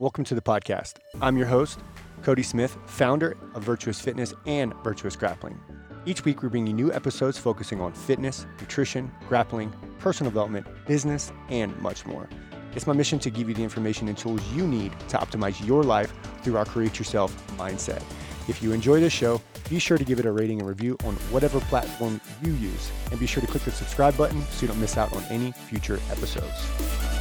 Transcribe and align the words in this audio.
Welcome 0.00 0.22
to 0.26 0.36
the 0.36 0.40
podcast. 0.40 0.98
I'm 1.20 1.36
your 1.36 1.48
host, 1.48 1.80
Cody 2.22 2.44
Smith, 2.44 2.78
founder 2.86 3.36
of 3.56 3.64
Virtuous 3.64 4.00
Fitness 4.00 4.32
and 4.46 4.72
Virtuous 4.84 5.16
Grappling. 5.16 5.58
Each 6.06 6.24
week, 6.24 6.40
we 6.40 6.48
bring 6.48 6.68
you 6.68 6.72
new 6.72 6.92
episodes 6.92 7.36
focusing 7.36 7.80
on 7.80 7.92
fitness, 7.92 8.46
nutrition, 8.60 9.10
grappling, 9.28 9.74
personal 9.98 10.30
development, 10.30 10.68
business, 10.86 11.32
and 11.48 11.76
much 11.80 12.06
more. 12.06 12.28
It's 12.76 12.86
my 12.86 12.92
mission 12.92 13.18
to 13.18 13.28
give 13.28 13.48
you 13.48 13.56
the 13.56 13.64
information 13.64 14.06
and 14.06 14.16
tools 14.16 14.40
you 14.52 14.68
need 14.68 14.92
to 15.08 15.16
optimize 15.16 15.66
your 15.66 15.82
life 15.82 16.12
through 16.42 16.58
our 16.58 16.64
create 16.64 16.96
yourself 16.96 17.34
mindset. 17.56 18.00
If 18.46 18.62
you 18.62 18.70
enjoy 18.70 19.00
this 19.00 19.12
show, 19.12 19.42
be 19.68 19.80
sure 19.80 19.98
to 19.98 20.04
give 20.04 20.20
it 20.20 20.26
a 20.26 20.30
rating 20.30 20.60
and 20.60 20.68
review 20.68 20.96
on 21.02 21.16
whatever 21.32 21.58
platform 21.62 22.20
you 22.40 22.52
use. 22.52 22.92
And 23.10 23.18
be 23.18 23.26
sure 23.26 23.40
to 23.40 23.48
click 23.48 23.64
the 23.64 23.72
subscribe 23.72 24.16
button 24.16 24.42
so 24.42 24.62
you 24.62 24.68
don't 24.68 24.80
miss 24.80 24.96
out 24.96 25.12
on 25.12 25.24
any 25.24 25.50
future 25.50 25.98
episodes. 26.12 27.17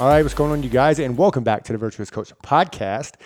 All 0.00 0.08
right, 0.08 0.22
what's 0.22 0.32
going 0.32 0.50
on, 0.50 0.62
you 0.62 0.70
guys? 0.70 0.98
And 0.98 1.18
welcome 1.18 1.44
back 1.44 1.62
to 1.64 1.72
the 1.72 1.78
Virtuous 1.78 2.08
Coach 2.08 2.32
podcast. 2.42 3.16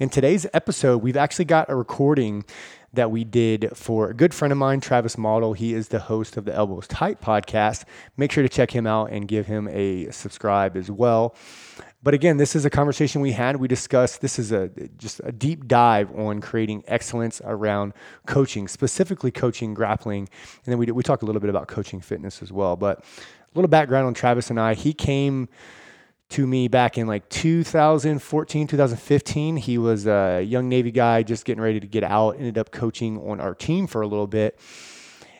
In 0.00 0.08
today's 0.08 0.48
episode, 0.52 1.00
we've 1.00 1.16
actually 1.16 1.44
got 1.44 1.70
a 1.70 1.76
recording 1.76 2.44
that 2.92 3.12
we 3.12 3.22
did 3.22 3.70
for 3.76 4.10
a 4.10 4.14
good 4.14 4.34
friend 4.34 4.50
of 4.50 4.58
mine, 4.58 4.80
Travis 4.80 5.16
Model. 5.16 5.52
He 5.52 5.74
is 5.74 5.90
the 5.90 6.00
host 6.00 6.36
of 6.36 6.44
the 6.44 6.52
Elbows 6.52 6.88
Tight 6.88 7.20
podcast. 7.20 7.84
Make 8.16 8.32
sure 8.32 8.42
to 8.42 8.48
check 8.48 8.72
him 8.72 8.84
out 8.84 9.12
and 9.12 9.28
give 9.28 9.46
him 9.46 9.68
a 9.68 10.10
subscribe 10.10 10.76
as 10.76 10.90
well. 10.90 11.36
But 12.02 12.14
again, 12.14 12.36
this 12.36 12.56
is 12.56 12.64
a 12.64 12.70
conversation 12.70 13.20
we 13.20 13.30
had. 13.30 13.54
We 13.54 13.68
discussed 13.68 14.20
this 14.20 14.36
is 14.36 14.50
a 14.50 14.70
just 14.98 15.20
a 15.22 15.30
deep 15.30 15.68
dive 15.68 16.10
on 16.18 16.40
creating 16.40 16.82
excellence 16.88 17.42
around 17.44 17.92
coaching, 18.26 18.66
specifically 18.66 19.30
coaching 19.30 19.72
grappling, 19.72 20.28
and 20.64 20.72
then 20.72 20.78
we 20.78 20.86
we 20.86 21.04
talk 21.04 21.22
a 21.22 21.26
little 21.26 21.40
bit 21.40 21.50
about 21.50 21.68
coaching 21.68 22.00
fitness 22.00 22.42
as 22.42 22.50
well. 22.50 22.74
But 22.74 22.98
a 22.98 23.04
little 23.54 23.68
background 23.68 24.08
on 24.08 24.14
Travis 24.14 24.50
and 24.50 24.58
I. 24.58 24.74
He 24.74 24.92
came 24.92 25.48
to 26.30 26.46
me 26.46 26.68
back 26.68 26.98
in 26.98 27.06
like 27.06 27.28
2014, 27.28 28.66
2015. 28.66 29.56
He 29.56 29.78
was 29.78 30.06
a 30.06 30.42
young 30.42 30.68
Navy 30.68 30.90
guy 30.90 31.22
just 31.22 31.44
getting 31.44 31.62
ready 31.62 31.80
to 31.80 31.86
get 31.86 32.02
out, 32.02 32.36
ended 32.36 32.58
up 32.58 32.70
coaching 32.70 33.18
on 33.18 33.40
our 33.40 33.54
team 33.54 33.86
for 33.86 34.02
a 34.02 34.06
little 34.06 34.26
bit. 34.26 34.58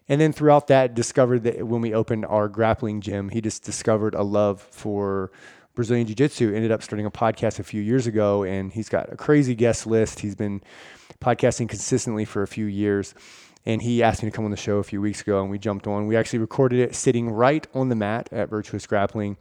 And 0.09 0.21
then 0.21 0.33
throughout 0.33 0.67
that, 0.67 0.95
discovered 0.95 1.45
that 1.45 1.67
when 1.67 1.81
we 1.81 1.95
opened 1.95 2.27
our 2.27 2.49
grappling 2.49 3.01
gym, 3.01 3.31
he 3.31 3.41
just 3.41 3.65
discovered 3.65 4.15
a 4.15 4.23
love 4.23 4.61
for 4.61 5.31
Brazilian 5.75 6.07
Jiu 6.07 6.15
Jitsu. 6.15 6.55
Ended 6.55 6.71
up 6.71 6.83
starting 6.83 7.07
a 7.07 7.11
podcast 7.11 7.59
a 7.59 7.63
few 7.65 7.81
years 7.81 8.07
ago, 8.07 8.45
and 8.45 8.73
he's 8.73 8.89
got 8.89 9.13
a 9.13 9.17
crazy 9.17 9.55
guest 9.55 9.87
list. 9.87 10.21
He's 10.21 10.35
been 10.35 10.63
podcasting 11.21 11.69
consistently 11.69 12.27
for 12.27 12.43
a 12.43 12.47
few 12.47 12.67
years. 12.67 13.15
And 13.67 13.81
he 13.81 14.03
asked 14.03 14.23
me 14.23 14.31
to 14.31 14.37
come 14.37 14.45
on 14.45 14.51
the 14.51 14.59
show 14.59 14.77
a 14.77 14.83
few 14.83 15.01
weeks 15.01 15.23
ago, 15.23 15.41
and 15.41 15.51
we 15.51 15.59
jumped 15.59 15.87
on. 15.87 16.07
We 16.07 16.17
actually 16.17 16.41
recorded 16.41 16.81
it 16.81 16.95
sitting 16.95 17.31
right 17.31 17.67
on 17.73 17.89
the 17.89 17.97
mat 17.97 18.29
at 18.31 18.51
Virtuous 18.51 18.87
Grappling 18.87 19.39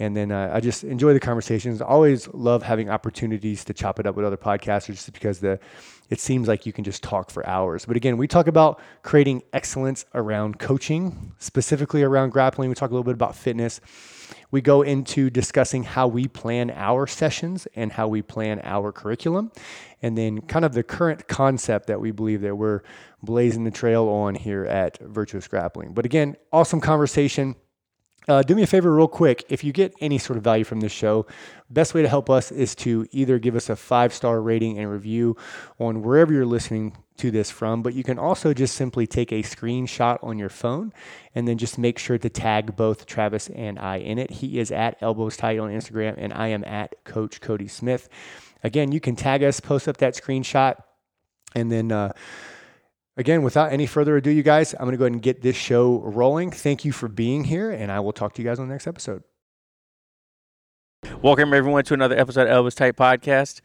and 0.00 0.16
then 0.16 0.32
uh, 0.32 0.50
I 0.52 0.60
just 0.60 0.82
enjoy 0.82 1.12
the 1.12 1.20
conversations. 1.20 1.82
Always 1.82 2.26
love 2.28 2.62
having 2.62 2.88
opportunities 2.88 3.64
to 3.66 3.74
chop 3.74 4.00
it 4.00 4.06
up 4.06 4.16
with 4.16 4.24
other 4.24 4.38
podcasters 4.38 4.94
just 4.94 5.12
because 5.12 5.40
the 5.40 5.60
it 6.08 6.18
seems 6.18 6.48
like 6.48 6.66
you 6.66 6.72
can 6.72 6.82
just 6.82 7.04
talk 7.04 7.30
for 7.30 7.46
hours. 7.46 7.84
But 7.84 7.96
again, 7.96 8.16
we 8.16 8.26
talk 8.26 8.48
about 8.48 8.80
creating 9.02 9.42
excellence 9.52 10.04
around 10.12 10.58
coaching, 10.58 11.34
specifically 11.38 12.02
around 12.02 12.30
grappling. 12.30 12.68
We 12.68 12.74
talk 12.74 12.90
a 12.90 12.94
little 12.94 13.04
bit 13.04 13.14
about 13.14 13.36
fitness. 13.36 13.80
We 14.50 14.60
go 14.60 14.82
into 14.82 15.30
discussing 15.30 15.84
how 15.84 16.08
we 16.08 16.26
plan 16.26 16.72
our 16.72 17.06
sessions 17.06 17.68
and 17.76 17.92
how 17.92 18.08
we 18.08 18.22
plan 18.22 18.60
our 18.64 18.90
curriculum, 18.90 19.52
and 20.02 20.18
then 20.18 20.40
kind 20.40 20.64
of 20.64 20.72
the 20.72 20.82
current 20.82 21.28
concept 21.28 21.86
that 21.86 22.00
we 22.00 22.10
believe 22.10 22.40
that 22.40 22.56
we're 22.56 22.82
blazing 23.22 23.62
the 23.62 23.70
trail 23.70 24.08
on 24.08 24.34
here 24.34 24.64
at 24.64 24.98
Virtuous 24.98 25.46
Grappling. 25.46 25.92
But 25.92 26.06
again, 26.06 26.36
awesome 26.52 26.80
conversation. 26.80 27.54
Uh, 28.30 28.44
do 28.44 28.54
me 28.54 28.62
a 28.62 28.66
favor, 28.66 28.94
real 28.94 29.08
quick. 29.08 29.44
If 29.48 29.64
you 29.64 29.72
get 29.72 29.92
any 30.00 30.16
sort 30.16 30.36
of 30.36 30.44
value 30.44 30.62
from 30.62 30.78
this 30.78 30.92
show, 30.92 31.26
best 31.68 31.94
way 31.94 32.02
to 32.02 32.08
help 32.08 32.30
us 32.30 32.52
is 32.52 32.76
to 32.76 33.04
either 33.10 33.40
give 33.40 33.56
us 33.56 33.68
a 33.68 33.74
five 33.74 34.14
star 34.14 34.40
rating 34.40 34.78
and 34.78 34.88
review 34.88 35.36
on 35.80 36.00
wherever 36.00 36.32
you're 36.32 36.46
listening 36.46 36.96
to 37.16 37.32
this 37.32 37.50
from, 37.50 37.82
but 37.82 37.92
you 37.92 38.04
can 38.04 38.20
also 38.20 38.54
just 38.54 38.76
simply 38.76 39.04
take 39.04 39.32
a 39.32 39.42
screenshot 39.42 40.22
on 40.22 40.38
your 40.38 40.48
phone 40.48 40.92
and 41.34 41.48
then 41.48 41.58
just 41.58 41.76
make 41.76 41.98
sure 41.98 42.18
to 42.18 42.28
tag 42.28 42.76
both 42.76 43.04
Travis 43.04 43.48
and 43.48 43.80
I 43.80 43.96
in 43.96 44.16
it. 44.16 44.30
He 44.30 44.60
is 44.60 44.70
at 44.70 44.96
Elbows 45.00 45.36
Tight 45.36 45.58
on 45.58 45.70
Instagram, 45.70 46.14
and 46.16 46.32
I 46.32 46.46
am 46.48 46.62
at 46.62 47.02
Coach 47.02 47.40
Cody 47.40 47.66
Smith. 47.66 48.08
Again, 48.62 48.92
you 48.92 49.00
can 49.00 49.16
tag 49.16 49.42
us, 49.42 49.58
post 49.58 49.88
up 49.88 49.96
that 49.96 50.14
screenshot, 50.14 50.80
and 51.56 51.72
then. 51.72 51.90
Uh, 51.90 52.12
Again, 53.16 53.42
without 53.42 53.72
any 53.72 53.86
further 53.86 54.16
ado, 54.16 54.30
you 54.30 54.42
guys, 54.42 54.72
I'm 54.74 54.80
going 54.80 54.92
to 54.92 54.96
go 54.96 55.04
ahead 55.04 55.12
and 55.12 55.22
get 55.22 55.42
this 55.42 55.56
show 55.56 55.98
rolling. 56.00 56.50
Thank 56.50 56.84
you 56.84 56.92
for 56.92 57.08
being 57.08 57.44
here, 57.44 57.70
and 57.70 57.90
I 57.90 58.00
will 58.00 58.12
talk 58.12 58.34
to 58.34 58.42
you 58.42 58.48
guys 58.48 58.58
on 58.58 58.68
the 58.68 58.74
next 58.74 58.86
episode. 58.86 59.24
Welcome, 61.20 61.52
everyone, 61.52 61.84
to 61.84 61.94
another 61.94 62.16
episode 62.16 62.42
of 62.42 62.48
Elbows 62.48 62.76
Tight 62.76 62.96
Podcast 62.96 63.60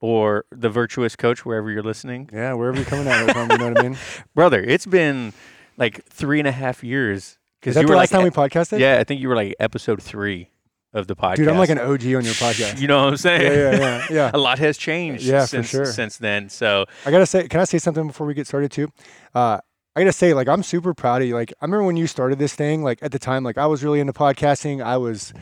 or 0.00 0.44
The 0.50 0.68
Virtuous 0.68 1.14
Coach, 1.14 1.46
wherever 1.46 1.70
you're 1.70 1.82
listening. 1.82 2.28
Yeah, 2.32 2.54
wherever 2.54 2.76
you're 2.76 2.86
coming 2.86 3.06
out 3.06 3.30
from, 3.30 3.50
you 3.52 3.58
know 3.58 3.68
what 3.68 3.78
I 3.78 3.82
mean? 3.82 3.98
Brother, 4.34 4.62
it's 4.62 4.86
been 4.86 5.32
like 5.76 6.04
three 6.06 6.40
and 6.40 6.48
a 6.48 6.52
half 6.52 6.82
years. 6.82 7.38
Is 7.62 7.74
that 7.74 7.82
you 7.82 7.86
the 7.86 7.92
were 7.92 7.96
last 7.98 8.12
like, 8.12 8.18
time 8.18 8.24
we 8.24 8.30
podcasted? 8.30 8.80
Yeah, 8.80 8.98
I 8.98 9.04
think 9.04 9.20
you 9.20 9.28
were 9.28 9.36
like 9.36 9.54
episode 9.60 10.02
three 10.02 10.50
of 10.94 11.06
the 11.06 11.14
podcast. 11.16 11.36
Dude, 11.36 11.48
I'm 11.48 11.58
like 11.58 11.70
an 11.70 11.78
OG 11.78 12.02
on 12.04 12.24
your 12.24 12.34
podcast. 12.34 12.80
You 12.80 12.88
know 12.88 13.02
what 13.04 13.08
I'm 13.10 13.16
saying? 13.16 13.42
Yeah, 13.42 13.70
yeah, 13.70 13.78
yeah. 13.78 14.06
yeah. 14.10 14.30
a 14.34 14.38
lot 14.38 14.58
has 14.58 14.78
changed 14.78 15.24
Yeah, 15.24 15.42
for 15.42 15.46
since, 15.48 15.68
sure. 15.68 15.84
since 15.86 16.16
then. 16.16 16.48
So, 16.48 16.86
I 17.04 17.10
gotta 17.10 17.26
say, 17.26 17.46
can 17.48 17.60
I 17.60 17.64
say 17.64 17.78
something 17.78 18.06
before 18.06 18.26
we 18.26 18.34
get 18.34 18.46
started 18.46 18.70
too? 18.70 18.88
Uh, 19.34 19.58
I 19.96 20.00
gotta 20.00 20.12
say, 20.12 20.32
like, 20.34 20.48
I'm 20.48 20.62
super 20.62 20.94
proud 20.94 21.22
of 21.22 21.28
you. 21.28 21.34
Like, 21.34 21.52
I 21.60 21.64
remember 21.64 21.84
when 21.84 21.96
you 21.96 22.06
started 22.06 22.38
this 22.38 22.54
thing. 22.54 22.82
Like 22.82 23.00
at 23.02 23.12
the 23.12 23.18
time, 23.18 23.44
like 23.44 23.58
I 23.58 23.66
was 23.66 23.82
really 23.84 24.00
into 24.00 24.12
podcasting. 24.12 24.82
I 24.82 24.96
was, 24.96 25.32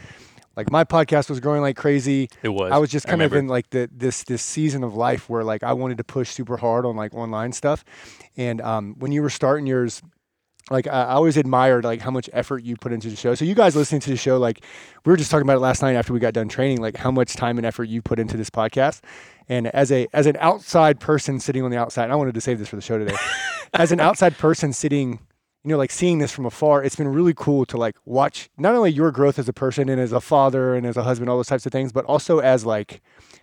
like, 0.56 0.70
my 0.70 0.82
podcast 0.84 1.28
was 1.28 1.40
growing 1.40 1.60
like 1.60 1.76
crazy. 1.76 2.28
it 2.42 2.48
was. 2.48 2.72
I 2.72 2.78
was 2.78 2.90
just 2.90 3.06
kind 3.06 3.20
of 3.22 3.32
in 3.34 3.46
like 3.46 3.68
the 3.70 3.88
this 3.92 4.24
this 4.24 4.42
season 4.42 4.82
of 4.82 4.94
life 4.94 5.28
where 5.28 5.44
like 5.44 5.62
I 5.62 5.74
wanted 5.74 5.98
to 5.98 6.04
push 6.04 6.30
super 6.30 6.56
hard 6.56 6.86
on 6.86 6.96
like 6.96 7.12
online 7.14 7.52
stuff. 7.52 7.84
And 8.38 8.60
um, 8.62 8.94
when 8.98 9.12
you 9.12 9.20
were 9.22 9.30
starting 9.30 9.66
yours, 9.66 10.00
like 10.70 10.86
I 10.86 11.04
always 11.04 11.36
admired 11.36 11.84
like 11.84 12.00
how 12.00 12.10
much 12.10 12.28
effort 12.32 12.64
you 12.64 12.76
put 12.76 12.92
into 12.92 13.08
the 13.08 13.16
show. 13.16 13.34
So 13.34 13.44
you 13.44 13.54
guys 13.54 13.76
listening 13.76 14.00
to 14.02 14.10
the 14.10 14.16
show, 14.16 14.38
like 14.38 14.64
we 15.04 15.10
were 15.10 15.16
just 15.16 15.30
talking 15.30 15.46
about 15.46 15.56
it 15.56 15.60
last 15.60 15.80
night 15.82 15.94
after 15.94 16.12
we 16.12 16.18
got 16.18 16.34
done 16.34 16.48
training, 16.48 16.80
like 16.80 16.96
how 16.96 17.10
much 17.10 17.34
time 17.34 17.56
and 17.58 17.66
effort 17.66 17.84
you 17.84 18.02
put 18.02 18.18
into 18.18 18.36
this 18.36 18.50
podcast. 18.50 19.00
And 19.48 19.68
as 19.68 19.92
a 19.92 20.08
as 20.12 20.26
an 20.26 20.36
outside 20.40 20.98
person 20.98 21.38
sitting 21.38 21.62
on 21.62 21.70
the 21.70 21.78
outside, 21.78 22.10
I 22.10 22.16
wanted 22.16 22.34
to 22.34 22.40
save 22.40 22.58
this 22.58 22.68
for 22.68 22.76
the 22.76 22.82
show 22.82 22.98
today. 22.98 23.16
as 23.74 23.92
an 23.92 24.00
outside 24.00 24.36
person 24.38 24.72
sitting, 24.72 25.20
you 25.66 25.72
know, 25.72 25.78
like 25.78 25.90
seeing 25.90 26.18
this 26.18 26.30
from 26.30 26.46
afar, 26.46 26.84
it's 26.84 26.94
been 26.94 27.08
really 27.08 27.34
cool 27.34 27.66
to 27.66 27.76
like 27.76 27.96
watch 28.04 28.48
not 28.56 28.76
only 28.76 28.92
your 28.92 29.10
growth 29.10 29.36
as 29.36 29.48
a 29.48 29.52
person 29.52 29.88
and 29.88 30.00
as 30.00 30.12
a 30.12 30.20
father 30.20 30.76
and 30.76 30.86
as 30.86 30.96
a 30.96 31.02
husband, 31.02 31.28
all 31.28 31.36
those 31.36 31.48
types 31.48 31.66
of 31.66 31.72
things, 31.72 31.90
but 31.90 32.04
also 32.04 32.38
as 32.38 32.64
like 32.64 33.02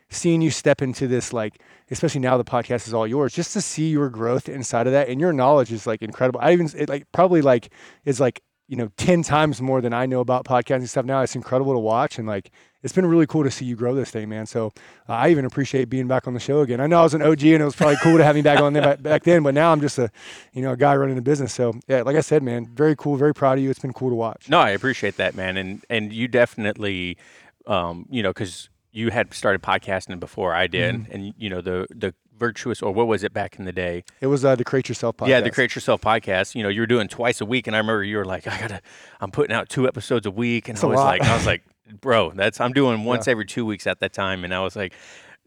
seeing 0.09 0.41
you 0.41 0.50
step 0.50 0.81
into 0.81 1.06
this 1.06 1.33
like 1.33 1.59
especially 1.91 2.22
now 2.22 2.38
the 2.38 2.45
podcast 2.45 2.88
is 2.88 2.94
all 2.94 3.06
yours 3.06 3.33
just 3.33 3.51
to 3.51 3.59
see 3.59 3.89
your 3.89 4.09
growth 4.09 4.47
inside 4.47 4.85
of 4.85 4.94
that 4.94 5.09
and 5.09 5.19
your 5.19 5.33
knowledge 5.33 5.69
is 5.73 5.85
like 5.85 6.01
incredible. 6.01 6.39
I 6.41 6.53
even 6.53 6.69
it 6.78 6.88
like 6.88 7.12
probably 7.12 7.41
like 7.41 7.73
is 8.06 8.22
like 8.22 8.41
you 8.68 8.78
know 8.78 8.90
10 8.97 9.24
times 9.24 9.62
more 9.62 9.81
than 9.81 9.94
i 9.94 10.06
know 10.06 10.19
about 10.22 10.46
podcasting 10.46 10.88
stuff 10.88 11.06
now. 11.06 11.22
It's 11.22 11.35
incredible 11.35 11.74
to 11.74 11.79
watch 11.79 12.18
and 12.18 12.28
like 12.28 12.50
it's 12.81 12.94
been 12.94 13.06
really 13.06 13.25
cool 13.28 13.44
to 13.44 13.51
see 13.51 13.63
you 13.66 13.75
grow 13.75 13.94
this 13.96 14.09
thing 14.12 14.29
man. 14.29 14.46
So 14.46 14.72
uh, 15.09 15.13
i 15.13 15.29
even 15.29 15.46
appreciate 15.46 15.90
being 15.90 16.07
back 16.07 16.28
on 16.28 16.34
the 16.34 16.40
show 16.40 16.62
again. 16.62 16.79
I 16.79 16.88
know 16.88 17.00
i 17.00 17.03
was 17.03 17.13
an 17.13 17.22
og 17.22 17.41
and 17.44 17.62
it 17.62 17.66
was 17.66 17.75
probably 17.75 17.97
cool 18.01 18.18
to 18.18 18.24
have 18.24 18.35
me 18.35 18.41
back 18.41 18.59
on 18.62 18.74
there 18.74 18.81
back, 18.84 19.01
back 19.01 19.24
then 19.24 19.44
but 19.44 19.53
now 19.53 19.72
i'm 19.72 19.81
just 19.81 19.97
a 20.00 20.09
you 20.53 20.62
know 20.62 20.72
a 20.72 20.78
guy 20.78 20.96
running 20.96 21.18
a 21.18 21.22
business. 21.22 21.53
So 21.53 21.74
yeah 21.88 22.01
like 22.03 22.16
i 22.16 22.22
said 22.22 22.41
man 22.41 22.66
very 22.74 22.96
cool 22.96 23.18
very 23.18 23.34
proud 23.34 23.57
of 23.57 23.63
you. 23.63 23.69
It's 23.69 23.79
been 23.79 23.94
cool 23.94 24.09
to 24.09 24.16
watch. 24.16 24.50
No, 24.50 24.59
I 24.59 24.69
appreciate 24.72 25.18
that, 25.18 25.35
man, 25.35 25.57
and 25.57 25.84
and 25.90 26.13
you 26.13 26.28
definitely, 26.30 27.18
um, 27.68 28.06
you 28.09 28.24
know, 28.24 28.30
because 28.31 28.69
you 28.91 29.09
had 29.09 29.34
started 29.34 29.62
podcasting 29.62 30.19
before 30.19 30.53
I 30.53 30.68
did, 30.68 30.95
Mm-hmm. 30.95 31.12
and 31.12 31.34
you 31.38 31.50
know 31.50 31.62
the 31.62 31.88
the 31.90 32.13
virtuous 32.48 32.81
or 32.81 32.92
what 32.92 33.08
was 33.08 33.24
it 33.24 33.34
back 33.34 33.58
in 33.59 33.66
the 33.66 33.72
day? 33.72 34.04
it 34.22 34.28
was 34.28 34.44
uh, 34.44 34.56
the 34.56 34.64
create 34.64 34.90
yourself 34.90 35.16
podcast 35.18 35.28
Yeah, 35.28 35.42
the 35.42 35.52
Create 35.52 35.74
Yourself 35.76 36.02
podcast. 36.02 36.56
You 36.56 36.64
know, 36.64 36.70
you 36.70 36.81
were 36.81 36.88
doing 36.96 37.08
twice 37.08 37.40
a 37.42 37.46
week, 37.46 37.68
and 37.68 37.75
I 37.75 37.80
remember 37.80 38.04
you 38.04 38.18
were 38.18 38.25
like, 38.25 38.45
"I 38.48 38.60
gotta, 38.60 38.81
I'm 39.22 39.31
putting 39.31 39.56
out 39.56 39.69
two 39.69 39.88
episodes 39.88 40.25
a 40.25 40.31
week," 40.31 40.68
and 40.69 40.75
It's 40.78 40.84
I 40.84 40.88
was 40.88 41.00
like, 41.00 41.22
"I 41.22 41.36
was 41.36 41.45
like, 41.45 41.62
bro, 42.01 42.31
that's 42.31 42.60
I'm 42.60 42.74
doing 42.74 43.06
once 43.06 43.28
every 43.28 43.45
two 43.45 43.66
weeks 43.66 43.88
at 43.88 44.00
that 44.01 44.13
time," 44.13 44.44
and 44.44 44.54
I 44.54 44.60
was 44.62 44.75
like. 44.75 44.94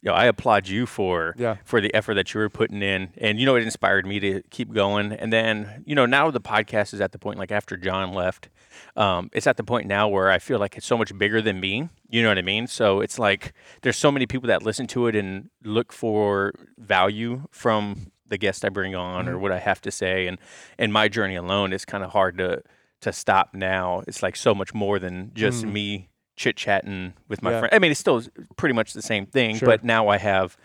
You 0.02 0.12
know, 0.12 0.16
I 0.19 0.26
applaud 0.26 0.69
you 0.69 0.87
for 0.87 1.34
Yeah. 1.37 1.56
for 1.64 1.81
the 1.81 1.93
effort 1.93 2.14
that 2.14 2.32
you 2.32 2.38
were 2.38 2.50
putting 2.50 2.81
in, 2.82 3.08
and 3.19 3.40
you 3.40 3.46
know 3.46 3.56
it 3.56 3.62
inspired 3.64 4.06
me 4.06 4.20
to 4.20 4.42
keep 4.50 4.72
going. 4.72 5.10
And 5.10 5.32
then 5.32 5.82
you 5.87 5.94
know 5.96 6.06
now 6.06 6.31
the 6.31 6.40
podcast 6.40 6.94
is 6.94 7.00
at 7.00 7.10
the 7.12 7.19
point 7.19 7.38
like 7.38 7.50
after 7.50 7.76
John 7.76 8.12
left, 8.12 8.49
um, 8.96 9.31
it's 9.32 9.46
at 9.46 9.56
the 9.56 9.64
point 9.64 9.87
now 9.87 10.08
where 10.08 10.31
I 10.31 10.38
feel 10.38 10.58
like 10.58 10.76
it's 10.76 10.87
so 10.87 10.96
much 10.96 11.17
bigger 11.17 11.40
than 11.43 11.61
me. 11.61 11.88
You 12.08 12.23
know 12.23 12.28
what 12.28 12.38
I 12.38 12.43
mean? 12.43 12.67
So 12.67 13.00
it's 13.00 13.19
like 13.19 13.52
there's 13.82 13.96
so 13.96 14.11
many 14.12 14.26
people 14.26 14.46
that 14.49 14.62
listen 14.62 14.87
to 14.88 15.06
it 15.06 15.17
and 15.17 15.50
look 15.64 15.93
for 15.93 16.52
value 16.78 17.43
from 17.50 18.12
the 18.28 18.38
guest 18.38 18.64
I 18.64 18.69
bring 18.70 18.94
on 18.94 19.28
or 19.28 19.38
what 19.38 19.52
I 19.52 19.58
have 19.58 19.81
to 19.82 19.90
say. 19.90 20.26
And 20.26 20.38
and 20.78 20.93
my 20.93 21.08
journey 21.08 21.37
alone, 21.37 21.73
it's 21.73 21.84
kind 21.84 22.02
of 22.05 22.11
hard 22.11 22.38
to 22.38 22.62
to 23.02 23.12
stop 23.12 23.55
now. 23.55 24.02
It's 24.08 24.23
like 24.23 24.37
so 24.37 24.55
much 24.55 24.73
more 24.75 24.99
than 24.99 25.32
just 25.34 25.64
me 25.64 26.08
chit 26.37 26.56
chatting 26.56 27.14
with 27.28 27.43
my 27.43 27.50
Yeah. 27.52 27.58
friend. 27.61 27.75
I 27.75 27.78
mean, 27.78 27.90
it's 27.90 28.00
still 28.00 28.23
pretty 28.56 28.75
much 28.75 28.93
the 28.93 29.02
same 29.02 29.26
thing, 29.26 29.56
Sure. 29.56 29.67
but 29.67 29.84
now 29.84 30.08
I 30.08 30.19
have 30.19 30.56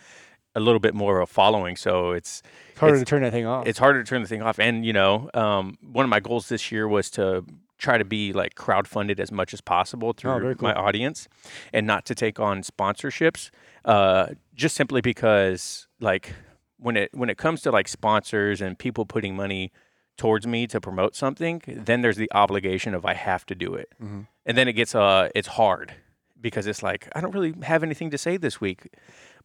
a 0.53 0.59
little 0.59 0.79
bit 0.79 0.93
more 0.93 1.19
of 1.19 1.29
a 1.29 1.31
following. 1.31 1.75
So 1.77 2.11
it's 2.11 2.41
It's 2.71 2.79
harder 2.79 2.95
It's- 2.95 3.05
to 3.05 3.09
turn 3.09 3.21
that 3.23 3.31
thing 3.31 3.45
off. 3.45 3.65
it's 3.67 3.79
harder 3.79 4.03
to 4.03 4.09
turn 4.09 4.21
the 4.21 4.27
thing 4.27 4.41
off. 4.41 4.59
And 4.59 4.85
you 4.85 4.91
know, 4.93 5.29
um, 5.33 5.77
one 5.81 6.03
of 6.03 6.09
my 6.09 6.19
goals 6.19 6.49
this 6.49 6.71
year 6.71 6.87
was 6.87 7.09
to 7.11 7.45
try 7.81 7.97
to 7.97 8.05
be 8.05 8.31
like 8.31 8.53
crowdfunded 8.55 9.19
as 9.19 9.31
much 9.31 9.53
as 9.53 9.61
possible 9.61 10.13
through 10.13 10.31
Oh, 10.31 10.39
very 10.39 10.55
my 10.61 10.73
audience, 10.73 11.27
and 11.73 11.85
not 11.87 12.05
to 12.05 12.15
take 12.15 12.39
on 12.39 12.61
sponsorships. 12.61 13.49
Uh, 13.83 14.27
just 14.53 14.75
simply 14.75 15.01
because 15.01 15.87
like 15.99 16.33
when 16.77 16.95
it 16.95 17.09
when 17.13 17.29
it 17.29 17.37
comes 17.37 17.61
to 17.61 17.71
like 17.71 17.87
sponsors 17.87 18.61
and 18.61 18.77
people 18.77 19.05
putting 19.05 19.35
money 19.35 19.71
towards 20.17 20.45
me 20.45 20.67
to 20.67 20.79
promote 20.79 21.15
something, 21.15 21.61
then 21.67 22.01
there's 22.01 22.17
the 22.17 22.31
obligation 22.33 22.93
of 22.93 23.05
I 23.05 23.13
have 23.15 23.45
to 23.47 23.55
do 23.55 23.73
it, 23.73 23.89
Mhm. 24.01 24.27
and 24.45 24.57
then 24.57 24.67
it 24.67 24.73
gets 24.73 24.93
uh 24.95 25.29
it's 25.33 25.47
hard 25.59 25.93
because 26.39 26.67
it's 26.67 26.83
like 26.83 27.07
I 27.15 27.21
don't 27.21 27.33
really 27.33 27.53
have 27.63 27.81
anything 27.83 28.11
to 28.11 28.17
say 28.17 28.37
this 28.37 28.61
week. 28.61 28.81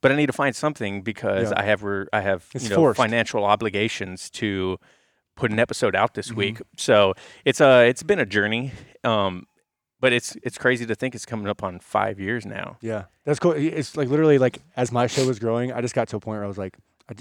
But 0.03 0.13
I 0.13 0.17
need 0.17 0.27
to 0.27 0.33
find 0.35 0.55
something 0.55 1.01
because 1.03 1.51
Yeah. 1.51 1.61
I 1.61 1.65
have 1.71 1.83
re- 1.83 2.07
I 2.13 2.21
have 2.21 2.45
It's 2.55 2.65
you 2.65 2.71
know 2.71 2.77
forced. 2.77 2.99
financial 2.99 3.45
obligations 3.45 4.29
to 4.41 4.79
put 5.37 5.53
an 5.53 5.59
episode 5.59 5.95
out 5.95 6.15
this 6.15 6.31
Mhm. 6.31 6.37
week. 6.37 6.63
So 6.77 7.15
it's 7.45 7.61
a 7.61 7.87
it's 7.87 8.03
been 8.03 8.19
a 8.19 8.27
journey, 8.27 8.73
um, 9.05 9.47
but 10.01 10.13
it's 10.13 10.37
it's 10.43 10.59
crazy 10.59 10.85
to 10.87 10.95
think 10.95 11.15
it's 11.15 11.27
coming 11.27 11.47
up 11.47 11.63
on 11.63 11.79
five 11.79 12.19
years 12.19 12.45
now. 12.45 12.77
Yeah, 12.81 13.05
that's 13.25 13.39
cool. 13.39 13.53
It's 13.53 13.97
like 13.97 14.09
literally 14.09 14.39
like 14.39 14.59
as 14.77 14.91
my 14.93 15.07
show 15.07 15.27
was 15.27 15.39
growing, 15.39 15.73
I 15.73 15.81
just 15.81 15.95
got 15.95 16.09
to 16.09 16.17
a 16.17 16.21
point 16.21 16.37
where 16.37 16.45
I 16.45 16.49
was 16.49 16.59
like, 16.59 16.77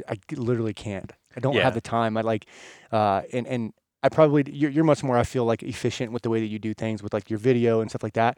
I 0.09 0.15
literally 0.35 0.73
can't. 0.73 1.11
I 1.37 1.39
don't 1.39 1.53
Yeah. 1.53 1.63
have 1.63 1.73
the 1.75 1.81
time. 1.81 2.17
I 2.17 2.21
like, 2.21 2.45
uh, 2.91 3.21
and 3.33 3.45
and 3.47 3.73
I 4.01 4.09
probably 4.09 4.43
you're, 4.51 4.71
you're 4.71 4.83
much 4.83 5.03
more. 5.03 5.17
I 5.17 5.23
feel 5.23 5.45
like 5.45 5.61
efficient 5.63 6.11
with 6.11 6.21
the 6.23 6.29
way 6.29 6.39
that 6.39 6.47
you 6.47 6.59
do 6.59 6.73
things 6.73 7.03
with 7.03 7.13
like 7.13 7.29
your 7.29 7.39
video 7.39 7.81
and 7.81 7.89
stuff 7.89 8.03
like 8.03 8.13
that. 8.13 8.37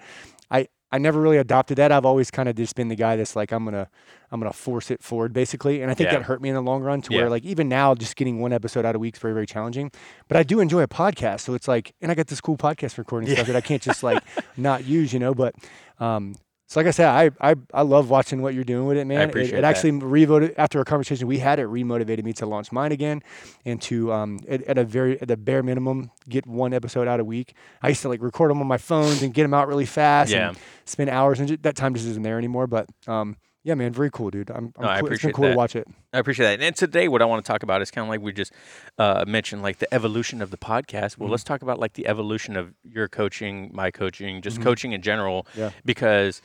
I 0.50 0.68
I 0.92 0.98
never 1.00 1.20
really 1.20 1.38
adopted 1.38 1.78
that. 1.78 1.92
I've 1.92 2.06
always 2.06 2.32
kind 2.32 2.48
of 2.48 2.56
just 2.56 2.76
been 2.76 2.88
the 2.88 2.96
guy 2.96 3.16
that's 3.18 3.36
like 3.36 3.52
I'm 3.52 3.66
gonna 3.66 3.90
I'm 4.32 4.40
gonna 4.40 4.54
force 4.54 4.90
it 4.90 5.04
forward 5.04 5.34
basically, 5.34 5.82
and 5.82 5.92
I 5.92 5.94
think 5.94 6.10
Yeah. 6.12 6.18
that 6.20 6.24
hurt 6.26 6.42
me 6.42 6.50
in 6.50 6.56
the 6.56 6.62
long 6.62 6.82
run. 6.82 7.02
To 7.02 7.14
Yeah. 7.14 7.22
where 7.22 7.30
like 7.30 7.44
even 7.44 7.68
now, 7.68 7.94
just 7.94 8.16
getting 8.16 8.40
one 8.40 8.54
episode 8.54 8.86
out 8.86 8.96
a 8.96 9.00
week 9.00 9.16
is 9.16 9.22
very 9.22 9.34
very 9.34 9.46
challenging. 9.46 9.92
But 10.28 10.38
I 10.38 10.44
do 10.44 10.60
enjoy 10.62 10.84
a 10.84 10.88
podcast, 10.88 11.42
so 11.42 11.54
it's 11.54 11.68
like, 11.68 11.94
and 12.02 12.10
I 12.12 12.16
got 12.16 12.28
this 12.28 12.40
cool 12.40 12.58
podcast 12.58 12.98
recording 12.98 13.30
stuff 13.30 13.48
that 13.48 13.56
I 13.56 13.62
can't 13.62 13.82
just 13.82 14.02
like 14.04 14.24
not 14.58 14.86
use, 14.86 15.12
you 15.12 15.20
know. 15.20 15.34
But 15.34 15.56
um, 16.00 16.36
so 16.68 16.80
like 16.80 16.88
I 16.88 16.92
said, 16.92 17.08
I, 17.08 17.52
I 17.52 17.56
I 17.74 17.82
love 17.82 18.10
watching 18.10 18.42
what 18.42 18.54
you're 18.54 18.64
doing 18.66 18.86
with 18.88 18.98
it, 18.98 19.06
man. 19.06 19.22
It- 19.22 19.30
appreciate 19.30 19.58
it, 19.58 19.62
that. 19.62 19.68
actually 19.68 19.92
revoted 19.92 20.54
after 20.58 20.80
a 20.82 20.86
conversation 20.86 21.26
we 21.28 21.40
had. 21.40 21.60
It 21.60 21.68
remotivated 21.68 22.24
me 22.24 22.34
to 22.34 22.46
launch 22.46 22.72
mine 22.72 22.92
again, 22.92 23.24
and 23.66 23.82
to 23.84 24.12
um 24.12 24.40
at, 24.50 24.62
at 24.64 24.78
a 24.78 24.84
very 24.84 25.20
at 25.22 25.28
the 25.28 25.38
bare 25.38 25.64
minimum 25.64 26.12
get 26.28 26.46
one 26.46 26.74
episode 26.74 27.08
out 27.08 27.20
a 27.20 27.24
week. 27.26 27.54
I 27.82 27.88
used 27.90 28.02
to 28.02 28.10
like 28.10 28.22
record 28.22 28.52
them 28.52 28.60
on 28.62 28.68
my 28.68 28.78
phones 28.78 29.22
and 29.24 29.34
get 29.34 29.44
them 29.44 29.54
out 29.54 29.68
really 29.68 29.86
fast. 29.86 30.32
Yeah. 30.32 30.50
and 30.50 30.58
spend 30.86 31.10
hours, 31.10 31.40
and 31.40 31.50
that 31.50 31.76
time 31.76 31.94
just 31.94 32.06
isn't 32.08 32.24
there 32.24 32.38
anymore. 32.38 32.68
But 32.68 32.88
um 33.08 33.38
yeah, 33.68 33.76
man, 33.76 33.92
very 33.92 34.10
cool, 34.10 34.30
dude. 34.30 34.50
I'm, 34.50 34.72
I'm 34.78 34.84
No, 34.84 34.88
I 34.88 34.88
cool. 34.88 34.94
it's 34.94 35.02
appreciate 35.08 35.34
cool 35.36 35.44
to 35.44 35.50
that. 35.50 35.58
watch 35.58 35.76
it. 35.76 35.88
I 36.14 36.20
appreciate 36.20 36.46
that. 36.58 36.64
And 36.66 36.74
today, 36.74 37.10
what 37.10 37.22
I 37.22 37.26
want 37.26 37.44
to 37.46 37.52
talk 37.52 37.64
about 37.64 37.82
is 37.82 37.92
kind 37.92 38.04
of 38.06 38.10
like 38.10 38.22
we 38.22 38.32
just 38.32 38.54
uh, 38.98 39.26
mentioned, 39.28 39.62
like 39.62 39.80
the 39.80 39.94
evolution 39.94 40.42
of 40.42 40.52
the 40.52 40.58
podcast. 40.58 41.18
Well, 41.18 41.28
Mhm. 41.28 41.32
let's 41.32 41.44
talk 41.44 41.62
about 41.62 41.78
like 41.78 41.94
the 41.94 42.08
evolution 42.08 42.56
of 42.56 42.74
your 42.84 43.10
coaching, 43.10 43.70
my 43.74 43.92
coaching, 43.92 44.42
just 44.42 44.60
Mhm. 44.60 44.64
coaching 44.64 44.92
in 44.94 45.02
general. 45.02 45.46
Yeah. 45.54 45.72
Because, 45.84 46.42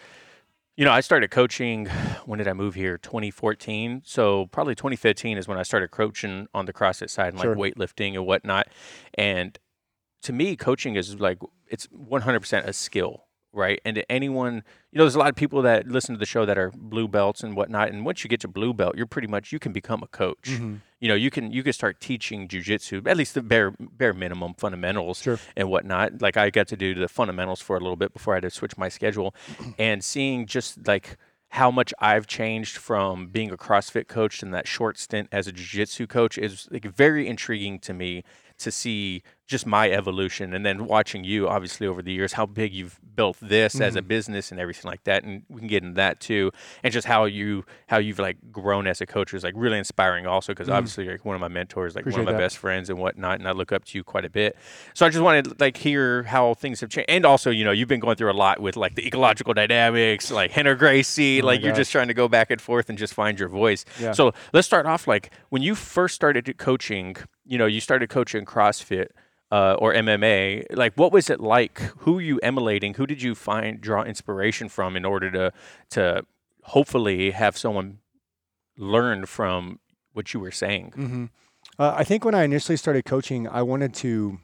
you 0.77 0.85
know, 0.85 0.91
I 0.91 1.01
started 1.01 1.31
coaching. 1.31 1.87
When 2.27 2.39
did 2.39 2.49
I 2.49 2.53
move 2.55 2.75
here? 2.75 2.99
2014. 2.99 4.03
So 4.05 4.47
probably 4.47 4.75
2015 4.75 5.39
is 5.39 5.47
when 5.49 5.59
I 5.59 5.63
started 5.65 5.91
coaching 5.93 6.49
on 6.55 6.67
the 6.67 6.73
CrossFit 6.73 7.11
side 7.11 7.33
and 7.35 7.41
Sure. 7.41 7.55
like 7.57 7.75
weightlifting 7.75 8.15
and 8.15 8.27
whatnot. 8.27 8.67
And 9.15 9.59
to 10.23 10.33
me, 10.33 10.57
coaching 10.57 10.97
is 10.97 11.21
like 11.21 11.39
it's 11.69 11.87
100% 11.89 12.67
a 12.67 12.73
skill, 12.73 13.25
right? 13.53 13.81
And 13.85 13.97
to 13.97 14.11
anyone, 14.13 14.63
you 14.91 14.99
know, 14.99 15.05
there's 15.05 15.15
a 15.15 15.19
lot 15.19 15.29
of 15.29 15.37
people 15.37 15.63
that 15.63 15.87
listen 15.87 16.15
to 16.15 16.19
the 16.19 16.27
show 16.27 16.45
that 16.47 16.57
are 16.59 16.71
blue 16.75 17.09
belts 17.09 17.43
and 17.43 17.57
whatnot. 17.57 17.89
And 17.91 18.05
once 18.05 18.25
you 18.25 18.29
get 18.29 18.41
to 18.41 18.49
blue 18.49 18.73
belt, 18.73 18.97
you're 18.97 19.07
pretty 19.07 19.29
much 19.29 19.53
you 19.53 19.59
can 19.59 19.73
become 19.73 20.03
a 20.03 20.07
coach. 20.07 20.49
Mhm. 20.51 20.81
You 21.01 21.09
know, 21.09 21.15
you 21.15 21.31
can 21.31 21.53
you 21.53 21.63
can 21.63 21.73
start 21.73 22.01
teaching 22.01 22.49
jujitsu, 22.49 23.07
at 23.07 23.17
least 23.17 23.35
the 23.35 23.43
bare 23.43 23.73
bare 23.79 24.13
minimum 24.13 24.55
fundamentals 24.55 25.21
Sure. 25.23 25.39
and 25.57 25.69
whatnot. 25.69 26.21
Like 26.23 26.37
I 26.37 26.51
got 26.51 26.69
to 26.69 26.77
do 26.77 26.95
the 26.95 27.09
fundamentals 27.09 27.61
for 27.61 27.77
a 27.77 27.81
little 27.81 27.97
bit 27.97 28.13
before 28.13 28.35
I 28.35 28.37
had 28.37 28.43
to 28.45 28.51
switch 28.51 28.77
my 28.79 28.89
schedule, 28.89 29.35
and 29.79 30.03
seeing 30.05 30.47
just 30.47 30.87
like 30.87 31.17
how 31.51 31.71
much 31.71 31.93
I've 31.99 32.27
changed 32.27 32.79
from 32.79 33.27
being 33.27 33.51
a 33.51 33.59
CrossFit 33.59 34.09
coach 34.09 34.43
and 34.43 34.55
that 34.55 34.67
short 34.67 34.97
stint 34.99 35.29
as 35.31 35.47
a 35.47 35.53
jiu-jitsu 35.53 36.07
coach 36.07 36.39
is 36.39 36.67
like 36.71 36.85
very 36.87 37.29
intriguing 37.29 37.79
to 37.81 37.93
me 37.93 38.25
to 38.57 38.71
see 38.71 39.23
just 39.53 39.67
my 39.67 39.89
evolution 39.91 40.53
and 40.55 40.67
then 40.67 40.87
watching 40.87 41.23
you 41.23 41.49
obviously 41.49 41.87
over 41.87 42.03
the 42.03 42.11
years 42.13 42.33
how 42.33 42.47
big 42.47 42.73
you've 42.75 42.99
built 43.15 43.37
this 43.41 43.81
as 43.81 43.95
a 43.95 44.03
Mhm. 44.03 44.09
business 44.09 44.51
and 44.51 44.59
everything 44.59 44.89
like 44.91 45.05
that 45.05 45.23
and 45.23 45.43
we 45.49 45.59
can 45.61 45.69
get 45.69 45.83
into 45.85 45.95
that 45.97 46.19
too 46.19 46.51
and 46.83 46.93
just 46.93 47.07
how 47.07 47.25
you 47.27 47.65
how 47.89 47.99
you've 47.99 48.19
like 48.19 48.39
grown 48.51 48.87
as 48.87 49.01
a 49.01 49.07
coach 49.07 49.35
is 49.35 49.45
like 49.45 49.55
really 49.57 49.79
inspiring 49.79 50.27
also 50.27 50.53
because 50.53 50.69
Mhm. 50.69 50.75
obviously 50.75 51.05
you're 51.05 51.15
like 51.15 51.25
one 51.25 51.35
of 51.37 51.41
my 51.41 51.49
mentors 51.49 51.95
like 51.95 52.07
one 52.07 52.21
of 52.21 52.25
my 52.27 52.33
that. 52.33 52.39
best 52.39 52.57
friends 52.59 52.89
and 52.91 52.99
whatnot 52.99 53.39
and 53.39 53.47
I 53.47 53.53
look 53.53 53.71
up 53.71 53.85
to 53.85 53.99
you 53.99 54.03
quite 54.03 54.25
a 54.25 54.31
bit 54.31 54.57
so 54.95 55.05
I 55.07 55.11
just 55.11 55.23
wanted 55.23 55.45
to 55.45 55.55
like 55.61 55.77
hear 55.77 56.23
how 56.25 56.55
things 56.55 56.81
have 56.81 56.89
changed, 56.91 57.11
and 57.11 57.25
also 57.27 57.51
you 57.51 57.65
know 57.65 57.71
you've 57.73 57.89
been 57.89 58.01
going 58.01 58.17
through 58.17 58.33
a 58.33 58.39
lot 58.47 58.61
with 58.61 58.77
like 58.77 58.95
the 58.95 59.07
ecological 59.07 59.53
dynamics, 59.55 60.31
like 60.31 60.51
Henner 60.53 60.75
Gracie, 60.75 61.43
Oh 61.43 61.47
like 61.47 61.61
you're 61.61 61.73
gosh. 61.73 61.79
just 61.79 61.93
trying 61.93 62.09
to 62.09 62.15
go 62.15 62.29
back 62.29 62.51
and 62.51 62.61
forth 62.61 62.89
and 62.89 62.97
just 62.99 63.13
find 63.15 63.39
your 63.39 63.49
voice. 63.49 63.85
Yeah. 64.01 64.13
So 64.13 64.33
let's 64.55 64.67
start 64.67 64.87
off 64.87 65.07
like 65.07 65.31
when 65.51 65.61
you 65.63 65.75
first 65.75 66.15
started 66.15 66.57
coaching. 66.57 67.17
You 67.45 67.59
know, 67.59 67.67
you 67.67 67.81
started 67.81 68.09
coaching 68.09 68.45
CrossFit. 68.45 69.09
Uh, 69.53 69.75
or 69.83 69.93
MMA, 69.93 70.65
like 70.71 70.95
what 70.97 71.13
was 71.13 71.29
it 71.29 71.39
like? 71.39 71.79
Who 72.05 72.19
you 72.19 72.39
emulating? 72.43 72.95
Who 72.95 73.07
did 73.07 73.21
you 73.21 73.35
find 73.35 73.81
draw 73.83 74.03
inspiration 74.03 74.71
from 74.71 74.97
in 74.97 75.05
order 75.05 75.31
to 75.31 75.53
to 75.91 76.25
hopefully 76.63 77.33
have 77.33 77.55
someone 77.59 77.99
learn 78.79 79.27
from 79.27 79.79
what 80.15 80.33
you 80.33 80.41
were 80.41 80.51
saying? 80.65 80.93
hmm 80.95 81.25
Uh, 81.79 81.93
I 82.01 82.05
think 82.05 82.25
when 82.25 82.35
I 82.35 82.45
initially 82.45 82.77
started 82.77 83.05
coaching, 83.05 83.47
I 83.47 83.63
wanted 83.63 83.93
to, 84.05 84.39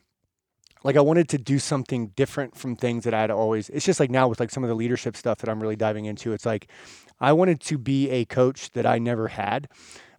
like, 0.84 0.96
I 0.96 1.00
wanted 1.00 1.28
to 1.31 1.38
do 1.38 1.58
something 1.58 2.12
different 2.14 2.56
from 2.56 2.76
things 2.76 3.05
that 3.05 3.14
I 3.14 3.20
had 3.20 3.31
always. 3.31 3.69
It's 3.70 3.84
just 3.84 4.00
like 4.00 4.10
now 4.10 4.28
with 4.28 4.40
like 4.40 4.50
some 4.50 4.64
of 4.64 4.69
the 4.69 4.76
leadership 4.76 5.16
stuff 5.16 5.38
that 5.38 5.49
I'm 5.50 5.60
really 5.60 5.76
diving 5.76 6.05
into. 6.06 6.32
It's 6.32 6.46
like 6.46 6.69
I 7.20 7.32
wanted 7.32 7.60
to 7.70 7.78
be 7.78 8.10
a 8.10 8.25
coach 8.25 8.70
that 8.72 8.87
I 8.87 8.99
never 8.99 9.28
had. 9.28 9.69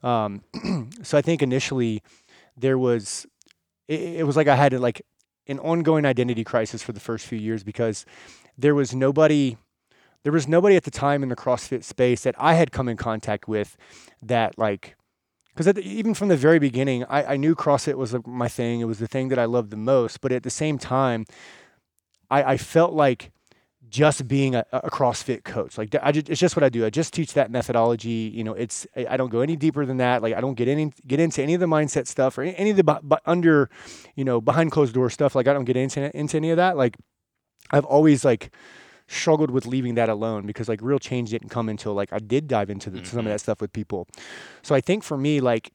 Um, 0.04 0.42
so 1.04 1.18
I 1.18 1.22
think 1.22 1.42
initially 1.42 2.02
there 2.58 2.78
was, 2.78 3.26
it, 3.90 4.20
it 4.20 4.24
was 4.24 4.38
like 4.38 4.48
I 4.48 4.56
had 4.56 4.72
like 4.74 5.02
an 5.48 5.60
ongoing 5.60 6.06
identity 6.06 6.44
crisis 6.46 6.82
for 6.82 6.94
the 6.94 7.00
first 7.00 7.26
few 7.26 7.38
years 7.38 7.64
because 7.64 8.06
there 8.58 8.76
was 8.76 8.96
nobody. 8.96 9.58
There 10.24 10.34
was 10.34 10.50
nobody 10.50 10.76
at 10.76 10.84
the 10.84 10.92
time 10.92 11.24
in 11.24 11.30
the 11.30 11.36
CrossFit 11.36 11.86
space 11.86 12.24
that 12.24 12.36
I 12.38 12.56
had 12.56 12.74
come 12.74 12.90
in 12.90 12.98
contact 12.98 13.48
with 13.48 13.78
that 14.22 14.58
like 14.58 14.98
because 15.56 15.78
even 15.78 16.14
from 16.14 16.28
the 16.28 16.38
very 16.38 16.60
beginning, 16.60 17.04
I, 17.06 17.34
I 17.34 17.38
knew 17.38 17.56
CrossFit 17.56 17.96
was 17.96 18.16
my 18.26 18.48
thing. 18.48 18.82
It 18.82 18.86
was 18.86 19.00
the 19.00 19.08
thing 19.08 19.30
that 19.30 19.40
I 19.40 19.46
loved 19.46 19.72
the 19.72 19.78
most. 19.78 20.22
But 20.22 20.32
at 20.32 20.44
the 20.44 20.50
same 20.50 20.78
time, 20.78 21.26
I, 22.30 22.44
I 22.44 22.58
felt 22.58 22.94
like 22.94 23.32
just 23.90 24.28
being 24.28 24.54
a, 24.56 24.64
a 24.72 24.90
CrossFit 24.90 25.44
coach, 25.44 25.78
like 25.78 25.94
I 26.02 26.12
just, 26.12 26.30
it's 26.30 26.40
just 26.40 26.56
what 26.56 26.64
I 26.64 26.70
do. 26.70 26.86
I 26.86 26.90
just 26.90 27.14
teach 27.14 27.34
that 27.34 27.50
methodology. 27.52 28.32
You 28.34 28.44
know, 28.44 28.54
it's 28.54 28.86
I 28.96 29.18
don't 29.18 29.30
go 29.30 29.42
any 29.42 29.56
deeper 29.56 29.86
than 29.86 29.98
that. 29.98 30.22
Like 30.22 30.36
I 30.36 30.42
don't 30.42 30.54
get 30.56 30.68
any 30.68 30.92
get 31.08 31.20
into 31.20 31.42
any 31.42 31.54
of 31.56 31.60
the 31.60 31.66
mindset 31.66 32.06
stuff 32.08 32.38
or 32.38 32.44
any, 32.44 32.70
of 32.70 32.78
the 32.78 32.84
bu- 32.84 33.02
bu- 33.04 33.16
under, 33.26 33.70
you 34.16 34.24
know, 34.24 34.40
behind 34.42 34.72
closed 34.72 34.94
door 34.94 35.10
stuff. 35.10 35.34
Like 35.36 35.48
I 35.48 35.54
don't 35.54 35.66
get 35.66 35.76
into 35.78 36.16
into 36.16 36.38
any 36.38 36.52
of 36.52 36.58
that. 36.58 36.78
Like 36.78 36.98
I've 37.72 37.86
always 37.86 38.24
like 38.24 38.52
struggled 39.08 39.50
with 39.50 39.66
leaving 39.66 39.96
that 39.96 40.08
alone 40.10 40.46
because 40.46 40.70
like 40.70 40.80
real 40.84 41.00
change 41.00 41.32
didn't 41.32 41.50
come 41.50 41.68
until 41.68 41.94
like 41.96 42.14
I 42.14 42.20
did 42.20 42.48
dive 42.48 42.70
into 42.70 42.92
the, 42.92 43.04
some 43.04 43.20
of 43.20 43.26
Mhm. 43.26 43.30
that 43.30 43.40
stuff 43.42 43.60
with 43.60 43.74
people. 43.74 44.08
So 44.62 44.76
I 44.76 44.82
think 44.82 45.04
for 45.04 45.18
me, 45.18 45.42
like 45.42 45.72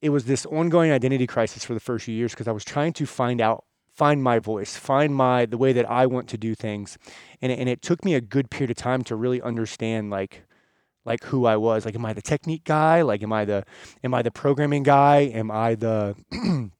it 0.00 0.08
was 0.08 0.24
this 0.24 0.46
ongoing 0.46 0.90
identity 0.90 1.26
crisis 1.26 1.62
for 1.62 1.74
the 1.74 1.80
first 1.80 2.06
few 2.06 2.14
years 2.14 2.32
because 2.32 2.48
I 2.48 2.52
was 2.52 2.64
trying 2.64 2.94
to 2.94 3.04
find 3.04 3.38
out, 3.42 3.64
find 4.00 4.22
my 4.22 4.38
voice, 4.38 4.76
find 4.76 5.14
my 5.14 5.44
the 5.44 5.58
way 5.58 5.74
that 5.74 5.84
I 5.90 6.06
want 6.06 6.26
to 6.30 6.38
do 6.38 6.54
things, 6.54 6.96
and 7.42 7.52
it, 7.52 7.58
and 7.58 7.68
it 7.68 7.82
took 7.82 8.02
me 8.02 8.14
a 8.14 8.20
good 8.22 8.50
period 8.50 8.70
of 8.70 8.78
time 8.78 9.04
to 9.04 9.14
really 9.14 9.42
understand 9.42 10.08
like 10.08 10.44
like 11.04 11.22
who 11.24 11.44
I 11.44 11.56
was. 11.56 11.84
Like, 11.84 11.94
am 11.94 12.06
I 12.06 12.14
the 12.14 12.22
technique 12.22 12.64
guy? 12.64 13.02
Like, 13.02 13.22
am 13.22 13.30
I 13.30 13.44
the 13.44 13.62
am 14.02 14.14
I 14.14 14.22
the 14.22 14.30
programming 14.30 14.84
guy? 14.84 15.30
Am 15.40 15.50
I 15.50 15.74
the 15.74 16.16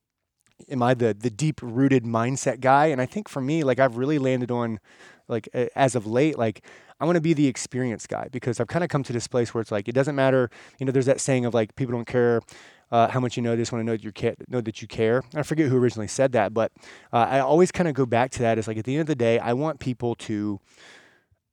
am 0.71 0.83
I 0.83 0.95
the 0.95 1.13
the 1.13 1.29
deep 1.29 1.61
rooted 1.63 2.05
mindset 2.05 2.61
guy? 2.61 2.87
And 2.87 3.03
I 3.03 3.07
think 3.07 3.29
for 3.29 3.43
me, 3.43 3.65
like 3.65 3.79
I've 3.79 3.99
really 3.99 4.19
landed 4.19 4.51
on 4.51 4.81
like 5.29 5.47
as 5.77 5.95
of 5.95 6.07
late, 6.07 6.39
like 6.39 6.65
I 7.01 7.05
want 7.05 7.17
to 7.17 7.21
be 7.21 7.35
the 7.35 7.49
experience 7.49 8.07
guy 8.07 8.29
because 8.33 8.61
I've 8.61 8.69
kind 8.69 8.83
of 8.83 8.89
come 8.89 9.03
to 9.03 9.13
this 9.13 9.29
place 9.29 9.53
where 9.53 9.61
it's 9.61 9.71
like 9.71 9.89
it 9.89 9.95
doesn't 9.95 10.17
matter. 10.17 10.49
You 10.79 10.87
know, 10.87 10.93
there's 10.93 11.07
that 11.13 11.21
saying 11.21 11.45
of 11.45 11.53
like 11.53 11.77
people 11.77 11.93
don't 11.95 12.07
care 12.07 12.41
uh, 12.91 13.09
how 13.09 13.21
much 13.21 13.37
you 13.37 13.43
know. 13.43 13.57
Just 13.57 13.73
want 13.73 13.81
to 13.81 13.87
know 13.87 13.93
that 13.93 14.05
you 14.05 14.13
care, 14.13 14.35
know 14.49 14.61
that 14.61 14.83
you 14.83 14.89
care. 14.89 15.23
I 15.35 15.43
forget 15.43 15.69
who 15.69 15.77
originally 15.77 16.09
said 16.09 16.33
that, 16.33 16.55
but 16.55 16.73
uh, 17.13 17.27
I 17.29 17.41
always 17.41 17.71
kind 17.71 17.89
of 17.89 17.95
go 17.95 18.07
back 18.07 18.31
to 18.33 18.39
that. 18.41 18.59
Is 18.59 18.69
like 18.69 18.77
at 18.79 18.85
the 18.85 18.95
end 18.95 19.03
of 19.03 19.07
the 19.07 19.15
day, 19.15 19.39
I 19.39 19.53
want 19.53 19.81
people 19.81 20.15
to. 20.17 20.61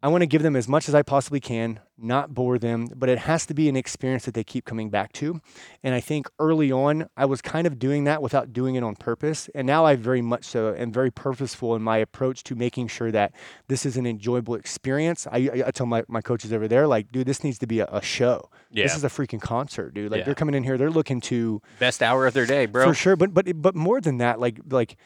I 0.04 0.10
want 0.10 0.22
to 0.22 0.27
give 0.27 0.44
them 0.44 0.56
as 0.56 0.68
much 0.68 0.88
as 0.88 0.94
I 0.94 1.01
possibly 1.01 1.39
can, 1.39 1.80
not 1.98 2.32
bore 2.32 2.60
them, 2.60 2.88
but 2.96 3.10
it 3.10 3.18
has 3.18 3.48
to 3.48 3.56
be 3.56 3.68
an 3.68 3.75
experience 3.75 4.25
that 4.25 4.36
they 4.36 4.44
keep 4.44 4.63
coming 4.63 4.92
back 4.92 5.12
to. 5.13 5.42
And 5.84 5.96
I 5.96 6.00
think 6.00 6.30
early 6.38 6.72
on, 6.72 7.10
I 7.18 7.25
was 7.25 7.42
kind 7.42 7.66
of 7.66 7.80
doing 7.80 8.04
that 8.04 8.22
without 8.22 8.54
doing 8.54 8.75
it 8.75 8.84
on 8.84 8.96
purpose. 8.96 9.50
And 9.56 9.66
now 9.66 9.86
I 9.86 9.96
very 9.96 10.22
much 10.22 10.44
so 10.46 10.75
am 10.75 10.92
very 10.92 11.10
purposeful 11.10 11.75
in 11.75 11.82
my 11.82 11.98
approach 11.98 12.44
to 12.44 12.56
making 12.56 12.89
sure 12.89 13.12
that 13.12 13.34
this 13.70 13.88
is 13.88 13.98
an 13.98 14.06
enjoyable 14.06 14.54
experience. 14.54 15.25
I, 15.32 15.63
I, 15.66 15.72
tell 15.72 15.88
my, 15.88 16.04
my 16.08 16.22
coaches 16.22 16.54
over 16.54 16.68
there, 16.68 16.86
like, 16.86 17.12
dude, 17.12 17.25
this 17.25 17.44
needs 17.44 17.58
to 17.60 17.68
be 17.68 17.80
a, 17.80 17.88
a 17.92 18.01
show. 18.04 18.51
Yeah. 18.70 18.84
This 18.84 18.96
is 18.96 19.04
a 19.04 19.10
freaking 19.10 19.42
concert, 19.42 19.96
dude. 19.96 20.12
Like 20.12 20.20
Yeah. 20.20 20.25
they're 20.25 20.36
coming 20.36 20.54
in 20.54 20.63
here, 20.63 20.77
they're 20.77 20.92
looking 20.92 21.22
to 21.22 21.60
Best 21.80 22.04
hour 22.04 22.27
of 22.27 22.36
their 22.36 22.46
day, 22.46 22.68
bro. 22.68 22.86
for 22.86 22.94
sure. 22.94 23.16
But 23.16 23.34
but 23.34 23.48
but 23.60 23.75
more 23.75 24.00
than 24.00 24.20
that, 24.20 24.39
like 24.39 24.60
like 24.70 24.98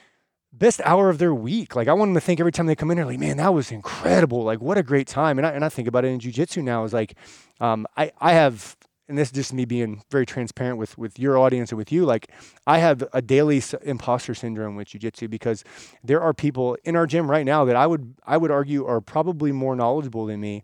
best 0.54 0.82
hour 0.84 1.10
of 1.10 1.18
their 1.18 1.34
week. 1.34 1.76
Like 1.76 1.88
I 1.88 1.94
want 1.94 2.10
them 2.10 2.16
to 2.16 2.22
think 2.22 2.40
every 2.40 2.52
time 2.52 2.66
they 2.66 2.76
come 2.76 2.92
in 2.92 2.98
here, 2.98 3.06
like, 3.06 3.20
man, 3.20 3.38
that 3.38 3.54
was 3.54 3.72
incredible. 3.72 4.44
Like 4.44 4.62
what 4.62 4.78
a 4.78 4.84
great 4.84 5.08
time. 5.08 5.38
And 5.38 5.46
I 5.46 5.52
and 5.52 5.64
I 5.64 5.70
think 5.70 5.88
about 5.88 6.06
it 6.06 6.10
in 6.10 6.20
jujitsu 6.20 6.64
now 6.64 6.84
is 6.84 6.94
like, 6.94 7.16
um, 7.60 7.88
I 7.98 8.12
I 8.20 8.34
have. 8.34 8.76
And 9.10 9.18
this 9.18 9.28
is 9.28 9.34
just 9.34 9.52
me 9.52 9.66
being 9.66 10.02
very 10.10 10.26
transparent 10.26 10.78
with, 10.78 10.98
with 10.98 11.20
your 11.20 11.38
audience 11.38 11.72
and 11.72 11.78
with 11.78 11.92
you. 11.92 12.06
Like, 12.06 12.32
I 12.66 12.78
have 12.78 13.04
a 13.12 13.22
daily 13.22 13.62
imposter 13.82 14.34
syndrome 14.34 14.78
with 14.78 14.88
jujitsu 14.88 15.30
because 15.30 15.66
there 16.02 16.22
are 16.22 16.34
people 16.34 16.78
in 16.86 16.96
our 16.96 17.06
gym 17.06 17.30
right 17.30 17.46
now 17.46 17.66
that 17.66 17.76
I 17.76 17.88
would 17.88 18.16
I 18.26 18.38
would 18.38 18.52
argue 18.52 18.86
are 18.86 19.02
probably 19.02 19.52
more 19.52 19.76
knowledgeable 19.76 20.28
than 20.28 20.40
me. 20.40 20.64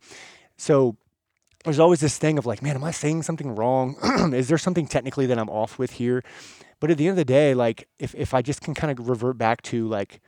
So 0.55 0.95
there's 1.65 1.79
always 1.79 1.99
this 1.99 2.17
thing 2.17 2.37
of 2.37 2.45
like, 2.45 2.61
man, 2.61 2.75
am 2.75 2.83
I 2.85 2.91
saying 2.91 3.23
something 3.23 3.53
wrong? 3.53 3.97
is 4.33 4.47
there 4.47 4.57
something 4.57 4.87
technically 4.87 5.25
that 5.25 5.37
I'm 5.37 5.49
off 5.49 5.77
with 5.77 5.91
here? 5.91 6.23
But 6.79 6.91
at 6.91 6.97
the 6.97 7.07
end 7.07 7.11
of 7.11 7.17
the 7.17 7.25
day, 7.25 7.53
like 7.53 7.87
if, 7.99 8.13
if 8.15 8.33
I 8.33 8.41
just 8.41 8.61
can 8.61 8.73
kind 8.73 8.97
of 8.97 9.09
revert 9.09 9.37
back 9.37 9.61
to 9.63 9.87
like 9.87 10.21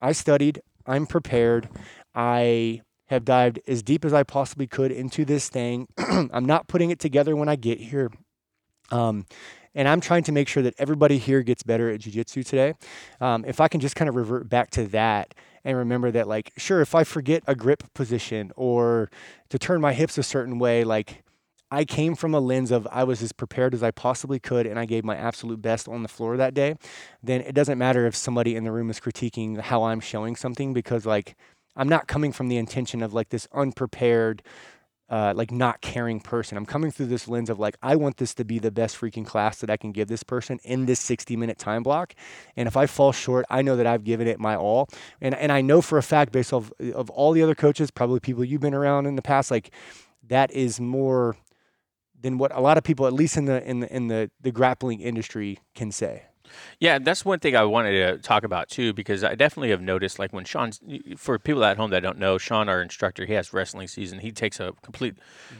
I 0.00 0.12
studied, 0.12 0.60
I'm 0.86 1.06
prepared, 1.06 1.68
I 2.14 2.82
have 3.06 3.24
dived 3.24 3.60
as 3.68 3.82
deep 3.82 4.04
as 4.04 4.12
I 4.12 4.22
possibly 4.22 4.66
could 4.66 4.90
into 4.90 5.24
this 5.24 5.48
thing. 5.48 5.88
I'm 5.98 6.44
not 6.44 6.68
putting 6.68 6.90
it 6.90 6.98
together 6.98 7.36
when 7.36 7.48
I 7.48 7.56
get 7.56 7.80
here. 7.80 8.10
Um, 8.90 9.26
and 9.74 9.86
I'm 9.86 10.00
trying 10.00 10.24
to 10.24 10.32
make 10.32 10.48
sure 10.48 10.62
that 10.62 10.74
everybody 10.78 11.18
here 11.18 11.42
gets 11.42 11.62
better 11.62 11.90
at 11.90 12.00
jujitsu 12.00 12.44
today. 12.44 12.74
Um, 13.20 13.44
if 13.46 13.60
I 13.60 13.68
can 13.68 13.80
just 13.80 13.94
kind 13.94 14.08
of 14.08 14.16
revert 14.16 14.48
back 14.48 14.70
to 14.70 14.86
that 14.88 15.34
and 15.64 15.76
remember 15.76 16.10
that, 16.12 16.26
like, 16.26 16.52
sure, 16.56 16.80
if 16.80 16.94
I 16.94 17.04
forget 17.04 17.42
a 17.46 17.54
grip 17.54 17.82
position 17.92 18.52
or 18.56 19.10
to 19.50 19.58
turn 19.58 19.80
my 19.80 19.92
hips 19.92 20.16
a 20.16 20.22
certain 20.22 20.58
way, 20.58 20.82
like, 20.82 21.24
I 21.70 21.84
came 21.84 22.14
from 22.14 22.34
a 22.34 22.40
lens 22.40 22.70
of 22.70 22.86
I 22.90 23.04
was 23.04 23.22
as 23.22 23.32
prepared 23.32 23.74
as 23.74 23.82
I 23.82 23.90
possibly 23.90 24.38
could 24.38 24.66
and 24.66 24.78
I 24.78 24.84
gave 24.84 25.04
my 25.04 25.16
absolute 25.16 25.60
best 25.60 25.88
on 25.88 26.02
the 26.02 26.08
floor 26.08 26.36
that 26.36 26.54
day, 26.54 26.76
then 27.22 27.40
it 27.40 27.54
doesn't 27.54 27.78
matter 27.78 28.06
if 28.06 28.14
somebody 28.14 28.54
in 28.54 28.64
the 28.64 28.72
room 28.72 28.90
is 28.90 29.00
critiquing 29.00 29.60
how 29.60 29.84
I'm 29.84 30.00
showing 30.00 30.36
something 30.36 30.72
because, 30.72 31.04
like, 31.04 31.36
I'm 31.74 31.88
not 31.88 32.06
coming 32.06 32.32
from 32.32 32.48
the 32.48 32.56
intention 32.56 33.02
of 33.02 33.12
like 33.12 33.28
this 33.28 33.48
unprepared, 33.52 34.42
uh, 35.10 35.34
like 35.36 35.50
not 35.50 35.80
caring 35.82 36.20
person. 36.20 36.56
I'm 36.56 36.66
coming 36.66 36.90
through 36.90 37.06
this 37.06 37.28
lens 37.28 37.50
of 37.50 37.58
like, 37.58 37.76
I 37.82 37.96
want 37.96 38.16
this 38.16 38.32
to 38.34 38.44
be 38.44 38.58
the 38.58 38.70
best 38.70 38.98
freaking 38.98 39.26
class 39.26 39.58
that 39.58 39.68
I 39.68 39.76
can 39.76 39.92
give 39.92 40.08
this 40.08 40.22
person 40.22 40.58
in 40.64 40.86
this 40.86 41.00
60 41.00 41.36
minute 41.36 41.58
time 41.58 41.82
block. 41.82 42.14
And 42.56 42.66
if 42.66 42.76
I 42.76 42.86
fall 42.86 43.12
short, 43.12 43.44
I 43.50 43.62
know 43.62 43.76
that 43.76 43.86
I've 43.86 44.04
given 44.04 44.26
it 44.26 44.40
my 44.40 44.56
all. 44.56 44.88
And, 45.20 45.34
and 45.34 45.52
I 45.52 45.60
know 45.60 45.82
for 45.82 45.98
a 45.98 46.02
fact, 46.02 46.32
based 46.32 46.52
off 46.52 46.72
of 46.94 47.10
all 47.10 47.32
the 47.32 47.42
other 47.42 47.54
coaches, 47.54 47.90
probably 47.90 48.20
people 48.20 48.44
you've 48.44 48.62
been 48.62 48.74
around 48.74 49.06
in 49.06 49.16
the 49.16 49.22
past, 49.22 49.50
like 49.50 49.70
that 50.28 50.50
is 50.50 50.80
more 50.80 51.36
than 52.20 52.38
what 52.38 52.54
a 52.54 52.60
lot 52.60 52.78
of 52.78 52.84
people, 52.84 53.06
at 53.06 53.12
least 53.12 53.36
in 53.36 53.44
the 53.46 53.62
in 53.68 53.80
the 53.80 53.94
in 53.94 54.08
the, 54.08 54.30
the 54.40 54.50
grappling 54.52 55.00
industry, 55.00 55.58
can 55.74 55.92
say. 55.92 56.22
Yeah, 56.78 57.00
that's 57.00 57.24
one 57.24 57.40
thing 57.40 57.56
I 57.56 57.64
wanted 57.64 57.92
to 57.92 58.18
talk 58.18 58.44
about 58.44 58.68
too, 58.68 58.92
because 58.92 59.24
I 59.24 59.34
definitely 59.34 59.70
have 59.70 59.80
noticed, 59.80 60.20
like 60.20 60.32
when 60.32 60.44
Sean, 60.44 60.70
for 61.16 61.40
people 61.40 61.64
at 61.64 61.76
home 61.76 61.90
that 61.90 62.04
don't 62.04 62.18
know, 62.18 62.38
Sean, 62.38 62.68
our 62.68 62.80
instructor, 62.80 63.26
he 63.26 63.32
has 63.32 63.52
wrestling 63.52 63.88
season. 63.88 64.20
He 64.20 64.30
takes 64.30 64.60
a 64.60 64.72
complete 64.80 65.16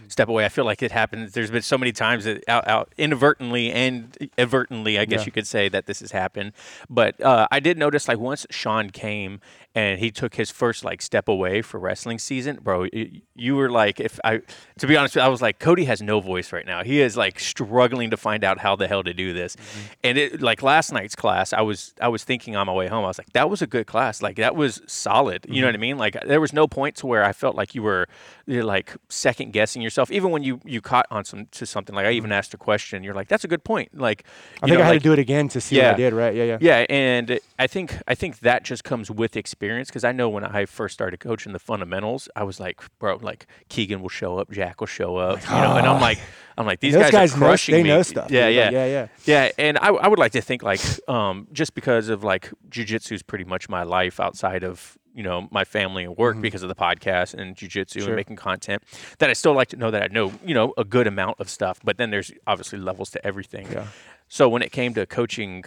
step 0.06 0.28
away. 0.28 0.44
I 0.44 0.48
feel 0.48 0.64
like 0.64 0.84
it 0.84 0.92
happens. 0.92 1.32
There's 1.32 1.50
been 1.50 1.62
so 1.62 1.76
many 1.76 1.90
times 1.90 2.25
that 2.25 2.44
out, 2.48 2.68
out 2.68 2.94
inadvertently 2.96 3.72
and 3.72 4.16
advertently, 4.38 4.96
I 4.96 5.06
guess 5.06 5.22
Yeah. 5.22 5.26
you 5.26 5.32
could 5.32 5.46
say 5.48 5.68
that 5.68 5.86
this 5.86 6.00
has 6.00 6.12
happened. 6.12 6.52
But 6.88 7.20
uh, 7.20 7.48
I 7.50 7.58
did 7.58 7.76
notice, 7.78 8.06
like 8.06 8.18
once 8.18 8.46
Sean 8.50 8.90
came 8.90 9.40
and 9.76 10.00
he 10.00 10.11
took 10.11 10.37
his 10.37 10.50
first 10.50 10.85
like 10.85 11.02
step 11.02 11.28
away 11.28 11.61
for 11.61 11.78
wrestling 11.78 12.18
season, 12.18 12.59
bro, 12.62 12.87
you 13.35 13.56
were 13.56 13.71
like, 13.71 14.00
if 14.00 14.18
I, 14.25 14.40
to 14.78 14.87
be 14.87 14.97
honest, 14.97 15.16
you, 15.16 15.21
I 15.21 15.28
was 15.28 15.42
like, 15.42 15.59
Cody 15.59 15.85
has 15.85 16.00
no 16.00 16.18
voice 16.21 16.50
right 16.50 16.64
now. 16.64 16.83
He 16.83 17.02
is 17.02 17.14
like 17.14 17.38
struggling 17.38 18.09
to 18.11 18.16
find 18.16 18.42
out 18.42 18.59
how 18.59 18.75
the 18.75 18.88
hell 18.88 19.04
to 19.04 19.12
do 19.12 19.35
this. 19.35 19.54
Mm-hmm. 19.54 19.87
And 20.02 20.18
it 20.18 20.40
like 20.40 20.62
last 20.62 20.92
night's 20.92 21.14
class, 21.14 21.52
I 21.52 21.61
was 21.61 21.92
I 22.00 22.09
was 22.09 22.25
thinking 22.25 22.56
on 22.56 22.66
my 22.66 22.73
way 22.73 22.88
home, 22.88 23.04
I 23.04 23.09
was 23.09 23.18
like, 23.18 23.35
that 23.35 23.50
was 23.50 23.61
a 23.61 23.66
good 23.66 23.87
class. 23.87 24.23
Like 24.23 24.37
that 24.37 24.56
was 24.56 24.80
solid. 24.87 25.45
You 25.47 25.61
know 25.61 25.66
mm-hmm. 25.66 25.66
what 25.66 25.75
I 25.75 25.78
mean? 25.78 25.99
Like 25.99 26.16
there 26.26 26.40
was 26.40 26.54
no 26.54 26.66
point 26.66 26.97
to 26.97 27.06
where 27.06 27.23
I 27.23 27.35
felt 27.35 27.54
like 27.54 27.75
you 27.75 27.83
were 27.83 28.09
you're 28.47 28.65
like 28.65 28.95
second 29.09 29.53
guessing 29.53 29.83
yourself. 29.83 30.11
Even 30.11 30.31
when 30.31 30.43
you 30.45 30.61
you 30.65 30.81
caught 30.81 31.07
on 31.11 31.25
some 31.25 31.47
to 31.53 31.67
something, 31.67 31.95
like 31.95 32.07
I 32.07 32.12
even 32.12 32.31
asked 32.31 32.55
a 32.55 32.57
question, 32.57 33.03
you're 33.03 33.15
like, 33.15 33.29
that's 33.29 33.43
a 33.45 33.49
good 33.49 33.65
point. 33.65 33.99
Like 33.99 34.25
I 34.62 34.67
think 34.67 34.79
know, 34.79 34.83
I 34.83 34.87
had 34.87 34.91
like- 34.93 35.03
to 35.03 35.09
do 35.09 35.12
it 35.12 35.19
again 35.19 35.49
to 35.49 35.61
see 35.61 35.76
what 35.76 35.83
Yeah. 35.83 35.91
I 35.91 35.95
did. 35.95 36.12
Right? 36.12 36.35
Yeah, 36.35 36.45
yeah. 36.45 36.59
yeah, 36.61 36.87
and 36.88 37.41
I 37.59 37.67
think 37.67 37.99
I 38.07 38.15
think 38.15 38.38
that 38.41 38.62
just 38.65 38.85
comes 38.85 39.11
with 39.11 39.37
experience 39.37 39.88
because 39.88 40.05
I 40.05 40.12
know 40.12 40.29
when 40.29 40.45
I 40.45 40.65
first 40.67 40.95
started 40.95 41.19
coaching 41.21 41.53
the 41.53 41.59
fundamentals, 41.59 42.29
I 42.37 42.45
was 42.45 42.61
like, 42.61 42.81
bro, 42.99 43.17
like 43.21 43.47
Keegan 43.69 44.00
will 44.00 44.09
show 44.09 44.38
up, 44.38 44.50
Jack 44.53 44.81
will 44.81 44.87
show 44.87 45.17
up, 45.17 45.43
you 45.43 45.50
know, 45.57 45.76
and 45.76 45.87
I'm 45.87 46.00
like, 46.00 46.19
I'm 46.59 46.67
like 46.67 46.81
these 46.81 46.95
guys, 46.95 47.11
guys 47.11 47.35
are 47.35 47.41
know- 47.41 47.47
crushing 47.47 47.75
they 47.75 47.83
me. 47.83 47.88
know 47.91 48.03
stuff, 48.03 48.31
Yeah, 48.31 48.49
yeah, 48.49 48.65
Like, 48.65 48.73
yeah, 48.73 48.87
yeah. 48.87 49.07
yeah. 49.25 49.50
And 49.59 49.76
I, 49.79 49.88
I 49.88 50.09
would 50.09 50.19
like 50.19 50.33
to 50.33 50.41
think 50.41 50.62
like, 50.62 50.81
um, 51.09 51.49
just 51.53 51.75
because 51.75 52.09
of 52.09 52.23
like 52.25 52.50
jujitsu 52.71 53.12
is 53.12 53.23
pretty 53.23 53.45
much 53.45 53.69
my 53.69 53.83
life 53.83 54.21
outside 54.21 54.62
of 54.65 54.97
you 55.16 55.23
know 55.23 55.49
my 55.50 55.64
family 55.64 56.04
and 56.04 56.16
work 56.16 56.40
because 56.40 56.62
of 56.62 56.68
the 56.68 56.75
podcast 56.76 57.35
and 57.35 57.56
jujitsu 57.56 57.87
Mm-hmm. 57.96 58.00
Sure. 58.00 58.08
and 58.11 58.16
making 58.16 58.37
content. 58.37 58.82
That 59.18 59.30
I 59.30 59.32
still 59.32 59.54
like 59.54 59.68
to 59.68 59.76
know 59.76 59.90
that 59.90 60.02
I 60.02 60.08
know 60.08 60.32
you 60.44 60.54
know 60.54 60.75
a 60.76 60.85
good 60.85 61.06
amount 61.06 61.40
of 61.40 61.49
stuff, 61.49 61.80
but 61.82 61.96
then 61.96 62.11
there's 62.11 62.30
obviously 62.46 62.78
levels 62.78 63.11
to 63.11 63.26
everything. 63.26 63.66
Yeah. 63.73 63.87
So 64.28 64.49
when 64.49 64.62
it 64.62 64.70
came 64.73 64.92
to 64.94 65.06
coaching, 65.06 65.64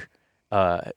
uh, 0.51 0.91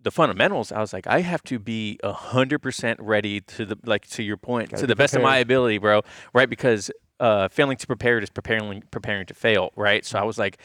the 0.00 0.10
fundamentals, 0.10 0.72
I 0.72 0.80
was 0.80 0.92
like, 0.92 1.06
I 1.06 1.20
have 1.20 1.42
to 1.44 1.58
be 1.58 1.98
a 2.02 2.12
hundred 2.12 2.60
percent 2.60 2.98
ready 3.00 3.40
to 3.40 3.64
the 3.64 3.76
like 3.84 4.06
to 4.10 4.22
your 4.22 4.36
point, 4.36 4.70
Gotta 4.70 4.82
to 4.82 4.86
the 4.86 4.96
best 4.96 5.14
of 5.14 5.22
my 5.22 5.38
ability, 5.38 5.78
bro. 5.78 6.02
Right? 6.32 6.48
Because 6.50 6.90
uh, 7.20 7.48
failing 7.48 7.76
to 7.78 7.86
prepare 7.86 8.18
is 8.18 8.30
preparing 8.30 8.82
preparing 8.90 9.26
to 9.26 9.34
fail. 9.34 9.70
Right? 9.76 10.04
So 10.04 10.18
I 10.18 10.24
was 10.24 10.38
like, 10.38 10.58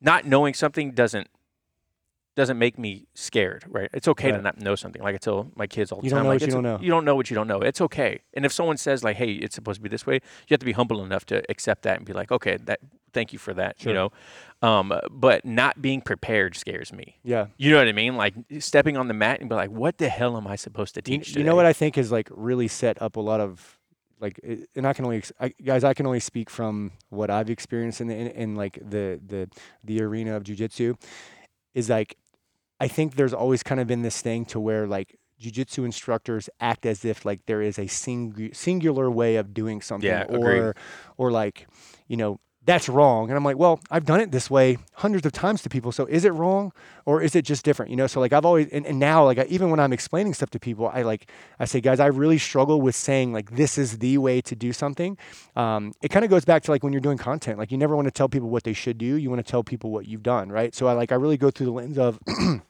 not 0.00 0.26
knowing 0.26 0.54
something 0.54 0.92
doesn't 0.92 1.28
doesn't 2.34 2.58
make 2.58 2.78
me 2.78 3.06
scared. 3.14 3.64
Right? 3.68 3.90
It's 3.92 4.08
okay 4.08 4.32
to 4.32 4.40
not 4.40 4.60
know 4.60 4.74
something. 4.74 5.02
Like 5.02 5.14
I 5.14 5.18
tell 5.18 5.50
my 5.54 5.66
kids 5.66 5.92
all 5.92 6.00
the 6.00 6.06
You 6.06 6.10
time, 6.10 6.18
don't 6.18 6.24
know 6.24 6.30
like, 6.30 6.40
what 6.40 6.46
you 6.46 6.52
don't 6.52 6.62
know. 6.62 6.78
You 6.80 6.90
don't 6.90 7.04
know 7.04 7.16
what 7.16 7.30
you 7.30 7.34
don't 7.34 7.48
know. 7.48 7.60
It's 7.60 7.80
okay. 7.80 8.20
And 8.34 8.44
if 8.44 8.52
someone 8.52 8.76
says 8.76 9.04
like, 9.04 9.16
hey, 9.16 9.32
it's 9.32 9.54
supposed 9.54 9.78
to 9.78 9.82
be 9.82 9.88
this 9.88 10.06
way, 10.06 10.14
you 10.14 10.54
have 10.54 10.60
to 10.60 10.66
be 10.66 10.72
humble 10.72 11.04
enough 11.04 11.26
to 11.26 11.42
accept 11.50 11.82
that 11.82 11.96
and 11.98 12.06
be 12.06 12.12
like, 12.12 12.32
okay, 12.32 12.56
that. 12.64 12.80
Thank 13.14 13.34
you 13.34 13.38
for 13.38 13.52
that. 13.52 13.78
Sure. 13.78 13.92
You 13.92 13.94
know, 13.94 14.66
um, 14.66 14.90
but 15.10 15.44
not 15.44 15.82
being 15.82 16.00
prepared 16.00 16.56
scares 16.56 16.94
me. 16.94 17.18
Yeah. 17.22 17.48
You 17.58 17.70
know 17.70 17.76
what 17.76 17.86
I 17.86 17.92
mean? 17.92 18.16
Like 18.16 18.32
stepping 18.58 18.96
on 18.96 19.06
the 19.06 19.12
mat 19.12 19.40
and 19.40 19.50
be 19.50 19.54
like, 19.54 19.68
"What 19.68 19.98
the 19.98 20.08
hell 20.08 20.34
am 20.34 20.46
I 20.46 20.56
supposed 20.56 20.94
to 20.94 21.02
You, 21.04 21.18
teach?" 21.18 21.36
you 21.36 21.44
know 21.44 21.54
what 21.54 21.66
I 21.66 21.74
think 21.74 21.98
is 21.98 22.10
like 22.10 22.30
really 22.30 22.68
set 22.68 23.02
up 23.02 23.16
a 23.16 23.20
lot 23.20 23.40
of 23.40 23.78
like, 24.18 24.40
and 24.74 24.86
I 24.86 24.94
can 24.94 25.04
only 25.04 25.18
ex- 25.18 25.32
I, 25.38 25.52
guys, 25.62 25.84
I 25.84 25.92
can 25.92 26.06
only 26.06 26.20
speak 26.20 26.48
from 26.48 26.92
what 27.10 27.28
I've 27.28 27.50
experienced 27.50 28.00
in 28.00 28.06
the 28.06 28.14
in, 28.16 28.28
in 28.28 28.56
like 28.56 28.78
the 28.80 29.20
the 29.26 29.50
the 29.84 30.00
arena 30.00 30.34
of 30.34 30.44
jujitsu. 30.44 30.96
Is 31.74 31.90
like, 31.90 32.16
I 32.84 32.88
think 32.88 33.14
there's 33.14 33.34
always 33.34 33.62
kind 33.62 33.80
of 33.80 33.86
been 33.86 34.02
this 34.02 34.20
thing 34.20 34.44
to 34.46 34.58
where 34.60 34.86
like 34.86 35.08
jujitsu 35.40 35.84
instructors 35.84 36.48
act 36.60 36.84
as 36.86 37.04
if 37.04 37.24
like 37.24 37.40
there 37.46 37.62
is 37.62 37.78
a 37.78 37.86
singu- 37.86 38.54
singular 38.54 39.10
way 39.10 39.36
of 39.36 39.54
doing 39.54 39.80
something, 39.80 40.08
Yeah, 40.08 40.24
or 40.28 40.50
agreed. 40.52 40.74
or 41.16 41.30
like, 41.30 41.66
you 42.08 42.16
know. 42.16 42.38
That's 42.64 42.88
wrong. 42.88 43.28
And 43.28 43.36
I'm 43.36 43.42
like, 43.42 43.58
well, 43.58 43.80
I've 43.90 44.04
done 44.04 44.20
it 44.20 44.30
this 44.30 44.48
way 44.48 44.78
hundreds 44.94 45.26
of 45.26 45.32
times 45.32 45.62
to 45.62 45.68
people. 45.68 45.90
So 45.90 46.06
is 46.06 46.24
it 46.24 46.30
wrong 46.32 46.70
or 47.04 47.20
is 47.20 47.34
it 47.34 47.44
just 47.44 47.64
different? 47.64 47.90
You 47.90 47.96
know, 47.96 48.06
so 48.06 48.20
like 48.20 48.32
I've 48.32 48.44
always, 48.44 48.68
and, 48.68 48.86
and 48.86 49.00
now 49.00 49.24
like 49.24 49.38
I, 49.38 49.46
even 49.56 49.68
when 49.70 49.80
I'm 49.80 49.92
explaining 49.92 50.32
stuff 50.32 50.50
to 50.50 50.60
people, 50.60 50.86
I 50.86 51.02
like, 51.02 51.28
I 51.58 51.64
say, 51.64 51.80
guys, 51.80 51.98
I 51.98 52.06
really 52.06 52.38
struggle 52.38 52.80
with 52.80 52.94
saying 52.94 53.32
like, 53.32 53.56
this 53.56 53.78
is 53.78 53.98
the 53.98 54.16
way 54.18 54.40
to 54.42 54.54
do 54.54 54.72
something. 54.72 55.18
Um, 55.56 55.92
it 56.02 56.10
kind 56.12 56.24
of 56.24 56.30
goes 56.30 56.44
back 56.44 56.62
to 56.62 56.70
like 56.70 56.84
when 56.84 56.92
you're 56.92 57.00
doing 57.08 57.18
content, 57.18 57.58
like 57.58 57.72
you 57.72 57.78
never 57.78 57.96
want 57.96 58.06
to 58.06 58.12
tell 58.12 58.28
people 58.28 58.48
what 58.48 58.62
they 58.62 58.74
should 58.74 58.96
do. 58.96 59.16
You 59.16 59.28
want 59.28 59.44
to 59.44 59.50
tell 59.50 59.64
people 59.64 59.90
what 59.90 60.06
you've 60.06 60.22
done. 60.22 60.48
Right. 60.52 60.72
So 60.72 60.86
I 60.86 60.92
like, 60.92 61.10
I 61.10 61.16
really 61.16 61.36
go 61.38 61.50
through 61.50 61.66
the 61.66 61.72
lens 61.72 61.98
of, 61.98 62.20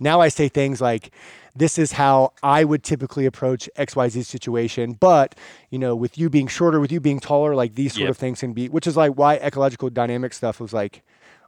now 0.00 0.20
I 0.20 0.28
say 0.28 0.48
things 0.48 0.80
like, 0.80 1.10
this 1.56 1.76
is 1.78 1.92
how 1.92 2.32
I 2.42 2.62
would 2.64 2.84
typically 2.84 3.26
approach 3.26 3.68
XYZ 3.76 4.24
situation. 4.24 4.92
But, 4.92 5.34
you 5.70 5.78
know, 5.78 5.96
with 5.96 6.16
you 6.16 6.30
being 6.30 6.46
shorter, 6.46 6.78
with 6.78 6.92
you 6.92 7.00
being 7.00 7.18
taller, 7.20 7.54
like 7.54 7.74
these 7.74 7.94
sort 7.94 8.02
Yep. 8.02 8.10
of 8.10 8.16
things 8.16 8.40
can 8.40 8.52
be, 8.52 8.68
which 8.68 8.86
is 8.86 8.96
like 8.96 9.12
why 9.14 9.36
ecological 9.36 9.90
dynamic 9.90 10.32
stuff 10.34 10.60
was 10.60 10.72
like, 10.72 11.02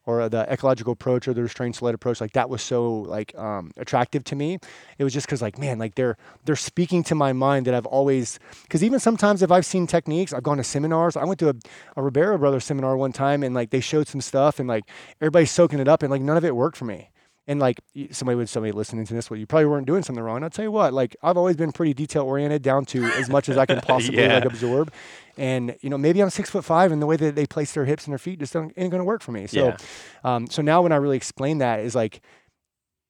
or 0.06 0.28
the 0.30 0.50
ecological 0.50 0.94
approach 0.94 1.28
or 1.28 1.34
the 1.34 1.42
constraints-led 1.42 1.94
approach, 1.94 2.20
like 2.20 2.32
that 2.32 2.48
was 2.48 2.62
so 2.62 2.90
like 3.02 3.36
um, 3.38 3.70
attractive 3.76 4.24
to 4.24 4.34
me. 4.34 4.58
It 4.98 5.04
was 5.04 5.12
just 5.12 5.26
because 5.26 5.42
like, 5.42 5.58
man, 5.58 5.78
like 5.78 5.94
they're 5.94 6.16
they're 6.46 6.56
speaking 6.56 7.04
to 7.04 7.14
my 7.14 7.32
mind 7.34 7.66
that 7.66 7.74
I've 7.74 7.86
always 7.86 8.40
because 8.62 8.82
even 8.82 8.98
sometimes 8.98 9.42
if 9.42 9.52
I've 9.52 9.66
seen 9.66 9.86
techniques, 9.86 10.32
I've 10.32 10.42
gone 10.42 10.56
to 10.56 10.64
seminars. 10.64 11.16
I 11.16 11.24
went 11.24 11.38
to 11.40 11.50
a, 11.50 11.54
a 11.96 12.02
Ribeiro 12.02 12.38
Brothers 12.38 12.64
seminar 12.64 12.96
one 12.96 13.12
time 13.12 13.42
and 13.42 13.54
like 13.54 13.70
they 13.70 13.80
showed 13.80 14.08
some 14.08 14.22
stuff 14.22 14.58
and 14.58 14.66
like 14.66 14.84
everybody's 15.20 15.50
soaking 15.50 15.78
it 15.80 15.86
up 15.86 16.02
and 16.02 16.10
like 16.10 16.22
none 16.22 16.38
of 16.38 16.44
it 16.46 16.56
worked 16.56 16.78
for 16.78 16.86
me. 16.86 17.10
And 17.50 17.58
like 17.58 17.80
somebody 18.12 18.36
would 18.36 18.48
somebody 18.48 18.70
listening 18.70 19.04
to 19.06 19.12
this, 19.12 19.28
well, 19.28 19.36
you 19.36 19.44
probably 19.44 19.66
weren't 19.66 19.84
doing 19.84 20.04
something 20.04 20.22
wrong. 20.22 20.36
And 20.36 20.44
I'll 20.44 20.50
tell 20.50 20.64
you 20.64 20.70
what, 20.70 20.92
like 20.94 21.16
I've 21.20 21.36
always 21.36 21.56
been 21.56 21.72
pretty 21.72 21.92
detail 21.94 22.22
oriented, 22.22 22.62
down 22.62 22.84
to 22.86 23.02
as 23.18 23.28
much 23.28 23.48
as 23.48 23.58
I 23.58 23.66
can 23.66 23.80
possibly 23.92 24.22
Yeah. 24.22 24.34
like 24.34 24.44
absorb. 24.44 24.92
And 25.36 25.76
you 25.80 25.90
know, 25.90 25.98
maybe 25.98 26.22
I'm 26.22 26.30
six 26.30 26.48
foot 26.48 26.64
five, 26.64 26.92
and 26.92 27.02
the 27.02 27.06
way 27.06 27.16
that 27.16 27.34
they 27.34 27.46
place 27.46 27.72
their 27.72 27.84
hips 27.86 28.04
and 28.04 28.12
their 28.12 28.18
feet 28.18 28.38
just 28.38 28.52
don't, 28.52 28.72
ain't 28.76 28.92
going 28.92 29.00
to 29.00 29.04
work 29.04 29.20
for 29.20 29.32
me. 29.32 29.48
So, 29.48 29.66
Yeah. 29.66 29.76
um, 30.22 30.46
so 30.46 30.62
now 30.62 30.80
when 30.80 30.92
I 30.92 30.96
really 30.96 31.16
explain 31.16 31.58
that 31.58 31.80
is 31.80 31.96
like 31.96 32.20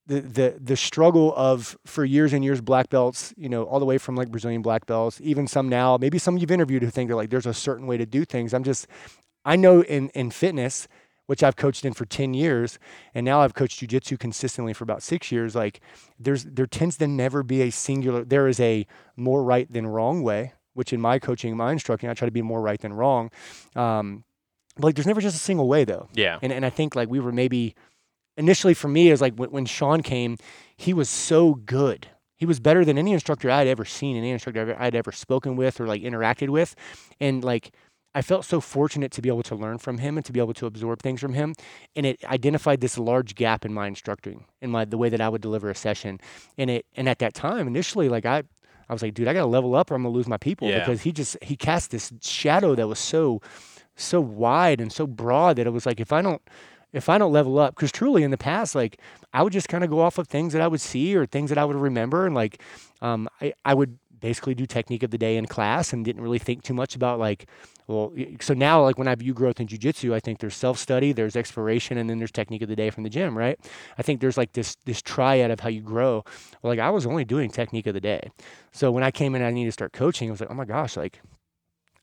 the 0.06 0.22
the 0.22 0.58
the 0.58 0.76
struggle 0.76 1.34
of 1.36 1.76
for 1.84 2.06
years 2.06 2.32
and 2.32 2.42
years 2.42 2.62
black 2.62 2.88
belts, 2.88 3.34
you 3.36 3.50
know, 3.50 3.64
all 3.64 3.78
the 3.78 3.84
way 3.84 3.98
from 3.98 4.16
like 4.16 4.30
Brazilian 4.30 4.62
black 4.62 4.86
belts, 4.86 5.20
even 5.22 5.46
some 5.48 5.68
now, 5.68 5.98
maybe 5.98 6.18
some 6.18 6.38
you've 6.38 6.50
interviewed 6.50 6.82
who 6.82 6.88
think 6.88 7.10
that 7.10 7.16
like 7.16 7.28
there's 7.28 7.44
a 7.44 7.52
certain 7.52 7.86
way 7.86 7.98
to 7.98 8.06
do 8.06 8.24
things. 8.24 8.54
I'm 8.54 8.64
just 8.64 8.86
I 9.44 9.56
know 9.56 9.82
in 9.82 10.08
in 10.10 10.30
fitness, 10.30 10.88
which 11.30 11.44
I've 11.44 11.54
coached 11.54 11.84
in 11.84 11.92
for 11.92 12.04
10 12.04 12.34
years, 12.34 12.80
and 13.14 13.24
now 13.24 13.40
I've 13.40 13.54
coached 13.54 13.80
jujitsu 13.80 14.18
consistently 14.18 14.72
for 14.72 14.82
about 14.82 15.00
six 15.00 15.30
years, 15.30 15.54
like 15.54 15.78
there's 16.18 16.42
there 16.42 16.66
tends 16.66 16.96
to 16.98 17.06
never 17.06 17.44
be 17.44 17.62
a 17.62 17.70
singular 17.70 18.24
there 18.24 18.48
is 18.48 18.58
a 18.58 18.84
more 19.14 19.44
right 19.44 19.70
than 19.72 19.86
wrong 19.86 20.24
way, 20.24 20.54
which 20.74 20.92
in 20.92 21.00
my 21.00 21.20
coaching, 21.20 21.56
my 21.56 21.70
instructing, 21.70 22.10
I 22.10 22.14
try 22.14 22.26
to 22.26 22.32
be 22.32 22.42
more 22.42 22.60
right 22.60 22.80
than 22.80 22.92
wrong. 22.92 23.30
Um, 23.76 24.24
but 24.74 24.86
like 24.86 24.94
there's 24.96 25.06
never 25.06 25.20
just 25.20 25.36
a 25.36 25.38
single 25.38 25.68
way 25.68 25.84
though. 25.84 26.08
Yeah. 26.14 26.40
And 26.42 26.52
and 26.52 26.66
I 26.66 26.70
think 26.70 26.96
like 26.96 27.08
we 27.08 27.20
were 27.20 27.30
maybe 27.30 27.76
initially 28.36 28.74
for 28.74 28.88
me 28.88 29.12
is 29.12 29.20
like 29.20 29.36
when, 29.36 29.52
when 29.52 29.66
Sean 29.66 30.02
came, 30.02 30.36
he 30.76 30.92
was 30.92 31.08
so 31.08 31.54
good. 31.54 32.08
He 32.34 32.44
was 32.44 32.58
better 32.58 32.84
than 32.84 32.98
any 32.98 33.12
instructor 33.12 33.48
I'd 33.52 33.68
ever 33.68 33.84
seen, 33.84 34.16
any 34.16 34.30
instructor 34.30 34.62
I'd- 34.62 34.84
I'd 34.84 34.94
ever 34.96 35.12
spoken 35.12 35.54
with 35.54 35.80
or 35.80 35.86
like 35.86 36.02
interacted 36.02 36.48
with, 36.48 36.74
and 37.20 37.44
like 37.44 37.70
I 38.14 38.22
felt 38.22 38.44
so 38.44 38.60
fortunate 38.60 39.12
to 39.12 39.22
be 39.22 39.28
able 39.28 39.44
to 39.44 39.54
learn 39.54 39.78
from 39.78 39.98
him 39.98 40.16
and 40.16 40.26
to 40.26 40.32
be 40.32 40.40
able 40.40 40.54
to 40.54 40.66
absorb 40.66 41.00
things 41.00 41.20
from 41.20 41.34
him, 41.34 41.54
and 41.94 42.04
it 42.06 42.24
identified 42.24 42.80
this 42.80 42.98
large 42.98 43.34
gap 43.36 43.64
in 43.64 43.72
my 43.72 43.86
instructing, 43.86 44.46
in 44.60 44.70
my 44.70 44.84
the 44.84 44.98
way 44.98 45.08
that 45.08 45.20
I 45.20 45.28
would 45.28 45.40
deliver 45.40 45.70
a 45.70 45.74
session, 45.74 46.18
and 46.58 46.70
it 46.70 46.86
and 46.96 47.08
at 47.08 47.18
that 47.20 47.34
time 47.34 47.66
initially 47.66 48.08
like 48.08 48.26
I. 48.26 48.42
I 48.88 48.92
was 48.92 49.02
like, 49.02 49.14
dude, 49.14 49.28
I 49.28 49.32
gotta 49.34 49.46
level 49.46 49.76
up 49.76 49.92
or 49.92 49.94
I'm 49.94 50.02
gonna 50.02 50.12
lose 50.12 50.26
my 50.26 50.36
people 50.36 50.68
Yeah. 50.68 50.80
because 50.80 51.02
he 51.02 51.12
just 51.12 51.36
he 51.42 51.54
cast 51.54 51.92
this 51.92 52.12
shadow 52.22 52.74
that 52.74 52.88
was 52.88 52.98
so 52.98 53.40
so 53.94 54.20
wide 54.20 54.80
and 54.80 54.92
so 54.92 55.06
broad 55.06 55.54
that 55.56 55.66
it 55.68 55.70
was 55.70 55.86
like 55.86 56.00
if 56.00 56.12
I 56.12 56.20
don't 56.22 56.42
if 56.92 57.08
I 57.08 57.16
don't 57.16 57.30
level 57.30 57.60
up, 57.60 57.76
because 57.76 57.92
truly 57.92 58.24
in 58.24 58.32
the 58.32 58.36
past, 58.36 58.74
like 58.74 58.98
I 59.32 59.44
would 59.44 59.52
just 59.52 59.68
kind 59.68 59.84
of 59.84 59.90
go 59.90 60.00
off 60.00 60.18
of 60.18 60.26
things 60.26 60.52
that 60.54 60.60
I 60.60 60.66
would 60.66 60.80
see 60.80 61.14
or 61.14 61.24
things 61.24 61.50
that 61.50 61.58
I 61.58 61.64
would 61.64 61.76
remember, 61.76 62.26
and 62.26 62.34
like 62.34 62.60
um, 63.00 63.28
I 63.40 63.52
I 63.64 63.74
would 63.74 63.96
basically 64.20 64.54
do 64.54 64.66
technique 64.66 65.02
of 65.02 65.10
the 65.10 65.18
day 65.18 65.36
in 65.36 65.46
class 65.46 65.92
and 65.92 66.04
didn't 66.04 66.22
really 66.22 66.38
think 66.38 66.62
too 66.62 66.74
much 66.74 66.94
about 66.94 67.18
like 67.18 67.46
well 67.86 68.12
so 68.40 68.54
now 68.54 68.82
like 68.82 68.98
when 68.98 69.08
I 69.08 69.14
view 69.14 69.34
growth 69.34 69.60
in 69.60 69.66
jujitsu, 69.66 70.12
I 70.12 70.20
think 70.20 70.38
there's 70.38 70.54
self 70.54 70.78
study, 70.78 71.12
there's 71.12 71.36
exploration, 71.36 71.98
and 71.98 72.08
then 72.08 72.18
there's 72.18 72.30
technique 72.30 72.62
of 72.62 72.68
the 72.68 72.76
day 72.76 72.90
from 72.90 73.04
the 73.04 73.10
gym, 73.10 73.36
right? 73.36 73.58
I 73.98 74.02
think 74.02 74.20
there's 74.20 74.36
like 74.36 74.52
this 74.52 74.76
this 74.84 75.02
triad 75.02 75.50
of 75.50 75.60
how 75.60 75.68
you 75.68 75.80
grow. 75.80 76.24
Well, 76.62 76.72
like 76.72 76.78
I 76.78 76.90
was 76.90 77.06
only 77.06 77.24
doing 77.24 77.50
technique 77.50 77.86
of 77.86 77.94
the 77.94 78.00
day, 78.00 78.30
so 78.72 78.90
when 78.92 79.02
I 79.02 79.10
came 79.10 79.34
in, 79.34 79.42
I 79.42 79.50
needed 79.50 79.68
to 79.68 79.72
start 79.72 79.92
coaching. 79.92 80.28
I 80.28 80.32
was 80.32 80.40
like, 80.40 80.50
oh 80.50 80.54
my 80.54 80.64
gosh, 80.64 80.96
like 80.96 81.20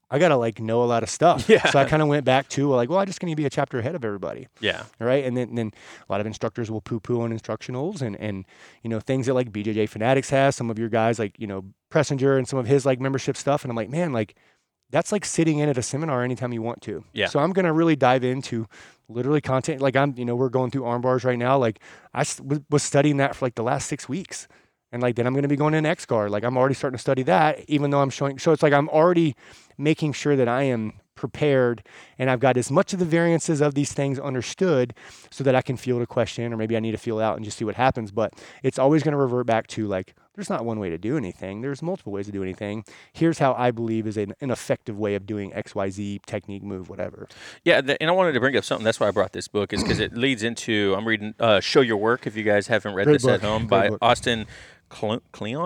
I 0.09 0.19
gotta 0.19 0.37
like 0.37 0.59
know 0.59 0.83
a 0.83 0.85
lot 0.85 1.03
of 1.03 1.09
stuff. 1.09 1.49
Yeah. 1.49 1.69
So 1.69 1.79
I 1.79 1.85
kind 1.85 2.01
of 2.01 2.07
went 2.07 2.23
back 2.25 2.47
to 2.49 2.69
like, 2.69 2.89
well, 2.89 2.99
I 2.99 3.05
just 3.05 3.19
gonna 3.19 3.35
be 3.35 3.45
a 3.45 3.49
chapter 3.49 3.79
ahead 3.79 3.93
of 3.95 4.05
everybody, 4.05 4.47
Yeah. 4.61 4.83
right? 4.99 5.25
And 5.25 5.35
then, 5.35 5.55
then 5.55 5.71
a 6.07 6.11
lot 6.11 6.21
of 6.21 6.27
instructors 6.27 6.71
will 6.71 6.81
poo-poo 6.81 7.21
on 7.21 7.37
instructionals 7.37 8.01
and 8.01 8.15
and 8.17 8.45
you 8.83 8.89
know 8.89 8.99
things 8.99 9.25
that 9.25 9.33
like 9.33 9.51
BJJ 9.51 9.89
Fanatics 9.89 10.29
has. 10.29 10.55
Some 10.55 10.69
of 10.69 10.79
your 10.79 10.89
guys 10.89 11.19
like 11.19 11.35
you 11.37 11.47
know 11.47 11.65
Pressinger 11.91 12.37
and 12.37 12.47
some 12.47 12.59
of 12.59 12.67
his 12.67 12.85
like 12.85 12.99
membership 13.01 13.35
stuff, 13.37 13.63
and 13.63 13.71
I'm 13.71 13.75
like, 13.75 13.89
man, 13.89 14.13
like 14.13 14.35
that's 14.89 15.11
like 15.11 15.25
sitting 15.25 15.59
in 15.59 15.67
at 15.67 15.77
a 15.77 15.83
seminar 15.83 16.23
anytime 16.23 16.53
you 16.53 16.61
want 16.61 16.81
to. 16.83 17.03
Yeah. 17.11 17.27
So 17.27 17.39
I'm 17.39 17.51
gonna 17.51 17.73
really 17.73 17.97
dive 17.97 18.23
into 18.23 18.65
literally 19.09 19.41
content. 19.41 19.81
Like 19.81 19.97
I'm, 19.97 20.13
you 20.17 20.23
know, 20.23 20.35
we're 20.35 20.47
going 20.49 20.71
through 20.71 20.85
arm 20.85 21.01
bars 21.01 21.25
right 21.25 21.37
now. 21.37 21.57
Like 21.57 21.79
I 22.13 22.19
was 22.19 22.41
was 22.69 22.83
studying 22.83 23.17
that 23.17 23.35
for 23.35 23.45
like 23.45 23.55
the 23.55 23.63
last 23.63 23.87
six 23.87 24.07
weeks. 24.07 24.47
And 24.93 25.01
like 25.01 25.15
then 25.17 25.27
I'm 25.27 25.33
going 25.33 25.43
to 25.43 25.49
be 25.49 25.57
going 25.57 25.73
in 25.73 25.85
X 25.85 26.05
guard. 26.05 26.31
Like 26.31 26.45
I'm 26.45 26.57
already 26.57 26.73
starting 26.73 26.95
to 26.95 27.01
study 27.01 27.21
that, 27.23 27.59
even 27.67 27.91
though 27.91 27.99
I'm 27.99 28.09
showing. 28.09 28.39
So 28.39 28.53
it's 28.53 28.63
like 28.63 28.71
I'm 28.71 28.87
already 28.87 29.35
making 29.77 30.13
sure 30.13 30.35
that 30.35 30.47
I 30.47 30.63
am 30.63 30.93
prepared 31.15 31.83
and 32.19 32.29
I've 32.29 32.39
got 32.39 32.57
as 32.57 32.69
much 32.69 32.93
of 32.93 32.99
the 32.99 33.05
variances 33.05 33.59
of 33.59 33.73
these 33.73 33.91
things 33.91 34.19
understood, 34.19 34.93
so 35.31 35.43
that 35.43 35.55
I 35.55 35.61
can 35.61 35.75
field 35.77 36.01
a 36.01 36.05
question, 36.05 36.53
or 36.53 36.57
maybe 36.57 36.77
I 36.77 36.79
need 36.79 36.91
to 36.91 36.97
feel 36.97 37.19
out 37.19 37.35
and 37.35 37.43
just 37.45 37.57
see 37.57 37.65
what 37.65 37.75
happens. 37.75 38.11
But 38.11 38.33
it's 38.63 38.77
always 38.79 39.03
going 39.03 39.13
to 39.13 39.17
revert 39.17 39.45
back 39.47 39.67
to 39.67 39.87
like 39.87 40.13
there's 40.35 40.51
not 40.51 40.63
one 40.63 40.79
way 40.79 40.91
to 40.91 40.99
do 40.99 41.17
anything. 41.17 41.61
There's 41.61 41.81
multiple 41.81 42.13
ways 42.13 42.27
to 42.27 42.31
do 42.31 42.43
anything. 42.43 42.85
Here's 43.11 43.39
how 43.39 43.55
I 43.55 43.71
believe 43.71 44.05
is 44.05 44.17
an, 44.17 44.35
an 44.39 44.51
effective 44.51 44.95
way 44.99 45.15
of 45.15 45.25
doing 45.25 45.51
X, 45.51 45.73
Y, 45.73 45.89
Z 45.89 46.21
technique, 46.27 46.61
move, 46.61 46.89
whatever. 46.91 47.27
Yeah, 47.63 47.81
th- 47.81 47.97
and 47.99 48.07
I 48.07 48.13
wanted 48.13 48.33
to 48.33 48.39
bring 48.39 48.55
up 48.55 48.63
something. 48.63 48.85
That's 48.85 48.99
why 48.99 49.07
I 49.07 49.11
brought 49.11 49.31
this 49.31 49.47
book, 49.47 49.73
is 49.73 49.81
because 49.81 49.99
it 49.99 50.13
leads 50.13 50.43
into. 50.43 50.93
I'm 50.95 51.07
reading 51.07 51.33
uh, 51.39 51.59
"Show 51.59 51.81
Your 51.81 51.97
Work." 51.97 52.27
If 52.27 52.35
you 52.35 52.43
guys 52.43 52.67
haven't 52.67 52.93
read 52.93 53.05
Great 53.05 53.13
this 53.13 53.27
at 53.27 53.41
home, 53.41 53.65
Great 53.65 53.69
by 53.69 53.89
book. 53.89 53.99
Austin 54.03 54.45
Kleon. 54.89 55.21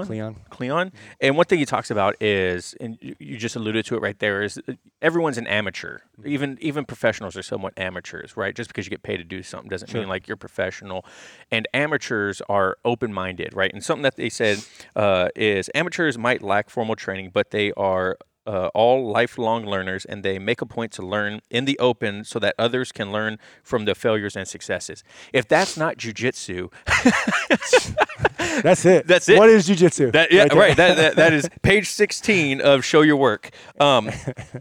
Kleon. 0.05 0.35
Kleon. 0.49 0.91
And 1.19 1.37
one 1.37 1.45
thing 1.45 1.59
he 1.59 1.65
talks 1.65 1.91
about 1.91 2.15
is, 2.21 2.75
and 2.81 2.97
you- 3.01 3.37
just 3.37 3.55
alluded 3.55 3.85
to 3.85 3.95
it 3.95 4.01
right 4.01 4.17
there, 4.19 4.41
is 4.41 4.59
uh, 4.67 4.73
everyone's 5.01 5.37
an 5.37 5.47
amateur. 5.47 5.99
Even 6.25 6.57
even 6.61 6.85
professionals 6.85 7.35
are 7.37 7.43
somewhat 7.43 7.73
amateurs, 7.77 8.35
right? 8.35 8.55
Just 8.55 8.69
because 8.69 8.85
you 8.85 8.89
get 8.89 9.03
paid 9.03 9.17
to 9.17 9.23
do 9.23 9.43
something 9.43 9.69
doesn't 9.69 9.93
mean 9.93 10.07
like 10.09 10.27
you're 10.27 10.37
professional. 10.37 11.05
And 11.51 11.67
amateurs 11.73 12.41
are 12.49 12.77
open 12.85 13.13
minded, 13.13 13.53
right? 13.55 13.71
And 13.73 13.83
something 13.83 14.03
that 14.03 14.15
they 14.15 14.29
said 14.29 14.59
uh, 14.95 15.29
is 15.35 15.69
amateurs 15.75 16.17
might 16.17 16.41
lack 16.41 16.69
formal 16.69 16.95
training, 16.95 17.31
but 17.33 17.51
they 17.51 17.71
are 17.73 18.17
uh, 18.45 18.69
all 18.73 19.11
lifelong 19.11 19.65
learners 19.65 20.05
and 20.05 20.23
they 20.23 20.39
make 20.39 20.61
a 20.61 20.65
point 20.65 20.91
to 20.93 21.05
learn 21.05 21.41
in 21.49 21.65
the 21.65 21.77
open 21.79 22.23
so 22.23 22.39
that 22.39 22.55
others 22.57 22.91
can 22.91 23.11
learn 23.11 23.37
from 23.63 23.85
the 23.85 23.95
failures 23.95 24.35
and 24.35 24.47
successes. 24.47 25.03
If 25.33 25.47
that's 25.47 25.77
not 25.77 25.97
jujitsu, 25.97 26.71
That's 28.61 28.85
it. 28.85 29.07
That's 29.07 29.29
it. 29.29 29.37
What 29.37 29.49
is 29.49 29.67
jujitsu? 29.67 30.11
that, 30.13 30.31
yeah, 30.31 30.45
there. 30.45 30.57
right. 30.57 30.75
That, 30.75 30.97
that, 30.97 31.15
that 31.15 31.33
is 31.33 31.49
page 31.61 31.87
16 31.87 32.61
of 32.61 32.83
Show 32.83 33.01
Your 33.01 33.15
Work. 33.15 33.51
Um, 33.79 34.09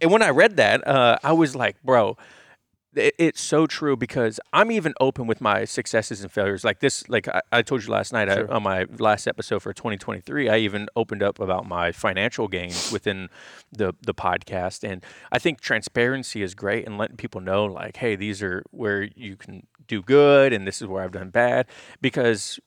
and 0.00 0.10
when 0.10 0.22
I 0.22 0.30
read 0.30 0.56
that, 0.56 0.86
uh, 0.86 1.18
I 1.22 1.32
was 1.32 1.56
like, 1.56 1.82
bro, 1.82 2.16
it's 2.94 3.40
so 3.40 3.66
true 3.66 3.96
because 3.96 4.40
I'm 4.52 4.70
even 4.72 4.94
open 5.00 5.26
with 5.26 5.40
my 5.40 5.64
successes 5.64 6.22
and 6.22 6.32
failures. 6.32 6.64
Like 6.64 6.80
this, 6.80 7.08
like 7.08 7.28
I, 7.28 7.40
I 7.52 7.62
told 7.62 7.84
you 7.84 7.90
last 7.90 8.12
night 8.12 8.28
I, 8.28 8.42
on 8.42 8.62
my 8.62 8.86
last 8.98 9.26
episode 9.26 9.60
for 9.60 9.72
2023, 9.72 10.48
I 10.48 10.58
even 10.58 10.88
opened 10.96 11.22
up 11.22 11.38
about 11.38 11.66
my 11.66 11.92
financial 11.92 12.48
gains 12.48 12.90
within 12.90 13.28
the, 13.70 13.94
the 14.02 14.14
podcast. 14.14 14.88
And 14.88 15.04
I 15.30 15.38
think 15.38 15.60
transparency 15.60 16.42
is 16.42 16.54
great 16.54 16.86
and 16.86 16.98
letting 16.98 17.16
people 17.16 17.40
know, 17.40 17.64
like, 17.64 17.96
hey, 17.96 18.16
these 18.16 18.42
are 18.42 18.64
where 18.70 19.02
you 19.14 19.36
can 19.36 19.66
do 19.86 20.02
good 20.02 20.52
and 20.52 20.66
this 20.66 20.82
is 20.82 20.88
where 20.88 21.02
I've 21.02 21.12
done 21.12 21.30
bad. 21.30 21.66
Because 22.00 22.58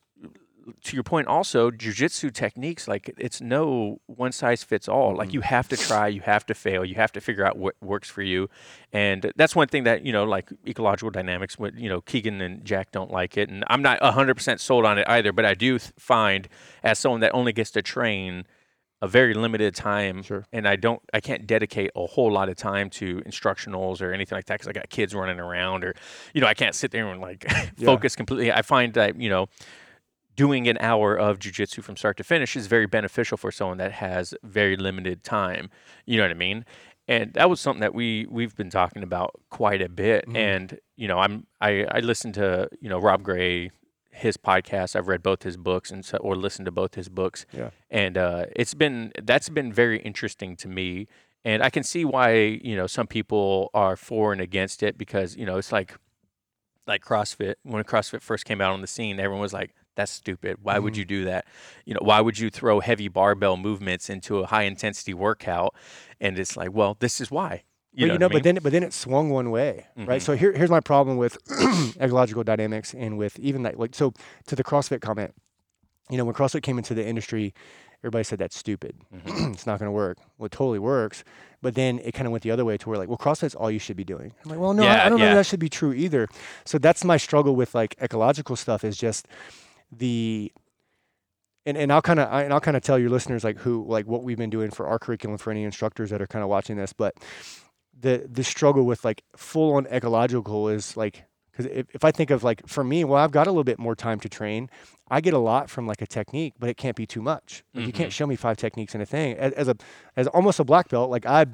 to 0.84 0.96
your 0.96 1.04
point 1.04 1.28
also 1.28 1.70
jujitsu 1.72 2.32
techniques 2.34 2.88
like 2.88 3.14
it's 3.18 3.42
no 3.42 4.00
one 4.06 4.32
size 4.32 4.64
fits 4.64 4.88
all 4.88 5.16
like 5.16 5.34
you 5.34 5.40
mm-hmm. 5.40 5.50
have 5.50 5.68
to 5.68 5.78
try 5.78 6.08
you 6.08 6.22
have 6.22 6.46
to 6.46 6.54
fail 6.54 6.86
you 6.86 6.96
have 6.96 7.12
to 7.12 7.22
figure 7.22 7.46
out 7.46 7.58
what 7.58 7.76
works 7.82 8.10
for 8.10 8.22
you. 8.22 8.50
And 8.92 9.32
that's 9.36 9.56
one 9.56 9.68
thing 9.68 9.84
that 9.84 10.06
you 10.06 10.14
know 10.14 10.24
like 10.24 10.50
ecological 10.68 11.10
dynamics 11.10 11.58
what 11.58 11.76
you 11.76 11.90
know 11.90 12.02
keegan 12.02 12.42
and 12.42 12.64
jack 12.64 12.92
don't 12.92 13.12
like 13.12 13.38
it. 13.38 13.50
And 13.50 13.64
i'm 13.68 13.82
not 13.82 14.00
100% 14.00 14.60
sold 14.60 14.86
on 14.86 14.98
it 14.98 15.08
either 15.08 15.32
but 15.32 15.46
i 15.46 15.54
do 15.54 15.80
th- 15.80 15.92
find 15.98 16.48
as 16.84 17.00
someone 17.00 17.22
that 17.22 17.34
only 17.34 17.54
gets 17.54 17.72
to 17.72 17.82
train 17.82 18.46
a 19.02 19.08
very 19.08 19.34
limited 19.34 19.76
time 19.76 20.24
Sure. 20.24 20.46
and 20.54 20.66
i 20.66 20.78
don't 20.78 21.02
i 21.14 21.20
can't 21.20 21.46
dedicate 21.46 21.92
a 21.94 22.06
whole 22.06 22.32
lot 22.32 22.48
of 22.48 22.56
time 22.56 22.90
to 22.92 23.18
instructionals 23.22 24.02
or 24.02 24.14
anything 24.14 24.38
like 24.38 24.46
that 24.46 24.56
because 24.56 24.68
i 24.70 24.72
got 24.72 24.90
kids 24.90 25.14
running 25.14 25.40
around 25.40 25.84
or 25.84 25.94
you 26.34 26.40
know 26.40 26.48
i 26.48 26.54
can't 26.54 26.74
sit 26.74 26.92
there 26.92 27.08
and 27.08 27.20
like 27.20 27.46
focus 27.84 28.16
completely. 28.16 28.52
I 28.52 28.62
find 28.62 28.94
that 28.94 29.20
you 29.20 29.30
know 29.30 29.48
doing 30.36 30.68
an 30.68 30.78
hour 30.80 31.16
of 31.16 31.40
jujitsu 31.40 31.84
from 31.84 31.96
start 31.96 32.18
to 32.18 32.24
finish 32.24 32.56
is 32.56 32.68
very 32.68 32.88
beneficial 32.88 33.38
for 33.38 33.52
someone 33.52 33.78
that 33.78 33.94
has 33.94 34.34
very 34.44 34.76
limited 34.76 35.24
time. 35.24 35.70
You 36.06 36.18
know 36.18 36.24
what 36.24 36.32
I 36.32 36.36
mean? 36.36 36.66
And 37.08 37.34
that 37.34 37.50
was 37.50 37.60
something 37.60 37.82
that 37.82 37.94
we 37.94 38.26
we've 38.30 38.56
been 38.56 38.70
talking 38.70 39.04
about 39.04 39.40
quite 39.50 39.82
a 39.82 39.90
bit. 39.90 40.26
And 40.34 40.80
you 40.96 41.08
know, 41.08 41.20
I'm 41.20 41.48
I 41.60 41.86
I 41.92 42.00
listened 42.00 42.36
to 42.36 42.70
you 42.80 42.90
know 42.90 43.00
Rob 43.00 43.24
Gray 43.24 43.72
his 44.14 44.38
podcast. 44.38 44.96
I've 44.96 45.08
read 45.08 45.24
both 45.24 45.44
his 45.44 45.58
books 45.58 45.92
and 45.92 46.06
so, 46.06 46.18
or 46.18 46.36
listened 46.36 46.66
to 46.68 46.72
both 46.72 46.96
his 46.96 47.10
books. 47.10 47.46
Yeah. 47.52 47.72
And 47.90 48.18
uh, 48.18 48.46
it's 48.56 48.74
been 48.74 49.12
that's 49.22 49.50
been 49.50 49.74
very 49.74 50.00
interesting 50.00 50.56
to 50.58 50.68
me. 50.68 51.08
And 51.44 51.62
I 51.62 51.70
can 51.70 51.84
see 51.84 52.06
why 52.06 52.34
you 52.36 52.76
know 52.76 52.88
some 52.88 53.08
people 53.08 53.70
are 53.74 53.98
for 53.98 54.32
and 54.32 54.40
against 54.40 54.82
it 54.82 54.98
because 54.98 55.36
you 55.36 55.46
know 55.46 55.58
it's 55.58 55.72
like 55.72 55.98
like 56.88 57.04
CrossFit. 57.04 57.56
When 57.64 57.84
CrossFit 57.84 58.22
first 58.22 58.46
came 58.46 58.62
out 58.62 58.72
on 58.72 58.82
the 58.82 58.88
scene, 58.88 59.20
everyone 59.20 59.42
was 59.42 59.54
like, 59.54 59.74
"That's 59.96 60.12
stupid. 60.12 60.58
Why 60.62 60.80
would 60.80 60.96
you 60.98 61.06
do 61.06 61.26
that? 61.26 61.46
You 61.86 61.94
know, 61.94 62.00
why 62.04 62.22
would 62.22 62.38
you 62.40 62.50
throw 62.50 62.80
heavy 62.80 63.08
barbell 63.08 63.58
movements 63.58 64.10
into 64.10 64.40
a 64.40 64.46
high 64.48 64.64
intensity 64.64 65.14
workout?" 65.14 65.74
And 66.20 66.38
it's 66.40 66.56
like, 66.58 66.72
well, 66.74 66.96
this 67.00 67.20
is 67.22 67.30
why. 67.32 67.64
but 67.94 68.00
You 68.00 68.08
know, 68.08 68.14
you 68.14 68.20
know, 68.20 68.26
I 68.28 68.30
but 68.30 68.44
then 68.44 68.60
but 68.64 68.72
then 68.72 68.84
it 68.84 68.94
swung 68.94 69.30
one 69.30 69.52
way, 69.52 69.88
right? 69.96 70.20
Mhm. 70.20 70.22
So 70.22 70.36
here 70.36 70.52
here's 70.54 70.70
my 70.72 70.80
problem 70.80 71.18
with 71.18 71.38
ecological 72.02 72.44
dynamics 72.44 72.94
and 72.94 73.18
with 73.18 73.38
even 73.40 73.64
that 73.64 73.80
like 73.80 73.94
so 73.96 74.14
to 74.48 74.56
the 74.56 74.64
CrossFit 74.64 75.02
comment. 75.02 75.34
you 76.10 76.18
know, 76.18 76.26
when 76.26 76.36
CrossFit 76.36 76.64
came 76.64 76.78
into 76.78 76.94
the 76.94 77.06
industry, 77.06 77.54
everybody 78.04 78.24
said 78.26 78.38
that's 78.40 78.58
stupid. 78.58 78.94
it's 79.26 79.66
not 79.66 79.80
going 79.80 79.88
to 79.88 79.92
work. 79.92 80.18
Well, 80.38 80.48
it 80.48 80.52
totally 80.52 80.80
works. 80.80 81.24
But 81.62 81.76
then 81.76 82.00
it 82.00 82.12
kind 82.14 82.26
of 82.28 82.34
went 82.34 82.44
the 82.44 82.52
other 82.52 82.66
way 82.66 82.78
to 82.78 82.90
where 82.90 82.98
like, 82.98 83.08
well, 83.08 83.18
CrossFit's 83.18 83.56
all 83.56 83.72
you 83.72 83.80
should 83.80 83.96
be 83.96 84.04
doing. 84.04 84.34
I'm 84.44 84.50
like, 84.52 84.60
well, 84.60 84.74
no, 84.74 84.84
I, 84.84 84.86
Yeah, 84.86 85.06
I 85.06 85.10
don't 85.10 85.18
know 85.20 85.34
that 85.36 85.46
should 85.46 85.62
be 85.62 85.70
true 85.70 85.94
either. 85.94 86.28
So 86.66 86.78
that's 86.78 87.06
my 87.06 87.16
struggle 87.16 87.56
with 87.56 87.74
like 87.74 87.96
ecological 88.02 88.58
stuff 88.58 88.84
is 88.84 88.98
just 88.98 89.28
the 89.98 90.52
and, 91.66 91.78
and 91.78 91.94
I'll 91.94 92.02
kind 92.02 92.20
of 92.20 92.32
and 92.32 92.54
I'll 92.54 92.60
kind 92.60 92.78
of 92.78 92.84
tell 92.84 93.00
your 93.00 93.10
listeners 93.10 93.44
like 93.44 93.58
who 93.58 93.86
like 93.88 94.06
what 94.06 94.24
we've 94.24 94.38
been 94.38 94.50
doing 94.50 94.72
for 94.72 94.88
our 94.88 95.00
curriculum 95.00 95.38
for 95.38 95.52
any 95.52 95.64
instructors 95.64 96.10
that 96.10 96.22
are 96.22 96.28
kind 96.28 96.44
of 96.44 96.50
watching 96.50 96.78
this, 96.78 96.94
but 96.94 97.16
the 98.00 98.28
the 98.30 98.44
struggle 98.44 98.86
with 98.86 99.06
like 99.06 99.24
full 99.36 99.74
on 99.76 99.88
ecological 99.88 100.70
is 100.70 100.98
like 100.98 101.26
because 101.52 101.68
if, 101.68 101.86
if 101.94 102.04
I 102.04 102.12
think 102.12 102.32
of 102.32 102.44
like 102.44 102.68
for 102.68 102.84
me, 102.84 103.04
well, 103.04 103.22
I've 103.22 103.32
got 103.32 103.48
a 103.48 103.52
little 103.52 103.64
bit 103.64 103.80
more 103.80 103.96
time 103.96 104.20
to 104.22 104.30
train. 104.30 104.70
I 105.10 105.22
get 105.22 105.34
a 105.34 105.40
lot 105.40 105.70
from 105.70 105.86
like 105.86 106.02
a 106.02 106.08
technique, 106.08 106.54
but 106.60 106.70
it 106.70 106.78
can't 106.78 106.96
be 106.96 107.06
too 107.06 107.22
much. 107.22 107.64
Like, 107.74 107.86
You 107.86 107.94
can't 107.94 108.10
mm-hmm. 108.10 108.14
show 108.14 108.28
me 108.28 108.36
five 108.36 108.58
techniques 108.58 108.96
in 108.96 109.02
a 109.02 109.06
thing. 109.06 109.38
As, 109.38 109.54
as 109.54 109.68
a 109.68 109.76
as 110.16 110.28
almost 110.28 110.60
a 110.60 110.64
black 110.64 110.90
belt, 110.90 111.12
like 111.12 111.26
I 111.26 111.46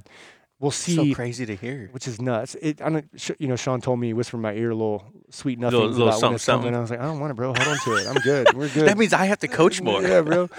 will 0.60 0.72
see 0.72 0.96
So 1.12 1.16
crazy 1.16 1.46
to 1.46 1.56
hear. 1.56 1.88
which 1.92 2.08
is 2.08 2.20
nuts. 2.22 2.56
It, 2.62 2.82
I 2.82 2.90
don't, 2.90 3.06
sh- 3.16 3.32
you 3.40 3.48
know, 3.48 3.56
Sean 3.56 3.80
told 3.80 4.00
me, 4.00 4.12
whisper 4.14 4.36
in 4.38 4.42
my 4.42 4.54
ear, 4.54 4.74
little 4.74 5.06
sweet 5.30 5.58
Little- 5.60 5.82
nothings 5.82 5.98
little 5.98 6.10
about 6.14 6.22
when 6.22 6.34
it's 6.36 6.44
something, 6.44 6.64
coming. 6.66 6.78
I 6.78 6.82
was 6.82 6.92
like, 6.92 7.00
I 7.00 7.04
don't 7.04 7.20
want 7.20 7.32
it, 7.32 7.36
bro. 7.36 7.54
Hold 7.54 7.68
on 7.68 7.78
to 7.78 7.94
it. 7.96 8.08
I'm 8.08 8.22
good. 8.22 8.54
We're 8.54 8.68
good. 8.74 8.88
That 8.88 8.98
means 8.98 9.14
I 9.14 9.26
have 9.26 9.40
to 9.40 9.48
coach 9.48 9.82
more. 9.90 10.02
yeah, 10.02 10.22
bro. 10.22 10.50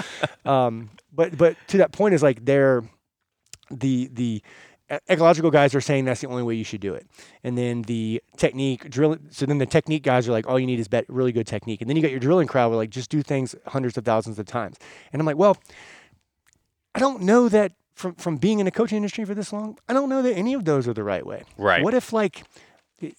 Um, 0.45 0.91
but 1.13 1.37
but 1.37 1.57
to 1.69 1.79
that 1.79 1.93
point 1.93 2.15
is 2.15 2.23
like 2.23 2.45
they're 2.45 2.83
the 3.71 4.09
the 4.13 4.43
ecological 5.09 5.51
guys 5.53 5.73
are 5.75 5.81
saying 5.81 6.05
that's 6.05 6.21
the 6.21 6.27
only 6.27 6.43
way 6.43 6.55
you 6.55 6.65
should 6.65 6.81
do 6.81 6.95
it, 6.95 7.07
and 7.45 7.57
then 7.59 7.83
the 7.83 8.23
technique 8.37 8.89
drilling. 8.91 9.29
So 9.31 9.45
then 9.47 9.59
the 9.59 9.67
technique 9.67 10.03
guys 10.03 10.27
are 10.29 10.33
like, 10.33 10.49
all 10.49 10.59
you 10.59 10.67
need 10.67 10.81
is 10.81 10.89
bet 10.89 11.05
really 11.09 11.31
good 11.33 11.47
technique, 11.47 11.81
and 11.81 11.89
then 11.91 11.97
you 11.97 12.03
got 12.03 12.11
your 12.11 12.21
drilling 12.21 12.49
crowd 12.49 12.69
where 12.71 12.77
like 12.79 12.91
just 12.91 13.11
do 13.11 13.23
things 13.23 13.55
hundreds 13.67 13.97
of 13.99 14.05
thousands 14.05 14.39
of 14.39 14.47
times, 14.47 14.79
and 15.13 15.21
I'm 15.21 15.27
like, 15.27 15.37
well, 15.37 15.59
I 16.95 16.99
don't 17.01 17.23
know 17.23 17.49
that 17.49 17.73
from 18.01 18.15
from 18.15 18.37
being 18.37 18.59
in 18.61 18.65
the 18.65 18.71
coaching 18.71 18.97
industry 18.97 19.25
for 19.25 19.35
this 19.35 19.53
long, 19.53 19.79
I 19.89 19.93
don't 19.93 20.09
know 20.09 20.23
that 20.23 20.35
any 20.35 20.55
of 20.55 20.65
those 20.65 20.89
are 20.89 20.95
the 20.95 21.05
right 21.05 21.25
way. 21.25 21.43
Right. 21.59 21.83
What 21.85 21.95
if 21.95 22.13
like 22.13 22.43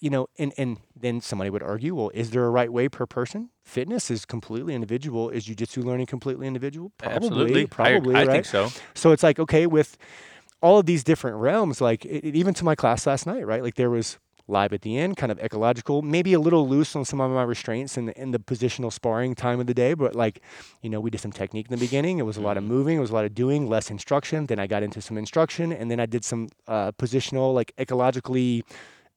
you 0.00 0.10
know, 0.10 0.28
and 0.38 0.52
and 0.58 0.78
then 0.94 1.20
somebody 1.20 1.50
would 1.50 1.62
argue, 1.62 1.94
well, 1.94 2.10
is 2.14 2.30
there 2.30 2.44
a 2.44 2.50
right 2.50 2.72
way 2.72 2.88
per 2.88 3.06
person? 3.06 3.50
Fitness 3.64 4.10
is 4.10 4.24
completely 4.24 4.74
individual. 4.74 5.28
Is 5.30 5.46
jujitsu 5.46 5.82
learning 5.84 6.06
completely 6.06 6.46
individual? 6.46 6.92
Probably, 6.98 7.16
Absolutely. 7.16 7.62
I- 7.62 7.66
probably, 7.66 8.14
I, 8.14 8.18
right? 8.24 8.30
think 8.30 8.44
so. 8.46 8.68
So 8.94 9.10
it's 9.12 9.22
like 9.22 9.38
okay, 9.40 9.66
with 9.66 9.96
all 10.60 10.78
of 10.78 10.86
these 10.86 11.02
different 11.02 11.36
realms, 11.38 11.80
like 11.80 12.04
it, 12.04 12.24
it- 12.24 12.36
even 12.36 12.54
to 12.54 12.64
my 12.64 12.74
class 12.76 13.06
last 13.06 13.26
night, 13.26 13.44
right? 13.46 13.62
Like 13.62 13.74
there 13.74 13.90
was 13.90 14.18
live 14.48 14.72
at 14.72 14.82
the 14.82 14.98
end, 14.98 15.16
kind 15.16 15.30
of 15.32 15.38
ecological, 15.40 16.02
maybe 16.02 16.32
a 16.32 16.40
little 16.40 16.68
loose 16.68 16.94
on 16.96 17.04
some 17.04 17.20
of 17.20 17.30
my 17.30 17.42
restraints 17.42 17.96
in 17.96 18.06
the, 18.06 18.20
in 18.20 18.32
the 18.32 18.38
positional 18.38 18.92
sparring 18.92 19.34
time 19.34 19.60
of 19.60 19.66
the 19.66 19.74
day, 19.74 19.94
but 19.94 20.14
like, 20.14 20.40
you 20.82 20.90
know, 20.90 21.00
we 21.00 21.10
did 21.10 21.20
some 21.20 21.32
technique 21.32 21.66
in 21.70 21.76
the 21.76 21.80
beginning. 21.80 22.18
It 22.18 22.26
was 22.26 22.36
a 22.36 22.40
lot 22.40 22.56
of 22.56 22.64
moving, 22.64 22.96
it 22.98 23.00
was 23.00 23.10
a 23.10 23.14
lot 23.14 23.24
of 23.24 23.34
doing, 23.34 23.68
less 23.68 23.90
instruction. 23.90 24.46
Then 24.46 24.58
I 24.58 24.66
got 24.66 24.82
into 24.82 25.00
some 25.00 25.16
instruction, 25.16 25.72
and 25.72 25.90
then 25.90 26.00
I 26.00 26.06
did 26.06 26.24
some 26.24 26.48
uh, 26.66 26.92
positional, 26.92 27.54
like 27.54 27.72
ecologically 27.78 28.62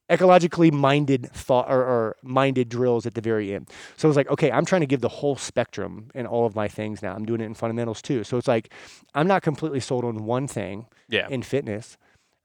ecologically 0.10 0.72
minded 0.72 1.32
thought 1.32 1.66
or, 1.68 1.82
or 1.82 2.16
minded 2.22 2.70
drills 2.70 3.08
at 3.08 3.16
the 3.16 3.22
very 3.22 3.56
end. 3.56 3.68
So 3.98 4.08
it 4.08 4.10
was 4.10 4.16
like, 4.16 4.30
okay, 4.30 4.52
I'm 4.52 4.64
trying 4.66 4.82
to 4.82 4.86
give 4.88 5.02
the 5.02 5.10
whole 5.10 5.36
spectrum 5.36 6.12
in 6.14 6.28
all 6.28 6.46
of 6.46 6.56
my 6.56 6.68
things 6.68 7.02
now. 7.02 7.16
I'm 7.16 7.26
doing 7.26 7.42
it 7.42 7.46
in 7.46 7.56
fundamentals 7.56 8.04
too. 8.04 8.24
So 8.24 8.38
it's 8.38 8.48
like 8.48 8.72
I'm 9.16 9.28
not 9.28 9.42
completely 9.42 9.80
sold 9.80 10.06
on 10.06 10.26
one 10.26 10.48
thing 10.48 10.86
Yeah. 11.10 11.28
in 11.30 11.42
fitness. 11.42 11.98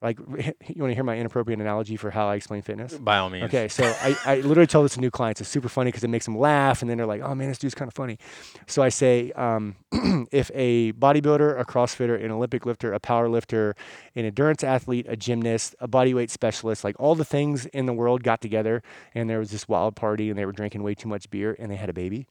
Like 0.02 0.18
you 0.28 0.82
want 0.82 0.90
to 0.90 0.94
hear 0.94 1.04
my 1.04 1.16
inappropriate 1.16 1.60
analogy 1.60 1.96
for 1.96 2.10
how 2.10 2.28
I 2.28 2.36
explain 2.36 2.62
fitness? 2.62 2.94
By 2.94 3.18
all 3.18 3.30
means. 3.30 3.44
Okay, 3.44 3.68
so 3.68 3.84
I, 3.84 4.16
I 4.24 4.36
literally 4.40 4.66
tell 4.66 4.82
this 4.82 4.94
to 4.94 5.00
new 5.00 5.10
clients. 5.10 5.40
It's 5.40 5.50
super 5.50 5.68
funny 5.68 5.88
because 5.88 6.04
it 6.04 6.08
makes 6.08 6.24
them 6.24 6.38
laugh, 6.38 6.80
and 6.80 6.90
then 6.90 6.96
they're 6.96 7.06
like, 7.06 7.22
"Oh 7.22 7.34
man, 7.34 7.48
this 7.48 7.58
dude's 7.58 7.74
kind 7.74 7.88
of 7.88 7.94
funny." 7.94 8.18
So 8.66 8.82
I 8.82 8.88
say, 8.88 9.32
um, 9.32 9.76
if 10.32 10.50
a 10.54 10.92
bodybuilder, 10.92 11.60
a 11.60 11.64
CrossFitter, 11.64 12.22
an 12.22 12.30
Olympic 12.30 12.64
lifter, 12.64 12.92
a 12.92 13.00
power 13.00 13.28
lifter, 13.28 13.74
an 14.16 14.24
endurance 14.24 14.64
athlete, 14.64 15.06
a 15.08 15.16
gymnast, 15.16 15.74
a 15.80 15.88
bodyweight 15.88 16.30
specialist, 16.30 16.82
like 16.84 16.96
all 16.98 17.14
the 17.14 17.24
things 17.24 17.66
in 17.66 17.86
the 17.86 17.92
world 17.92 18.22
got 18.22 18.40
together, 18.40 18.82
and 19.14 19.28
there 19.28 19.38
was 19.38 19.50
this 19.50 19.68
wild 19.68 19.96
party, 19.96 20.30
and 20.30 20.38
they 20.38 20.46
were 20.46 20.52
drinking 20.52 20.82
way 20.82 20.94
too 20.94 21.08
much 21.08 21.30
beer, 21.30 21.56
and 21.58 21.70
they 21.70 21.76
had 21.76 21.90
a 21.90 21.94
baby. 21.94 22.26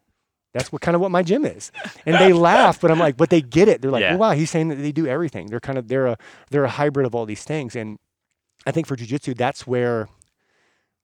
That's 0.53 0.71
what 0.71 0.81
kind 0.81 0.95
of 0.95 1.01
what 1.01 1.11
my 1.11 1.21
gym 1.21 1.45
is, 1.45 1.71
and 2.07 2.15
they 2.15 2.33
laugh, 2.33 2.81
but 2.81 2.89
I'm 2.89 2.97
like, 2.97 3.17
but 3.17 3.29
they 3.29 3.41
get 3.41 3.67
it. 3.67 3.81
They're 3.83 3.91
like, 3.91 4.01
Yeah. 4.01 4.11
well, 4.15 4.31
wow, 4.31 4.35
he's 4.35 4.49
saying 4.49 4.69
that 4.69 4.75
they 4.77 4.91
do 4.91 5.05
everything. 5.05 5.47
They're 5.47 5.59
kind 5.59 5.77
of 5.77 5.87
they're 5.89 6.07
a 6.07 6.17
they're 6.49 6.63
a 6.63 6.69
hybrid 6.69 7.05
of 7.05 7.13
all 7.13 7.25
these 7.27 7.43
things, 7.43 7.75
and 7.75 7.99
I 8.65 8.71
think 8.71 8.87
for 8.87 8.95
jujitsu, 8.95 9.37
that's 9.37 9.67
where 9.67 10.09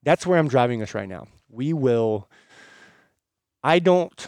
that's 0.03 0.25
where 0.25 0.39
I'm 0.39 0.47
driving 0.47 0.81
us 0.81 0.93
right 0.95 1.07
now. 1.07 1.27
We 1.49 1.73
will. 1.73 2.27
I 3.63 3.79
don't. 3.79 4.27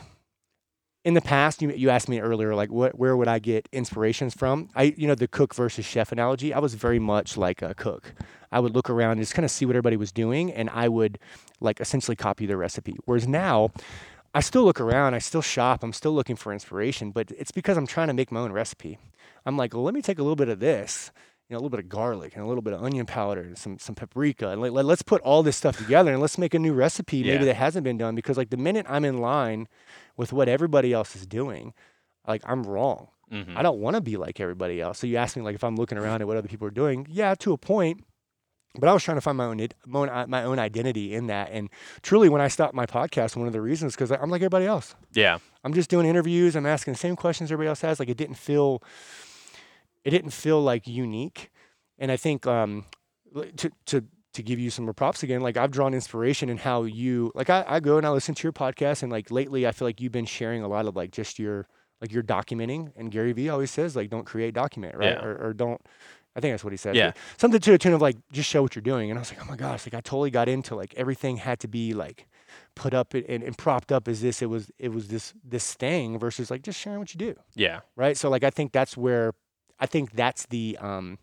In 1.03 1.13
the 1.13 1.21
past, 1.21 1.61
you 1.61 1.71
you 1.71 1.89
asked 1.89 2.09
me 2.09 2.19
earlier, 2.19 2.53
like 2.53 2.69
what 2.69 2.97
where 2.99 3.15
would 3.15 3.27
I 3.29 3.39
get 3.39 3.67
inspirations 3.71 4.33
from? 4.35 4.69
I 4.75 4.93
you 4.97 5.07
know 5.07 5.15
the 5.15 5.27
cook 5.27 5.55
versus 5.55 5.85
chef 5.85 6.11
analogy. 6.11 6.53
I 6.53 6.59
was 6.59 6.73
very 6.73 6.99
much 6.99 7.37
like 7.37 7.61
a 7.61 7.73
cook. 7.73 8.13
I 8.51 8.59
would 8.59 8.75
look 8.75 8.89
around 8.89 9.13
and 9.13 9.21
just 9.21 9.33
kind 9.33 9.45
of 9.45 9.51
see 9.51 9.65
what 9.65 9.75
everybody 9.75 9.95
was 9.97 10.11
doing, 10.11 10.51
and 10.51 10.69
I 10.69 10.89
would 10.89 11.17
like 11.61 11.79
essentially 11.79 12.15
copy 12.15 12.45
their 12.45 12.57
recipe. 12.57 12.97
Whereas 13.05 13.27
now, 13.27 13.71
I 14.37 14.41
still 14.41 14.63
look 14.63 14.79
around, 14.79 15.15
I 15.15 15.19
still 15.19 15.41
shop, 15.41 15.83
I'm 15.83 15.93
still 15.93 16.13
looking 16.13 16.35
for 16.35 16.53
inspiration, 16.53 17.09
but 17.11 17.31
it's 17.31 17.51
because 17.51 17.75
I'm 17.77 17.87
trying 17.87 18.07
to 18.07 18.13
make 18.13 18.31
my 18.31 18.39
own 18.41 18.51
recipe. 18.51 18.99
I'm 19.45 19.57
like, 19.57 19.73
well, 19.73 19.83
let 19.83 19.93
me 19.95 20.01
take 20.01 20.19
a 20.19 20.21
little 20.21 20.35
bit 20.35 20.47
of 20.49 20.59
this, 20.59 21.11
you 21.49 21.53
know, 21.53 21.57
a 21.57 21.61
little 21.61 21.71
bit 21.75 21.79
of 21.79 21.89
garlic 21.89 22.35
and 22.35 22.43
a 22.43 22.47
little 22.47 22.61
bit 22.61 22.73
of 22.73 22.83
onion 22.83 23.05
powder 23.07 23.41
and 23.41 23.57
some 23.57 23.79
some 23.79 23.95
paprika, 23.95 24.49
and 24.49 24.61
let, 24.61 24.85
us 24.85 25.01
put 25.01 25.21
all 25.21 25.41
this 25.41 25.57
stuff 25.57 25.77
together 25.77 26.11
and 26.11 26.21
let's 26.21 26.37
make 26.37 26.53
a 26.53 26.59
new 26.59 26.73
recipe 26.73 27.17
Yeah. 27.17 27.33
maybe 27.33 27.45
that 27.45 27.55
hasn't 27.55 27.83
been 27.83 27.97
done. 27.97 28.13
Because 28.13 28.37
like 28.37 28.51
the 28.51 28.57
minute 28.57 28.85
I'm 28.89 29.05
in 29.05 29.17
line 29.17 29.67
with 30.17 30.31
what 30.33 30.47
everybody 30.47 30.93
else 30.93 31.15
is 31.15 31.25
doing, 31.25 31.73
like 32.27 32.43
I'm 32.45 32.61
wrong. 32.63 33.07
Mhm. 33.31 33.57
I 33.57 33.63
don't 33.63 33.79
want 33.79 33.95
to 33.95 34.01
be 34.01 34.17
like 34.17 34.39
everybody 34.39 34.79
else. 34.79 34.99
So 34.99 35.07
you 35.07 35.17
ask 35.17 35.35
me 35.35 35.41
like 35.41 35.55
if 35.55 35.63
I'm 35.63 35.75
looking 35.77 35.97
around 35.97 36.21
at 36.21 36.27
what 36.27 36.37
other 36.37 36.47
people 36.47 36.67
are 36.67 36.77
doing, 36.83 37.07
yeah, 37.09 37.33
to 37.35 37.53
a 37.53 37.57
point. 37.57 38.03
But 38.79 38.89
I 38.89 38.93
was 38.93 39.03
trying 39.03 39.17
to 39.17 39.21
find 39.21 39.37
my 39.37 39.45
own 39.45 39.67
my 39.85 40.43
own, 40.43 40.59
identity 40.59 41.13
in 41.15 41.27
that. 41.27 41.49
And 41.51 41.69
truly, 42.01 42.29
when 42.29 42.41
I 42.41 42.47
stopped 42.47 42.73
my 42.73 42.85
podcast, 42.85 43.35
one 43.35 43.47
of 43.47 43.53
the 43.53 43.61
reasons 43.61 43.95
because 43.95 44.11
I'm 44.11 44.29
like 44.29 44.41
everybody 44.41 44.65
else. 44.65 44.95
Yeah. 45.13 45.39
I'm 45.63 45.73
just 45.73 45.89
doing 45.89 46.05
interviews. 46.05 46.55
I'm 46.55 46.65
asking 46.65 46.93
the 46.93 46.99
same 46.99 47.15
questions 47.15 47.51
everybody 47.51 47.69
else 47.69 47.81
has. 47.81 47.99
Like 47.99 48.09
it 48.09 48.17
didn't 48.17 48.35
feel, 48.37 48.81
it 50.03 50.11
didn't 50.11 50.31
feel 50.31 50.61
like 50.61 50.87
unique. 50.87 51.51
And 51.99 52.11
I 52.11 52.17
think 52.17 52.45
um, 52.47 52.85
to 53.57 53.71
to 53.87 54.03
to 54.33 54.43
give 54.43 54.59
you 54.59 54.69
some 54.69 54.85
more 54.85 54.93
props 54.93 55.23
again, 55.23 55.41
like 55.41 55.57
I've 55.57 55.71
drawn 55.71 55.93
inspiration 55.95 56.49
in 56.49 56.57
how 56.57 56.83
you 56.83 57.31
like 57.33 57.49
I, 57.49 57.65
I 57.67 57.79
go 57.79 57.97
and 57.97 58.05
I 58.05 58.11
listen 58.11 58.35
to 58.35 58.43
your 58.43 58.53
podcast 58.53 59.01
and 59.01 59.11
like 59.11 59.31
lately 59.31 59.65
I 59.65 59.71
feel 59.71 59.87
like 59.87 59.99
you've 59.99 60.11
been 60.11 60.25
sharing 60.27 60.61
a 60.63 60.67
lot 60.67 60.85
of 60.85 60.95
like 60.95 61.11
just 61.11 61.39
your 61.39 61.67
like 62.01 62.11
you're 62.11 62.21
documenting 62.21 62.91
and 62.95 63.11
Gary 63.11 63.33
Vee 63.33 63.49
always 63.49 63.71
says 63.71 63.95
like 63.95 64.11
don't 64.11 64.25
create 64.25 64.53
document 64.53 64.95
right 64.95 65.13
Yeah. 65.17 65.23
or, 65.25 65.47
or 65.47 65.53
don't 65.53 65.81
I 66.37 66.39
think 66.39 66.53
that's 66.53 66.63
what 66.63 66.71
he 66.71 66.77
said 66.77 66.95
Yeah. 66.95 67.11
something 67.37 67.59
to 67.59 67.71
the 67.71 67.77
tune 67.79 67.93
of 67.93 68.01
like 68.01 68.15
just 68.31 68.47
show 68.47 68.61
what 68.61 68.75
you're 68.75 68.83
doing 68.83 69.09
and 69.09 69.17
I 69.17 69.21
was 69.21 69.31
like 69.33 69.41
oh 69.41 69.45
my 69.49 69.55
gosh 69.57 69.85
like 69.87 69.95
I 69.95 70.01
totally 70.01 70.29
got 70.29 70.47
into 70.47 70.75
like 70.75 70.93
everything 70.95 71.37
had 71.37 71.59
to 71.61 71.67
be 71.67 71.93
like 71.93 72.27
put 72.75 72.93
up 72.93 73.13
and, 73.15 73.25
and, 73.43 73.57
propped 73.57 73.91
up 73.91 74.07
as 74.07 74.21
this 74.21 74.41
it 74.41 74.45
was 74.45 74.71
it 74.77 74.89
was 74.93 75.07
this 75.07 75.33
this 75.43 75.73
thing 75.73 76.19
versus 76.19 76.49
like 76.51 76.61
just 76.61 76.79
sharing 76.79 76.99
what 76.99 77.13
you 77.13 77.17
do. 77.17 77.35
Yeah. 77.55 77.79
right? 77.95 78.15
So 78.15 78.29
like 78.29 78.43
i 78.43 78.51
think 78.51 78.71
that's 78.71 78.95
where 78.95 79.33
i 79.79 79.85
think 79.87 80.11
that's 80.13 80.45
the 80.47 80.77
um 80.79 81.17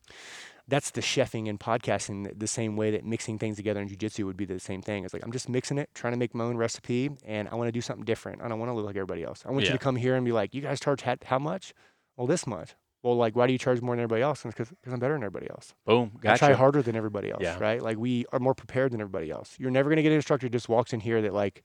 that's 0.67 0.91
the 0.93 1.01
chefing 1.03 1.49
and 1.49 1.61
podcasting 1.61 2.25
the- 2.29 2.35
the 2.35 2.47
same 2.47 2.75
way 2.77 2.91
that 2.91 3.05
mixing 3.05 3.39
things 3.39 3.57
together 3.57 3.81
in 3.83 3.87
jiu-jitsu 3.89 4.25
would 4.27 4.37
be 4.37 4.47
the 4.47 4.59
same 4.59 4.83
thing. 4.83 5.05
It's 5.05 5.15
like 5.15 5.25
i'm 5.25 5.33
just 5.33 5.49
mixing 5.49 5.79
it 5.79 5.91
trying 5.95 6.13
to 6.13 6.19
make 6.19 6.35
my 6.35 6.45
own 6.45 6.57
recipe 6.57 7.11
and 7.25 7.49
i 7.49 7.55
want 7.55 7.69
to 7.69 7.73
do 7.73 7.81
something 7.81 8.05
different. 8.05 8.43
I 8.43 8.49
don't 8.49 8.59
want 8.59 8.71
to 8.71 8.75
look 8.75 8.87
like 8.87 8.97
everybody 8.97 9.23
else. 9.23 9.45
I 9.47 9.51
want 9.53 9.65
you 9.67 9.73
to 9.73 9.79
come 9.79 9.97
here 9.97 10.17
and 10.17 10.25
be 10.25 10.33
like 10.33 10.55
you 10.55 10.61
guys 10.63 10.81
charge 10.81 11.03
how 11.03 11.39
much? 11.39 11.73
Well 12.17 12.27
this 12.27 12.47
much 12.47 12.75
well 13.05 13.15
like 13.17 13.37
why 13.37 13.47
do 13.47 13.53
you 13.53 13.59
charge 13.59 13.81
more 13.81 13.95
than 13.95 14.03
everybody 14.03 14.23
else 14.23 14.43
because 14.43 14.73
i'm 14.87 14.99
better 14.99 15.13
than 15.15 15.23
everybody 15.23 15.49
else 15.51 15.75
Boom. 15.85 16.11
Gotcha. 16.21 16.47
I 16.47 16.49
try 16.49 16.57
harder 16.57 16.83
than 16.83 16.97
everybody 16.97 17.31
else, 17.31 17.43
Yeah. 17.43 17.59
right? 17.61 17.81
Like 17.81 17.99
we 17.99 18.25
are 18.33 18.41
more 18.41 18.55
prepared 18.55 18.91
than 18.91 19.01
everybody 19.01 19.31
else. 19.31 19.55
You're 19.61 19.71
never 19.71 19.89
gonna 19.91 20.03
get 20.03 20.09
an 20.11 20.17
instructor 20.17 20.47
who 20.47 20.51
just 20.51 20.69
walks 20.69 20.93
in 20.93 20.99
here 21.01 21.23
that 21.23 21.33
like, 21.35 21.63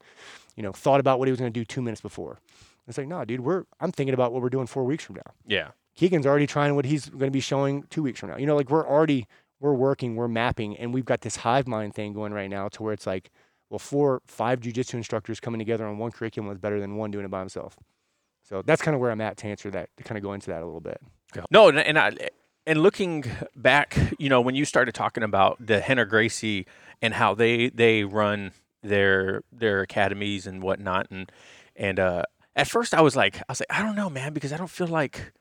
you 0.56 0.62
know, 0.62 0.72
thought 0.72 1.00
about 1.00 1.18
what 1.18 1.28
he 1.28 1.32
was 1.32 1.40
gonna 1.40 1.50
do 1.50 1.66
two 1.66 1.82
minutes 1.82 2.02
before. 2.02 2.40
It's 2.88 2.98
like, 2.98 3.08
no, 3.08 3.24
dude, 3.26 3.40
we're 3.40 3.64
I'm 3.80 3.92
thinking 3.92 4.14
about 4.14 4.34
what 4.34 4.42
we're 4.44 4.50
doing 4.50 4.68
four 4.68 4.84
weeks 4.84 5.04
from 5.04 5.16
now. 5.16 5.32
Yeah. 5.48 5.70
Keegan's 5.96 6.26
already 6.28 6.46
trying 6.48 6.76
what 6.76 6.86
he's 6.86 7.08
gonna 7.10 7.32
be 7.32 7.40
showing 7.40 7.84
two 7.90 8.04
weeks 8.04 8.20
from 8.20 8.30
now. 8.30 8.38
You 8.38 8.46
know, 8.46 8.56
like 8.56 8.70
we're 8.70 8.88
already 8.88 9.26
we're 9.62 9.74
working, 9.74 10.16
we're 10.16 10.28
mapping, 10.30 10.78
and 10.78 10.94
we've 10.94 11.06
got 11.06 11.22
this 11.22 11.38
hive 11.38 11.68
mind 11.68 11.94
thing 11.96 12.14
going 12.14 12.34
right 12.34 12.50
now 12.50 12.68
to 12.70 12.84
where 12.84 12.94
it's 12.94 13.06
like, 13.08 13.30
well, 13.70 13.80
four, 13.80 14.22
five 14.26 14.62
jujitsu 14.62 14.94
instructors 14.96 15.40
coming 15.40 15.60
together 15.60 15.86
on 15.86 15.98
one 15.98 16.12
curriculum 16.12 16.52
is 16.52 16.58
better 16.58 16.80
than 16.80 16.96
one 16.96 17.12
doing 17.12 17.26
it 17.26 17.32
by 17.32 17.40
himself. 17.40 17.78
So 18.44 18.62
that's 18.62 18.82
kind 18.82 18.96
of 18.96 19.02
where 19.02 19.12
I'm 19.12 19.22
at 19.22 19.38
to 19.38 19.48
answer 19.48 19.70
that, 19.72 19.90
to 19.98 20.04
kind 20.04 20.18
of 20.18 20.24
go 20.24 20.34
into 20.34 20.48
that 20.48 20.64
a 20.64 20.66
little 20.66 20.80
bit. 20.82 21.00
No, 21.52 21.70
and, 21.70 21.80
and 21.80 21.98
I 21.98 22.12
and 22.66 22.84
looking 22.84 23.26
back, 23.56 23.98
you 24.20 24.30
know, 24.30 24.42
when 24.42 24.56
you 24.56 24.66
started 24.66 24.94
talking 24.94 25.24
about 25.24 25.58
the 25.66 25.80
Henner 25.80 26.06
Gracie 26.06 26.66
and 27.02 27.14
how 27.14 27.34
they 27.34 27.70
they 27.70 28.04
run 28.04 28.52
their 28.84 29.42
their 29.52 29.82
academies 29.82 30.46
and 30.48 30.62
whatnot, 30.62 31.08
and 31.10 31.32
and 31.76 32.00
uh, 32.00 32.24
at 32.56 32.68
first 32.68 32.94
I 32.94 33.02
was 33.02 33.16
like, 33.16 33.38
I 33.38 33.46
was 33.50 33.60
like, 33.62 33.80
I 33.80 33.84
don't 33.84 33.96
know, 33.96 34.10
man, 34.10 34.34
because 34.34 34.54
I 34.54 34.58
don't 34.58 34.70
feel 34.70 34.88
like. 34.88 35.34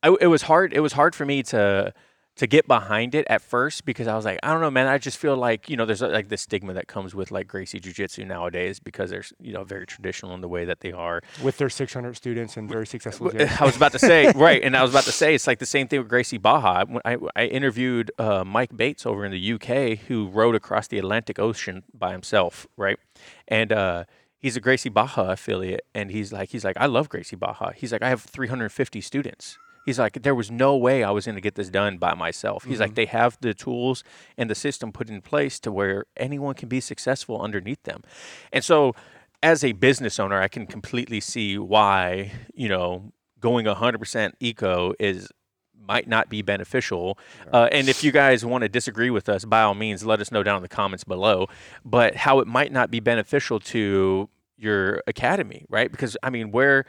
I, 0.00 0.14
it 0.20 0.28
was 0.28 0.42
hard. 0.42 0.72
It 0.72 0.80
was 0.80 0.92
hard 0.92 1.14
for 1.16 1.26
me 1.26 1.42
to 1.44 1.92
to 2.38 2.46
get 2.46 2.68
behind 2.68 3.16
it 3.16 3.26
at 3.28 3.42
first 3.42 3.84
because 3.84 4.06
I 4.06 4.14
was 4.14 4.24
like, 4.24 4.38
I 4.44 4.52
don't 4.52 4.60
know, 4.60 4.70
man. 4.70 4.86
I 4.86 4.98
just 4.98 5.18
feel 5.18 5.36
like 5.36 5.68
you 5.68 5.76
know, 5.76 5.84
there's 5.84 6.00
like 6.00 6.28
this 6.28 6.42
stigma 6.42 6.72
that 6.74 6.86
comes 6.86 7.14
with 7.14 7.30
like 7.30 7.48
Gracie 7.48 7.80
Jiu 7.80 7.92
Jitsu 7.92 8.24
nowadays 8.24 8.78
because 8.78 9.10
they're 9.10 9.24
you 9.40 9.52
know 9.52 9.64
very 9.64 9.86
traditional 9.86 10.34
in 10.34 10.40
the 10.40 10.48
way 10.48 10.64
that 10.64 10.80
they 10.80 10.92
are. 10.92 11.20
with 11.42 11.58
their 11.58 11.68
600 11.68 12.16
students 12.16 12.56
and 12.56 12.68
very 12.68 12.86
successful. 12.86 13.30
I 13.60 13.64
was 13.64 13.76
about 13.76 13.92
to 13.92 13.98
say 13.98 14.32
right, 14.36 14.62
and 14.62 14.76
I 14.76 14.82
was 14.82 14.92
about 14.92 15.04
to 15.04 15.12
say 15.12 15.34
it's 15.34 15.46
like 15.46 15.58
the 15.58 15.66
same 15.66 15.88
thing 15.88 15.98
with 15.98 16.08
Gracie 16.08 16.38
Barra. 16.38 16.86
When 16.88 17.02
I, 17.04 17.16
I 17.34 17.46
interviewed 17.46 18.12
uh, 18.18 18.44
Mike 18.44 18.76
Bates 18.76 19.04
over 19.04 19.24
in 19.24 19.32
the 19.32 19.52
UK, 19.54 19.98
who 20.06 20.28
rode 20.28 20.54
across 20.54 20.86
the 20.86 20.98
Atlantic 20.98 21.40
Ocean 21.40 21.82
by 21.92 22.12
himself, 22.12 22.68
right? 22.76 22.98
And 23.48 23.72
uh, 23.72 24.04
he's 24.38 24.56
a 24.56 24.60
Gracie 24.60 24.90
Barra 24.90 25.30
affiliate, 25.32 25.84
and 25.92 26.12
he's 26.12 26.32
like, 26.32 26.50
he's 26.50 26.64
like, 26.64 26.76
I 26.78 26.86
love 26.86 27.08
Gracie 27.08 27.36
Barra. 27.36 27.74
He's 27.76 27.90
like, 27.90 28.02
I 28.02 28.08
have 28.10 28.22
350 28.22 29.00
students. 29.00 29.58
He's 29.88 29.98
like, 29.98 30.22
there 30.22 30.34
was 30.34 30.50
no 30.50 30.76
way 30.76 31.02
I 31.02 31.10
was 31.10 31.24
going 31.24 31.36
to 31.36 31.40
get 31.40 31.54
this 31.54 31.70
done 31.70 31.96
by 31.96 32.12
myself. 32.12 32.64
He's 32.64 32.78
like, 32.78 32.94
they 32.94 33.06
have 33.06 33.38
the 33.40 33.54
tools 33.54 34.04
and 34.36 34.50
the 34.50 34.54
system 34.54 34.92
put 34.92 35.08
in 35.08 35.22
place 35.22 35.58
to 35.60 35.72
where 35.72 36.04
anyone 36.14 36.54
can 36.54 36.68
be 36.68 36.78
successful 36.78 37.40
underneath 37.40 37.82
them. 37.84 38.02
And 38.52 38.62
so, 38.62 38.94
as 39.42 39.64
a 39.64 39.72
business 39.72 40.20
owner, 40.20 40.42
I 40.42 40.48
can 40.48 40.66
completely 40.66 41.20
see 41.20 41.56
why, 41.56 42.32
you 42.52 42.68
know, 42.68 43.14
going 43.40 43.64
100% 43.64 44.32
eco 44.40 44.92
is 44.98 45.30
might 45.86 46.06
not 46.06 46.28
be 46.28 46.42
beneficial. 46.42 47.18
Uh, 47.50 47.70
and 47.72 47.88
if 47.88 48.04
you 48.04 48.12
guys 48.12 48.44
want 48.44 48.60
to 48.60 48.68
disagree 48.68 49.08
with 49.08 49.26
us, 49.26 49.46
by 49.46 49.62
all 49.62 49.74
means, 49.74 50.04
let 50.04 50.20
us 50.20 50.30
know 50.30 50.42
down 50.42 50.56
in 50.56 50.62
the 50.62 50.68
comments 50.68 51.02
below. 51.02 51.46
But 51.82 52.14
how 52.14 52.40
it 52.40 52.46
might 52.46 52.72
not 52.72 52.90
be 52.90 53.00
beneficial 53.00 53.58
to 53.60 54.28
your 54.58 55.02
academy, 55.06 55.64
right? 55.70 55.90
Because 55.90 56.14
I 56.22 56.28
mean, 56.28 56.50
where, 56.50 56.84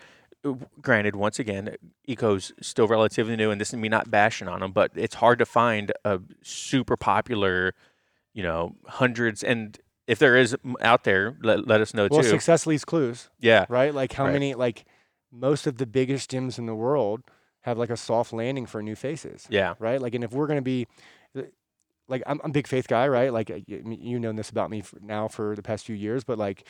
granted, 0.81 1.15
once 1.15 1.39
again, 1.39 1.75
eco's 2.07 2.51
still 2.61 2.87
relatively 2.87 3.35
new, 3.35 3.51
and 3.51 3.59
this 3.59 3.69
is 3.69 3.75
me 3.75 3.89
not 3.89 4.09
bashing 4.09 4.47
on 4.47 4.61
them, 4.61 4.71
but 4.71 4.91
it's 4.95 5.15
hard 5.15 5.39
to 5.39 5.45
find 5.45 5.91
a 6.05 6.19
super 6.41 6.95
popular, 6.97 7.73
you 8.33 8.43
know, 8.43 8.75
hundreds 8.87 9.43
and. 9.43 9.79
If 10.07 10.17
there 10.17 10.35
is 10.35 10.55
out 10.81 11.03
there, 11.03 11.37
let, 11.43 11.67
let 11.67 11.81
us 11.81 11.93
know 11.93 12.07
well, 12.09 12.23
too. 12.23 12.29
success 12.29 12.65
leaves 12.65 12.83
clues, 12.83 13.29
yeah, 13.39 13.67
right? 13.69 13.93
Like 13.93 14.11
how 14.13 14.25
Right. 14.25 14.33
many, 14.33 14.55
like 14.55 14.85
most 15.31 15.67
of 15.67 15.77
the 15.77 15.85
biggest 15.85 16.31
gyms 16.31 16.57
in 16.57 16.65
the 16.65 16.73
world 16.73 17.21
have 17.61 17.77
like 17.77 17.91
a 17.91 17.95
soft 17.95 18.33
landing 18.33 18.65
for 18.65 18.81
new 18.81 18.95
faces, 18.95 19.45
yeah, 19.51 19.75
right? 19.77 20.01
Like, 20.01 20.15
and 20.15 20.23
if 20.23 20.31
we're 20.31 20.47
going 20.47 20.57
to 20.57 20.63
be, 20.63 20.87
uh, 21.37 21.43
like, 22.07 22.23
I'm, 22.25 22.41
I'm 22.43 22.49
a 22.49 22.53
big 22.53 22.65
faith 22.65 22.87
guy, 22.87 23.07
right? 23.07 23.31
Like, 23.31 23.51
uh, 23.51 23.59
y- 23.67 23.97
you 24.01 24.17
know 24.17 24.33
this 24.33 24.49
about 24.49 24.71
me 24.71 24.81
for 24.81 24.99
now 24.99 25.27
for 25.27 25.55
the 25.55 25.61
past 25.61 25.85
few 25.85 25.95
years, 25.95 26.23
but 26.23 26.39
like, 26.39 26.65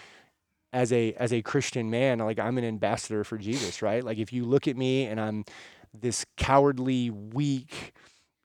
as 0.74 0.92
a 0.94 1.14
as 1.14 1.34
a 1.34 1.42
Christian 1.42 1.90
man, 1.90 2.20
like 2.20 2.40
I'm 2.40 2.58
an 2.58 2.64
ambassador 2.66 3.24
for 3.24 3.38
Jesus, 3.38 3.82
right? 3.82 4.04
Like, 4.04 4.18
if 4.18 4.32
you 4.32 4.46
look 4.46 4.68
at 4.68 4.78
me 4.78 5.06
and 5.06 5.20
I'm 5.20 5.46
this 5.94 6.26
cowardly, 6.38 7.10
weak, 7.10 7.94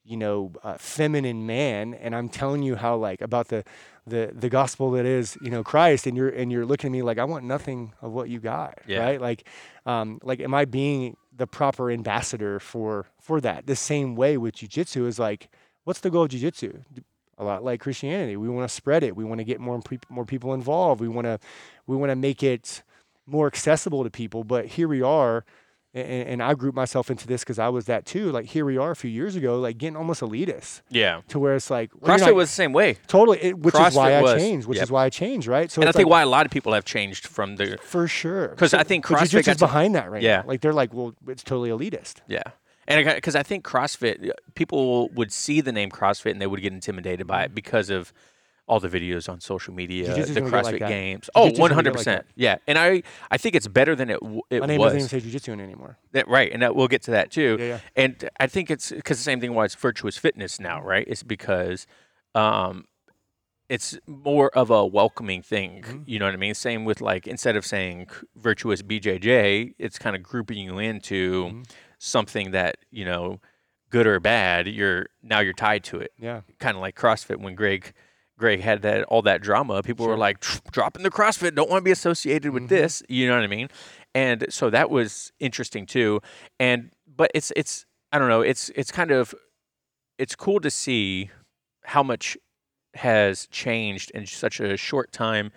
you 0.03 0.17
know, 0.17 0.51
uh, 0.63 0.77
feminine 0.77 1.45
man, 1.45 1.93
and 1.93 2.15
I'm 2.15 2.29
telling 2.29 2.63
you 2.63 2.75
how 2.75 2.95
like 2.95 3.21
about 3.21 3.49
the 3.49 3.63
the 4.07 4.31
the 4.33 4.49
gospel 4.49 4.91
that 4.91 5.05
is 5.05 5.37
you 5.41 5.49
know 5.49 5.63
Christ, 5.63 6.07
and 6.07 6.17
you're 6.17 6.29
and 6.29 6.51
you're 6.51 6.65
looking 6.65 6.89
at 6.89 6.91
me 6.91 7.01
like 7.01 7.17
I 7.19 7.23
want 7.25 7.45
nothing 7.45 7.93
of 8.01 8.11
what 8.11 8.29
you 8.29 8.39
got, 8.39 8.79
Yeah. 8.87 8.99
right? 8.99 9.21
Like, 9.21 9.47
um, 9.85 10.19
like 10.23 10.39
am 10.39 10.53
I 10.53 10.65
being 10.65 11.17
the 11.35 11.47
proper 11.47 11.91
ambassador 11.91 12.59
for 12.59 13.05
for 13.19 13.39
that? 13.41 13.67
The 13.67 13.75
same 13.75 14.15
way 14.15 14.37
with 14.37 14.55
jujitsu 14.55 15.05
is 15.07 15.19
like, 15.19 15.49
what's 15.83 15.99
the 15.99 16.09
goal 16.09 16.23
of 16.23 16.29
jujitsu? 16.31 16.83
A 17.37 17.43
lot 17.43 17.63
like 17.65 17.81
Christianity, 17.81 18.37
we 18.37 18.47
want 18.47 18.69
to 18.69 18.73
spread 18.73 19.03
it. 19.03 19.15
We 19.15 19.25
want 19.25 19.39
to 19.39 19.43
get 19.43 19.59
more 19.59 19.81
peop- 19.81 20.05
more 20.09 20.25
people 20.25 20.53
involved. 20.53 21.01
We 21.01 21.09
want 21.09 21.25
to 21.25 21.37
we 21.85 21.95
want 21.97 22.09
to 22.11 22.15
make 22.15 22.41
it 22.43 22.81
more 23.25 23.45
accessible 23.47 24.03
to 24.05 24.09
people. 24.09 24.45
But 24.45 24.67
here 24.67 24.87
we 24.87 25.01
are, 25.01 25.43
and, 25.93 26.29
and 26.29 26.43
I 26.43 26.53
group 26.53 26.73
myself 26.75 27.11
into 27.11 27.27
this 27.27 27.41
because 27.41 27.59
I 27.59 27.67
was 27.67 27.87
that 27.87 28.05
too. 28.05 28.31
Like 28.31 28.45
here 28.45 28.63
we 28.63 28.77
are 28.77 28.91
a 28.91 28.95
few 28.95 29.09
years 29.09 29.35
ago, 29.35 29.59
like 29.59 29.77
getting 29.77 29.97
almost 29.97 30.21
elitist 30.21 30.81
yeah. 30.89 31.21
to 31.27 31.37
where 31.37 31.55
it's 31.55 31.69
like 31.69 31.91
well, 31.99 32.15
CrossFit 32.17 32.27
not- 32.27 32.35
was 32.35 32.49
the 32.49 32.55
same 32.55 32.71
way. 32.71 32.95
totally, 33.07 33.39
it, 33.43 33.59
which 33.59 33.75
is 33.75 33.95
why 33.95 34.13
I 34.13 34.21
was, 34.21 34.41
changed. 34.41 34.67
Which 34.67 34.77
yep. 34.77 34.83
is 34.83 34.91
why 34.91 35.03
I 35.03 35.09
changed, 35.09 35.47
right? 35.47 35.69
So 35.69 35.81
and 35.81 35.89
I 35.89 35.91
think 35.91 36.05
like, 36.05 36.11
why 36.11 36.21
a 36.21 36.27
lot 36.27 36.45
of 36.45 36.53
people 36.53 36.71
have 36.71 36.85
changed 36.85 37.27
from 37.27 37.57
the 37.57 37.77
for 37.81 38.07
sure 38.07 38.49
'Cause 38.55 38.73
I 38.73 38.83
think 38.83 39.05
CrossFit 39.05 39.43
to- 39.43 39.55
behind 39.57 39.95
that 39.95 40.09
right 40.09 40.21
Yeah. 40.21 40.37
now. 40.37 40.47
Like 40.47 40.61
they're 40.61 40.71
like, 40.71 40.93
well, 40.93 41.13
it's 41.27 41.43
totally 41.43 41.69
elitist. 41.69 42.21
yeah. 42.29 42.43
And 42.87 43.05
because 43.15 43.35
I 43.35 43.43
think 43.43 43.65
CrossFit, 43.65 44.29
people 44.53 45.09
would 45.09 45.31
see 45.31 45.61
the 45.61 45.71
name 45.71 45.89
CrossFit 45.89 46.31
and 46.31 46.41
they 46.41 46.47
would 46.47 46.61
get 46.61 46.73
intimidated 46.73 47.25
by 47.27 47.43
it 47.43 47.55
because 47.55 47.89
of 47.89 48.13
all 48.67 48.79
the 48.79 48.87
videos 48.89 49.29
on 49.29 49.39
social 49.39 49.73
media, 49.73 50.05
Jiu-jitsu's 50.05 50.33
the 50.33 50.41
CrossFit 50.41 50.63
like 50.63 50.79
games. 50.79 51.29
Oh, 51.35 51.49
Jiu-jitsu's 51.49 51.59
gonna 51.59 51.69
get 51.69 51.75
100 51.75 51.89
like 51.91 51.97
percent. 51.97 52.25
Yeah, 52.35 52.57
and 52.67 52.77
I 52.79 53.03
I 53.29 53.37
think 53.37 53.55
it's 53.55 53.67
better 53.67 53.95
than 53.95 54.09
it 54.09 54.19
w- 54.21 54.41
it 54.49 54.59
My 54.59 54.65
name 54.65 54.79
was. 54.79 54.93
doesn't 54.93 54.99
even 54.99 55.09
say 55.09 55.19
jiu-jitsu 55.19 55.51
in 55.53 55.59
anymore. 55.61 55.97
That, 56.13 56.27
right, 56.27 56.51
and 56.51 56.61
that, 56.63 56.75
we'll 56.75 56.87
get 56.87 57.03
to 57.03 57.11
that 57.11 57.31
too. 57.31 57.57
Yeah, 57.59 57.65
yeah. 57.65 57.79
And 57.95 58.29
I 58.39 58.47
think 58.47 58.71
it's 58.71 58.91
because 58.91 59.17
the 59.17 59.23
same 59.23 59.39
thing 59.39 59.53
why 59.53 59.65
it's 59.65 59.75
virtuous 59.75 60.17
fitness 60.17 60.59
now, 60.59 60.81
right? 60.81 61.05
It's 61.07 61.21
because 61.21 61.85
um, 62.33 62.85
it's 63.69 63.97
more 64.07 64.49
of 64.57 64.71
a 64.71 64.83
welcoming 64.85 65.43
thing. 65.43 65.83
Mm-hmm. 65.83 65.97
You 66.07 66.19
know 66.19 66.25
what 66.25 66.33
I 66.33 66.37
mean? 66.37 66.55
Same 66.55 66.85
with 66.85 67.01
like 67.01 67.27
instead 67.27 67.55
of 67.55 67.65
saying 67.65 68.07
virtuous 68.35 68.81
BJJ, 68.81 69.75
it's 69.77 69.99
kind 69.99 70.15
of 70.15 70.23
grouping 70.23 70.57
you 70.57 70.79
into 70.79 71.45
Mm-hmm. 71.45 71.61
Something 72.05 72.51
that 72.51 72.77
you 72.91 73.05
know, 73.05 73.39
good 73.89 74.07
or 74.07 74.19
bad. 74.19 74.67
You're 74.67 75.07
now 75.23 75.39
you're 75.39 75.53
tied 75.53 75.83
to 75.85 75.99
it. 75.99 76.11
Yeah. 76.17 76.41
Kind 76.59 76.75
of 76.75 76.81
like 76.81 76.95
CrossFit 76.95 77.37
when 77.37 77.55
Greg. 77.55 77.93
Greg 78.37 78.59
had 78.59 78.81
that 78.81 79.03
all 79.05 79.21
that 79.21 79.41
drama. 79.41 79.81
People 79.81 80.07
were 80.07 80.17
like 80.17 80.43
dropping 80.71 81.03
the 81.03 81.09
CrossFit, 81.09 81.55
don't 81.55 81.69
want 81.69 81.81
to 81.83 81.85
be 81.85 81.91
associated 81.91 82.51
with 82.51 82.63
Mhm. 82.63 82.67
this. 82.69 83.01
You 83.07 83.29
know 83.29 83.35
what 83.35 83.45
I 83.45 83.47
mean? 83.47 83.69
And 84.13 84.45
so 84.49 84.69
that 84.69 84.89
was 84.89 85.31
interesting 85.39 85.85
too. 85.85 86.19
And 86.59 86.91
but 87.07 87.31
it's 87.33 87.53
it's 87.55 87.85
I 88.11 88.19
don't 88.19 88.27
know. 88.27 88.41
It's 88.41 88.69
it's 88.75 88.91
kind 88.91 89.11
of 89.11 89.33
it's 90.17 90.35
cool 90.35 90.59
to 90.59 90.69
see 90.69 91.29
how 91.85 92.03
much 92.03 92.37
has 92.95 93.47
changed 93.47 94.11
in 94.11 94.25
such 94.25 94.59
a 94.59 94.75
short 94.75 95.13
time 95.13 95.51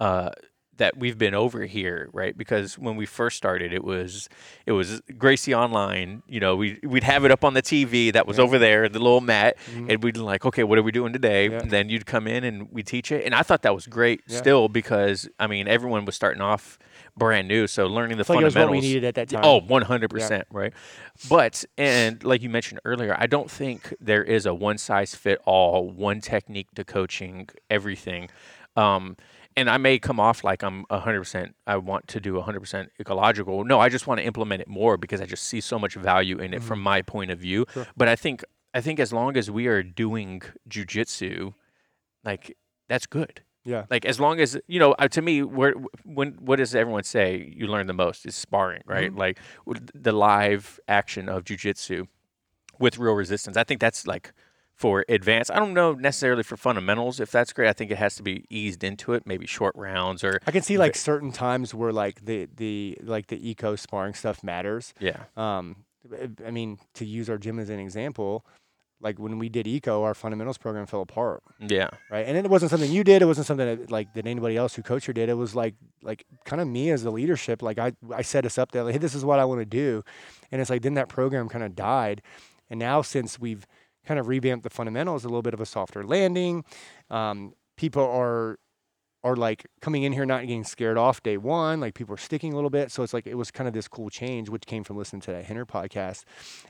uh, 0.00 0.30
that 0.78 0.96
we've 0.98 1.16
been 1.18 1.34
over 1.34 1.64
here, 1.66 2.08
right? 2.12 2.36
Because 2.36 2.78
when 2.78 2.96
we 2.96 3.06
first 3.06 3.36
started, 3.36 3.72
it 3.72 3.84
was 3.84 4.28
it 4.66 4.72
was 4.72 5.00
Gracie 5.16 5.54
Online. 5.54 6.22
You 6.28 6.40
know, 6.40 6.56
we 6.56 6.78
we'd 6.82 7.04
have 7.04 7.24
it 7.24 7.30
up 7.30 7.44
on 7.44 7.54
the 7.54 7.62
TV 7.62 8.12
that 8.12 8.26
was 8.26 8.38
Yeah. 8.38 8.44
over 8.44 8.58
there, 8.58 8.88
the 8.88 8.98
little 8.98 9.20
mat, 9.20 9.56
Mhm. 9.72 9.90
and 9.92 10.02
we'd 10.02 10.16
like, 10.16 10.44
okay, 10.44 10.64
what 10.64 10.78
are 10.78 10.82
we 10.82 10.92
doing 10.92 11.12
today? 11.12 11.48
Yeah. 11.48 11.58
And 11.60 11.70
then 11.70 11.88
you'd 11.88 12.06
come 12.06 12.26
in 12.26 12.44
and 12.44 12.68
we 12.72 12.82
teach 12.82 13.12
it, 13.12 13.24
and 13.24 13.34
I 13.34 13.42
thought 13.42 13.62
that 13.62 13.74
was 13.74 13.86
great 13.86 14.22
Yeah. 14.26 14.38
still 14.38 14.68
because 14.68 15.28
I 15.38 15.46
mean 15.46 15.68
everyone 15.68 16.04
was 16.04 16.16
starting 16.16 16.42
off 16.42 16.78
brand 17.16 17.46
new, 17.46 17.66
so 17.68 17.86
learning 17.86 18.16
the 18.18 18.24
I 18.24 18.26
feel 18.26 18.36
like 18.36 18.44
fundamentals. 18.46 18.76
what 18.76 18.82
we 18.82 18.88
needed 18.88 19.04
at 19.04 19.14
that 19.14 19.28
time. 19.28 19.44
Oh, 19.44 19.60
100%, 19.60 20.44
right? 20.50 20.72
But, 21.28 21.64
and 21.78 22.22
like 22.24 22.42
you 22.42 22.50
mentioned 22.50 22.80
earlier, 22.84 23.14
I 23.16 23.26
don't 23.28 23.48
think 23.48 23.94
there 24.00 24.24
is 24.24 24.46
a 24.46 24.52
one 24.54 24.78
size 24.78 25.14
fit 25.14 25.38
all, 25.44 25.88
one 25.88 26.20
technique 26.20 26.66
to 26.74 26.82
coaching 26.84 27.48
everything. 27.70 28.30
Um, 28.76 29.16
and 29.56 29.70
I 29.70 29.78
may 29.78 29.98
come 29.98 30.18
off 30.18 30.42
like 30.42 30.62
I'm 30.62 30.84
100%, 30.90 31.52
I 31.66 31.76
want 31.76 32.08
to 32.08 32.20
do 32.20 32.34
100% 32.34 32.88
ecological. 33.00 33.64
No, 33.64 33.80
I 33.80 33.88
just 33.88 34.06
want 34.06 34.18
to 34.18 34.24
implement 34.24 34.62
it 34.62 34.68
more 34.68 34.96
because 34.96 35.20
I 35.20 35.26
just 35.26 35.44
see 35.44 35.60
so 35.60 35.78
much 35.78 35.94
value 35.94 36.38
in 36.38 36.52
it 36.54 36.62
from 36.62 36.80
my 36.80 37.02
point 37.02 37.30
of 37.30 37.38
view. 37.38 37.64
Mm-hmm. 37.66 37.80
Sure. 37.80 37.86
But 37.96 38.08
I 38.08 38.16
think, 38.16 38.44
I 38.72 38.80
think 38.80 38.98
as 38.98 39.12
long 39.12 39.36
as 39.36 39.50
we 39.50 39.66
are 39.68 39.82
doing 39.82 40.42
jujitsu, 40.68 41.54
like 42.24 42.56
that's 42.88 43.06
good. 43.06 43.42
Yeah. 43.64 43.84
Like 43.90 44.04
as 44.04 44.20
long 44.20 44.40
as 44.40 44.58
you 44.66 44.78
know, 44.78 44.92
uh, 44.92 45.08
to 45.08 45.22
me, 45.22 45.42
where 45.42 45.74
when 46.04 46.32
what 46.32 46.56
does 46.56 46.74
everyone 46.74 47.04
say 47.04 47.52
you 47.56 47.66
learn 47.66 47.86
the 47.86 47.94
most 47.94 48.26
is 48.26 48.34
sparring, 48.34 48.82
right? 48.84 49.10
Mm-hmm. 49.10 49.18
Like 49.18 49.38
the 49.94 50.12
live 50.12 50.78
action 50.86 51.28
of 51.28 51.44
jujitsu 51.44 52.06
with 52.78 52.98
real 52.98 53.14
resistance. 53.14 53.56
I 53.56 53.64
think 53.64 53.80
that's 53.80 54.06
like 54.06 54.32
for 54.74 55.04
advanced. 55.08 55.50
I 55.50 55.58
don't 55.58 55.72
know 55.72 55.92
necessarily 55.92 56.42
for 56.42 56.56
fundamentals 56.56 57.20
if 57.20 57.30
that's 57.30 57.52
great. 57.52 57.68
I 57.68 57.72
think 57.72 57.90
it 57.90 57.98
has 57.98 58.16
to 58.16 58.22
be 58.22 58.44
eased 58.50 58.82
into 58.82 59.12
it, 59.12 59.24
maybe 59.26 59.46
short 59.46 59.74
rounds 59.76 60.24
or 60.24 60.40
I 60.46 60.50
can 60.50 60.62
see 60.62 60.76
like 60.78 60.96
certain 60.96 61.32
times 61.32 61.72
where 61.74 61.92
like 61.92 62.24
the 62.24 62.48
the 62.56 62.98
like 63.02 63.28
the 63.28 63.48
eco 63.48 63.76
sparring 63.76 64.14
stuff 64.14 64.42
matters. 64.42 64.92
yeah, 64.98 65.24
Um, 65.36 65.84
I 66.44 66.50
mean, 66.50 66.78
to 66.94 67.04
use 67.06 67.30
our 67.30 67.38
gym 67.38 67.58
as 67.58 67.70
an 67.70 67.78
example, 67.78 68.44
like 69.00 69.18
when 69.18 69.38
we 69.38 69.48
did 69.48 69.66
eco, 69.66 70.02
our 70.02 70.14
fundamentals 70.14 70.58
program 70.58 70.86
fell 70.86 71.02
apart, 71.02 71.42
yeah, 71.60 71.88
right? 72.10 72.26
And 72.26 72.36
it 72.36 72.48
wasn't 72.50 72.70
something 72.70 72.90
you 72.90 73.04
did. 73.04 73.22
It 73.22 73.26
wasn't 73.26 73.46
something 73.46 73.66
that, 73.66 73.90
like 73.90 74.12
that 74.14 74.26
anybody 74.26 74.56
else 74.56 74.74
who 74.74 74.82
coached 74.82 75.06
her 75.06 75.12
did. 75.12 75.28
It 75.28 75.34
was 75.34 75.54
like 75.54 75.74
like 76.02 76.24
kind 76.44 76.60
of 76.60 76.68
me 76.68 76.90
as 76.90 77.02
the 77.04 77.10
leadership. 77.12 77.62
Like 77.62 77.78
I 77.78 77.92
I 78.12 78.22
set 78.22 78.44
us 78.44 78.58
up 78.58 78.72
there. 78.72 78.82
Like, 78.82 78.92
hey, 78.92 78.98
this 78.98 79.14
is 79.14 79.24
what 79.24 79.38
I 79.38 79.44
want 79.44 79.60
to 79.60 79.66
do, 79.66 80.02
and 80.50 80.60
it's 80.60 80.70
like 80.70 80.82
then 80.82 80.94
that 80.94 81.08
program 81.08 81.48
kind 81.48 81.64
of 81.64 81.76
died, 81.76 82.22
and 82.68 82.78
now 82.80 83.02
since 83.02 83.38
we've 83.38 83.66
kind 84.06 84.20
of 84.20 84.28
revamped 84.28 84.64
the 84.64 84.70
fundamentals, 84.70 85.24
a 85.24 85.28
little 85.28 85.42
bit 85.42 85.54
of 85.54 85.60
a 85.60 85.66
softer 85.66 86.04
landing, 86.04 86.64
um, 87.10 87.54
people 87.76 88.02
are 88.02 88.58
are 89.24 89.36
like 89.36 89.66
coming 89.80 90.02
in 90.02 90.12
here 90.12 90.26
not 90.26 90.42
getting 90.42 90.64
scared 90.64 90.98
off 90.98 91.22
day 91.22 91.38
one. 91.38 91.80
Like 91.80 91.94
people 91.94 92.14
are 92.14 92.18
sticking 92.18 92.52
a 92.52 92.54
little 92.54 92.68
bit. 92.68 92.92
So 92.92 93.02
it's 93.02 93.14
like 93.14 93.26
it 93.26 93.36
was 93.36 93.50
kind 93.50 93.66
of 93.66 93.72
this 93.72 93.88
cool 93.88 94.10
change, 94.10 94.50
which 94.50 94.66
came 94.66 94.84
from 94.84 94.98
listening 94.98 95.22
to 95.22 95.32
that 95.32 95.46
Henner 95.46 95.64
podcast. 95.64 96.24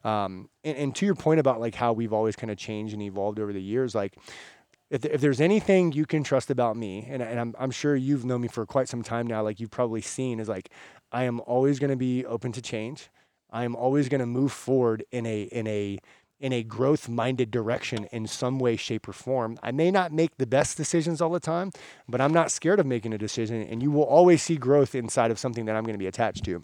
Um, 0.05 0.49
and, 0.63 0.77
and 0.77 0.95
to 0.95 1.05
your 1.05 1.17
point 1.17 1.41
about 1.41 1.61
like 1.61 1.75
how 1.75 1.93
we've 1.93 2.13
always 2.13 2.37
kind 2.37 2.53
of 2.53 2.57
changed 2.57 2.95
and 2.95 3.03
evolved 3.03 3.41
over 3.41 3.53
the 3.53 3.61
years, 3.61 3.93
like 3.93 4.17
if, 4.89 5.05
if 5.05 5.21
there's 5.21 5.41
anything 5.41 5.91
you 5.91 6.07
can 6.07 6.23
trust 6.23 6.49
about 6.49 6.77
me, 6.77 7.09
and, 7.11 7.21
and 7.21 7.41
I'm, 7.41 7.55
I'm 7.59 7.73
sure 7.73 7.97
you've 7.97 8.25
known 8.25 8.43
me 8.43 8.49
for 8.49 8.65
quite 8.65 8.89
some 8.89 9.03
time 9.03 9.27
now, 9.27 9.43
like 9.43 9.59
you've 9.59 9.73
probably 9.73 10.01
seen, 10.01 10.39
is 10.39 10.49
like 10.49 10.71
I 11.11 11.25
am 11.25 11.41
always 11.41 11.81
going 11.81 11.91
to 11.91 11.97
be 11.97 12.25
open 12.25 12.53
to 12.53 12.63
change. 12.63 13.11
I 13.51 13.65
am 13.65 13.75
always 13.75 14.09
going 14.09 14.21
to 14.21 14.27
move 14.27 14.53
forward 14.53 15.05
in 15.11 15.27
a 15.27 15.43
in 15.43 15.67
a 15.67 15.99
in 16.41 16.53
a 16.53 16.63
growth 16.63 17.09
minded 17.09 17.51
direction 17.51 18.05
in 18.13 18.27
some 18.27 18.59
way, 18.59 18.77
shape, 18.77 19.09
or 19.09 19.13
form. 19.13 19.59
I 19.63 19.71
may 19.71 19.91
not 19.91 20.13
make 20.13 20.37
the 20.37 20.47
best 20.47 20.77
decisions 20.77 21.21
all 21.21 21.31
the 21.31 21.41
time, 21.41 21.71
but 22.09 22.21
I'm 22.21 22.33
not 22.33 22.51
scared 22.51 22.81
of 22.81 22.87
making 22.87 23.15
a 23.15 23.19
decision. 23.19 23.63
And 23.63 23.83
you 23.83 23.91
will 23.91 24.05
always 24.05 24.43
see 24.43 24.57
growth 24.57 24.95
inside 24.95 25.31
of 25.31 25.39
something 25.39 25.65
that 25.67 25.77
I'm 25.77 25.85
going 25.85 25.95
to 25.95 25.99
be 25.99 26.07
attached 26.07 26.45
to. 26.45 26.63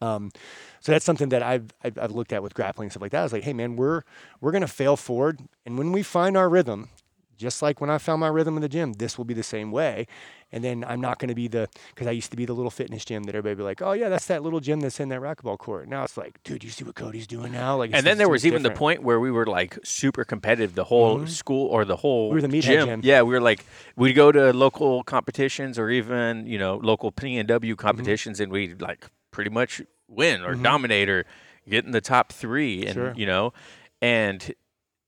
Um, 0.00 0.32
so 0.80 0.92
that's 0.92 1.04
something 1.04 1.28
that 1.28 1.42
I've, 1.42 1.66
I've, 1.84 1.98
I've 1.98 2.12
looked 2.12 2.32
at 2.32 2.42
with 2.42 2.54
grappling 2.54 2.86
and 2.86 2.92
stuff 2.92 3.02
like 3.02 3.12
that. 3.12 3.20
I 3.20 3.22
was 3.22 3.32
like, 3.32 3.44
hey 3.44 3.52
man, 3.52 3.76
we're 3.76 4.02
we're 4.40 4.50
gonna 4.50 4.66
fail 4.66 4.96
forward, 4.96 5.38
and 5.64 5.78
when 5.78 5.92
we 5.92 6.02
find 6.02 6.36
our 6.36 6.48
rhythm, 6.48 6.88
just 7.36 7.62
like 7.62 7.80
when 7.80 7.90
I 7.90 7.98
found 7.98 8.20
my 8.20 8.28
rhythm 8.28 8.56
in 8.56 8.62
the 8.62 8.68
gym, 8.68 8.94
this 8.94 9.18
will 9.18 9.24
be 9.24 9.34
the 9.34 9.42
same 9.42 9.72
way. 9.72 10.06
And 10.54 10.62
then 10.62 10.84
I'm 10.86 11.00
not 11.00 11.18
going 11.18 11.30
to 11.30 11.34
be 11.34 11.48
the, 11.48 11.68
because 11.94 12.06
I 12.06 12.10
used 12.10 12.30
to 12.30 12.36
be 12.36 12.44
the 12.44 12.52
little 12.52 12.70
fitness 12.70 13.06
gym 13.06 13.22
that 13.22 13.34
everybody 13.34 13.54
be 13.54 13.62
like, 13.62 13.80
oh 13.80 13.92
yeah, 13.92 14.10
that's 14.10 14.26
that 14.26 14.42
little 14.42 14.60
gym 14.60 14.80
that's 14.80 15.00
in 15.00 15.08
that 15.08 15.20
racquetball 15.20 15.58
court. 15.58 15.88
Now 15.88 16.04
it's 16.04 16.18
like, 16.18 16.42
dude, 16.42 16.62
you 16.62 16.68
see 16.68 16.84
what 16.84 16.94
Cody's 16.94 17.26
doing 17.26 17.52
now? 17.52 17.76
Like, 17.76 17.92
and 17.94 18.06
then 18.06 18.18
there 18.18 18.28
was 18.28 18.44
even 18.44 18.62
different. 18.62 18.74
the 18.74 18.78
point 18.78 19.02
where 19.02 19.18
we 19.18 19.30
were 19.30 19.46
like 19.46 19.78
super 19.82 20.24
competitive, 20.24 20.74
the 20.74 20.84
whole 20.84 21.18
mm-hmm. 21.18 21.26
school 21.26 21.68
or 21.68 21.86
the 21.86 21.96
whole 21.96 22.28
we 22.28 22.34
were 22.34 22.46
the 22.46 22.60
gym. 22.60 22.86
gym. 22.86 23.00
Yeah, 23.02 23.22
we 23.22 23.32
were 23.32 23.40
like, 23.40 23.64
we'd 23.96 24.12
go 24.12 24.30
to 24.30 24.52
local 24.52 25.02
competitions 25.04 25.78
or 25.78 25.88
even 25.88 26.46
you 26.46 26.58
know 26.58 26.76
local 26.82 27.10
P 27.12 27.38
and 27.38 27.48
W 27.48 27.74
mm-hmm. 27.74 27.80
competitions, 27.80 28.36
mm-hmm. 28.36 28.42
and 28.42 28.52
we'd 28.52 28.82
like 28.82 29.06
pretty 29.30 29.50
much 29.50 29.80
win 30.06 30.42
or 30.42 30.52
mm-hmm. 30.52 30.62
dominate 30.62 31.08
or 31.08 31.24
get 31.66 31.86
in 31.86 31.92
the 31.92 32.02
top 32.02 32.30
three, 32.30 32.84
and 32.84 32.94
sure. 32.94 33.14
you 33.16 33.24
know, 33.24 33.54
and 34.02 34.54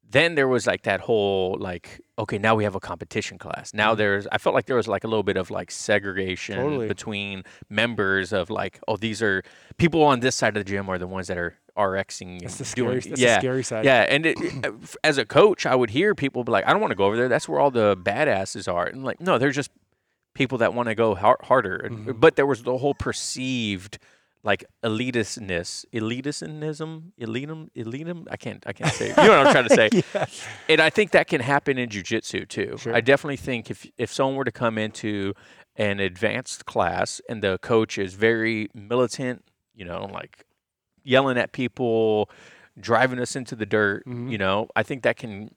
then 0.09 0.37
there 0.37 0.49
was 0.49 0.67
like 0.67 0.83
that 0.83 1.01
whole 1.01 1.57
like 1.59 2.01
okay 2.19 2.39
now 2.39 2.55
we 2.55 2.65
have 2.65 2.75
a 2.75 2.81
competition 2.81 3.39
class 3.39 3.75
now 3.75 3.91
mm-hmm. 3.91 3.99
there's 3.99 4.27
i 4.33 4.39
felt 4.39 4.55
like 4.55 4.67
there 4.67 4.77
was 4.77 4.89
like 4.89 5.05
a 5.05 5.09
little 5.09 5.23
bit 5.23 5.37
of 5.37 5.51
like 5.51 5.71
segregation 5.71 6.57
totally. 6.57 6.89
between 6.89 7.43
members 7.69 8.33
of 8.33 8.51
like 8.51 8.81
oh 8.89 8.97
these 8.97 9.23
are 9.23 9.43
people 9.77 10.03
on 10.03 10.21
this 10.21 10.37
side 10.37 10.57
of 10.57 10.65
the 10.65 10.69
gym 10.69 10.89
are 10.89 10.99
the 10.99 11.07
ones 11.07 11.29
that 11.29 11.39
are 11.39 11.57
RXing 11.77 12.41
that's 12.41 12.59
the 12.59 12.65
scary, 12.65 13.01
doing, 13.01 13.11
that's 13.11 13.21
yeah, 13.21 13.35
the 13.35 13.41
scary 13.41 13.65
side. 13.65 13.85
Yeah, 13.85 14.03
and 14.03 14.27
it, 14.27 14.39
as 15.03 15.19
a 15.19 15.25
coach, 15.25 15.67
I 15.67 15.75
would 15.75 15.91
hear 15.91 16.15
people 16.15 16.45
be 16.45 16.53
like, 16.53 16.65
"I 16.69 16.71
don't 16.71 16.81
want 16.81 16.93
to 16.93 16.97
go 16.97 17.05
over 17.05 17.17
there. 17.17 17.29
That's 17.29 17.49
where 17.49 17.59
all 17.59 17.73
the 17.73 17.97
badasses 17.97 18.73
are." 18.73 18.87
And 18.87 19.03
like, 19.03 19.21
no, 19.21 19.39
they're 19.39 19.51
just 19.51 19.73
people 20.35 20.59
that 20.59 20.75
want 20.75 20.89
to 20.89 20.95
go 20.95 21.15
har- 21.15 21.41
harder. 21.43 21.89
Mm-hmm. 21.91 22.13
But 22.13 22.37
there 22.37 22.47
was 22.47 22.63
the 22.63 22.79
whole 22.79 22.95
perceived 22.95 23.99
like 24.45 24.65
elitistness, 24.85 25.87
elitism, 25.93 26.61
elitism, 27.19 27.71
elitism. 27.75 28.27
I 28.31 28.37
can't, 28.37 28.63
I 28.67 28.73
can't 28.75 28.93
say. 28.93 29.11
It. 29.11 29.17
You 29.17 29.25
know 29.25 29.39
what 29.39 29.47
I'm 29.47 29.53
trying 29.53 29.69
to 29.69 29.75
say. 29.75 30.03
yeah. 30.15 30.27
And 30.69 30.81
I 30.81 30.91
think 30.91 31.13
that 31.13 31.29
can 31.29 31.41
happen 31.41 31.79
in 31.79 31.89
jujitsu 31.89 32.47
too. 32.47 32.77
Sure. 32.79 32.95
I 32.95 33.01
definitely 33.01 33.39
think 33.39 33.71
if 33.71 33.87
if 33.97 34.13
someone 34.13 34.37
were 34.37 34.45
to 34.45 34.53
come 34.53 34.77
into 34.77 35.33
an 35.77 35.99
advanced 35.99 36.67
class 36.67 37.21
and 37.29 37.43
the 37.43 37.59
coach 37.59 37.99
is 37.99 38.15
very 38.15 38.69
militant, 38.75 39.43
you 39.75 39.85
know, 39.85 40.09
like 40.13 40.45
yelling 41.03 41.39
at 41.39 41.53
people, 41.53 42.31
driving 42.79 43.19
us 43.19 43.35
into 43.35 43.57
the 43.57 43.67
dirt, 43.67 44.07
mm-hmm. 44.07 44.29
you 44.29 44.39
know, 44.39 44.69
I 44.77 44.83
think 44.83 45.03
that 45.03 45.17
can 45.17 45.55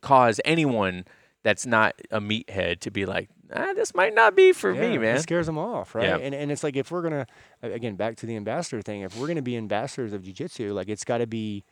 cause 0.00 0.40
anyone 0.44 1.04
that's 1.42 1.66
not 1.66 1.94
a 2.10 2.20
meathead 2.20 2.80
to 2.80 2.90
be 2.90 3.04
like, 3.04 3.28
ah, 3.54 3.72
this 3.74 3.94
might 3.94 4.14
not 4.14 4.34
be 4.34 4.52
for 4.52 4.72
yeah, 4.72 4.80
me, 4.80 4.98
man. 4.98 5.16
It 5.16 5.22
scares 5.22 5.46
them 5.46 5.58
off, 5.58 5.94
right? 5.94 6.08
Yeah. 6.08 6.16
And 6.16 6.34
and 6.34 6.50
it's 6.50 6.62
like 6.62 6.76
if 6.76 6.90
we're 6.90 7.02
gonna 7.02 7.26
again 7.62 7.96
back 7.96 8.16
to 8.16 8.26
the 8.26 8.36
ambassador 8.36 8.82
thing, 8.82 9.02
if 9.02 9.16
we're 9.16 9.26
gonna 9.26 9.42
be 9.42 9.56
ambassadors 9.56 10.12
of 10.12 10.22
jujitsu, 10.22 10.74
like 10.74 10.88
it's 10.88 11.04
got 11.04 11.18
to 11.18 11.26
be, 11.26 11.64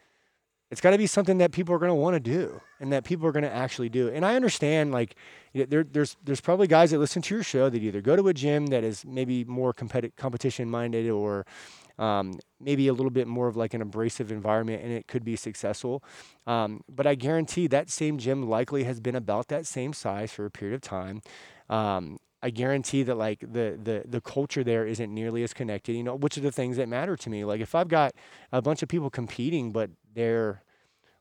it's 0.70 0.80
got 0.80 0.90
to 0.90 0.98
be 0.98 1.06
something 1.06 1.38
that 1.38 1.52
people 1.52 1.74
are 1.74 1.78
gonna 1.78 1.94
want 1.94 2.14
to 2.14 2.20
do 2.20 2.60
and 2.80 2.92
that 2.92 3.04
people 3.04 3.26
are 3.26 3.32
gonna 3.32 3.48
actually 3.48 3.88
do. 3.88 4.08
And 4.08 4.24
I 4.24 4.36
understand, 4.36 4.92
like, 4.92 5.16
there, 5.54 5.84
there's 5.84 6.16
there's 6.24 6.40
probably 6.40 6.66
guys 6.66 6.90
that 6.92 6.98
listen 6.98 7.22
to 7.22 7.34
your 7.34 7.44
show 7.44 7.68
that 7.68 7.82
either 7.82 8.00
go 8.00 8.16
to 8.16 8.28
a 8.28 8.34
gym 8.34 8.66
that 8.66 8.84
is 8.84 9.04
maybe 9.04 9.44
more 9.44 9.72
competitive, 9.72 10.16
competition 10.16 10.70
minded 10.70 11.10
or 11.10 11.44
um, 11.98 12.38
maybe 12.60 12.88
a 12.88 12.92
little 12.92 13.10
bit 13.10 13.28
more 13.28 13.48
of 13.48 13.56
like 13.56 13.74
an 13.74 13.82
abrasive 13.82 14.32
environment 14.32 14.82
and 14.82 14.92
it 14.92 15.06
could 15.06 15.24
be 15.24 15.36
successful. 15.36 16.02
Um, 16.46 16.82
but 16.88 17.06
I 17.06 17.14
guarantee 17.14 17.66
that 17.68 17.90
same 17.90 18.18
gym 18.18 18.48
likely 18.48 18.84
has 18.84 19.00
been 19.00 19.14
about 19.14 19.48
that 19.48 19.66
same 19.66 19.92
size 19.92 20.32
for 20.32 20.44
a 20.46 20.50
period 20.50 20.74
of 20.74 20.80
time. 20.80 21.22
Um, 21.68 22.18
I 22.42 22.50
guarantee 22.50 23.04
that 23.04 23.16
like 23.16 23.40
the 23.40 23.78
the 23.82 24.02
the 24.06 24.20
culture 24.20 24.64
there 24.64 24.84
isn't 24.86 25.12
nearly 25.12 25.44
as 25.44 25.54
connected. 25.54 25.94
You 25.94 26.02
know, 26.02 26.16
which 26.16 26.36
are 26.36 26.40
the 26.40 26.50
things 26.50 26.76
that 26.76 26.88
matter 26.88 27.16
to 27.16 27.30
me. 27.30 27.44
Like 27.44 27.60
if 27.60 27.74
I've 27.74 27.88
got 27.88 28.14
a 28.50 28.60
bunch 28.60 28.82
of 28.82 28.88
people 28.88 29.10
competing, 29.10 29.70
but 29.70 29.90
they're 30.14 30.62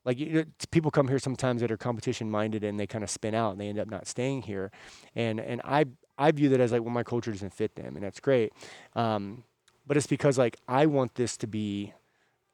like 0.03 0.19
you 0.19 0.33
know, 0.33 0.43
people 0.71 0.89
come 0.89 1.07
here 1.07 1.19
sometimes 1.19 1.61
that 1.61 1.71
are 1.71 1.77
competition 1.77 2.29
minded 2.31 2.63
and 2.63 2.79
they 2.79 2.87
kind 2.87 3.03
of 3.03 3.09
spin 3.09 3.35
out 3.35 3.51
and 3.51 3.61
they 3.61 3.67
end 3.67 3.79
up 3.79 3.89
not 3.89 4.07
staying 4.07 4.43
here, 4.43 4.71
and 5.15 5.39
and 5.39 5.61
I 5.63 5.85
I 6.17 6.31
view 6.31 6.49
that 6.49 6.59
as 6.59 6.71
like 6.71 6.81
well 6.81 6.89
my 6.91 7.03
culture 7.03 7.31
doesn't 7.31 7.53
fit 7.53 7.75
them 7.75 7.95
and 7.95 8.03
that's 8.03 8.19
great, 8.19 8.51
um, 8.95 9.43
but 9.85 9.97
it's 9.97 10.07
because 10.07 10.39
like 10.39 10.57
I 10.67 10.87
want 10.87 11.15
this 11.15 11.37
to 11.37 11.47
be 11.47 11.93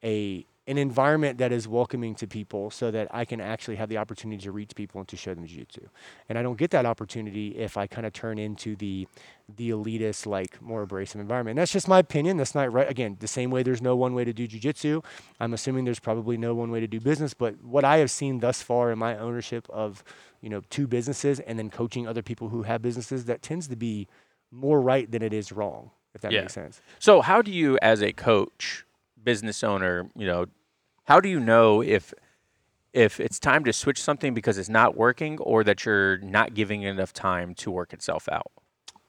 a 0.04 0.44
an 0.68 0.78
environment 0.78 1.38
that 1.38 1.50
is 1.50 1.66
welcoming 1.66 2.14
to 2.14 2.26
people 2.26 2.70
so 2.70 2.90
that 2.90 3.08
I 3.10 3.24
can 3.24 3.40
actually 3.40 3.76
have 3.76 3.88
the 3.88 3.96
opportunity 3.96 4.42
to 4.42 4.52
reach 4.52 4.74
people 4.74 5.00
and 5.00 5.08
to 5.08 5.16
show 5.16 5.34
them 5.34 5.46
jiu-jitsu. 5.46 5.88
And 6.28 6.38
I 6.38 6.42
don't 6.42 6.58
get 6.58 6.70
that 6.72 6.84
opportunity 6.84 7.56
if 7.56 7.76
I 7.78 7.86
kind 7.86 8.06
of 8.06 8.12
turn 8.12 8.38
into 8.38 8.76
the 8.76 9.08
the 9.56 9.70
elitist, 9.70 10.26
like 10.26 10.60
more 10.60 10.82
abrasive 10.82 11.22
environment. 11.22 11.52
And 11.52 11.62
that's 11.62 11.72
just 11.72 11.88
my 11.88 12.00
opinion. 12.00 12.36
That's 12.36 12.54
not 12.54 12.70
right. 12.70 12.88
Again, 12.88 13.16
the 13.18 13.26
same 13.26 13.50
way 13.50 13.62
there's 13.62 13.80
no 13.80 13.96
one 13.96 14.12
way 14.12 14.24
to 14.24 14.32
do 14.34 14.46
jiu-jitsu. 14.46 15.00
I'm 15.40 15.54
assuming 15.54 15.86
there's 15.86 15.98
probably 15.98 16.36
no 16.36 16.54
one 16.54 16.70
way 16.70 16.80
to 16.80 16.86
do 16.86 17.00
business. 17.00 17.32
But 17.32 17.64
what 17.64 17.82
I 17.82 17.96
have 17.96 18.10
seen 18.10 18.40
thus 18.40 18.60
far 18.60 18.92
in 18.92 18.98
my 18.98 19.16
ownership 19.16 19.66
of, 19.70 20.04
you 20.42 20.50
know, 20.50 20.60
two 20.68 20.86
businesses 20.86 21.40
and 21.40 21.58
then 21.58 21.70
coaching 21.70 22.06
other 22.06 22.20
people 22.22 22.50
who 22.50 22.64
have 22.64 22.82
businesses, 22.82 23.24
that 23.24 23.40
tends 23.40 23.68
to 23.68 23.76
be 23.76 24.06
more 24.50 24.82
right 24.82 25.10
than 25.10 25.22
it 25.22 25.32
is 25.32 25.50
wrong, 25.50 25.92
if 26.14 26.20
that 26.20 26.30
yeah. 26.30 26.40
makes 26.40 26.52
sense. 26.52 26.82
So 26.98 27.22
how 27.22 27.40
do 27.40 27.50
you 27.50 27.78
as 27.80 28.02
a 28.02 28.12
coach, 28.12 28.84
business 29.24 29.64
owner, 29.64 30.10
you 30.14 30.26
know, 30.26 30.44
how 31.08 31.20
do 31.20 31.28
you 31.30 31.40
know 31.40 31.80
if 31.82 32.12
if 32.92 33.18
it's 33.18 33.38
time 33.38 33.64
to 33.64 33.72
switch 33.72 34.00
something 34.00 34.34
because 34.34 34.58
it's 34.58 34.68
not 34.68 34.94
working 34.94 35.38
or 35.38 35.64
that 35.64 35.86
you're 35.86 36.18
not 36.18 36.52
giving 36.52 36.82
enough 36.82 37.14
time 37.14 37.54
to 37.54 37.70
work 37.70 37.94
itself 37.94 38.28
out? 38.30 38.52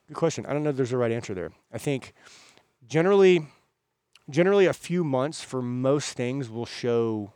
Good 0.07 0.15
question. 0.15 0.45
I 0.45 0.53
don't 0.53 0.63
know 0.63 0.69
if 0.69 0.77
there's 0.77 0.93
a 0.93 0.97
right 0.97 1.11
answer 1.11 1.33
there. 1.33 1.51
I 1.73 1.77
think 1.77 2.13
generally 2.87 3.47
generally 4.29 4.65
a 4.65 4.73
few 4.73 5.03
months 5.03 5.41
for 5.41 5.61
most 5.61 6.13
things 6.13 6.49
will 6.49 6.65
show 6.65 7.33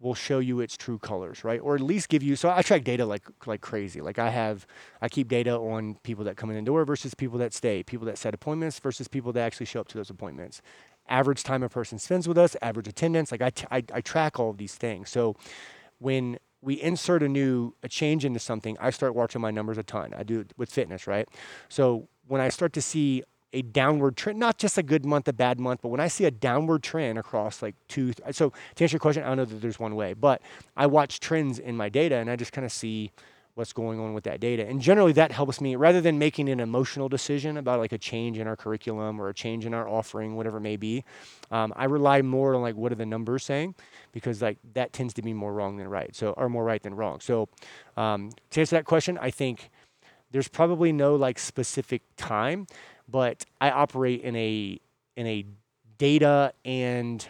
will 0.00 0.14
show 0.14 0.38
you 0.38 0.60
its 0.60 0.76
true 0.76 0.98
colors, 0.98 1.42
right? 1.42 1.60
Or 1.60 1.74
at 1.74 1.80
least 1.80 2.10
give 2.10 2.22
you 2.22 2.36
so 2.36 2.50
I 2.50 2.60
track 2.60 2.84
data 2.84 3.06
like 3.06 3.22
like 3.46 3.62
crazy. 3.62 4.02
Like 4.02 4.18
I 4.18 4.28
have 4.28 4.66
I 5.00 5.08
keep 5.08 5.28
data 5.28 5.56
on 5.56 5.94
people 6.02 6.24
that 6.24 6.36
come 6.36 6.50
in 6.50 6.56
the 6.56 6.62
door 6.62 6.84
versus 6.84 7.14
people 7.14 7.38
that 7.38 7.54
stay, 7.54 7.82
people 7.82 8.04
that 8.04 8.18
set 8.18 8.34
appointments 8.34 8.78
versus 8.78 9.08
people 9.08 9.32
that 9.32 9.40
actually 9.40 9.66
show 9.66 9.80
up 9.80 9.88
to 9.88 9.96
those 9.96 10.10
appointments 10.10 10.60
average 11.08 11.42
time 11.42 11.62
a 11.62 11.68
person 11.68 11.98
spends 11.98 12.28
with 12.28 12.38
us, 12.38 12.56
average 12.62 12.88
attendance. 12.88 13.32
Like 13.32 13.42
I, 13.42 13.50
t- 13.50 13.66
I, 13.70 13.84
I 13.92 14.00
track 14.00 14.38
all 14.38 14.50
of 14.50 14.58
these 14.58 14.74
things. 14.74 15.10
So 15.10 15.36
when 15.98 16.38
we 16.60 16.80
insert 16.80 17.22
a 17.22 17.28
new 17.28 17.74
a 17.82 17.88
change 17.88 18.24
into 18.24 18.40
something, 18.40 18.76
I 18.80 18.90
start 18.90 19.14
watching 19.14 19.40
my 19.40 19.50
numbers 19.50 19.78
a 19.78 19.82
ton. 19.82 20.12
I 20.16 20.22
do 20.22 20.40
it 20.40 20.52
with 20.56 20.70
fitness, 20.70 21.06
right? 21.06 21.28
So 21.68 22.08
when 22.26 22.40
I 22.40 22.48
start 22.48 22.72
to 22.74 22.82
see 22.82 23.22
a 23.52 23.62
downward 23.62 24.16
trend, 24.16 24.38
not 24.38 24.58
just 24.58 24.76
a 24.76 24.82
good 24.82 25.06
month, 25.06 25.26
a 25.26 25.32
bad 25.32 25.58
month, 25.58 25.80
but 25.82 25.88
when 25.88 26.00
I 26.00 26.08
see 26.08 26.24
a 26.26 26.30
downward 26.30 26.82
trend 26.82 27.18
across 27.18 27.62
like 27.62 27.74
two, 27.88 28.12
so 28.30 28.50
to 28.74 28.84
answer 28.84 28.94
your 28.94 29.00
question, 29.00 29.22
I 29.22 29.28
don't 29.28 29.38
know 29.38 29.44
that 29.46 29.62
there's 29.62 29.78
one 29.78 29.96
way, 29.96 30.12
but 30.12 30.42
I 30.76 30.86
watch 30.86 31.20
trends 31.20 31.58
in 31.58 31.76
my 31.76 31.88
data 31.88 32.16
and 32.16 32.30
I 32.30 32.36
just 32.36 32.52
kind 32.52 32.64
of 32.66 32.72
see 32.72 33.12
what's 33.58 33.72
going 33.72 33.98
on 33.98 34.14
with 34.14 34.22
that 34.22 34.38
data. 34.38 34.64
And 34.64 34.80
generally 34.80 35.10
that 35.14 35.32
helps 35.32 35.60
me 35.60 35.74
rather 35.74 36.00
than 36.00 36.16
making 36.16 36.48
an 36.48 36.60
emotional 36.60 37.08
decision 37.08 37.56
about 37.56 37.80
like 37.80 37.90
a 37.90 37.98
change 37.98 38.38
in 38.38 38.46
our 38.46 38.54
curriculum 38.54 39.20
or 39.20 39.28
a 39.28 39.34
change 39.34 39.66
in 39.66 39.74
our 39.74 39.88
offering, 39.88 40.36
whatever 40.36 40.58
it 40.58 40.60
may 40.60 40.76
be. 40.76 41.04
Um, 41.50 41.72
I 41.74 41.86
rely 41.86 42.22
more 42.22 42.54
on 42.54 42.62
like 42.62 42.76
what 42.76 42.92
are 42.92 42.94
the 42.94 43.04
numbers 43.04 43.42
saying 43.42 43.74
because 44.12 44.40
like 44.40 44.58
that 44.74 44.92
tends 44.92 45.12
to 45.14 45.22
be 45.22 45.32
more 45.32 45.52
wrong 45.52 45.76
than 45.76 45.88
right. 45.88 46.14
So 46.14 46.34
or 46.34 46.48
more 46.48 46.62
right 46.62 46.80
than 46.80 46.94
wrong. 46.94 47.18
So 47.18 47.48
um, 47.96 48.30
to 48.50 48.60
answer 48.60 48.76
that 48.76 48.84
question, 48.84 49.18
I 49.20 49.32
think 49.32 49.70
there's 50.30 50.48
probably 50.48 50.92
no 50.92 51.16
like 51.16 51.40
specific 51.40 52.02
time, 52.16 52.68
but 53.08 53.44
I 53.60 53.72
operate 53.72 54.22
in 54.22 54.36
a 54.36 54.78
in 55.16 55.26
a 55.26 55.44
data 55.98 56.52
and 56.64 57.26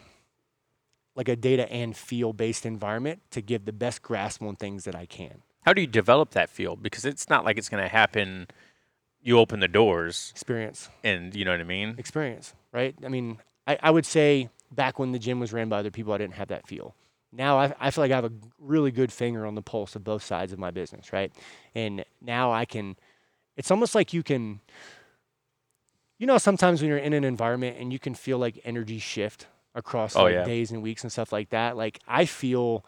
like 1.17 1.29
a 1.31 1.37
data 1.37 1.73
and 1.73 1.97
feel 1.97 2.35
based 2.35 2.67
environment 2.67 3.23
to 3.31 3.41
give 3.41 3.65
the 3.65 3.73
best 3.73 4.03
grasp 4.03 4.43
on 4.43 4.57
things 4.57 4.85
that 4.85 4.95
I 4.95 5.07
can. 5.07 5.43
How 5.69 5.75
do 5.75 5.83
you 5.83 5.87
develop 5.87 6.31
that 6.31 6.49
field? 6.49 6.83
Because 6.83 7.05
it's 7.05 7.29
not 7.29 7.45
like 7.45 7.59
it's 7.59 7.69
going 7.69 7.83
to 7.83 7.91
happen. 7.91 8.47
You 9.21 9.39
open 9.39 9.61
the 9.61 9.69
doors, 9.69 10.33
experience, 10.35 10.89
and 11.05 11.37
you 11.37 11.45
know 11.45 11.51
what 11.51 11.61
I 11.61 11.65
mean. 11.65 11.95
Experience, 11.99 12.55
right? 12.73 12.95
I 13.05 13.09
mean, 13.09 13.37
I, 13.67 13.79
I 13.83 13.91
would 13.91 14.07
say 14.07 14.49
back 14.73 14.99
when 14.99 15.13
the 15.13 15.19
gym 15.19 15.41
was 15.41 15.53
ran 15.53 15.69
by 15.69 15.81
other 15.81 15.91
people, 15.91 16.15
I 16.15 16.17
didn't 16.17 16.37
have 16.37 16.49
that 16.49 16.67
feel. 16.67 16.95
Now 17.33 17.59
I, 17.59 17.75
I 17.79 17.91
feel 17.91 18.03
like 18.03 18.13
I 18.13 18.15
have 18.15 18.25
a 18.25 18.33
really 18.59 18.91
good 18.91 19.13
finger 19.13 19.45
on 19.45 19.57
the 19.57 19.61
pulse 19.61 19.95
of 19.95 20.05
both 20.05 20.23
sides 20.23 20.55
of 20.55 20.59
my 20.59 20.71
business, 20.71 21.13
right? 21.13 21.31
And 21.75 22.03
now 22.23 22.51
I 22.51 22.65
can. 22.65 22.97
It's 23.55 23.71
almost 23.71 23.95
like 23.95 24.15
you 24.15 24.23
can. 24.23 24.61
You 26.17 26.27
know, 26.27 26.39
sometimes 26.39 26.81
when 26.81 26.89
you're 26.89 26.97
in 26.97 27.13
an 27.13 27.25
environment 27.25 27.77
and 27.79 27.93
you 27.93 27.99
can 27.99 28.15
feel 28.15 28.39
like 28.39 28.59
energy 28.65 29.01
shift 29.01 29.49
across 29.75 30.17
oh, 30.17 30.23
like 30.23 30.33
yeah. 30.33 30.45
days 30.45 30.71
and 30.71 30.83
weeks 30.83 31.03
and 31.03 31.13
stuff 31.13 31.31
like 31.31 31.51
that. 31.51 31.77
Like 31.77 32.01
I 32.09 32.25
feel 32.25 32.87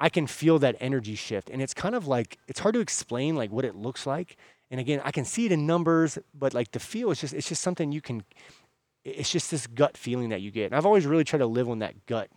I 0.00 0.08
can 0.08 0.26
feel 0.26 0.58
that 0.60 0.76
energy 0.80 1.14
shift. 1.14 1.50
And 1.50 1.60
it's 1.60 1.74
kind 1.74 1.94
of 1.94 2.06
like, 2.06 2.38
it's 2.48 2.60
hard 2.60 2.74
to 2.74 2.80
explain 2.80 3.36
like 3.36 3.52
what 3.52 3.64
it 3.64 3.76
looks 3.76 4.06
like. 4.06 4.36
And 4.70 4.80
again, 4.80 5.00
I 5.04 5.10
can 5.10 5.24
see 5.24 5.46
it 5.46 5.52
in 5.52 5.66
numbers, 5.66 6.18
but 6.32 6.54
like 6.54 6.72
the 6.72 6.80
feel 6.80 7.10
is 7.10 7.20
just, 7.20 7.34
it's 7.34 7.48
just 7.48 7.60
something 7.60 7.92
you 7.92 8.00
can, 8.00 8.24
it's 9.04 9.30
just 9.30 9.50
this 9.50 9.66
gut 9.66 9.96
feeling 9.96 10.30
that 10.30 10.40
you 10.40 10.50
get. 10.50 10.66
And 10.66 10.74
I've 10.74 10.86
always 10.86 11.06
really 11.06 11.24
tried 11.24 11.40
to 11.40 11.46
live 11.46 11.68
on 11.68 11.80
that 11.80 12.06
gut, 12.06 12.30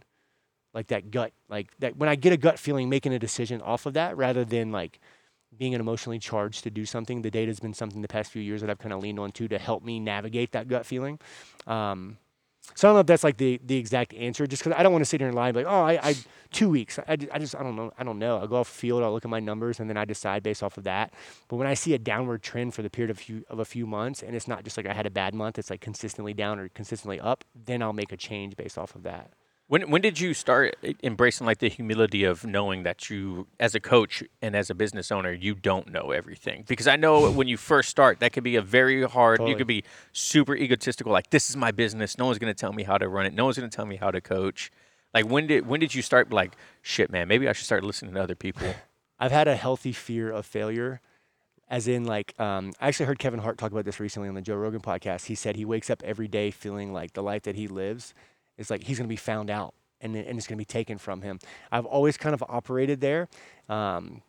like 0.73 0.87
that 0.87 1.09
gut, 1.09 1.31
like 1.47 1.69
that 1.79 1.95
when 1.95 2.09
I 2.09 2.15
get 2.15 2.33
a 2.33 2.37
gut 2.37 2.59
feeling, 2.59 2.89
making 2.89 3.13
a 3.13 3.19
decision 3.19 3.61
off 3.61 3.85
of 3.85 3.93
that 3.93 4.17
rather 4.17 4.43
than 4.43 4.71
like 4.71 4.99
being 5.55 5.73
emotionally 5.73 6.19
charged 6.19 6.63
to 6.63 6.71
do 6.71 6.85
something. 6.85 7.21
The 7.21 7.31
data 7.31 7.49
has 7.49 7.59
been 7.59 7.73
something 7.73 8.01
the 8.01 8.07
past 8.07 8.31
few 8.31 8.41
years 8.41 8.61
that 8.61 8.69
I've 8.69 8.79
kind 8.79 8.91
of 8.91 9.01
leaned 9.01 9.19
on 9.19 9.31
too 9.31 9.47
to 9.49 9.59
help 9.59 9.83
me 9.83 9.99
navigate 9.99 10.51
that 10.51 10.67
gut 10.67 10.85
feeling. 10.85 11.19
Um, 11.67 12.17
so 12.75 12.87
I 12.87 12.89
don't 12.89 12.95
know 12.95 12.99
if 13.01 13.07
that's 13.07 13.23
like 13.23 13.37
the 13.37 13.59
the 13.63 13.77
exact 13.77 14.13
answer, 14.13 14.47
just 14.47 14.63
because 14.63 14.77
I 14.77 14.83
don't 14.83 14.91
want 14.91 15.01
to 15.01 15.05
sit 15.05 15.19
here 15.19 15.27
and 15.27 15.35
lie 15.35 15.49
and 15.49 15.55
be 15.55 15.63
like, 15.63 15.71
oh, 15.71 15.81
I, 15.81 16.09
I 16.09 16.15
two 16.51 16.69
weeks. 16.69 16.97
I, 16.99 17.17
I 17.31 17.39
just 17.39 17.55
I 17.55 17.63
don't 17.63 17.75
know. 17.75 17.91
I 17.97 18.03
don't 18.03 18.19
know. 18.19 18.37
I'll 18.37 18.47
go 18.47 18.57
off 18.57 18.67
field. 18.67 19.03
I'll 19.03 19.11
look 19.11 19.25
at 19.25 19.31
my 19.31 19.39
numbers 19.39 19.79
and 19.79 19.89
then 19.89 19.97
I 19.97 20.05
decide 20.05 20.43
based 20.43 20.63
off 20.63 20.77
of 20.77 20.83
that. 20.85 21.13
But 21.49 21.57
when 21.57 21.67
I 21.67 21.73
see 21.73 21.93
a 21.93 21.99
downward 21.99 22.41
trend 22.41 22.73
for 22.73 22.81
the 22.81 22.89
period 22.89 23.11
of 23.11 23.19
few 23.19 23.43
of 23.49 23.59
a 23.59 23.65
few 23.65 23.85
months, 23.85 24.23
and 24.23 24.35
it's 24.35 24.47
not 24.47 24.63
just 24.63 24.77
like 24.77 24.85
I 24.85 24.93
had 24.93 25.05
a 25.05 25.11
bad 25.11 25.35
month, 25.35 25.59
it's 25.59 25.69
like 25.69 25.81
consistently 25.81 26.33
down 26.33 26.59
or 26.59 26.69
consistently 26.69 27.19
up, 27.19 27.43
then 27.53 27.81
I'll 27.81 27.93
make 27.93 28.11
a 28.11 28.17
change 28.17 28.55
based 28.55 28.77
off 28.77 28.95
of 28.95 29.03
that. 29.03 29.31
When 29.67 29.89
when 29.89 30.01
did 30.01 30.19
you 30.19 30.33
start 30.33 30.75
embracing 31.03 31.47
like 31.47 31.59
the 31.59 31.69
humility 31.69 32.25
of 32.25 32.45
knowing 32.45 32.83
that 32.83 33.09
you, 33.09 33.47
as 33.59 33.73
a 33.75 33.79
coach 33.79 34.21
and 34.41 34.55
as 34.55 34.69
a 34.69 34.75
business 34.75 35.11
owner, 35.11 35.31
you 35.31 35.55
don't 35.55 35.87
know 35.87 36.11
everything? 36.11 36.65
Because 36.67 36.87
I 36.87 36.97
know 36.97 37.31
when 37.31 37.47
you 37.47 37.55
first 37.55 37.89
start, 37.89 38.19
that 38.19 38.33
could 38.33 38.43
be 38.43 38.57
a 38.57 38.61
very 38.61 39.03
hard. 39.03 39.37
Totally. 39.37 39.51
You 39.51 39.57
could 39.57 39.67
be 39.67 39.83
super 40.11 40.55
egotistical, 40.55 41.11
like 41.13 41.29
this 41.29 41.49
is 41.49 41.55
my 41.55 41.71
business. 41.71 42.17
No 42.17 42.25
one's 42.25 42.39
going 42.39 42.53
to 42.53 42.59
tell 42.59 42.73
me 42.73 42.83
how 42.83 42.97
to 42.97 43.07
run 43.07 43.25
it. 43.25 43.33
No 43.33 43.45
one's 43.45 43.57
going 43.57 43.69
to 43.69 43.75
tell 43.75 43.85
me 43.85 43.95
how 43.95 44.11
to 44.11 44.19
coach. 44.19 44.69
Like 45.13 45.25
when 45.29 45.47
did 45.47 45.65
when 45.65 45.79
did 45.79 45.95
you 45.95 46.01
start? 46.01 46.33
Like 46.33 46.55
shit, 46.81 47.09
man. 47.09 47.27
Maybe 47.29 47.47
I 47.47 47.53
should 47.53 47.65
start 47.65 47.83
listening 47.83 48.13
to 48.15 48.21
other 48.21 48.35
people. 48.35 48.75
I've 49.19 49.31
had 49.31 49.47
a 49.47 49.55
healthy 49.55 49.93
fear 49.93 50.29
of 50.29 50.45
failure, 50.45 50.99
as 51.69 51.87
in 51.87 52.03
like 52.03 52.37
um, 52.37 52.73
I 52.81 52.89
actually 52.89 53.05
heard 53.05 53.19
Kevin 53.19 53.39
Hart 53.39 53.57
talk 53.57 53.71
about 53.71 53.85
this 53.85 53.99
recently 53.99 54.27
on 54.27 54.35
the 54.35 54.41
Joe 54.41 54.55
Rogan 54.55 54.81
podcast. 54.81 55.27
He 55.27 55.35
said 55.35 55.55
he 55.55 55.63
wakes 55.63 55.89
up 55.89 56.03
every 56.03 56.27
day 56.27 56.51
feeling 56.51 56.91
like 56.91 57.13
the 57.13 57.23
life 57.23 57.43
that 57.43 57.55
he 57.55 57.67
lives 57.67 58.13
is 58.57 58.69
like 58.69 58.83
he's 58.83 58.97
going 58.97 59.07
to 59.07 59.13
be 59.13 59.15
found 59.15 59.49
out 59.49 59.73
and 60.01 60.15
and 60.15 60.37
it's 60.37 60.47
going 60.47 60.57
to 60.57 60.61
be 60.61 60.65
taken 60.65 60.97
from 60.97 61.21
him. 61.21 61.39
I've 61.71 61.85
always 61.85 62.17
kind 62.17 62.33
of 62.33 62.43
operated 62.47 63.01
there. 63.01 63.27
Um, 63.69 64.21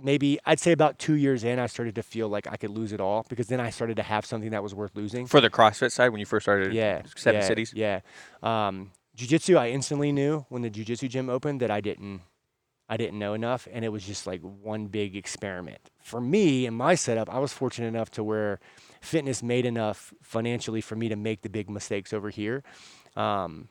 maybe 0.00 0.38
I'd 0.44 0.60
say 0.60 0.72
about 0.72 0.98
two 0.98 1.14
years 1.14 1.44
in, 1.44 1.58
I 1.58 1.66
started 1.66 1.94
to 1.96 2.02
feel 2.02 2.28
like 2.28 2.46
I 2.46 2.56
could 2.56 2.70
lose 2.70 2.92
it 2.92 3.00
all 3.00 3.24
because 3.28 3.48
then 3.48 3.60
I 3.60 3.70
started 3.70 3.96
to 3.96 4.02
have 4.02 4.24
something 4.26 4.50
that 4.50 4.62
was 4.62 4.74
worth 4.74 4.94
losing. 4.94 5.26
For 5.26 5.40
the 5.40 5.50
CrossFit 5.50 5.92
side, 5.92 6.10
when 6.10 6.20
you 6.20 6.26
first 6.26 6.44
started, 6.44 6.72
Yeah, 6.72 7.02
Seven 7.16 7.40
yeah, 7.40 7.46
Cities. 7.46 7.72
Yeah. 7.74 8.00
Um, 8.42 8.92
jiu-jitsu, 9.14 9.56
I 9.56 9.70
instantly 9.70 10.12
knew 10.12 10.46
when 10.48 10.62
the 10.62 10.70
jiu-jitsu 10.70 11.08
gym 11.08 11.28
opened 11.28 11.60
that 11.60 11.70
I 11.70 11.80
didn't, 11.80 12.22
I 12.88 12.96
didn't 12.96 13.18
know 13.18 13.32
enough, 13.34 13.66
and 13.72 13.84
it 13.84 13.88
was 13.88 14.04
just 14.04 14.26
like 14.26 14.42
one 14.42 14.86
big 14.86 15.16
experiment. 15.16 15.90
For 16.02 16.20
me 16.20 16.66
and 16.66 16.76
my 16.76 16.94
setup, 16.96 17.32
I 17.32 17.38
was 17.38 17.52
fortunate 17.52 17.88
enough 17.88 18.10
to 18.12 18.24
where 18.24 18.60
fitness 19.00 19.42
made 19.42 19.64
enough 19.64 20.12
financially 20.22 20.80
for 20.80 20.96
me 20.96 21.08
to 21.08 21.16
make 21.16 21.42
the 21.42 21.48
big 21.48 21.70
mistakes 21.70 22.12
over 22.12 22.30
here. 22.30 22.62
Um, 23.16 23.68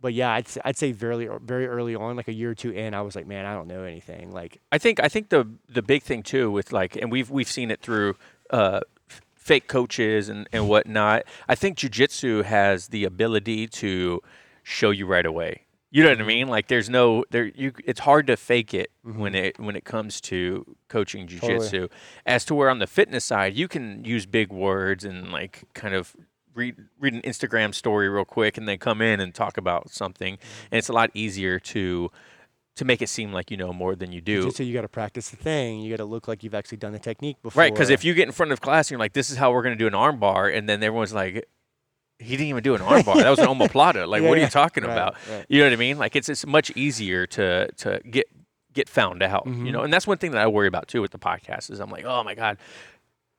but 0.00 0.12
yeah, 0.14 0.30
I'd, 0.32 0.46
I'd 0.64 0.76
say 0.76 0.92
very 0.92 1.28
very 1.42 1.66
early 1.66 1.94
on, 1.94 2.16
like 2.16 2.28
a 2.28 2.32
year 2.32 2.50
or 2.50 2.54
two 2.54 2.70
in, 2.70 2.94
I 2.94 3.00
was 3.00 3.16
like, 3.16 3.26
man, 3.26 3.46
I 3.46 3.54
don't 3.54 3.66
know 3.66 3.82
anything. 3.82 4.30
Like, 4.30 4.60
I 4.70 4.78
think 4.78 5.00
I 5.00 5.08
think 5.08 5.30
the 5.30 5.48
the 5.68 5.82
big 5.82 6.02
thing 6.02 6.22
too 6.22 6.50
with 6.50 6.72
like, 6.72 6.96
and 6.96 7.10
we've 7.10 7.30
we've 7.30 7.48
seen 7.48 7.70
it 7.70 7.80
through 7.80 8.16
uh, 8.50 8.80
f- 9.10 9.22
fake 9.34 9.68
coaches 9.68 10.28
and 10.28 10.48
and 10.52 10.68
whatnot. 10.68 11.24
I 11.48 11.54
think 11.54 11.78
jujitsu 11.78 12.44
has 12.44 12.88
the 12.88 13.04
ability 13.04 13.66
to 13.68 14.20
show 14.62 14.90
you 14.90 15.06
right 15.06 15.26
away. 15.26 15.62
You 15.90 16.02
know 16.02 16.10
what 16.10 16.20
I 16.20 16.24
mean? 16.24 16.48
Like, 16.48 16.68
there's 16.68 16.90
no 16.90 17.24
there. 17.30 17.46
You 17.46 17.72
it's 17.84 18.00
hard 18.00 18.26
to 18.26 18.36
fake 18.36 18.74
it 18.74 18.90
when 19.02 19.34
it 19.34 19.58
when 19.58 19.76
it 19.76 19.84
comes 19.84 20.20
to 20.22 20.76
coaching 20.88 21.26
jujitsu. 21.26 21.88
As 22.26 22.44
to 22.46 22.54
where 22.54 22.68
on 22.68 22.80
the 22.80 22.86
fitness 22.86 23.24
side, 23.24 23.54
you 23.54 23.66
can 23.66 24.04
use 24.04 24.26
big 24.26 24.52
words 24.52 25.04
and 25.04 25.32
like 25.32 25.64
kind 25.74 25.94
of. 25.94 26.14
Read, 26.56 26.76
read 26.98 27.14
an 27.14 27.22
Instagram 27.22 27.74
story 27.74 28.08
real 28.08 28.24
quick 28.24 28.56
and 28.58 28.66
then 28.66 28.78
come 28.78 29.00
in 29.02 29.20
and 29.20 29.34
talk 29.34 29.56
about 29.58 29.90
something 29.90 30.38
and 30.70 30.78
it's 30.78 30.88
a 30.88 30.92
lot 30.92 31.10
easier 31.14 31.58
to 31.60 32.10
to 32.76 32.84
make 32.84 33.00
it 33.00 33.08
seem 33.08 33.32
like 33.32 33.50
you 33.50 33.56
know 33.56 33.72
more 33.72 33.94
than 33.94 34.12
you 34.12 34.20
do 34.20 34.42
jiu-jitsu, 34.42 34.64
you 34.64 34.74
got 34.74 34.82
to 34.82 34.88
practice 34.88 35.30
the 35.30 35.36
thing. 35.36 35.80
You 35.80 35.90
got 35.90 35.96
to 36.02 36.04
look 36.04 36.28
like 36.28 36.42
you've 36.44 36.54
actually 36.54 36.76
done 36.78 36.92
the 36.92 36.98
technique 36.98 37.40
before. 37.42 37.60
Right, 37.60 37.72
because 37.72 37.88
if 37.88 38.04
you 38.04 38.12
get 38.12 38.26
in 38.28 38.32
front 38.32 38.52
of 38.52 38.60
class 38.60 38.86
and 38.88 38.90
you're 38.92 38.98
like, 39.00 39.14
"This 39.14 39.30
is 39.30 39.38
how 39.38 39.50
we're 39.52 39.62
going 39.62 39.72
to 39.74 39.78
do 39.78 39.86
an 39.86 39.94
arm 39.94 40.18
bar," 40.18 40.48
and 40.48 40.68
then 40.68 40.82
everyone's 40.82 41.14
like, 41.14 41.46
"He 42.18 42.32
didn't 42.36 42.48
even 42.48 42.62
do 42.62 42.74
an 42.74 42.82
arm 42.82 43.02
bar. 43.02 43.16
That 43.16 43.30
was 43.30 43.38
an 43.38 43.46
omoplata. 43.54 44.06
Like, 44.06 44.20
Yeah, 44.22 44.28
what 44.28 44.36
are 44.36 44.42
you 44.42 44.48
talking 44.48 44.84
Right, 44.84 44.92
about?" 44.92 45.14
right. 45.30 45.46
You 45.48 45.60
know 45.60 45.66
what 45.66 45.72
I 45.72 45.76
mean? 45.76 45.96
Like, 45.98 46.16
it's 46.16 46.28
it's 46.28 46.44
much 46.46 46.70
easier 46.76 47.26
to 47.28 47.68
to 47.78 48.00
get 48.10 48.26
get 48.74 48.90
found 48.90 49.22
out. 49.22 49.46
Mm-hmm. 49.46 49.64
You 49.64 49.72
know, 49.72 49.80
and 49.80 49.90
that's 49.90 50.06
one 50.06 50.18
thing 50.18 50.32
that 50.32 50.42
I 50.42 50.46
worry 50.46 50.68
about 50.68 50.86
too 50.86 51.00
with 51.00 51.12
the 51.12 51.18
podcast 51.18 51.70
is 51.70 51.80
I'm 51.80 51.90
like, 51.90 52.04
"Oh 52.04 52.22
my 52.24 52.34
god." 52.34 52.58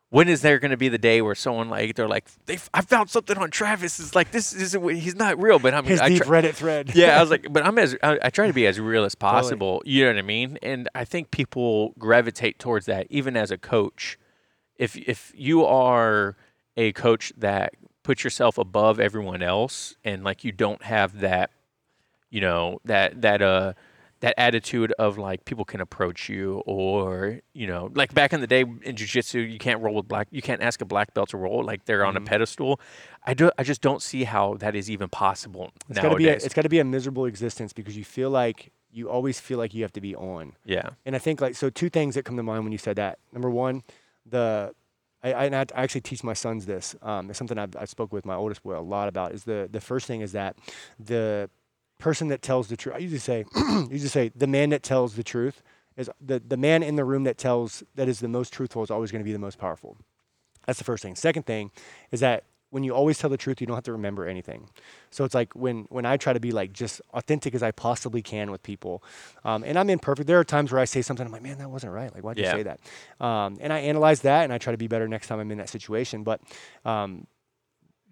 When 0.10 0.30
is 0.30 0.42
there 0.42 0.58
going 0.58 0.72
to 0.72 0.78
be 0.78 0.88
the 0.88 0.98
day 0.98 1.22
where 1.22 1.36
someone 1.36 1.70
like 1.70 1.96
they're 1.96 2.08
like 2.08 2.30
they 2.46 2.58
I 2.74 2.82
found 2.82 3.10
something 3.10 3.38
on 3.38 3.52
Travis 3.52 4.00
is 4.00 4.16
like 4.16 4.32
this 4.32 4.54
isn't 4.54 4.90
he's 4.96 5.16
not 5.16 5.42
real 5.42 5.60
but 5.60 5.74
I'm 5.74 5.84
his 5.84 6.00
I 6.00 6.10
deep 6.10 6.24
try- 6.24 6.42
Reddit 6.42 6.54
thread. 6.54 6.92
yeah, 6.96 7.18
I 7.18 7.22
was 7.22 7.30
like, 7.30 7.52
but 7.52 7.66
I'm 7.66 7.78
as 7.78 7.98
I, 8.02 8.18
I 8.24 8.30
try 8.30 8.48
to 8.48 8.54
be 8.54 8.66
as 8.68 8.80
real 8.80 9.04
as 9.04 9.16
possible. 9.16 9.82
You 9.86 10.06
know 10.06 10.12
what 10.12 10.20
I 10.20 10.22
mean? 10.22 10.58
And 10.62 10.88
I 10.96 11.04
think 11.04 11.32
people 11.32 11.94
gravitate 12.00 12.58
towards 12.58 12.86
that, 12.86 13.08
even 13.10 13.36
as 13.36 13.52
a 13.52 13.58
coach. 13.58 14.18
If 14.78 14.96
if 14.96 15.34
you 15.36 15.66
are 15.66 16.38
a 16.78 16.94
coach 16.94 17.34
that 17.36 17.74
puts 18.04 18.24
yourself 18.24 18.58
above 18.58 19.00
everyone 19.02 19.44
else, 19.44 19.98
and 20.06 20.24
like 20.24 20.46
you 20.46 20.54
don't 20.54 20.84
have 20.84 21.20
that, 21.20 21.52
you 22.30 22.40
know 22.40 22.80
that 22.86 23.22
that 23.24 23.42
uh 23.42 23.74
that 24.20 24.34
attitude 24.38 24.92
of 24.98 25.18
like 25.18 25.46
people 25.46 25.64
can 25.66 25.80
approach 25.82 26.28
you 26.30 26.64
or 26.66 27.40
you 27.54 27.68
know 27.68 27.90
like 27.94 28.14
back 28.14 28.34
in 28.34 28.42
the 28.42 28.48
day 28.48 28.66
in 28.82 28.96
jiu-jitsu 28.96 29.40
you 29.40 29.60
can't 29.60 29.82
roll 29.82 29.96
with 29.96 30.08
black 30.08 30.28
you 30.32 30.42
can't 30.42 30.62
ask 30.62 30.82
a 30.82 30.86
black 30.86 31.14
belt 31.14 31.30
to 31.30 31.38
roll 31.38 31.64
like 31.64 31.86
they're 31.86 32.04
on 32.06 32.18
a 32.18 32.22
pedestal 32.22 32.80
i 33.26 33.34
do 33.34 33.52
i 33.60 33.64
just 33.64 33.82
don't 33.82 34.02
see 34.02 34.24
how 34.24 34.56
that 34.56 34.76
is 34.76 34.90
even 34.90 35.08
possible 35.10 35.72
It's 35.90 36.00
got 36.00 36.10
to 36.10 36.16
be 36.16 36.28
a, 36.28 36.34
it's 36.34 36.54
got 36.54 36.64
to 36.64 36.70
be 36.70 36.80
a 36.80 36.84
miserable 36.86 37.26
existence 37.26 37.74
because 37.74 37.96
you 37.96 38.04
feel 38.04 38.30
like 38.30 38.72
you 38.92 39.10
always 39.10 39.40
feel 39.40 39.60
like 39.60 39.74
you 39.76 39.84
have 39.84 39.94
to 39.94 40.02
be 40.02 40.16
on. 40.16 40.54
yeah 40.66 40.90
And 41.06 41.16
I 41.16 41.20
think 41.20 41.40
like 41.42 41.56
so 41.56 41.70
two 41.70 41.90
things 41.90 42.16
that 42.16 42.24
come 42.24 42.38
to 42.38 42.44
mind 42.44 42.64
when 42.64 42.72
you 42.72 42.78
said 42.80 42.96
that. 42.96 43.20
Number 43.32 43.50
one, 43.50 43.84
the 44.26 44.74
I, 45.24 45.34
I 45.34 45.46
I 45.46 45.66
actually 45.76 46.02
teach 46.02 46.24
my 46.24 46.34
sons 46.34 46.66
this. 46.66 46.96
Um, 47.02 47.30
it's 47.30 47.38
something 47.38 47.58
I've, 47.58 47.76
I 47.76 47.86
spoke 47.86 48.14
with 48.14 48.26
my 48.26 48.36
oldest 48.36 48.64
boy 48.64 48.78
a 48.78 48.82
lot 48.82 49.08
about. 49.08 49.34
Is 49.34 49.44
the 49.44 49.68
the 49.72 49.82
first 49.82 50.08
thing 50.08 50.22
is 50.22 50.32
that 50.32 50.56
the 51.00 51.50
person 51.98 52.28
that 52.30 52.42
tells 52.42 52.68
the 52.68 52.78
truth. 52.78 52.96
I 52.96 53.00
usually 53.00 53.20
say 53.20 53.46
usually 53.56 54.00
say 54.10 54.32
the 54.36 54.48
man 54.48 54.70
that 54.70 54.84
tells 54.84 55.16
the 55.16 55.24
truth 55.24 55.64
is 55.96 56.10
the 56.22 56.40
the 56.40 56.58
man 56.58 56.84
in 56.84 56.96
the 56.96 57.06
room 57.06 57.24
that 57.24 57.38
tells 57.38 57.84
that 57.96 58.08
is 58.08 58.20
the 58.20 58.28
most 58.28 58.54
truthful 58.54 58.84
is 58.84 58.92
always 58.92 59.12
going 59.12 59.22
to 59.22 59.26
be 59.26 59.34
the 59.34 59.40
most 59.40 59.58
powerful. 59.58 59.98
That's 60.66 60.80
the 60.80 60.86
first 60.86 61.02
thing. 61.02 61.16
Second 61.16 61.46
thing 61.46 61.72
is 62.12 62.20
that 62.20 62.44
when 62.70 62.84
you 62.84 62.94
always 62.94 63.18
tell 63.18 63.30
the 63.30 63.38
truth, 63.38 63.62
you 63.62 63.68
don't 63.68 63.78
have 63.78 63.86
to 63.86 63.94
remember 63.94 64.28
anything. 64.28 64.70
So 65.10 65.24
it's 65.24 65.34
like 65.34 65.56
when 65.56 65.86
when 65.90 66.06
I 66.06 66.18
try 66.18 66.34
to 66.34 66.40
be 66.40 66.52
like 66.52 66.74
just 66.74 67.02
authentic 67.14 67.56
as 67.56 67.64
I 67.64 67.72
possibly 67.72 68.22
can 68.22 68.52
with 68.52 68.62
people, 68.62 69.02
um, 69.46 69.64
and 69.64 69.80
I'm 69.80 69.90
imperfect. 69.90 70.28
There 70.28 70.40
are 70.40 70.44
times 70.44 70.72
where 70.72 70.82
I 70.82 70.86
say 70.86 71.02
something, 71.02 71.26
I'm 71.26 71.32
like, 71.32 71.42
man, 71.42 71.58
that 71.60 71.72
wasn't 71.72 71.94
right. 71.94 72.14
Like, 72.14 72.24
why'd 72.24 72.38
you 72.38 72.44
say 72.52 72.64
that? 72.64 72.80
Um, 73.26 73.58
and 73.62 73.72
I 73.72 73.80
analyze 73.80 74.22
that, 74.22 74.44
and 74.44 74.52
I 74.52 74.58
try 74.58 74.72
to 74.72 74.78
be 74.78 74.88
better 74.88 75.08
next 75.08 75.28
time 75.28 75.40
I'm 75.40 75.50
in 75.52 75.58
that 75.60 75.70
situation. 75.70 76.24
But 76.24 76.42
um, 76.84 77.26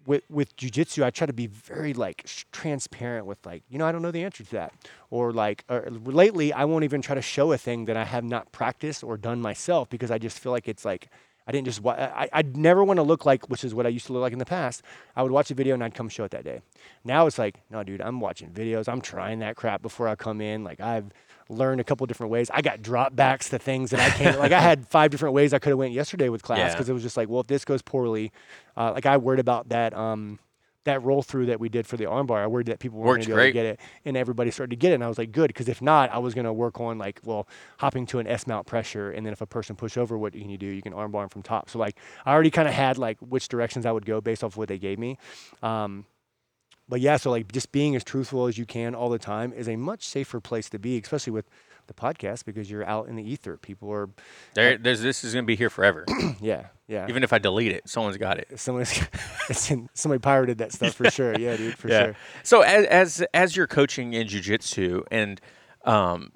with 0.06 0.22
with 0.30 0.56
jujitsu, 0.56 1.02
I 1.02 1.10
try 1.10 1.26
to 1.26 1.32
be 1.32 1.46
very 1.46 1.92
like 1.94 2.22
sh- 2.26 2.44
transparent 2.52 3.26
with 3.26 3.44
like, 3.44 3.62
you 3.68 3.78
know, 3.78 3.86
I 3.86 3.92
don't 3.92 4.02
know 4.02 4.10
the 4.10 4.24
answer 4.24 4.44
to 4.44 4.50
that, 4.52 4.72
or 5.10 5.32
like, 5.32 5.64
or 5.68 5.88
lately 6.04 6.52
I 6.52 6.64
won't 6.64 6.84
even 6.84 7.02
try 7.02 7.14
to 7.14 7.22
show 7.22 7.52
a 7.52 7.58
thing 7.58 7.84
that 7.86 7.96
I 7.96 8.04
have 8.04 8.24
not 8.24 8.52
practiced 8.52 9.02
or 9.04 9.16
done 9.16 9.40
myself 9.40 9.88
because 9.90 10.10
I 10.10 10.18
just 10.18 10.38
feel 10.38 10.52
like 10.52 10.68
it's 10.68 10.84
like 10.84 11.08
I 11.46 11.52
didn't 11.52 11.66
just. 11.66 11.80
wa- 11.80 11.94
I 11.94 12.28
I'd 12.32 12.56
never 12.56 12.82
want 12.82 12.98
to 12.98 13.02
look 13.02 13.24
like, 13.24 13.48
which 13.48 13.62
is 13.64 13.74
what 13.74 13.86
I 13.86 13.88
used 13.88 14.06
to 14.06 14.12
look 14.12 14.22
like 14.22 14.32
in 14.32 14.38
the 14.38 14.44
past. 14.44 14.82
I 15.14 15.22
would 15.22 15.32
watch 15.32 15.50
a 15.50 15.54
video 15.54 15.74
and 15.74 15.84
I'd 15.84 15.94
come 15.94 16.08
show 16.08 16.24
it 16.24 16.32
that 16.32 16.44
day. 16.44 16.60
Now 17.04 17.26
it's 17.26 17.38
like, 17.38 17.60
no, 17.70 17.82
dude, 17.84 18.00
I'm 18.00 18.20
watching 18.20 18.50
videos. 18.50 18.88
I'm 18.88 19.00
trying 19.00 19.38
that 19.40 19.56
crap 19.56 19.80
before 19.82 20.08
I 20.08 20.16
come 20.16 20.40
in. 20.40 20.64
Like 20.64 20.80
I've 20.80 21.06
learned 21.48 21.80
a 21.80 21.84
couple 21.84 22.06
different 22.06 22.32
ways. 22.32 22.50
I 22.52 22.60
got 22.62 22.82
drop 22.82 23.14
backs 23.14 23.48
to 23.50 23.58
things 23.58 23.90
that 23.90 24.00
I 24.00 24.10
can't. 24.10 24.38
like 24.38 24.52
I 24.52 24.60
had 24.60 24.86
five 24.90 25.10
different 25.10 25.34
ways 25.34 25.52
I 25.54 25.58
could 25.58 25.70
have 25.70 25.78
went 25.78 25.92
yesterday 25.92 26.28
with 26.28 26.42
class 26.42 26.58
Yeah. 26.58 26.72
because 26.72 26.88
it 26.88 26.92
was 26.92 27.02
just 27.02 27.16
like, 27.16 27.28
well, 27.28 27.40
if 27.40 27.46
this 27.46 27.64
goes 27.64 27.82
poorly, 27.82 28.32
uh, 28.76 28.92
like 28.92 29.06
I 29.06 29.16
worried 29.16 29.40
about 29.40 29.68
that. 29.70 29.94
Um, 29.94 30.38
that 30.84 31.02
roll 31.02 31.20
through 31.20 31.46
that 31.46 31.58
we 31.58 31.68
did 31.68 31.84
for 31.84 31.96
the 31.96 32.04
armbar, 32.04 32.36
I 32.36 32.46
worried 32.46 32.68
that 32.68 32.78
people 32.78 33.00
weren't 33.00 33.26
going 33.26 33.30
to 33.30 33.34
be 33.34 33.40
able 33.40 33.48
to 33.48 33.52
get 33.52 33.66
it, 33.66 33.80
and 34.04 34.16
everybody 34.16 34.52
started 34.52 34.70
to 34.70 34.76
get 34.76 34.92
it. 34.92 34.94
And 34.94 35.02
I 35.02 35.08
was 35.08 35.18
like, 35.18 35.32
good, 35.32 35.48
because 35.48 35.68
if 35.68 35.82
not, 35.82 36.12
I 36.12 36.18
was 36.18 36.32
going 36.32 36.44
to 36.44 36.52
work 36.52 36.78
on 36.78 36.96
like, 36.96 37.18
well, 37.24 37.48
hopping 37.80 38.06
to 38.06 38.20
an 38.20 38.28
S 38.28 38.46
mount 38.46 38.68
pressure, 38.68 39.10
and 39.10 39.26
then 39.26 39.32
if 39.32 39.40
a 39.40 39.46
person 39.46 39.74
push 39.74 39.96
over, 39.96 40.16
what 40.16 40.32
can 40.34 40.48
you 40.48 40.56
do? 40.56 40.66
You 40.66 40.82
can 40.82 40.92
armbar 40.92 41.22
them 41.22 41.28
from 41.28 41.42
top. 41.42 41.70
So 41.70 41.80
like, 41.80 41.98
I 42.24 42.32
already 42.32 42.52
kind 42.52 42.68
of 42.68 42.74
had 42.74 42.98
like 42.98 43.18
which 43.18 43.48
directions 43.48 43.84
I 43.84 43.90
would 43.90 44.06
go 44.06 44.20
based 44.20 44.44
off 44.44 44.56
what 44.56 44.68
they 44.68 44.78
gave 44.78 44.96
me. 44.96 45.18
Um, 45.60 46.04
but 46.88 47.00
yeah, 47.00 47.16
so 47.16 47.30
like 47.30 47.50
just 47.52 47.72
being 47.72 47.96
as 47.96 48.04
truthful 48.04 48.46
as 48.46 48.58
you 48.58 48.66
can 48.66 48.94
all 48.94 49.08
the 49.08 49.18
time 49.18 49.52
is 49.52 49.68
a 49.68 49.76
much 49.76 50.06
safer 50.06 50.40
place 50.40 50.68
to 50.70 50.78
be, 50.78 50.98
especially 50.98 51.32
with 51.32 51.48
the 51.86 51.94
podcast 51.94 52.44
because 52.44 52.70
you're 52.70 52.84
out 52.84 53.08
in 53.08 53.16
the 53.16 53.22
ether. 53.22 53.56
People 53.56 53.92
are, 53.92 54.08
There, 54.54 54.76
there's 54.76 55.00
this 55.00 55.24
is 55.24 55.34
gonna 55.34 55.46
be 55.46 55.56
here 55.56 55.70
forever. 55.70 56.04
yeah, 56.40 56.66
yeah. 56.88 57.06
Even 57.08 57.22
if 57.22 57.32
I 57.32 57.38
delete 57.38 57.72
it, 57.72 57.88
someone's 57.88 58.16
got 58.16 58.38
it. 58.38 58.58
Someone's, 58.58 59.00
in, 59.70 59.88
somebody 59.94 60.20
pirated 60.20 60.58
that 60.58 60.72
stuff 60.72 60.94
for 60.94 61.10
sure. 61.10 61.38
Yeah, 61.38 61.56
dude, 61.56 61.76
for 61.76 61.88
sure. 61.88 62.16
So 62.42 62.62
as 62.62 62.86
as 62.86 63.24
as 63.34 63.56
you're 63.56 63.66
coaching 63.66 64.14
in 64.14 64.26
jujitsu, 64.26 65.02
and 65.10 65.40
um, 65.84 66.32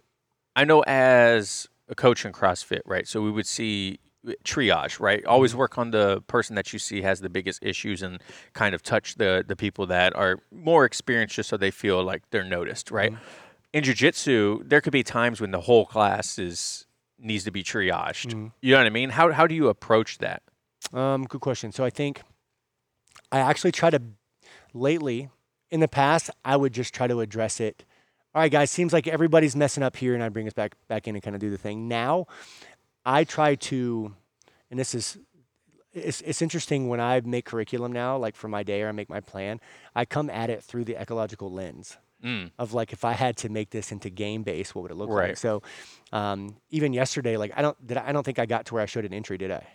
I 0.56 0.64
know 0.64 0.82
as 0.86 1.68
a 1.88 1.94
coach 1.94 2.24
in 2.24 2.32
CrossFit, 2.32 2.80
right? 2.86 3.06
So 3.06 3.20
we 3.20 3.30
would 3.30 3.46
see 3.46 3.98
triage, 4.44 5.00
right? 5.00 5.24
Always 5.24 5.52
mm-hmm. 5.52 5.60
work 5.60 5.78
on 5.78 5.90
the 5.90 6.22
person 6.26 6.56
that 6.56 6.72
you 6.72 6.78
see 6.78 7.02
has 7.02 7.20
the 7.20 7.30
biggest 7.30 7.62
issues 7.62 8.02
and 8.02 8.20
kind 8.52 8.74
of 8.74 8.82
touch 8.82 9.14
the 9.16 9.44
the 9.46 9.56
people 9.56 9.86
that 9.86 10.14
are 10.14 10.38
more 10.50 10.84
experienced 10.84 11.34
just 11.34 11.48
so 11.48 11.56
they 11.56 11.70
feel 11.70 12.02
like 12.02 12.22
they're 12.30 12.44
noticed, 12.44 12.90
right? 12.90 13.12
Mm-hmm. 13.12 13.22
In 13.72 13.84
jiu-jitsu, 13.84 14.64
there 14.64 14.80
could 14.80 14.92
be 14.92 15.02
times 15.02 15.40
when 15.40 15.52
the 15.52 15.60
whole 15.60 15.86
class 15.86 16.38
is 16.38 16.86
needs 17.18 17.44
to 17.44 17.50
be 17.50 17.62
triaged. 17.62 18.28
Mm-hmm. 18.28 18.48
You 18.60 18.72
know 18.72 18.78
what 18.78 18.86
I 18.86 18.90
mean? 18.90 19.10
How 19.10 19.32
how 19.32 19.46
do 19.46 19.54
you 19.54 19.68
approach 19.68 20.18
that? 20.18 20.42
Um, 20.92 21.24
good 21.24 21.40
question. 21.40 21.72
So 21.72 21.84
I 21.84 21.90
think 21.90 22.22
I 23.30 23.38
actually 23.38 23.72
try 23.72 23.90
to 23.90 24.02
lately 24.74 25.28
in 25.70 25.80
the 25.80 25.88
past 25.88 26.30
I 26.44 26.56
would 26.56 26.72
just 26.72 26.92
try 26.94 27.06
to 27.06 27.20
address 27.20 27.60
it. 27.60 27.84
All 28.32 28.40
right, 28.40 28.52
guys, 28.52 28.70
seems 28.70 28.92
like 28.92 29.08
everybody's 29.08 29.56
messing 29.56 29.82
up 29.82 29.96
here, 29.96 30.14
and 30.14 30.22
I 30.22 30.28
bring 30.28 30.46
us 30.46 30.52
back 30.52 30.76
back 30.86 31.08
in 31.08 31.16
and 31.16 31.22
kind 31.22 31.34
of 31.34 31.40
do 31.40 31.50
the 31.50 31.58
thing. 31.58 31.88
Now, 31.88 32.26
I 33.04 33.24
try 33.24 33.54
to, 33.56 34.14
and 34.70 34.78
this 34.78 34.94
is. 34.94 35.18
It's, 35.92 36.20
it's 36.20 36.40
interesting 36.40 36.88
when 36.88 37.00
I 37.00 37.20
make 37.24 37.46
curriculum 37.46 37.90
now, 37.90 38.16
like 38.16 38.36
for 38.36 38.46
my 38.46 38.62
day 38.62 38.80
or 38.82 38.88
I 38.88 38.92
make 38.92 39.10
my 39.10 39.18
plan, 39.18 39.58
I 39.96 40.04
come 40.04 40.30
at 40.30 40.48
it 40.48 40.62
through 40.62 40.84
the 40.84 40.94
ecological 41.00 41.50
lens 41.50 41.96
Mm. 42.24 42.50
of 42.58 42.74
like 42.74 42.92
if 42.92 43.02
I 43.02 43.12
had 43.12 43.38
to 43.38 43.48
make 43.48 43.70
this 43.70 43.90
into 43.92 44.10
game 44.10 44.42
based, 44.42 44.74
what 44.74 44.82
would 44.82 44.90
it 44.90 44.94
look 44.96 45.08
like? 45.08 45.38
So 45.38 45.62
um, 46.12 46.54
even 46.68 46.92
yesterday, 46.92 47.38
like 47.38 47.50
I 47.56 47.62
don't 47.62 47.86
did 47.86 47.96
I, 47.96 48.08
I 48.08 48.12
don't 48.12 48.24
think 48.24 48.38
I 48.38 48.44
got 48.44 48.66
to 48.66 48.74
where 48.74 48.82
I 48.82 48.86
showed 48.86 49.06
an 49.06 49.14
entry, 49.14 49.38
did 49.38 49.50
I? 49.50 49.66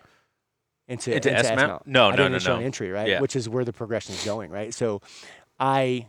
Into 0.88 1.16
Into 1.16 1.34
S 1.34 1.46
mount? 1.50 1.60
S-mount. 1.60 1.88
No, 1.88 2.08
I 2.08 2.12
no, 2.12 2.18
didn't 2.18 2.32
no, 2.34 2.38
show 2.38 2.54
no. 2.54 2.60
an 2.60 2.66
entry, 2.66 2.92
right? 2.92 3.08
Yeah. 3.08 3.20
Which 3.20 3.36
is 3.36 3.50
where 3.50 3.66
the 3.66 3.74
progression 3.74 4.14
is 4.14 4.24
going, 4.24 4.52
right? 4.52 4.72
So 4.76 5.02
I 5.60 6.08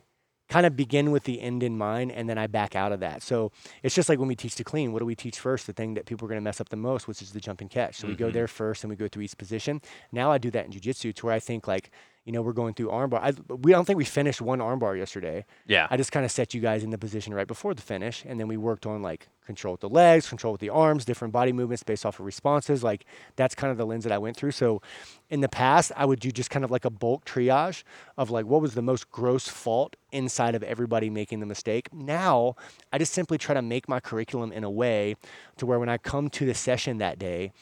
kind 0.48 0.64
of 0.66 0.76
begin 0.76 1.10
with 1.10 1.24
the 1.24 1.40
end 1.40 1.62
in 1.62 1.76
mind 1.76 2.12
and 2.12 2.28
then 2.28 2.38
I 2.38 2.46
back 2.46 2.76
out 2.76 2.92
of 2.92 3.00
that. 3.00 3.22
So 3.22 3.50
it's 3.82 3.94
just 3.94 4.08
like 4.08 4.18
when 4.18 4.28
we 4.28 4.36
teach 4.36 4.54
to 4.56 4.64
clean, 4.64 4.92
what 4.92 5.00
do 5.00 5.04
we 5.06 5.14
teach 5.16 5.38
first? 5.40 5.66
The 5.66 5.72
thing 5.72 5.94
that 5.94 6.06
people 6.06 6.26
are 6.26 6.28
going 6.28 6.40
to 6.40 6.44
mess 6.44 6.60
up 6.60 6.68
the 6.68 6.76
most, 6.76 7.08
which 7.08 7.20
is 7.20 7.32
the 7.32 7.40
jump 7.40 7.60
and 7.60 7.68
catch. 7.70 7.96
So 7.96 8.06
we 8.06 8.14
go 8.14 8.28
Mhm. 8.28 8.32
there 8.34 8.48
first 8.48 8.84
and 8.84 8.90
we 8.90 8.96
go 8.96 9.08
through 9.08 9.22
each 9.24 9.36
position. 9.36 9.80
Now 10.12 10.30
I 10.30 10.38
do 10.38 10.50
that 10.52 10.66
in 10.66 10.72
jujitsu 10.72 11.14
to 11.14 11.26
where 11.26 11.34
I 11.34 11.40
think 11.40 11.66
like, 11.66 11.90
you 12.26 12.32
know, 12.32 12.42
we're 12.42 12.52
going 12.52 12.74
through 12.74 12.88
armbar. 12.88 13.20
I, 13.22 13.32
we 13.54 13.70
don't 13.70 13.84
think 13.84 13.96
we 13.96 14.04
finished 14.04 14.42
one 14.42 14.58
armbar 14.58 14.98
yesterday. 14.98 15.44
Yeah. 15.68 15.86
I 15.88 15.96
just 15.96 16.10
kind 16.10 16.26
of 16.26 16.32
set 16.32 16.54
you 16.54 16.60
guys 16.60 16.82
in 16.82 16.90
the 16.90 16.98
position 16.98 17.32
right 17.32 17.46
before 17.46 17.72
the 17.72 17.80
finish, 17.80 18.24
and 18.26 18.40
then 18.40 18.48
we 18.48 18.56
worked 18.56 18.84
on 18.84 19.00
like 19.00 19.28
control 19.46 19.74
with 19.74 19.80
the 19.80 19.88
legs, 19.88 20.28
control 20.28 20.52
with 20.52 20.60
the 20.60 20.68
arms, 20.68 21.04
different 21.04 21.32
body 21.32 21.52
movements 21.52 21.84
based 21.84 22.04
off 22.04 22.18
of 22.18 22.26
responses. 22.26 22.82
Like 22.82 23.06
that's 23.36 23.54
kind 23.54 23.70
of 23.70 23.78
the 23.78 23.86
lens 23.86 24.02
that 24.02 24.12
I 24.12 24.18
went 24.18 24.36
through. 24.36 24.50
So 24.50 24.82
in 25.30 25.40
the 25.40 25.48
past, 25.48 25.92
I 25.96 26.04
would 26.04 26.18
do 26.18 26.32
just 26.32 26.50
kind 26.50 26.64
of 26.64 26.70
like 26.72 26.84
a 26.84 26.90
bulk 26.90 27.24
triage 27.24 27.84
of 28.18 28.28
like 28.28 28.44
what 28.44 28.60
was 28.60 28.74
the 28.74 28.82
most 28.82 29.08
gross 29.12 29.46
fault 29.46 29.94
inside 30.10 30.56
of 30.56 30.64
everybody 30.64 31.08
making 31.08 31.38
the 31.38 31.46
mistake. 31.46 31.94
Now 31.94 32.56
I 32.92 32.98
just 32.98 33.12
simply 33.12 33.38
try 33.38 33.54
to 33.54 33.62
make 33.62 33.88
my 33.88 34.00
curriculum 34.00 34.50
in 34.50 34.64
a 34.64 34.70
way 34.70 35.14
to 35.58 35.66
where 35.66 35.78
when 35.78 35.88
I 35.88 35.96
come 35.96 36.28
to 36.30 36.44
the 36.44 36.54
session 36.54 36.98
that 36.98 37.20
day, 37.20 37.52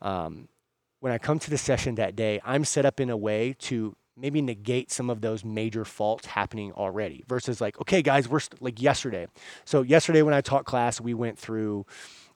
um, 0.00 0.48
when 1.00 1.12
I 1.12 1.18
come 1.18 1.38
to 1.40 1.50
the 1.50 1.58
session 1.58 1.96
that 1.96 2.16
day, 2.16 2.40
I'm 2.42 2.64
set 2.64 2.86
up 2.86 2.98
in 2.98 3.10
a 3.10 3.16
way 3.18 3.54
to 3.58 3.94
maybe 4.16 4.40
negate 4.40 4.90
some 4.90 5.10
of 5.10 5.20
those 5.20 5.44
major 5.44 5.84
faults 5.84 6.26
happening 6.26 6.72
already 6.72 7.24
versus 7.28 7.60
like, 7.60 7.80
okay, 7.80 8.02
guys, 8.02 8.28
we're 8.28 8.40
st- 8.40 8.62
like 8.62 8.80
yesterday. 8.80 9.26
So, 9.64 9.82
yesterday 9.82 10.22
when 10.22 10.34
I 10.34 10.40
taught 10.40 10.64
class, 10.64 11.00
we 11.00 11.14
went 11.14 11.38
through 11.38 11.86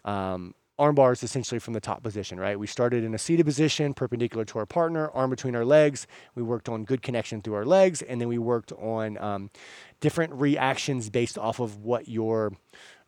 um, 0.05 0.55
arm 0.79 0.95
bars 0.95 1.22
essentially 1.22 1.59
from 1.59 1.74
the 1.74 1.81
top 1.81 2.03
position, 2.03 2.39
right? 2.39 2.59
We 2.59 2.66
started 2.66 3.03
in 3.05 3.14
a 3.14 3.18
seated 3.18 3.45
position, 3.45 3.95
perpendicular 3.95 4.45
to 4.47 4.59
our 4.59 4.66
partner, 4.66 5.11
arm 5.11 5.31
between 5.31 5.57
our 5.57 5.64
legs. 5.64 6.07
We 6.35 6.43
worked 6.43 6.68
on 6.68 6.85
good 6.85 7.03
connection 7.03 7.43
through 7.43 7.55
our 7.55 7.64
legs, 7.64 8.03
and 8.03 8.20
then 8.20 8.29
we 8.29 8.39
worked 8.39 8.72
on 8.72 9.18
um, 9.18 9.51
different 10.01 10.35
reactions 10.35 11.11
based 11.11 11.37
off 11.37 11.61
of 11.61 11.79
what 11.79 12.09
your 12.09 12.53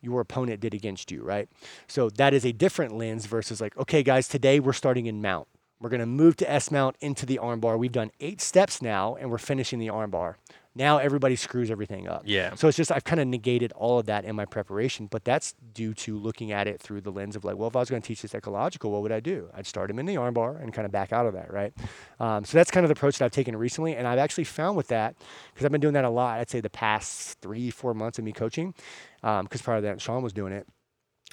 your 0.03 0.19
opponent 0.19 0.59
did 0.59 0.73
against 0.73 1.11
you, 1.11 1.21
right? 1.21 1.47
So 1.87 2.09
that 2.09 2.33
is 2.33 2.43
a 2.43 2.51
different 2.51 2.97
lens 2.97 3.27
versus 3.27 3.61
like, 3.61 3.77
okay, 3.77 4.01
guys, 4.01 4.27
today 4.27 4.59
we're 4.59 4.73
starting 4.73 5.05
in 5.05 5.21
mount. 5.21 5.47
We're 5.81 5.89
going 5.89 6.01
to 6.01 6.05
move 6.05 6.37
to 6.37 6.49
S 6.49 6.69
mount 6.69 6.95
into 7.01 7.25
the 7.25 7.39
armbar. 7.41 7.77
We've 7.77 7.91
done 7.91 8.11
eight 8.19 8.39
steps 8.39 8.81
now, 8.81 9.15
and 9.15 9.31
we're 9.31 9.39
finishing 9.39 9.79
the 9.79 9.87
armbar. 9.87 10.35
Now 10.73 10.99
everybody 10.99 11.35
screws 11.35 11.69
everything 11.69 12.07
up. 12.07 12.21
Yeah. 12.23 12.55
So 12.55 12.69
it's 12.69 12.77
just 12.77 12.93
I've 12.93 13.03
kind 13.03 13.19
of 13.19 13.27
negated 13.27 13.73
all 13.73 13.99
of 13.99 14.05
that 14.05 14.23
in 14.23 14.37
my 14.37 14.45
preparation, 14.45 15.07
but 15.07 15.25
that's 15.25 15.53
due 15.73 15.93
to 15.95 16.17
looking 16.17 16.53
at 16.53 16.65
it 16.65 16.79
through 16.79 17.01
the 17.01 17.11
lens 17.11 17.35
of 17.35 17.43
like, 17.43 17.57
well, 17.57 17.67
if 17.67 17.75
I 17.75 17.79
was 17.79 17.89
going 17.89 18.01
to 18.01 18.07
teach 18.07 18.21
this 18.21 18.33
ecological, 18.33 18.89
what 18.91 19.01
would 19.01 19.11
I 19.11 19.19
do? 19.19 19.49
I'd 19.53 19.67
start 19.67 19.89
him 19.89 19.99
in 19.99 20.05
the 20.05 20.15
armbar 20.15 20.63
and 20.63 20.73
kind 20.73 20.85
of 20.85 20.91
back 20.93 21.11
out 21.11 21.25
of 21.25 21.33
that, 21.33 21.51
right? 21.51 21.73
Um, 22.21 22.45
so 22.45 22.57
that's 22.57 22.71
kind 22.71 22.85
of 22.85 22.87
the 22.87 22.93
approach 22.93 23.17
that 23.17 23.25
I've 23.25 23.31
taken 23.31 23.53
recently, 23.57 23.97
and 23.97 24.07
I've 24.07 24.19
actually 24.19 24.45
found 24.45 24.77
with 24.77 24.87
that 24.87 25.15
because 25.53 25.65
I've 25.65 25.73
been 25.73 25.81
doing 25.81 25.95
that 25.95 26.05
a 26.05 26.09
lot. 26.09 26.39
I'd 26.39 26.49
say 26.49 26.61
the 26.61 26.69
past 26.69 27.41
three, 27.41 27.69
four 27.69 27.93
months 27.93 28.17
of 28.17 28.23
me 28.23 28.31
coaching, 28.31 28.73
because 29.21 29.61
prior 29.61 29.79
to 29.79 29.81
that, 29.81 29.99
Sean 29.99 30.23
was 30.23 30.31
doing 30.31 30.53
it. 30.53 30.67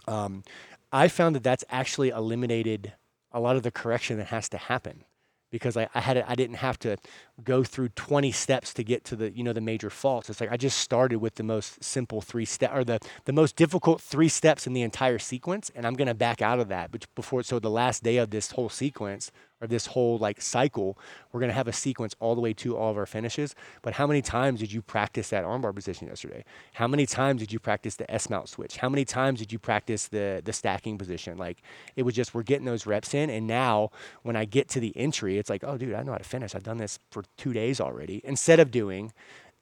Um, 0.08 0.42
I 0.90 1.06
found 1.06 1.36
that 1.36 1.44
that's 1.44 1.64
actually 1.70 2.08
eliminated 2.08 2.94
a 3.32 3.40
lot 3.40 3.56
of 3.56 3.62
the 3.62 3.70
correction 3.70 4.18
that 4.18 4.28
has 4.28 4.48
to 4.50 4.58
happen 4.58 5.04
because 5.50 5.76
I, 5.76 5.88
I 5.94 6.00
had 6.00 6.18
I 6.26 6.34
didn't 6.34 6.56
have 6.56 6.78
to 6.80 6.96
go 7.42 7.62
through 7.64 7.90
20 7.90 8.32
steps 8.32 8.74
to 8.74 8.84
get 8.84 9.04
to 9.04 9.16
the 9.16 9.30
you 9.30 9.42
know 9.42 9.52
the 9.52 9.60
major 9.60 9.90
faults. 9.90 10.28
It's 10.28 10.40
like 10.40 10.52
I 10.52 10.56
just 10.56 10.78
started 10.78 11.18
with 11.18 11.36
the 11.36 11.42
most 11.42 11.82
simple 11.82 12.20
three 12.20 12.44
step 12.44 12.70
or 12.74 12.84
the 12.84 12.98
the 13.24 13.32
most 13.32 13.56
difficult 13.56 14.00
three 14.00 14.28
steps 14.28 14.66
in 14.66 14.72
the 14.72 14.82
entire 14.82 15.18
sequence, 15.18 15.70
and 15.74 15.86
I'm 15.86 15.94
gonna 15.94 16.14
back 16.14 16.42
out 16.42 16.60
of 16.60 16.68
that. 16.68 16.90
But 16.90 17.06
before 17.14 17.42
so 17.42 17.58
the 17.58 17.70
last 17.70 18.02
day 18.02 18.18
of 18.18 18.30
this 18.30 18.52
whole 18.52 18.68
sequence 18.68 19.30
or 19.60 19.66
this 19.66 19.86
whole 19.86 20.18
like 20.18 20.40
cycle, 20.40 20.98
we're 21.32 21.40
gonna 21.40 21.52
have 21.52 21.68
a 21.68 21.72
sequence 21.72 22.14
all 22.20 22.34
the 22.34 22.40
way 22.40 22.52
to 22.54 22.76
all 22.76 22.90
of 22.90 22.96
our 22.96 23.06
finishes. 23.06 23.54
But 23.82 23.94
how 23.94 24.06
many 24.06 24.22
times 24.22 24.60
did 24.60 24.72
you 24.72 24.82
practice 24.82 25.30
that 25.30 25.44
armbar 25.44 25.74
position 25.74 26.08
yesterday? 26.08 26.44
How 26.74 26.86
many 26.86 27.06
times 27.06 27.40
did 27.40 27.52
you 27.52 27.58
practice 27.58 27.96
the 27.96 28.10
S 28.10 28.30
mount 28.30 28.48
switch? 28.48 28.76
How 28.76 28.88
many 28.88 29.04
times 29.04 29.40
did 29.40 29.52
you 29.52 29.58
practice 29.58 30.08
the 30.08 30.42
the 30.44 30.52
stacking 30.52 30.98
position? 30.98 31.38
Like 31.38 31.62
it 31.96 32.02
was 32.02 32.14
just 32.14 32.34
we're 32.34 32.42
getting 32.42 32.66
those 32.66 32.86
reps 32.86 33.14
in, 33.14 33.30
and 33.30 33.46
now 33.46 33.90
when 34.22 34.36
I 34.36 34.44
get 34.44 34.68
to 34.70 34.80
the 34.80 34.96
entry, 34.96 35.38
it's 35.38 35.50
like, 35.50 35.64
oh 35.64 35.76
dude, 35.76 35.94
I 35.94 36.02
know 36.02 36.12
how 36.12 36.18
to 36.18 36.24
finish. 36.24 36.54
I've 36.54 36.62
done 36.62 36.78
this 36.78 36.98
for 37.10 37.24
two 37.36 37.52
days 37.52 37.80
already. 37.80 38.20
Instead 38.24 38.60
of 38.60 38.70
doing 38.70 39.12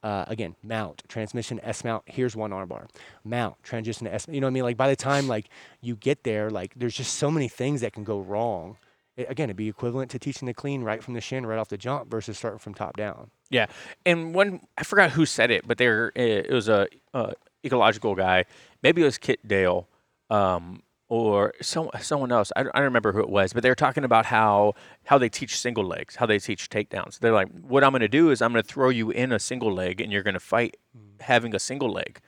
uh, 0.03 0.25
again, 0.29 0.55
mount, 0.63 1.03
transmission, 1.09 1.59
S 1.65 1.83
mount, 1.83 2.05
here's 2.07 2.37
one 2.37 2.53
armbar. 2.53 2.89
Mount, 3.25 3.57
transition 3.65 4.05
to 4.07 4.15
S, 4.15 4.27
you 4.31 4.41
know 4.41 4.47
what 4.47 4.53
I 4.53 4.55
mean? 4.55 4.63
Like 4.63 4.77
by 4.77 4.89
the 4.89 4.95
time 4.95 5.27
like 5.27 5.49
you 5.81 5.97
get 5.97 6.23
there, 6.23 6.49
like 6.49 6.73
there's 6.77 6.95
just 6.95 7.15
so 7.15 7.29
many 7.29 7.49
things 7.49 7.81
that 7.81 7.93
can 7.93 8.05
go 8.05 8.21
wrong. 8.21 8.77
It, 9.17 9.31
again, 9.31 9.45
it'd 9.45 9.57
be 9.57 9.69
equivalent 9.69 10.11
to 10.13 10.19
teaching 10.19 10.47
the 10.47 10.55
clean 10.55 10.83
right 10.83 11.03
from 11.03 11.15
the 11.15 11.21
shin, 11.21 11.47
right 11.47 11.59
off 11.59 11.69
the 11.69 11.79
jump 11.79 12.11
versus 12.11 12.37
starting 12.39 12.59
from 12.59 12.75
top 12.75 12.97
down. 12.97 13.31
Yeah, 13.51 13.67
and 14.05 14.35
one 14.35 14.61
I 14.77 14.83
forgot 14.85 15.11
who 15.13 15.25
said 15.27 15.51
it, 15.51 15.67
but 15.67 15.79
there 15.79 16.13
it 16.15 16.51
was 16.51 16.69
a 16.69 16.87
uh, 17.15 17.33
ecological 17.65 18.15
guy. 18.15 18.45
Maybe 18.83 19.03
it 19.03 19.05
was 19.07 19.19
Kit 19.19 19.47
Dale, 19.47 19.89
um, 20.31 20.83
or 21.09 21.55
some 21.63 21.89
someone 22.01 22.33
else. 22.33 22.51
I, 22.57 22.65
don't- 22.65 22.73
I 22.75 22.79
don't 22.81 22.87
remember 22.87 23.13
who 23.13 23.21
it 23.21 23.29
was, 23.29 23.53
but 23.53 23.63
they 23.63 23.69
were 23.69 23.75
talking 23.77 24.05
about 24.05 24.27
how 24.27 24.75
how 25.05 25.17
they 25.19 25.29
teach 25.29 25.57
single 25.59 25.85
legs, 25.85 26.17
how 26.17 26.27
they 26.27 26.39
teach 26.41 26.69
takedowns. 26.69 27.21
They're 27.21 27.33
like, 27.33 27.49
what 27.61 27.85
I'm 27.85 27.93
going 27.93 28.01
to 28.01 28.09
do 28.09 28.31
is 28.31 28.43
I'm 28.43 28.53
going 28.53 28.63
to 28.65 28.69
throw 28.69 28.89
you 28.91 29.11
in 29.11 29.33
a 29.33 29.39
single 29.39 29.73
leg, 29.73 30.01
and 30.01 30.13
you're 30.13 30.25
going 30.25 30.35
to 30.35 30.41
fight 30.41 30.77
having 31.21 31.55
a 31.55 31.59
single 31.61 31.91
leg. 31.91 32.21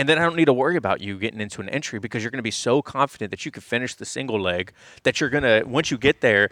And 0.00 0.08
then 0.08 0.16
I 0.16 0.22
don't 0.22 0.34
need 0.34 0.46
to 0.46 0.54
worry 0.54 0.76
about 0.76 1.02
you 1.02 1.18
getting 1.18 1.42
into 1.42 1.60
an 1.60 1.68
entry 1.68 1.98
because 1.98 2.22
you're 2.22 2.30
going 2.30 2.38
to 2.38 2.42
be 2.42 2.50
so 2.50 2.80
confident 2.80 3.30
that 3.32 3.44
you 3.44 3.50
can 3.50 3.60
finish 3.60 3.94
the 3.94 4.06
single 4.06 4.40
leg 4.40 4.72
that 5.02 5.20
you're 5.20 5.28
going 5.28 5.44
to 5.44 5.62
once 5.66 5.90
you 5.90 5.98
get 5.98 6.22
there, 6.22 6.48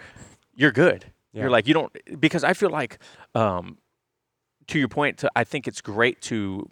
you're 0.54 0.70
good. 0.70 1.06
Yeah. 1.32 1.44
You're 1.44 1.50
like 1.50 1.66
you 1.66 1.72
don't 1.72 2.20
because 2.20 2.44
I 2.44 2.52
feel 2.52 2.68
like 2.68 2.98
um, 3.34 3.78
to 4.66 4.78
your 4.78 4.88
point, 4.88 5.16
to, 5.18 5.30
I 5.34 5.44
think 5.44 5.66
it's 5.66 5.80
great 5.80 6.20
to 6.22 6.68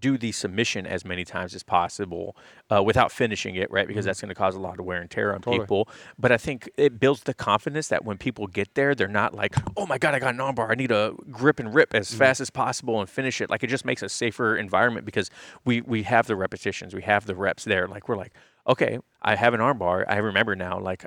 do 0.00 0.16
the 0.18 0.32
submission 0.32 0.86
as 0.86 1.04
many 1.04 1.24
times 1.24 1.54
as 1.54 1.62
possible 1.62 2.36
uh, 2.70 2.82
without 2.82 3.12
finishing 3.12 3.54
it, 3.54 3.70
right? 3.70 3.86
Because 3.86 4.04
that's 4.04 4.20
going 4.20 4.28
to 4.30 4.34
cause 4.34 4.54
a 4.54 4.60
lot 4.60 4.78
of 4.78 4.84
wear 4.84 5.00
and 5.00 5.10
tear 5.10 5.34
on 5.34 5.40
Totally. 5.40 5.60
people. 5.60 5.88
But 6.18 6.32
I 6.32 6.36
think 6.36 6.68
it 6.76 6.98
builds 6.98 7.22
the 7.24 7.34
confidence 7.34 7.88
that 7.88 8.04
when 8.04 8.18
people 8.18 8.46
get 8.46 8.74
there, 8.74 8.94
they're 8.94 9.08
not 9.08 9.34
like, 9.34 9.54
"Oh 9.76 9.86
my 9.86 9.98
god, 9.98 10.14
I 10.14 10.18
got 10.18 10.34
an 10.34 10.40
armbar. 10.40 10.70
I 10.70 10.74
need 10.74 10.88
to 10.88 11.16
grip 11.30 11.60
and 11.60 11.74
rip 11.74 11.94
as 11.94 12.12
fast 12.14 12.40
as 12.40 12.50
possible 12.50 13.00
and 13.00 13.08
finish 13.08 13.40
it." 13.40 13.50
Like 13.50 13.62
it 13.62 13.68
just 13.68 13.84
makes 13.84 14.02
a 14.02 14.08
safer 14.08 14.56
environment 14.56 15.06
because 15.06 15.30
we 15.64 15.80
we 15.82 16.02
have 16.04 16.26
the 16.26 16.36
repetitions, 16.36 16.94
we 16.94 17.02
have 17.02 17.26
the 17.26 17.34
reps 17.34 17.64
there. 17.64 17.86
Like 17.86 18.08
we're 18.08 18.16
like, 18.16 18.34
okay, 18.66 18.98
I 19.22 19.36
have 19.36 19.54
an 19.54 19.60
armbar. 19.60 20.04
I 20.08 20.16
remember 20.16 20.56
now. 20.56 20.78
Like 20.78 21.04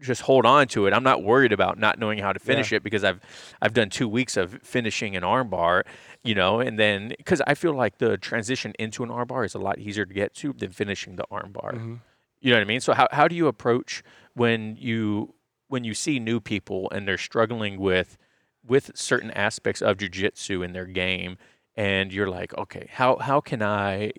just 0.00 0.22
hold 0.22 0.46
on 0.46 0.68
to 0.68 0.86
it. 0.86 0.92
I'm 0.92 1.02
not 1.02 1.22
worried 1.22 1.52
about 1.52 1.78
not 1.78 1.98
knowing 1.98 2.18
how 2.18 2.32
to 2.32 2.38
finish 2.38 2.72
it 2.72 2.82
because 2.82 3.04
I've 3.04 3.20
I've 3.60 3.74
done 3.74 3.90
two 3.90 4.08
weeks 4.08 4.36
of 4.36 4.60
finishing 4.62 5.16
an 5.16 5.22
armbar, 5.22 5.84
you 6.22 6.34
know, 6.34 6.60
and 6.60 6.78
then 6.78 7.14
because 7.16 7.42
I 7.46 7.54
feel 7.54 7.74
like 7.74 7.98
the 7.98 8.16
transition 8.16 8.72
into 8.78 9.02
an 9.02 9.10
armbar 9.10 9.44
is 9.44 9.54
a 9.54 9.58
lot 9.58 9.78
easier 9.78 10.04
to 10.04 10.14
get 10.14 10.34
to 10.36 10.52
than 10.52 10.72
finishing 10.72 11.16
the 11.16 11.24
armbar. 11.30 11.74
Mm-hmm. 11.74 11.94
You 12.40 12.50
know 12.50 12.56
what 12.56 12.62
I 12.62 12.66
mean? 12.66 12.80
So 12.80 12.92
how 12.92 13.08
how 13.12 13.28
do 13.28 13.34
you 13.34 13.46
approach 13.46 14.02
when 14.34 14.76
you 14.76 15.34
when 15.68 15.84
you 15.84 15.94
see 15.94 16.18
new 16.18 16.40
people 16.40 16.88
and 16.92 17.06
they're 17.06 17.18
struggling 17.18 17.78
with 17.78 18.18
with 18.66 18.90
certain 18.94 19.30
aspects 19.30 19.80
of 19.80 19.96
jujitsu 19.96 20.64
in 20.64 20.72
their 20.72 20.86
game, 20.86 21.38
and 21.76 22.12
you're 22.12 22.28
like, 22.28 22.56
okay, 22.56 22.88
how 22.92 23.16
how 23.16 23.40
can 23.40 23.62
I 23.62 24.12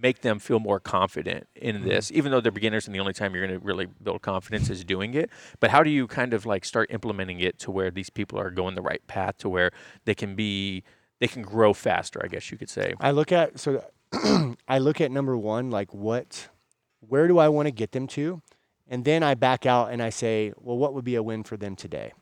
make 0.00 0.20
them 0.20 0.38
feel 0.38 0.60
more 0.60 0.78
confident 0.78 1.46
in 1.54 1.76
mm-hmm. 1.76 1.88
this, 1.88 2.12
even 2.12 2.30
though 2.30 2.40
they're 2.40 2.52
beginners 2.52 2.86
and 2.86 2.94
the 2.94 3.00
only 3.00 3.12
time 3.12 3.34
you're 3.34 3.46
going 3.46 3.58
to 3.58 3.64
really 3.64 3.86
build 4.02 4.22
confidence 4.22 4.68
is 4.68 4.84
doing 4.84 5.14
it. 5.14 5.30
But 5.60 5.70
how 5.70 5.82
do 5.82 5.90
you 5.90 6.06
kind 6.06 6.34
of 6.34 6.44
like 6.44 6.64
start 6.64 6.90
implementing 6.90 7.40
it 7.40 7.58
to 7.60 7.70
where 7.70 7.90
these 7.90 8.10
people 8.10 8.38
are 8.38 8.50
going 8.50 8.74
the 8.74 8.82
right 8.82 9.04
path 9.06 9.38
to 9.38 9.48
where 9.48 9.70
they 10.04 10.14
can 10.14 10.34
be, 10.34 10.82
they 11.20 11.28
can 11.28 11.42
grow 11.42 11.72
faster, 11.72 12.20
I 12.22 12.28
guess 12.28 12.50
you 12.50 12.58
could 12.58 12.70
say. 12.70 12.94
I 13.00 13.12
look 13.12 13.32
at 13.32 13.58
so 13.58 13.82
I 14.68 14.78
look 14.78 15.00
at 15.00 15.10
number 15.10 15.36
one, 15.36 15.70
like 15.70 15.92
what, 15.94 16.48
where 17.00 17.28
do 17.28 17.38
I 17.38 17.48
want 17.48 17.66
to 17.66 17.72
get 17.72 17.92
them 17.92 18.06
to, 18.08 18.42
And 18.88 19.04
then 19.04 19.22
I 19.22 19.34
back 19.34 19.66
out 19.66 19.90
and 19.92 20.02
I 20.02 20.10
say, 20.10 20.52
well, 20.56 20.76
what 20.76 20.94
would 20.94 21.04
be 21.04 21.16
a 21.16 21.22
win 21.22 21.42
for 21.42 21.56
them 21.56 21.74
today? 21.74 22.12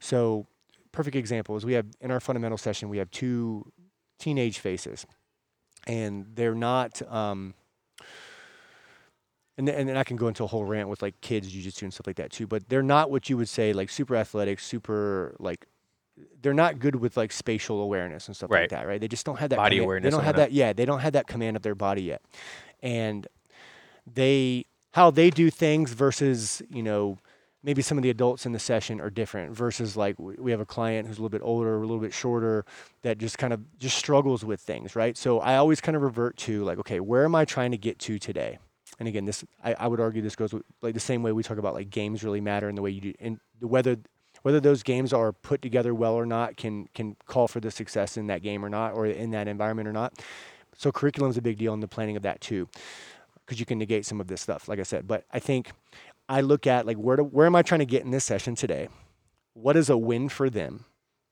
So, 0.00 0.46
perfect 0.92 1.16
example 1.16 1.56
is 1.56 1.64
we 1.64 1.74
have 1.74 1.86
in 2.00 2.10
our 2.10 2.20
fundamental 2.20 2.56
session, 2.56 2.88
we 2.88 2.98
have 2.98 3.10
two 3.10 3.70
teenage 4.18 4.58
faces, 4.58 5.06
and 5.86 6.26
they're 6.34 6.54
not. 6.54 7.00
Um, 7.10 7.54
and 9.56 9.68
then, 9.68 9.74
and 9.76 9.88
then 9.88 9.96
I 9.96 10.02
can 10.04 10.16
go 10.16 10.26
into 10.28 10.42
a 10.42 10.46
whole 10.46 10.64
rant 10.64 10.88
with 10.88 11.00
like 11.00 11.20
kids 11.20 11.52
jujitsu 11.52 11.82
and 11.82 11.94
stuff 11.94 12.06
like 12.06 12.16
that 12.16 12.32
too. 12.32 12.46
But 12.46 12.68
they're 12.68 12.82
not 12.82 13.10
what 13.10 13.30
you 13.30 13.36
would 13.36 13.48
say 13.48 13.72
like 13.72 13.88
super 13.90 14.16
athletic, 14.16 14.58
super 14.58 15.36
like 15.38 15.66
they're 16.42 16.54
not 16.54 16.78
good 16.78 16.96
with 16.96 17.16
like 17.16 17.32
spatial 17.32 17.80
awareness 17.80 18.26
and 18.26 18.36
stuff 18.36 18.50
like 18.50 18.70
that, 18.70 18.86
right? 18.86 19.00
They 19.00 19.08
just 19.08 19.24
don't 19.26 19.38
have 19.38 19.50
that 19.50 19.56
Body 19.56 19.76
command- 19.76 19.84
awareness 19.86 20.10
They 20.12 20.16
don't 20.16 20.24
have 20.24 20.36
that. 20.36 20.52
Yeah, 20.52 20.72
they 20.72 20.84
don't 20.84 21.00
have 21.00 21.12
that 21.12 21.26
command 21.26 21.56
of 21.56 21.62
their 21.62 21.74
body 21.74 22.02
yet, 22.02 22.22
and 22.82 23.26
they 24.12 24.66
how 24.92 25.10
they 25.10 25.30
do 25.30 25.50
things 25.50 25.92
versus 25.92 26.62
you 26.68 26.82
know 26.82 27.18
maybe 27.64 27.80
some 27.82 27.98
of 27.98 28.02
the 28.02 28.10
adults 28.10 28.44
in 28.44 28.52
the 28.52 28.58
session 28.58 29.00
are 29.00 29.10
different 29.10 29.56
versus 29.56 29.96
like 29.96 30.16
we 30.18 30.50
have 30.50 30.60
a 30.60 30.66
client 30.66 31.08
who's 31.08 31.16
a 31.16 31.20
little 31.20 31.30
bit 31.30 31.42
older, 31.42 31.76
a 31.76 31.80
little 31.80 31.98
bit 31.98 32.12
shorter 32.12 32.64
that 33.02 33.18
just 33.18 33.38
kind 33.38 33.52
of 33.52 33.60
just 33.78 33.96
struggles 33.96 34.44
with 34.44 34.60
things, 34.60 34.94
right? 34.94 35.16
So 35.16 35.40
I 35.40 35.56
always 35.56 35.80
kind 35.80 35.96
of 35.96 36.02
revert 36.02 36.36
to 36.38 36.62
like, 36.62 36.78
okay, 36.78 37.00
where 37.00 37.24
am 37.24 37.34
I 37.34 37.44
trying 37.44 37.70
to 37.70 37.78
get 37.78 37.98
to 38.00 38.18
today? 38.18 38.58
And 38.98 39.08
again, 39.08 39.24
this 39.24 39.44
I, 39.64 39.74
I 39.74 39.86
would 39.88 39.98
argue 39.98 40.22
this 40.22 40.36
goes 40.36 40.52
with, 40.52 40.62
like 40.82 40.94
the 40.94 41.00
same 41.00 41.22
way 41.22 41.32
we 41.32 41.42
talk 41.42 41.58
about 41.58 41.74
like 41.74 41.90
games 41.90 42.22
really 42.22 42.40
matter 42.40 42.68
and 42.68 42.76
the 42.76 42.82
way 42.82 42.90
you 42.90 43.00
do 43.00 43.14
and 43.18 43.40
whether 43.60 43.96
whether 44.42 44.60
those 44.60 44.82
games 44.82 45.14
are 45.14 45.32
put 45.32 45.62
together 45.62 45.94
well 45.94 46.14
or 46.14 46.26
not 46.26 46.56
can 46.56 46.86
can 46.94 47.16
call 47.26 47.48
for 47.48 47.60
the 47.60 47.70
success 47.70 48.18
in 48.18 48.26
that 48.26 48.42
game 48.42 48.62
or 48.64 48.68
not 48.68 48.92
or 48.92 49.06
in 49.06 49.30
that 49.30 49.48
environment 49.48 49.88
or 49.88 49.92
not. 49.92 50.12
So 50.76 50.92
curriculum 50.92 51.30
is 51.30 51.38
a 51.38 51.42
big 51.42 51.56
deal 51.56 51.72
in 51.72 51.80
the 51.80 51.88
planning 51.88 52.16
of 52.16 52.22
that 52.24 52.40
too, 52.40 52.68
because 53.44 53.58
you 53.58 53.66
can 53.66 53.78
negate 53.78 54.04
some 54.04 54.20
of 54.20 54.26
this 54.26 54.40
stuff, 54.40 54.68
like 54.68 54.78
I 54.78 54.82
said. 54.82 55.06
But 55.06 55.24
I 55.32 55.38
think 55.38 55.72
I 56.28 56.40
look 56.40 56.66
at 56.66 56.86
like 56.86 56.96
where 56.96 57.16
do, 57.16 57.24
where 57.24 57.46
am 57.46 57.56
I 57.56 57.62
trying 57.62 57.80
to 57.80 57.86
get 57.86 58.04
in 58.04 58.10
this 58.10 58.24
session 58.24 58.54
today? 58.54 58.88
What 59.54 59.76
is 59.76 59.90
a 59.90 59.98
win 59.98 60.28
for 60.28 60.50
them? 60.50 60.84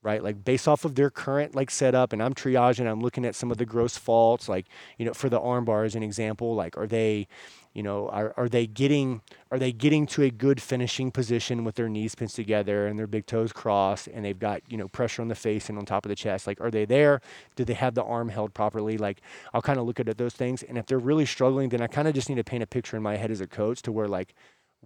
Right, 0.05 0.21
like 0.21 0.45
based 0.45 0.67
off 0.67 0.85
of 0.85 0.97
their 0.97 1.11
current 1.11 1.55
like 1.55 1.71
setup, 1.71 2.13
and 2.13 2.21
I'm 2.21 2.35
triaging. 2.35 2.91
I'm 2.91 3.01
looking 3.01 3.25
at 3.25 3.37
some 3.37 3.53
of 3.53 3.59
the 3.59 3.65
gross 3.65 3.97
faults, 3.97 4.49
like 4.49 4.67
you 4.99 5.07
know, 5.07 5.15
for 5.15 5.29
the 5.29 5.39
arm 5.39 5.65
bar 5.65 5.85
as 5.85 5.95
an 5.95 6.03
example. 6.03 6.57
Like, 6.57 6.77
are 6.77 6.89
they, 6.89 7.29
you 7.73 7.85
know, 7.85 8.09
are, 8.09 8.35
are 8.37 8.49
they 8.49 8.67
getting 8.67 9.21
are 9.53 9.61
they 9.61 9.71
getting 9.71 10.07
to 10.09 10.25
a 10.25 10.31
good 10.31 10.61
finishing 10.61 11.13
position 11.13 11.63
with 11.63 11.77
their 11.77 11.89
knees 11.89 12.17
pinched 12.17 12.35
together 12.35 12.89
and 12.89 12.99
their 12.99 13.07
big 13.07 13.27
toes 13.27 13.53
crossed, 13.53 14.09
and 14.09 14.25
they've 14.25 14.39
got 14.41 14.63
you 14.69 14.77
know 14.77 14.89
pressure 14.89 15.23
on 15.23 15.29
the 15.29 15.37
face 15.37 15.69
and 15.69 15.79
on 15.79 15.85
top 15.87 16.05
of 16.05 16.09
the 16.09 16.17
chest? 16.17 16.49
Like, 16.49 16.61
are 16.61 16.71
they 16.73 16.85
there? 16.85 17.21
Do 17.55 17.65
they 17.65 17.75
have 17.75 17.95
the 17.95 18.03
arm 18.03 18.29
held 18.29 18.55
properly? 18.55 18.99
Like, 18.99 19.21
I'll 19.55 19.63
kind 19.63 19.79
of 19.79 19.87
look 19.87 20.01
at 20.01 20.19
those 20.19 20.35
things, 20.35 20.65
and 20.65 20.77
if 20.79 20.87
they're 20.87 20.99
really 20.99 21.27
struggling, 21.27 21.69
then 21.69 21.81
I 21.81 21.87
kind 21.87 22.09
of 22.09 22.15
just 22.15 22.29
need 22.29 22.39
to 22.39 22.45
paint 22.45 22.65
a 22.65 22.67
picture 22.67 22.97
in 22.97 23.05
my 23.05 23.15
head 23.19 23.31
as 23.31 23.41
a 23.41 23.47
coach 23.47 23.83
to 23.83 23.93
where 23.93 24.09
like 24.09 24.35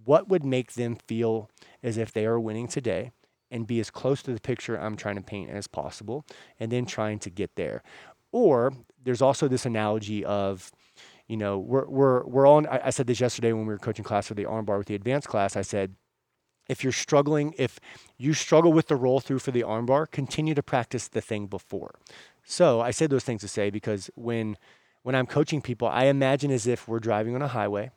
what 0.03 0.29
would 0.29 0.43
make 0.43 0.73
them 0.73 0.95
feel 1.07 1.49
as 1.83 1.97
if 1.97 2.11
they 2.11 2.25
are 2.25 2.39
winning 2.39 2.67
today 2.67 3.11
and 3.49 3.67
be 3.67 3.79
as 3.79 3.89
close 3.89 4.21
to 4.23 4.33
the 4.33 4.39
picture 4.39 4.79
I'm 4.79 4.95
trying 4.95 5.15
to 5.15 5.21
paint 5.21 5.49
as 5.49 5.67
possible 5.67 6.25
and 6.59 6.71
then 6.71 6.85
trying 6.85 7.19
to 7.19 7.29
get 7.29 7.55
there. 7.55 7.83
Or 8.31 8.73
there's 9.03 9.21
also 9.21 9.47
this 9.47 9.65
analogy 9.65 10.23
of, 10.25 10.71
you 11.27 11.37
know, 11.37 11.57
we're, 11.57 11.87
we're, 11.87 12.25
we're 12.25 12.45
all, 12.45 12.59
in, 12.59 12.67
I, 12.67 12.87
I 12.87 12.89
said 12.89 13.07
this 13.07 13.19
yesterday 13.19 13.53
when 13.53 13.65
we 13.65 13.73
were 13.73 13.79
coaching 13.79 14.03
class 14.03 14.27
for 14.27 14.33
the 14.33 14.43
armbar 14.43 14.77
with 14.77 14.87
the 14.87 14.95
advanced 14.95 15.27
class. 15.27 15.55
I 15.55 15.61
said, 15.61 15.95
if 16.67 16.83
you're 16.83 16.93
struggling, 16.93 17.55
if 17.57 17.79
you 18.17 18.33
struggle 18.33 18.73
with 18.73 18.87
the 18.87 18.97
roll 18.97 19.21
through 19.21 19.39
for 19.39 19.51
the 19.51 19.61
armbar, 19.61 20.11
continue 20.11 20.53
to 20.53 20.63
practice 20.63 21.07
the 21.07 21.21
thing 21.21 21.47
before. 21.47 21.95
So 22.43 22.81
I 22.81 22.91
said 22.91 23.09
those 23.09 23.23
things 23.23 23.41
to 23.41 23.47
say 23.47 23.69
because 23.69 24.09
when, 24.15 24.57
when 25.03 25.15
I'm 25.15 25.27
coaching 25.27 25.61
people, 25.61 25.87
I 25.87 26.05
imagine 26.05 26.51
as 26.51 26.67
if 26.67 26.87
we're 26.87 26.99
driving 26.99 27.35
on 27.35 27.41
a 27.41 27.47
highway 27.47 27.91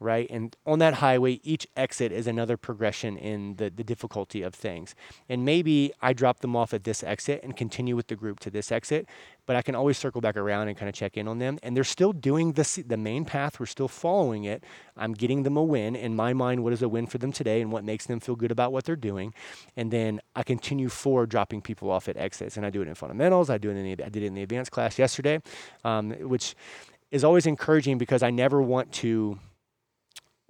right? 0.00 0.26
And 0.30 0.56
on 0.66 0.78
that 0.78 0.94
highway, 0.94 1.40
each 1.44 1.68
exit 1.76 2.10
is 2.10 2.26
another 2.26 2.56
progression 2.56 3.18
in 3.18 3.56
the, 3.56 3.68
the 3.68 3.84
difficulty 3.84 4.40
of 4.40 4.54
things. 4.54 4.94
And 5.28 5.44
maybe 5.44 5.92
I 6.00 6.14
drop 6.14 6.40
them 6.40 6.56
off 6.56 6.72
at 6.72 6.84
this 6.84 7.04
exit 7.04 7.42
and 7.44 7.54
continue 7.54 7.94
with 7.94 8.08
the 8.08 8.16
group 8.16 8.40
to 8.40 8.50
this 8.50 8.72
exit, 8.72 9.06
but 9.44 9.56
I 9.56 9.62
can 9.62 9.74
always 9.74 9.98
circle 9.98 10.22
back 10.22 10.38
around 10.38 10.68
and 10.68 10.76
kind 10.76 10.88
of 10.88 10.94
check 10.94 11.18
in 11.18 11.28
on 11.28 11.38
them. 11.38 11.58
And 11.62 11.76
they're 11.76 11.84
still 11.84 12.14
doing 12.14 12.52
the, 12.52 12.84
the 12.86 12.96
main 12.96 13.26
path, 13.26 13.60
we're 13.60 13.66
still 13.66 13.88
following 13.88 14.44
it. 14.44 14.64
I'm 14.96 15.12
getting 15.12 15.42
them 15.42 15.58
a 15.58 15.62
win. 15.62 15.94
In 15.94 16.16
my 16.16 16.32
mind, 16.32 16.64
what 16.64 16.72
is 16.72 16.80
a 16.80 16.88
win 16.88 17.06
for 17.06 17.18
them 17.18 17.30
today 17.30 17.60
and 17.60 17.70
what 17.70 17.84
makes 17.84 18.06
them 18.06 18.20
feel 18.20 18.36
good 18.36 18.50
about 18.50 18.72
what 18.72 18.84
they're 18.84 18.96
doing. 18.96 19.34
And 19.76 19.90
then 19.90 20.20
I 20.34 20.42
continue 20.44 20.88
forward 20.88 21.28
dropping 21.28 21.60
people 21.60 21.90
off 21.90 22.08
at 22.08 22.16
exits. 22.16 22.56
And 22.56 22.64
I 22.64 22.70
do 22.70 22.80
it 22.80 22.88
in 22.88 22.94
fundamentals, 22.94 23.50
I 23.50 23.58
do 23.58 23.70
it 23.70 23.76
in 23.76 23.84
the, 23.84 24.04
I 24.04 24.08
did 24.08 24.22
it 24.22 24.26
in 24.26 24.34
the 24.34 24.42
advanced 24.42 24.70
class 24.70 24.98
yesterday, 24.98 25.42
um, 25.84 26.12
which 26.12 26.54
is 27.10 27.22
always 27.24 27.44
encouraging 27.44 27.98
because 27.98 28.22
I 28.22 28.30
never 28.30 28.62
want 28.62 28.92
to 28.92 29.38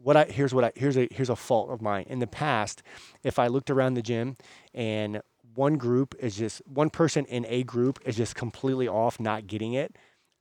what 0.03 0.16
I 0.16 0.24
here's 0.24 0.55
what 0.55 0.64
I 0.64 0.72
here's 0.74 0.96
a 0.96 1.09
here's 1.11 1.30
a 1.30 1.36
fault 1.36 1.70
of 1.70 1.82
mine. 1.82 2.07
In 2.09 2.18
the 2.18 2.26
past, 2.26 2.82
if 3.22 3.38
I 3.38 3.46
looked 3.46 3.70
around 3.70 3.94
the 3.94 4.03
gym 4.03 4.36
and 4.74 5.20
one 5.55 5.76
group 5.76 6.14
is 6.18 6.36
just 6.36 6.62
one 6.66 6.90
person 6.90 7.24
in 7.26 7.44
a 7.48 7.64
group 7.64 7.98
is 8.05 8.16
just 8.16 8.34
completely 8.34 8.88
off, 8.88 9.18
not 9.18 9.46
getting 9.46 9.72
it, 9.72 9.96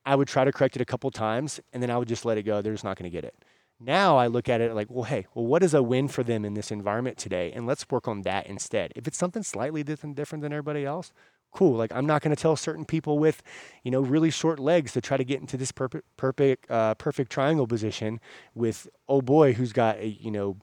I 0.05 0.16
would 0.16 0.28
try 0.28 0.43
to 0.43 0.51
correct 0.51 0.76
it 0.76 0.82
a 0.82 0.86
couple 0.86 1.10
times 1.12 1.60
and 1.74 1.82
then 1.82 1.89
I 1.89 1.97
would 1.97 2.07
just 2.07 2.26
let 2.26 2.38
it 2.38 2.43
go. 2.43 2.62
They're 2.62 2.74
just 2.74 2.84
not 2.84 2.97
going 2.97 3.10
to 3.10 3.16
get 3.16 3.26
it. 3.26 3.36
Now 3.80 4.18
I 4.18 4.28
look 4.28 4.49
at 4.49 4.60
it 4.60 4.74
like, 4.76 4.88
well, 4.89 5.05
hey, 5.05 5.26
well, 5.34 5.45
what 5.45 5.64
is 5.64 5.74
a 5.74 5.82
win 5.82 6.10
for 6.10 6.22
them 6.22 6.43
in 6.43 6.53
this 6.53 6.70
environment 6.70 7.18
today? 7.18 7.51
And 7.53 7.66
let's 7.66 7.89
work 7.89 8.07
on 8.10 8.24
that 8.24 8.45
instead. 8.45 8.91
If 8.95 9.07
it's 9.07 9.18
something 9.18 9.41
slightly 9.41 9.84
different, 9.84 10.18
different 10.18 10.41
than 10.41 10.51
everybody 10.51 10.86
else, 10.86 11.14
cool. 11.52 11.76
Like 11.78 11.93
I'm 11.93 12.06
not 12.06 12.22
going 12.22 12.36
to 12.36 12.41
tell 12.41 12.56
certain 12.56 12.86
people 12.86 13.20
with, 13.20 13.41
you 13.84 13.91
know, 13.91 14.02
really 14.02 14.30
short 14.32 14.60
legs 14.60 14.93
to 14.93 15.02
try 15.02 15.18
to 15.18 15.24
get 15.24 15.39
into 15.41 15.58
this 15.58 15.72
perfect, 15.72 16.06
perfect, 16.18 16.70
uh, 16.72 16.95
perfect 16.95 17.32
triangle 17.32 17.68
position 17.68 18.20
with 18.56 18.88
oh 19.08 19.22
boy 19.22 19.54
who's 19.54 19.74
got 19.74 19.97
a 19.97 20.08
you 20.08 20.32
know. 20.32 20.58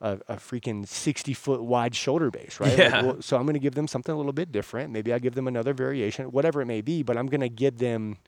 A, 0.00 0.18
a 0.28 0.36
freaking 0.36 0.86
60 0.86 1.32
foot 1.32 1.62
wide 1.62 1.94
shoulder 1.94 2.30
base, 2.30 2.60
right? 2.60 2.70
Like, 2.76 2.78
Yeah. 2.78 3.02
well, 3.02 3.22
so 3.22 3.38
I'm 3.38 3.44
going 3.44 3.54
to 3.54 3.60
give 3.60 3.74
them 3.74 3.88
something 3.88 4.12
a 4.12 4.16
little 4.18 4.34
bit 4.34 4.52
different. 4.52 4.90
Maybe 4.92 5.14
I 5.14 5.18
give 5.18 5.34
them 5.34 5.48
another 5.48 5.72
variation, 5.72 6.26
whatever 6.26 6.60
it 6.60 6.66
may 6.66 6.82
be, 6.82 7.02
but 7.02 7.16
I'm 7.16 7.26
going 7.26 7.40
to 7.40 7.48
give 7.48 7.78
them 7.78 8.18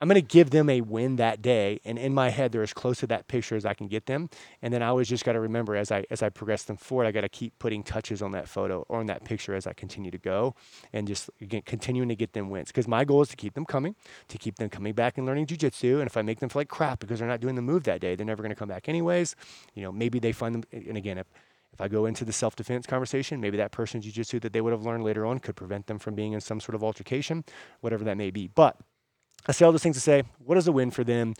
I'm 0.00 0.08
going 0.08 0.14
to 0.14 0.22
give 0.22 0.48
them 0.48 0.70
a 0.70 0.80
win 0.80 1.16
that 1.16 1.42
day, 1.42 1.78
and 1.84 1.98
in 1.98 2.14
my 2.14 2.30
head, 2.30 2.52
they're 2.52 2.62
as 2.62 2.72
close 2.72 3.00
to 3.00 3.06
that 3.08 3.28
picture 3.28 3.54
as 3.54 3.66
I 3.66 3.74
can 3.74 3.86
get 3.86 4.06
them. 4.06 4.30
And 4.62 4.72
then 4.72 4.82
I 4.82 4.86
always 4.86 5.08
just 5.08 5.24
got 5.24 5.32
to 5.32 5.40
remember 5.40 5.76
as 5.76 5.90
I 5.92 6.04
as 6.10 6.22
I 6.22 6.30
progress 6.30 6.64
them 6.64 6.78
forward, 6.78 7.06
I 7.06 7.12
got 7.12 7.20
to 7.20 7.28
keep 7.28 7.58
putting 7.58 7.82
touches 7.82 8.22
on 8.22 8.32
that 8.32 8.48
photo 8.48 8.86
or 8.88 9.00
on 9.00 9.06
that 9.06 9.24
picture 9.24 9.54
as 9.54 9.66
I 9.66 9.74
continue 9.74 10.10
to 10.10 10.18
go, 10.18 10.54
and 10.92 11.06
just 11.06 11.28
again 11.40 11.62
continuing 11.66 12.08
to 12.08 12.16
get 12.16 12.32
them 12.32 12.48
wins. 12.48 12.68
Because 12.68 12.88
my 12.88 13.04
goal 13.04 13.20
is 13.20 13.28
to 13.28 13.36
keep 13.36 13.52
them 13.52 13.66
coming, 13.66 13.94
to 14.28 14.38
keep 14.38 14.56
them 14.56 14.70
coming 14.70 14.94
back 14.94 15.18
and 15.18 15.26
learning 15.26 15.46
jujitsu. 15.46 15.98
And 15.98 16.06
if 16.06 16.16
I 16.16 16.22
make 16.22 16.40
them 16.40 16.48
feel 16.48 16.60
like 16.60 16.68
crap 16.68 17.00
because 17.00 17.18
they're 17.18 17.28
not 17.28 17.40
doing 17.40 17.54
the 17.54 17.62
move 17.62 17.84
that 17.84 18.00
day, 18.00 18.14
they're 18.14 18.26
never 18.26 18.42
going 18.42 18.54
to 18.54 18.58
come 18.58 18.68
back 18.68 18.88
anyways. 18.88 19.36
You 19.74 19.82
know, 19.82 19.92
maybe 19.92 20.18
they 20.18 20.32
find 20.32 20.54
them. 20.54 20.64
And 20.72 20.96
again, 20.96 21.18
if 21.18 21.26
if 21.72 21.80
I 21.80 21.88
go 21.88 22.06
into 22.06 22.24
the 22.24 22.32
self 22.32 22.56
defense 22.56 22.86
conversation, 22.86 23.40
maybe 23.40 23.56
that 23.58 23.70
person's 23.70 24.06
jujitsu 24.06 24.40
that 24.40 24.52
they 24.52 24.60
would 24.60 24.72
have 24.72 24.82
learned 24.82 25.04
later 25.04 25.26
on 25.26 25.38
could 25.38 25.56
prevent 25.56 25.86
them 25.86 25.98
from 25.98 26.14
being 26.14 26.32
in 26.32 26.40
some 26.40 26.60
sort 26.60 26.74
of 26.74 26.82
altercation, 26.82 27.44
whatever 27.80 28.04
that 28.04 28.16
may 28.16 28.30
be. 28.30 28.48
But 28.48 28.76
I 29.46 29.52
say 29.52 29.64
all 29.64 29.72
those 29.72 29.82
things 29.82 29.96
to 29.96 30.00
say, 30.00 30.22
what 30.38 30.58
is 30.58 30.66
a 30.68 30.72
win 30.72 30.90
for 30.90 31.04
them? 31.04 31.34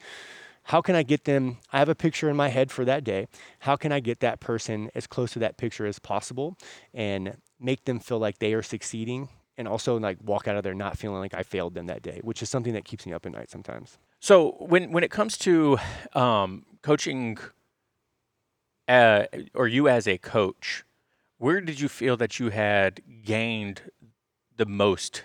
How 0.65 0.81
can 0.81 0.95
I 0.95 1.03
get 1.03 1.25
them? 1.25 1.59
I 1.73 1.79
have 1.79 1.89
a 1.89 1.95
picture 1.95 2.29
in 2.29 2.37
my 2.37 2.49
head 2.49 2.71
for 2.71 2.85
that 2.85 3.03
day. 3.03 3.27
How 3.61 3.77
can 3.77 3.93
I 3.93 4.01
get 4.01 4.21
that 4.21 4.41
person 4.41 4.91
as 4.95 5.07
close 5.07 5.33
to 5.33 5.39
that 5.41 5.57
picture 5.57 5.87
as 5.87 5.99
possible 5.99 6.57
and 6.95 7.37
make 7.59 7.85
them 7.85 7.99
feel 7.99 8.19
like 8.19 8.39
they 8.39 8.55
are 8.55 8.63
succeeding 8.63 9.29
and 9.57 9.67
also 9.69 9.99
like 9.99 10.19
walk 10.25 10.49
out 10.49 10.57
of 10.57 10.63
there 10.63 10.75
not 10.75 10.97
feeling 10.97 11.19
like 11.19 11.35
I 11.35 11.43
failed 11.43 11.75
them 11.75 11.87
that 11.87 12.03
day, 12.03 12.21
which 12.23 12.43
is 12.43 12.49
something 12.49 12.73
that 12.75 12.85
keeps 12.85 13.07
me 13.07 13.13
up 13.13 13.27
at 13.27 13.33
night 13.33 13.51
sometimes. 13.51 13.99
So 14.21 14.57
when 14.61 14.93
when 14.93 15.03
it 15.03 15.11
comes 15.11 15.37
to 15.39 15.79
um, 16.15 16.65
coaching, 16.83 17.39
uh, 18.87 19.25
or 19.55 19.67
you 19.67 19.89
as 19.89 20.07
a 20.07 20.19
coach, 20.19 20.85
where 21.39 21.61
did 21.61 21.81
you 21.81 21.89
feel 21.89 22.17
that 22.19 22.39
you 22.39 22.51
had 22.51 23.03
gained 23.25 23.83
the 24.57 24.67
most 24.67 25.25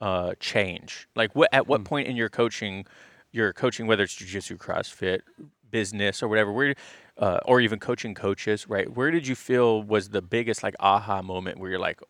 uh, 0.00 0.34
change? 0.40 1.08
Like 1.14 1.34
what 1.34 1.48
at 1.52 1.66
what 1.66 1.80
Hmm. 1.80 1.84
point 1.84 2.08
in 2.08 2.16
your 2.16 2.28
coaching, 2.28 2.86
your 3.32 3.52
coaching, 3.52 3.86
whether 3.86 4.02
it's 4.04 4.14
jujitsu, 4.16 4.56
CrossFit, 4.58 5.20
business, 5.70 6.22
or 6.22 6.28
whatever, 6.28 6.52
where, 6.52 6.74
uh, 7.18 7.38
or 7.46 7.60
even 7.60 7.78
coaching 7.80 8.14
coaches, 8.14 8.68
right? 8.68 8.94
Where 8.94 9.10
did 9.10 9.26
you 9.26 9.34
feel 9.34 9.82
was 9.82 10.10
the 10.10 10.22
biggest 10.22 10.62
like 10.62 10.74
aha 10.80 11.22
moment 11.22 11.58
where 11.58 11.70
you're 11.70 11.78
like, 11.80 12.00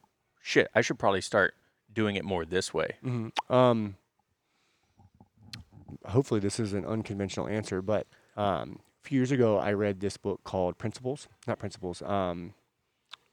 shit, 0.42 0.68
I 0.74 0.80
should 0.82 0.98
probably 0.98 1.20
start 1.22 1.54
doing 1.92 2.16
it 2.16 2.24
more 2.24 2.44
this 2.44 2.74
way? 2.74 2.96
hmm 3.02 3.28
Um, 3.48 3.96
hopefully, 6.06 6.40
this 6.40 6.60
is 6.60 6.72
an 6.72 6.84
unconventional 6.84 7.48
answer, 7.48 7.80
but 7.82 8.06
um, 8.36 8.80
a 9.04 9.08
few 9.08 9.18
years 9.18 9.30
ago, 9.30 9.58
I 9.58 9.72
read 9.72 10.00
this 10.00 10.16
book 10.16 10.40
called 10.44 10.76
Principles. 10.78 11.28
Not 11.46 11.58
Principles. 11.58 12.02
Um, 12.02 12.54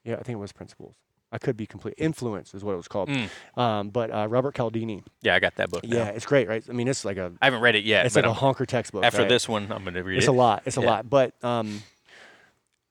yeah, 0.04 0.14
I 0.16 0.24
think 0.24 0.36
it 0.38 0.40
was 0.40 0.52
Principles. 0.52 0.96
I 1.32 1.38
could 1.38 1.56
be 1.56 1.66
complete. 1.66 1.94
Influence 1.98 2.54
is 2.54 2.64
what 2.64 2.74
it 2.74 2.78
was 2.78 2.88
called. 2.90 3.08
Mm. 3.10 3.30
Um, 3.58 3.90
but 3.90 4.12
uh, 4.12 4.28
Robert 4.30 4.54
Cialdini. 4.56 5.04
Yeah, 5.22 5.36
I 5.36 5.40
got 5.40 5.56
that 5.56 5.70
book. 5.70 5.84
now. 5.86 5.96
Yeah, 5.98 6.06
it's 6.10 6.26
great, 6.26 6.48
right? 6.50 6.64
I 6.70 6.74
mean, 6.74 6.88
it's 6.90 7.06
like 7.06 7.18
a 7.18 7.32
I 7.42 7.46
haven't 7.46 7.62
read 7.62 7.76
it 7.76 7.86
yet. 7.86 8.06
it's 8.06 8.16
like 8.16 8.26
a 8.26 8.30
I'm- 8.30 8.36
honker 8.36 8.66
textbook. 8.66 9.04
after 9.06 9.20
right? 9.20 9.30
this 9.30 9.48
one, 9.48 9.72
I'm 9.72 9.84
gonna 9.86 10.04
read 10.04 10.18
it's 10.18 10.26
it. 10.26 10.28
It's 10.28 10.28
a 10.28 10.32
lot. 10.34 10.64
It's 10.66 10.78
a 10.78 10.82
Yeah. 10.82 10.88
lot, 10.88 11.10
but 11.10 11.34
um, 11.44 11.84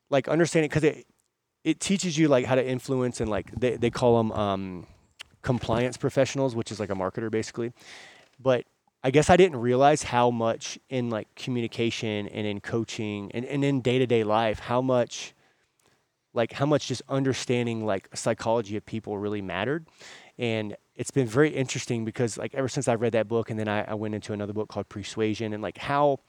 like 0.08 0.28
understanding 0.28 0.68
because 0.68 0.84
it 0.84 1.06
it 1.64 1.80
teaches 1.80 2.16
you 2.16 2.28
like 2.28 2.46
how 2.46 2.54
to 2.54 2.66
influence 2.66 3.20
and 3.20 3.30
like 3.30 3.50
they 3.58 3.76
they 3.76 3.90
call 3.90 4.16
them 4.18 4.32
um, 4.32 4.86
compliance 5.42 5.96
professionals, 5.96 6.54
which 6.54 6.72
is 6.72 6.80
like 6.80 6.90
a 6.90 6.94
marketer 6.94 7.30
basically. 7.30 7.72
But 8.38 8.64
I 9.04 9.10
guess 9.10 9.28
I 9.30 9.36
didn't 9.36 9.58
realize 9.60 10.02
how 10.04 10.30
much 10.30 10.78
in 10.88 11.10
like 11.10 11.34
communication 11.34 12.28
and 12.28 12.46
in 12.46 12.60
coaching 12.60 13.30
and, 13.32 13.44
and 13.44 13.64
in 13.64 13.80
day 13.82 13.98
to 13.98 14.06
day 14.06 14.24
life, 14.24 14.60
how 14.60 14.80
much 14.80 15.34
like 16.32 16.52
how 16.52 16.66
much 16.66 16.86
just 16.88 17.02
understanding 17.08 17.84
like 17.84 18.08
psychology 18.14 18.76
of 18.76 18.86
people 18.86 19.18
really 19.18 19.42
mattered. 19.42 19.86
And 20.38 20.76
it's 20.94 21.10
been 21.10 21.26
very 21.26 21.50
interesting 21.50 22.04
because 22.04 22.38
like 22.38 22.54
ever 22.54 22.68
since 22.68 22.88
I 22.88 22.94
read 22.94 23.12
that 23.12 23.28
book 23.28 23.50
and 23.50 23.58
then 23.58 23.68
I, 23.68 23.82
I 23.82 23.94
went 23.94 24.14
into 24.14 24.32
another 24.32 24.52
book 24.52 24.68
called 24.68 24.88
Persuasion 24.88 25.52
and 25.52 25.62
like 25.62 25.78
how 25.78 26.20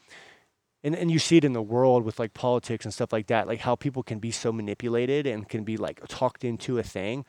and, 0.83 0.95
and 0.95 1.11
you 1.11 1.19
see 1.19 1.37
it 1.37 1.43
in 1.43 1.53
the 1.53 1.61
world 1.61 2.03
with 2.03 2.19
like 2.19 2.33
politics 2.33 2.85
and 2.85 2.93
stuff 2.93 3.13
like 3.13 3.27
that, 3.27 3.47
like 3.47 3.59
how 3.59 3.75
people 3.75 4.01
can 4.01 4.19
be 4.19 4.31
so 4.31 4.51
manipulated 4.51 5.27
and 5.27 5.47
can 5.47 5.63
be 5.63 5.77
like 5.77 6.01
talked 6.07 6.43
into 6.43 6.79
a 6.79 6.83
thing. 6.83 7.23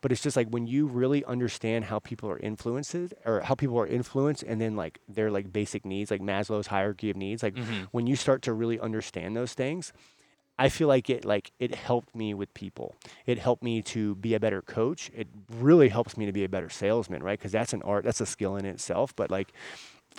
But 0.00 0.12
it's 0.12 0.22
just 0.22 0.36
like 0.36 0.48
when 0.48 0.66
you 0.66 0.86
really 0.86 1.24
understand 1.24 1.86
how 1.86 2.00
people 2.00 2.28
are 2.28 2.38
influenced 2.38 2.94
or 3.24 3.40
how 3.40 3.54
people 3.54 3.78
are 3.78 3.86
influenced 3.86 4.42
and 4.42 4.60
then 4.60 4.76
like 4.76 5.00
their 5.08 5.30
like 5.30 5.52
basic 5.52 5.86
needs, 5.86 6.10
like 6.10 6.20
Maslow's 6.20 6.66
hierarchy 6.66 7.10
of 7.10 7.16
needs, 7.16 7.42
like 7.42 7.54
mm-hmm. 7.54 7.84
when 7.92 8.06
you 8.06 8.14
start 8.14 8.42
to 8.42 8.52
really 8.52 8.78
understand 8.78 9.34
those 9.34 9.54
things, 9.54 9.92
I 10.58 10.68
feel 10.68 10.88
like 10.88 11.08
it 11.08 11.24
like 11.24 11.52
it 11.58 11.74
helped 11.74 12.14
me 12.14 12.34
with 12.34 12.52
people. 12.54 12.96
It 13.26 13.38
helped 13.38 13.62
me 13.62 13.80
to 13.82 14.16
be 14.16 14.34
a 14.34 14.40
better 14.40 14.62
coach. 14.62 15.10
It 15.14 15.28
really 15.50 15.88
helps 15.88 16.16
me 16.16 16.26
to 16.26 16.32
be 16.32 16.44
a 16.44 16.48
better 16.48 16.68
salesman, 16.68 17.22
right? 17.22 17.38
Because 17.38 17.52
that's 17.52 17.72
an 17.72 17.82
art, 17.82 18.04
that's 18.04 18.20
a 18.20 18.26
skill 18.26 18.56
in 18.56 18.64
itself. 18.64 19.14
But 19.14 19.30
like, 19.30 19.52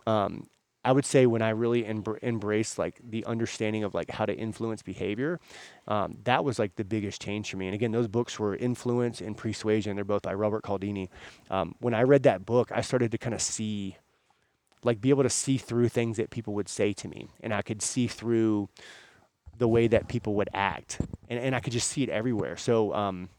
um, 0.08 0.48
I 0.86 0.94
would 0.94 1.06
say 1.06 1.26
when 1.26 1.42
I 1.42 1.50
really 1.50 1.84
embr- 1.84 2.24
embraced 2.24 2.80
like 2.80 3.02
the 3.04 3.26
understanding 3.26 3.84
of 3.84 3.94
like 3.94 4.10
how 4.12 4.26
to 4.26 4.34
influence 4.34 4.82
behavior, 4.82 5.40
um, 5.90 6.18
that 6.24 6.46
was 6.46 6.58
like 6.58 6.76
the 6.78 6.86
biggest 6.86 7.22
change 7.22 7.52
for 7.52 7.58
me. 7.58 7.68
And 7.68 7.76
again, 7.76 7.92
those 7.92 8.08
books 8.08 8.40
were 8.40 8.56
Influence 8.56 9.20
and 9.20 9.36
Persuasion. 9.36 9.96
They're 9.96 10.06
both 10.06 10.22
by 10.22 10.34
Robert 10.34 10.64
Cialdini. 10.66 11.10
Um, 11.50 11.76
when 11.80 11.94
I 11.94 12.04
read 12.04 12.24
that 12.24 12.46
book, 12.46 12.72
I 12.74 12.80
started 12.80 13.12
to 13.12 13.18
kind 13.18 13.34
of 13.34 13.42
see, 13.42 13.98
like, 14.84 15.02
be 15.02 15.10
able 15.10 15.24
to 15.24 15.30
see 15.30 15.58
through 15.58 15.90
things 15.90 16.16
that 16.16 16.30
people 16.30 16.54
would 16.54 16.70
say 16.70 16.94
to 16.94 17.10
me, 17.10 17.28
and 17.42 17.54
I 17.54 17.62
could 17.62 17.82
see 17.82 18.08
through 18.08 18.70
the 19.60 19.68
way 19.68 19.88
that 19.88 20.08
people 20.08 20.34
would 20.36 20.50
act, 20.54 21.00
and 21.30 21.40
and 21.40 21.56
I 21.56 21.60
could 21.60 21.74
just 21.74 21.90
see 21.90 22.02
it 22.02 22.10
everywhere. 22.10 22.58
So 22.58 22.94
um, 22.94 23.30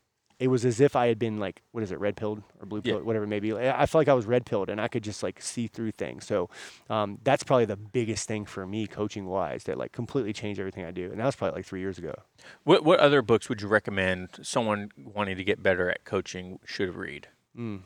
it 0.40 0.48
was 0.48 0.64
as 0.64 0.80
if 0.80 0.96
I 0.96 1.08
had 1.08 1.18
been 1.18 1.38
like, 1.38 1.60
what 1.72 1.82
is 1.82 1.92
it, 1.92 2.00
red 2.00 2.16
pilled 2.16 2.42
or 2.58 2.66
blue 2.66 2.80
pilled, 2.80 3.02
yeah. 3.02 3.06
whatever 3.06 3.26
it 3.26 3.28
may 3.28 3.40
be. 3.40 3.54
I 3.54 3.84
felt 3.84 4.00
like 4.00 4.08
I 4.08 4.14
was 4.14 4.24
red 4.24 4.46
pilled 4.46 4.70
and 4.70 4.80
I 4.80 4.88
could 4.88 5.04
just 5.04 5.22
like 5.22 5.40
see 5.42 5.66
through 5.66 5.92
things. 5.92 6.26
So 6.26 6.48
um, 6.88 7.18
that's 7.22 7.42
probably 7.42 7.66
the 7.66 7.76
biggest 7.76 8.26
thing 8.26 8.46
for 8.46 8.66
me 8.66 8.86
coaching 8.86 9.26
wise 9.26 9.64
that 9.64 9.76
like 9.76 9.92
completely 9.92 10.32
changed 10.32 10.58
everything 10.58 10.86
I 10.86 10.92
do. 10.92 11.10
And 11.10 11.20
that 11.20 11.26
was 11.26 11.36
probably 11.36 11.58
like 11.58 11.66
three 11.66 11.80
years 11.80 11.98
ago. 11.98 12.14
What, 12.64 12.84
what 12.84 13.00
other 13.00 13.20
books 13.20 13.50
would 13.50 13.60
you 13.60 13.68
recommend 13.68 14.30
someone 14.40 14.90
wanting 14.96 15.36
to 15.36 15.44
get 15.44 15.62
better 15.62 15.90
at 15.90 16.06
coaching 16.06 16.58
should 16.64 16.94
read? 16.94 17.28
Mm. 17.54 17.82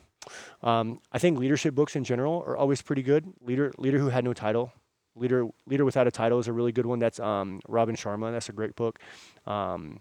Um, 0.62 1.00
I 1.10 1.18
think 1.18 1.40
leadership 1.40 1.74
books 1.74 1.96
in 1.96 2.04
general 2.04 2.44
are 2.46 2.56
always 2.56 2.82
pretty 2.82 3.02
good. 3.02 3.32
Leader, 3.40 3.72
leader 3.78 3.98
who 3.98 4.10
had 4.10 4.24
no 4.24 4.32
title. 4.32 4.72
Leader, 5.16 5.46
leader 5.66 5.84
without 5.84 6.06
a 6.06 6.10
title 6.10 6.38
is 6.38 6.48
a 6.48 6.52
really 6.52 6.72
good 6.72 6.86
one. 6.86 6.98
That's 6.98 7.20
um, 7.20 7.60
Robin 7.68 7.94
Sharma. 7.94 8.32
That's 8.32 8.48
a 8.48 8.52
great 8.52 8.74
book. 8.74 8.98
Um, 9.46 10.00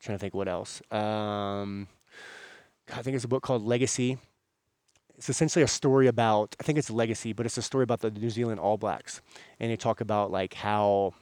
trying 0.00 0.16
to 0.16 0.20
think 0.20 0.34
what 0.34 0.48
else. 0.48 0.82
Um, 0.90 1.88
I 2.94 3.02
think 3.02 3.16
it's 3.16 3.24
a 3.24 3.28
book 3.28 3.42
called 3.42 3.64
Legacy. 3.64 4.18
It's 5.16 5.28
essentially 5.28 5.62
a 5.62 5.68
story 5.68 6.06
about, 6.06 6.54
I 6.60 6.62
think 6.62 6.78
it's 6.78 6.90
Legacy, 6.90 7.32
but 7.32 7.46
it's 7.46 7.58
a 7.58 7.62
story 7.62 7.82
about 7.82 8.00
the 8.00 8.10
New 8.10 8.30
Zealand 8.30 8.60
All 8.60 8.76
Blacks. 8.76 9.20
And 9.58 9.70
they 9.70 9.76
talk 9.76 10.00
about 10.00 10.30
like 10.30 10.54
how 10.54 11.14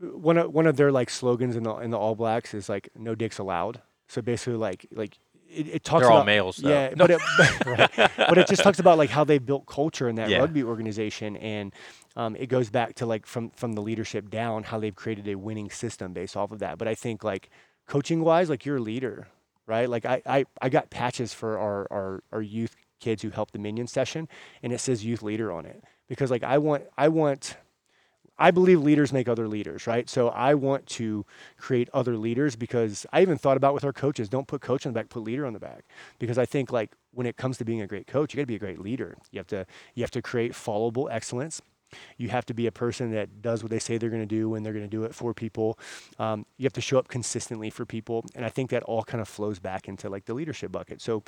one 0.00 0.38
of, 0.38 0.52
one 0.52 0.66
of 0.66 0.76
their 0.76 0.90
like 0.90 1.10
slogans 1.10 1.56
in 1.56 1.62
the, 1.62 1.74
in 1.76 1.90
the 1.90 1.98
All 1.98 2.14
Blacks 2.14 2.52
is 2.54 2.68
like 2.68 2.88
no 2.96 3.14
dicks 3.14 3.38
allowed. 3.38 3.82
So 4.08 4.20
basically 4.20 4.56
like, 4.56 4.86
like 4.92 5.18
it, 5.54 5.68
it 5.68 5.84
talks 5.84 6.02
They're 6.02 6.10
about 6.10 6.18
all 6.20 6.24
males, 6.24 6.56
though. 6.58 6.68
yeah, 6.68 6.90
no. 6.96 7.06
but 7.06 7.10
it, 7.10 7.20
right. 7.66 8.10
but 8.16 8.38
it 8.38 8.48
just 8.48 8.62
talks 8.62 8.78
about 8.78 8.98
like 8.98 9.10
how 9.10 9.24
they 9.24 9.38
built 9.38 9.66
culture 9.66 10.08
in 10.08 10.16
that 10.16 10.28
yeah. 10.28 10.38
rugby 10.38 10.62
organization, 10.62 11.36
and 11.36 11.72
um, 12.16 12.36
it 12.36 12.46
goes 12.46 12.70
back 12.70 12.94
to 12.96 13.06
like 13.06 13.26
from 13.26 13.50
from 13.50 13.72
the 13.74 13.82
leadership 13.82 14.30
down 14.30 14.64
how 14.64 14.78
they've 14.78 14.94
created 14.94 15.28
a 15.28 15.36
winning 15.36 15.70
system 15.70 16.12
based 16.12 16.36
off 16.36 16.50
of 16.50 16.58
that. 16.60 16.78
But 16.78 16.88
I 16.88 16.94
think 16.94 17.24
like 17.24 17.50
coaching 17.86 18.22
wise, 18.22 18.50
like 18.50 18.64
you're 18.64 18.76
a 18.76 18.82
leader, 18.82 19.28
right? 19.66 19.88
Like 19.88 20.04
I 20.04 20.22
I, 20.26 20.44
I 20.60 20.68
got 20.68 20.90
patches 20.90 21.32
for 21.32 21.58
our, 21.58 21.86
our 21.90 22.22
our 22.32 22.42
youth 22.42 22.76
kids 23.00 23.22
who 23.22 23.30
helped 23.30 23.52
the 23.52 23.58
minion 23.58 23.86
session, 23.86 24.28
and 24.62 24.72
it 24.72 24.80
says 24.80 25.04
youth 25.04 25.22
leader 25.22 25.52
on 25.52 25.66
it 25.66 25.82
because 26.08 26.30
like 26.30 26.42
I 26.42 26.58
want 26.58 26.84
I 26.96 27.08
want 27.08 27.56
I 28.38 28.50
believe 28.50 28.80
leaders 28.80 29.12
make 29.12 29.28
other 29.28 29.46
leaders, 29.46 29.86
right? 29.86 30.08
So 30.08 30.28
I 30.28 30.54
want 30.54 30.86
to 30.88 31.24
create 31.56 31.88
other 31.94 32.16
leaders 32.16 32.56
because 32.56 33.06
I 33.12 33.22
even 33.22 33.38
thought 33.38 33.56
about 33.56 33.74
with 33.74 33.84
our 33.84 33.92
coaches, 33.92 34.28
don't 34.28 34.48
put 34.48 34.60
coach 34.60 34.86
on 34.86 34.92
the 34.92 34.98
back, 34.98 35.08
put 35.08 35.22
leader 35.22 35.46
on 35.46 35.52
the 35.52 35.60
back. 35.60 35.84
Because 36.18 36.36
I 36.36 36.44
think 36.44 36.72
like 36.72 36.92
when 37.12 37.26
it 37.26 37.36
comes 37.36 37.58
to 37.58 37.64
being 37.64 37.80
a 37.80 37.86
great 37.86 38.06
coach, 38.06 38.34
you 38.34 38.38
gotta 38.38 38.46
be 38.46 38.56
a 38.56 38.58
great 38.58 38.80
leader. 38.80 39.16
You 39.30 39.38
have 39.38 39.46
to 39.48 39.66
you 39.94 40.02
have 40.02 40.10
to 40.12 40.22
create 40.22 40.52
followable 40.52 41.08
excellence. 41.10 41.62
You 42.16 42.28
have 42.28 42.46
to 42.46 42.54
be 42.54 42.66
a 42.66 42.72
person 42.72 43.12
that 43.12 43.42
does 43.42 43.62
what 43.62 43.70
they 43.70 43.78
say 43.78 43.98
they're 43.98 44.10
going 44.10 44.22
to 44.22 44.26
do 44.26 44.48
when 44.50 44.62
they're 44.62 44.72
going 44.72 44.84
to 44.84 44.90
do 44.90 45.04
it 45.04 45.14
for 45.14 45.34
people. 45.34 45.78
Um, 46.18 46.46
you 46.56 46.64
have 46.64 46.72
to 46.74 46.80
show 46.80 46.98
up 46.98 47.08
consistently 47.08 47.70
for 47.70 47.84
people, 47.84 48.24
and 48.34 48.44
I 48.44 48.48
think 48.48 48.70
that 48.70 48.82
all 48.84 49.02
kind 49.02 49.20
of 49.20 49.28
flows 49.28 49.58
back 49.58 49.88
into 49.88 50.08
like 50.08 50.24
the 50.24 50.34
leadership 50.34 50.72
bucket. 50.72 51.00
So, 51.00 51.22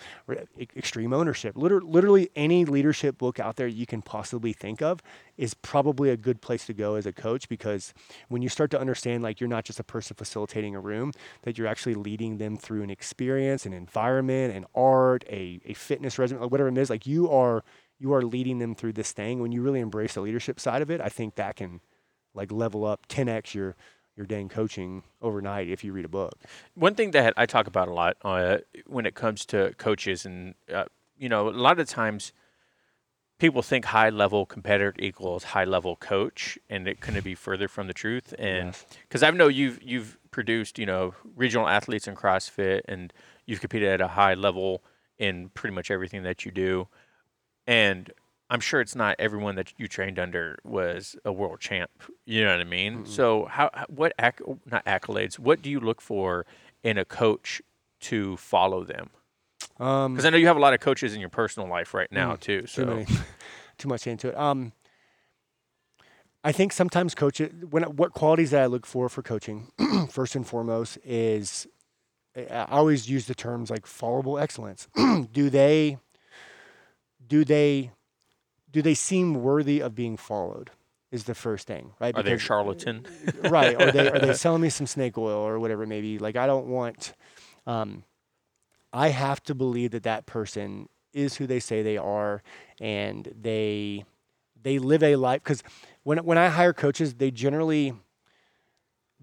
extreme 0.58 1.12
ownership. 1.12 1.56
Literally, 1.56 1.86
literally 1.86 2.30
any 2.36 2.64
leadership 2.64 3.18
book 3.18 3.40
out 3.40 3.56
there 3.56 3.66
you 3.66 3.86
can 3.86 4.02
possibly 4.02 4.52
think 4.52 4.82
of 4.82 5.02
is 5.36 5.54
probably 5.54 6.10
a 6.10 6.16
good 6.16 6.40
place 6.40 6.66
to 6.66 6.72
go 6.72 6.94
as 6.94 7.06
a 7.06 7.12
coach 7.12 7.48
because 7.48 7.92
when 8.28 8.42
you 8.42 8.48
start 8.48 8.70
to 8.70 8.80
understand 8.80 9.22
like 9.22 9.40
you're 9.40 9.48
not 9.48 9.64
just 9.64 9.80
a 9.80 9.84
person 9.84 10.16
facilitating 10.16 10.74
a 10.74 10.80
room, 10.80 11.12
that 11.42 11.58
you're 11.58 11.66
actually 11.66 11.94
leading 11.94 12.38
them 12.38 12.56
through 12.56 12.82
an 12.82 12.90
experience, 12.90 13.66
an 13.66 13.72
environment, 13.72 14.54
an 14.54 14.66
art, 14.74 15.24
a, 15.28 15.60
a 15.64 15.74
fitness 15.74 16.18
regimen, 16.18 16.48
whatever 16.48 16.68
it 16.68 16.78
is, 16.78 16.90
like 16.90 17.06
you 17.06 17.30
are 17.30 17.64
you 17.98 18.12
are 18.12 18.22
leading 18.22 18.58
them 18.58 18.74
through 18.74 18.92
this 18.92 19.12
thing. 19.12 19.40
When 19.40 19.52
you 19.52 19.62
really 19.62 19.80
embrace 19.80 20.14
the 20.14 20.20
leadership 20.20 20.60
side 20.60 20.82
of 20.82 20.90
it, 20.90 21.00
I 21.00 21.08
think 21.08 21.36
that 21.36 21.56
can 21.56 21.80
like 22.34 22.52
level 22.52 22.84
up 22.84 23.08
10x 23.08 23.54
your 23.54 23.76
your 24.16 24.26
dang 24.26 24.48
coaching 24.48 25.02
overnight 25.20 25.68
if 25.68 25.84
you 25.84 25.92
read 25.92 26.04
a 26.04 26.08
book. 26.08 26.32
One 26.74 26.94
thing 26.94 27.10
that 27.10 27.34
I 27.36 27.44
talk 27.44 27.66
about 27.66 27.88
a 27.88 27.92
lot 27.92 28.16
uh, 28.24 28.58
when 28.86 29.04
it 29.04 29.14
comes 29.14 29.44
to 29.46 29.74
coaches, 29.76 30.24
and 30.24 30.54
uh, 30.72 30.86
you 31.18 31.28
know, 31.28 31.48
a 31.48 31.50
lot 31.50 31.78
of 31.78 31.88
times 31.88 32.32
people 33.38 33.60
think 33.60 33.84
high 33.84 34.08
level 34.08 34.46
competitor 34.46 34.94
equals 34.98 35.44
high 35.44 35.64
level 35.64 35.96
coach, 35.96 36.58
and 36.70 36.88
it 36.88 37.00
couldn't 37.00 37.24
be 37.24 37.34
further 37.34 37.68
from 37.68 37.88
the 37.88 37.92
truth. 37.92 38.32
And 38.38 38.74
because 39.02 39.20
yes. 39.20 39.30
I 39.32 39.36
know 39.36 39.48
you've 39.48 39.82
you've 39.82 40.16
produced 40.30 40.78
you 40.78 40.86
know 40.86 41.14
regional 41.34 41.68
athletes 41.68 42.08
in 42.08 42.14
CrossFit, 42.14 42.82
and 42.86 43.12
you've 43.44 43.60
competed 43.60 43.88
at 43.88 44.00
a 44.00 44.08
high 44.08 44.34
level 44.34 44.82
in 45.18 45.50
pretty 45.50 45.74
much 45.74 45.90
everything 45.90 46.22
that 46.22 46.44
you 46.44 46.50
do 46.50 46.88
and 47.66 48.12
I'm 48.48 48.60
sure 48.60 48.80
it's 48.80 48.94
not 48.94 49.16
everyone 49.18 49.56
that 49.56 49.72
you 49.76 49.88
trained 49.88 50.18
under 50.18 50.58
was 50.64 51.16
a 51.24 51.32
world 51.32 51.60
champ. 51.60 51.90
You 52.24 52.44
know 52.44 52.52
what 52.52 52.60
I 52.60 52.64
mean? 52.64 52.98
Mm-hmm. 52.98 53.10
So 53.10 53.46
how 53.46 53.70
what 53.88 54.12
acc- 54.18 54.40
not 54.66 54.84
accolades? 54.84 55.38
What 55.38 55.62
do 55.62 55.70
you 55.70 55.80
look 55.80 56.00
for 56.00 56.46
in 56.82 56.96
a 56.98 57.04
coach 57.04 57.60
to 58.02 58.36
follow 58.36 58.84
them? 58.84 59.10
Because 59.78 60.06
um, 60.06 60.18
I 60.26 60.30
know 60.30 60.36
you 60.36 60.46
have 60.46 60.56
a 60.56 60.60
lot 60.60 60.74
of 60.74 60.80
coaches 60.80 61.14
in 61.14 61.20
your 61.20 61.28
personal 61.28 61.68
life 61.68 61.92
right 61.92 62.10
now 62.10 62.34
mm, 62.34 62.40
too. 62.40 62.66
So 62.66 63.04
too, 63.04 63.14
too 63.78 63.88
much 63.88 64.06
into 64.06 64.28
it. 64.28 64.36
Um, 64.36 64.72
I 66.44 66.52
think 66.52 66.72
sometimes 66.72 67.14
coaches 67.14 67.52
when 67.68 67.82
what 67.82 68.12
qualities 68.12 68.52
that 68.52 68.62
I 68.62 68.66
look 68.66 68.86
for 68.86 69.08
for 69.08 69.22
coaching 69.22 69.72
first 70.10 70.36
and 70.36 70.46
foremost 70.46 70.98
is 71.04 71.66
I 72.36 72.66
always 72.70 73.08
use 73.08 73.26
the 73.26 73.34
terms 73.34 73.70
like 73.70 73.86
followable 73.86 74.40
excellence. 74.40 74.88
do 75.32 75.50
they 75.50 75.98
do 77.26 77.44
they 77.44 77.90
do 78.70 78.82
they 78.82 78.94
seem 78.94 79.42
worthy 79.42 79.80
of 79.80 79.94
being 79.94 80.16
followed? 80.16 80.70
Is 81.12 81.24
the 81.24 81.34
first 81.34 81.66
thing, 81.66 81.92
right? 82.00 82.14
Are 82.14 82.22
because, 82.22 82.24
they 82.24 82.34
a 82.34 82.38
charlatan? 82.38 83.06
right? 83.44 83.80
Are 83.80 83.92
they 83.92 84.10
are 84.10 84.18
they 84.18 84.32
selling 84.34 84.60
me 84.60 84.68
some 84.68 84.86
snake 84.86 85.16
oil 85.16 85.38
or 85.38 85.58
whatever 85.58 85.84
it 85.84 85.88
may 85.88 86.00
be? 86.00 86.18
Like 86.18 86.36
I 86.36 86.46
don't 86.46 86.66
want. 86.66 87.14
Um, 87.66 88.04
I 88.92 89.08
have 89.08 89.42
to 89.44 89.54
believe 89.54 89.92
that 89.92 90.02
that 90.04 90.26
person 90.26 90.88
is 91.12 91.36
who 91.36 91.46
they 91.46 91.60
say 91.60 91.82
they 91.82 91.96
are, 91.96 92.42
and 92.80 93.32
they 93.40 94.04
they 94.60 94.78
live 94.78 95.02
a 95.02 95.16
life. 95.16 95.42
Because 95.42 95.62
when 96.02 96.18
when 96.18 96.38
I 96.38 96.48
hire 96.48 96.72
coaches, 96.72 97.14
they 97.14 97.30
generally 97.30 97.94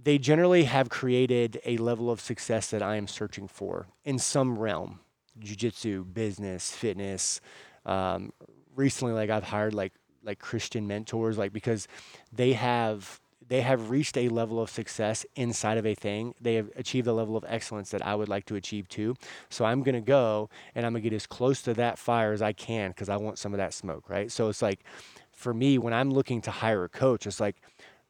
they 0.01 0.17
generally 0.17 0.63
have 0.63 0.89
created 0.89 1.61
a 1.65 1.77
level 1.77 2.09
of 2.09 2.19
success 2.19 2.69
that 2.71 2.81
I 2.81 2.95
am 2.95 3.07
searching 3.07 3.47
for 3.47 3.87
in 4.03 4.19
some 4.19 4.57
realm, 4.57 4.99
jujitsu, 5.39 6.13
business, 6.13 6.71
fitness, 6.71 7.39
um, 7.85 8.31
recently 8.75 9.13
like 9.13 9.29
I've 9.29 9.43
hired 9.43 9.73
like 9.73 9.93
like 10.23 10.39
Christian 10.39 10.87
mentors 10.87 11.37
like 11.37 11.51
because 11.51 11.87
they 12.31 12.53
have 12.53 13.19
they 13.47 13.61
have 13.61 13.89
reached 13.89 14.17
a 14.17 14.29
level 14.29 14.61
of 14.61 14.69
success 14.69 15.25
inside 15.35 15.77
of 15.77 15.85
a 15.85 15.95
thing. 15.95 16.33
They 16.39 16.55
have 16.55 16.69
achieved 16.75 17.07
a 17.07 17.13
level 17.13 17.35
of 17.35 17.43
excellence 17.47 17.91
that 17.91 18.05
I 18.05 18.15
would 18.15 18.29
like 18.29 18.45
to 18.45 18.55
achieve 18.55 18.87
too. 18.87 19.15
So 19.49 19.65
I'm 19.65 19.83
going 19.83 19.95
to 19.95 20.01
go 20.01 20.49
and 20.73 20.85
I'm 20.85 20.93
going 20.93 21.03
to 21.03 21.09
get 21.09 21.15
as 21.15 21.27
close 21.27 21.61
to 21.63 21.73
that 21.75 21.99
fire 21.99 22.31
as 22.31 22.41
I 22.41 22.53
can 22.53 22.91
because 22.91 23.09
I 23.09 23.17
want 23.17 23.37
some 23.37 23.53
of 23.53 23.57
that 23.57 23.73
smoke, 23.73 24.09
right? 24.09 24.31
So 24.31 24.49
it's 24.49 24.61
like 24.61 24.83
for 25.31 25.53
me, 25.53 25.77
when 25.77 25.93
I'm 25.93 26.11
looking 26.11 26.41
to 26.41 26.51
hire 26.51 26.83
a 26.83 26.89
coach, 26.89 27.27
it's 27.27 27.39
like, 27.39 27.57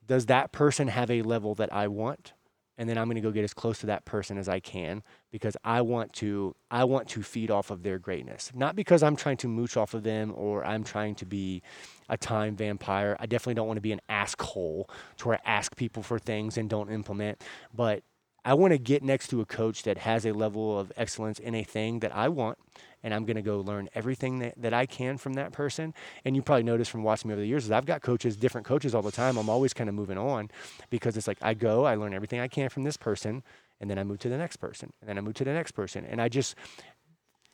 does 0.07 0.28
that 0.28 0.51
person 0.51 0.88
have 0.88 1.09
a 1.09 1.21
level 1.24 1.55
that 1.55 1.74
I 1.74 1.88
want? 1.88 2.34
And 2.78 2.89
then 2.89 2.97
I'm 2.97 3.05
going 3.05 3.15
to 3.15 3.21
go 3.21 3.32
get 3.32 3.43
as 3.43 3.53
close 3.53 3.80
to 3.80 3.88
that 3.88 4.05
person 4.05 4.38
as 4.38 4.49
I 4.49 4.59
can 4.59 5.03
because 5.32 5.55
I 5.63 5.82
want 5.82 6.13
to 6.13 6.55
I 6.71 6.84
want 6.86 7.07
to 7.09 7.24
feed 7.24 7.51
off 7.51 7.71
of 7.71 7.84
their 7.84 7.99
greatness. 7.99 8.51
Not 8.55 8.76
because 8.76 9.03
I'm 9.03 9.15
trying 9.15 9.38
to 9.38 9.47
mooch 9.47 9.78
off 9.78 9.93
of 9.93 10.03
them 10.03 10.34
or 10.36 10.65
I'm 10.65 10.84
trying 10.84 11.15
to 11.15 11.26
be 11.26 11.61
a 12.09 12.17
time 12.17 12.55
vampire. 12.55 13.15
I 13.19 13.26
definitely 13.26 13.55
don't 13.55 13.67
want 13.67 13.78
to 13.78 13.82
be 13.82 13.91
an 13.91 14.01
asshole 14.09 14.89
to 15.17 15.28
where 15.28 15.38
I 15.45 15.49
ask 15.49 15.76
people 15.76 16.03
for 16.03 16.19
things 16.19 16.57
and 16.57 16.69
don't 16.69 16.91
implement, 16.91 17.43
but 17.74 18.03
I 18.45 18.55
want 18.55 18.74
to 18.74 18.78
get 18.78 19.03
next 19.03 19.30
to 19.30 19.39
a 19.39 19.45
coach 19.45 19.84
that 19.84 19.99
has 19.99 20.26
a 20.26 20.34
level 20.34 20.78
of 20.78 20.91
excellence 20.97 21.39
in 21.39 21.55
a 21.55 21.63
thing 21.63 21.99
that 21.99 22.13
I 22.13 22.28
want 22.28 22.57
and 23.03 23.13
I'm 23.13 23.25
going 23.25 23.35
to 23.35 23.41
go 23.41 23.59
learn 23.59 23.89
everything 23.93 24.39
that, 24.39 24.53
that 24.57 24.73
I 24.73 24.85
can 24.85 25.17
from 25.17 25.33
that 25.33 25.51
person. 25.51 25.93
And 26.25 26.35
you 26.35 26.41
probably 26.41 26.63
noticed 26.63 26.89
from 26.89 27.03
watching 27.03 27.29
me 27.29 27.33
over 27.33 27.41
the 27.41 27.47
years 27.47 27.65
is 27.65 27.71
I've 27.71 27.85
got 27.85 28.01
coaches, 28.01 28.35
different 28.37 28.65
coaches 28.65 28.95
all 28.95 29.01
the 29.01 29.11
time. 29.11 29.37
I'm 29.37 29.49
always 29.49 29.73
kind 29.73 29.89
of 29.89 29.95
moving 29.95 30.17
on 30.17 30.49
because 30.89 31.17
it's 31.17 31.27
like 31.27 31.37
I 31.41 31.53
go, 31.53 31.85
I 31.85 31.95
learn 31.95 32.13
everything 32.13 32.39
I 32.39 32.47
can 32.47 32.69
from 32.69 32.83
this 32.83 32.97
person, 32.97 33.43
and 33.79 33.89
then 33.89 33.99
I 33.99 34.03
move 34.03 34.19
to 34.19 34.29
the 34.29 34.37
next 34.37 34.57
person, 34.57 34.93
and 35.01 35.09
then 35.09 35.17
I 35.17 35.21
move 35.21 35.33
to 35.35 35.43
the 35.43 35.53
next 35.53 35.73
person. 35.73 36.05
And 36.05 36.21
I 36.21 36.29
just, 36.29 36.55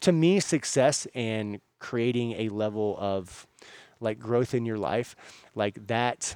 to 0.02 0.12
me, 0.12 0.40
success 0.40 1.08
and 1.16 1.60
creating 1.80 2.34
a 2.34 2.50
level 2.50 2.96
of 3.00 3.48
like 4.00 4.20
growth 4.20 4.54
in 4.54 4.66
your 4.66 4.78
life, 4.78 5.16
like 5.56 5.88
that, 5.88 6.36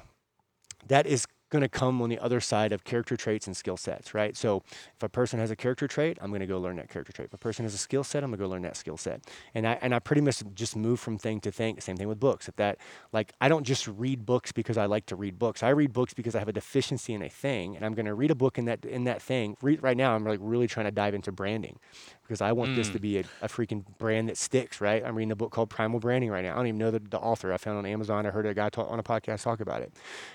that 0.88 1.06
is 1.06 1.26
going 1.54 1.62
to 1.62 1.68
come 1.68 2.02
on 2.02 2.08
the 2.08 2.18
other 2.18 2.40
side 2.40 2.72
of 2.72 2.82
character 2.82 3.16
traits 3.16 3.46
and 3.46 3.56
skill 3.56 3.76
sets, 3.76 4.12
right? 4.12 4.36
So 4.36 4.64
if 4.96 5.02
a 5.02 5.08
person 5.08 5.38
has 5.38 5.52
a 5.52 5.56
character 5.56 5.86
trait, 5.86 6.18
I'm 6.20 6.30
going 6.30 6.40
to 6.40 6.46
go 6.46 6.58
learn 6.58 6.76
that 6.76 6.88
character 6.88 7.12
trait. 7.12 7.26
If 7.26 7.34
a 7.34 7.38
person 7.38 7.64
has 7.64 7.74
a 7.74 7.78
skill 7.78 8.02
set, 8.02 8.24
I'm 8.24 8.30
going 8.30 8.38
to 8.38 8.44
go 8.44 8.50
learn 8.50 8.62
that 8.62 8.76
skill 8.76 8.96
set. 8.96 9.22
And 9.54 9.66
I 9.66 9.78
and 9.80 9.94
I 9.94 10.00
pretty 10.00 10.20
much 10.20 10.42
just 10.54 10.74
move 10.74 10.98
from 10.98 11.16
thing 11.16 11.40
to 11.40 11.52
thing. 11.52 11.80
Same 11.80 11.96
thing 11.96 12.08
with 12.08 12.18
books. 12.18 12.48
If 12.48 12.56
that 12.56 12.78
like 13.12 13.32
I 13.40 13.48
don't 13.48 13.64
just 13.64 13.86
read 13.86 14.26
books 14.26 14.50
because 14.50 14.76
I 14.76 14.86
like 14.86 15.06
to 15.06 15.16
read 15.16 15.38
books. 15.38 15.62
I 15.62 15.68
read 15.68 15.92
books 15.92 16.12
because 16.12 16.34
I 16.34 16.40
have 16.40 16.48
a 16.48 16.52
deficiency 16.52 17.14
in 17.14 17.22
a 17.22 17.28
thing, 17.28 17.76
and 17.76 17.86
I'm 17.86 17.94
going 17.94 18.06
to 18.06 18.14
read 18.14 18.32
a 18.32 18.34
book 18.34 18.58
in 18.58 18.64
that 18.64 18.84
in 18.84 19.04
that 19.04 19.22
thing. 19.22 19.56
Read, 19.62 19.80
right 19.82 19.96
now, 19.96 20.14
I'm 20.14 20.24
like 20.24 20.40
really 20.42 20.66
trying 20.66 20.86
to 20.86 20.92
dive 20.92 21.14
into 21.14 21.30
branding 21.30 21.78
because 22.22 22.40
I 22.40 22.52
want 22.52 22.72
mm. 22.72 22.76
this 22.76 22.88
to 22.90 22.98
mm. 22.98 23.02
be 23.02 23.18
a, 23.18 23.24
a, 23.42 23.48
freaking 23.48 23.84
brand 23.98 24.28
that 24.28 24.38
sticks, 24.38 24.80
right? 24.80 25.04
I'm 25.04 25.14
reading 25.14 25.30
a 25.30 25.36
book 25.36 25.52
called 25.52 25.68
Primal 25.68 26.00
Branding 26.00 26.30
right 26.30 26.42
now. 26.42 26.54
I 26.54 26.56
don't 26.56 26.68
even 26.68 26.78
know 26.78 26.90
the, 26.90 27.00
the 27.00 27.18
author. 27.18 27.52
I 27.52 27.58
found 27.58 27.78
on 27.78 27.86
Amazon. 27.86 28.26
I 28.26 28.30
heard 28.30 28.46
a 28.46 28.54
guy 28.54 28.70
talk, 28.70 28.90
on 28.90 28.98
a 28.98 29.02
podcast 29.02 29.42
talk 29.42 29.60
about 29.60 29.82
it. 29.82 29.92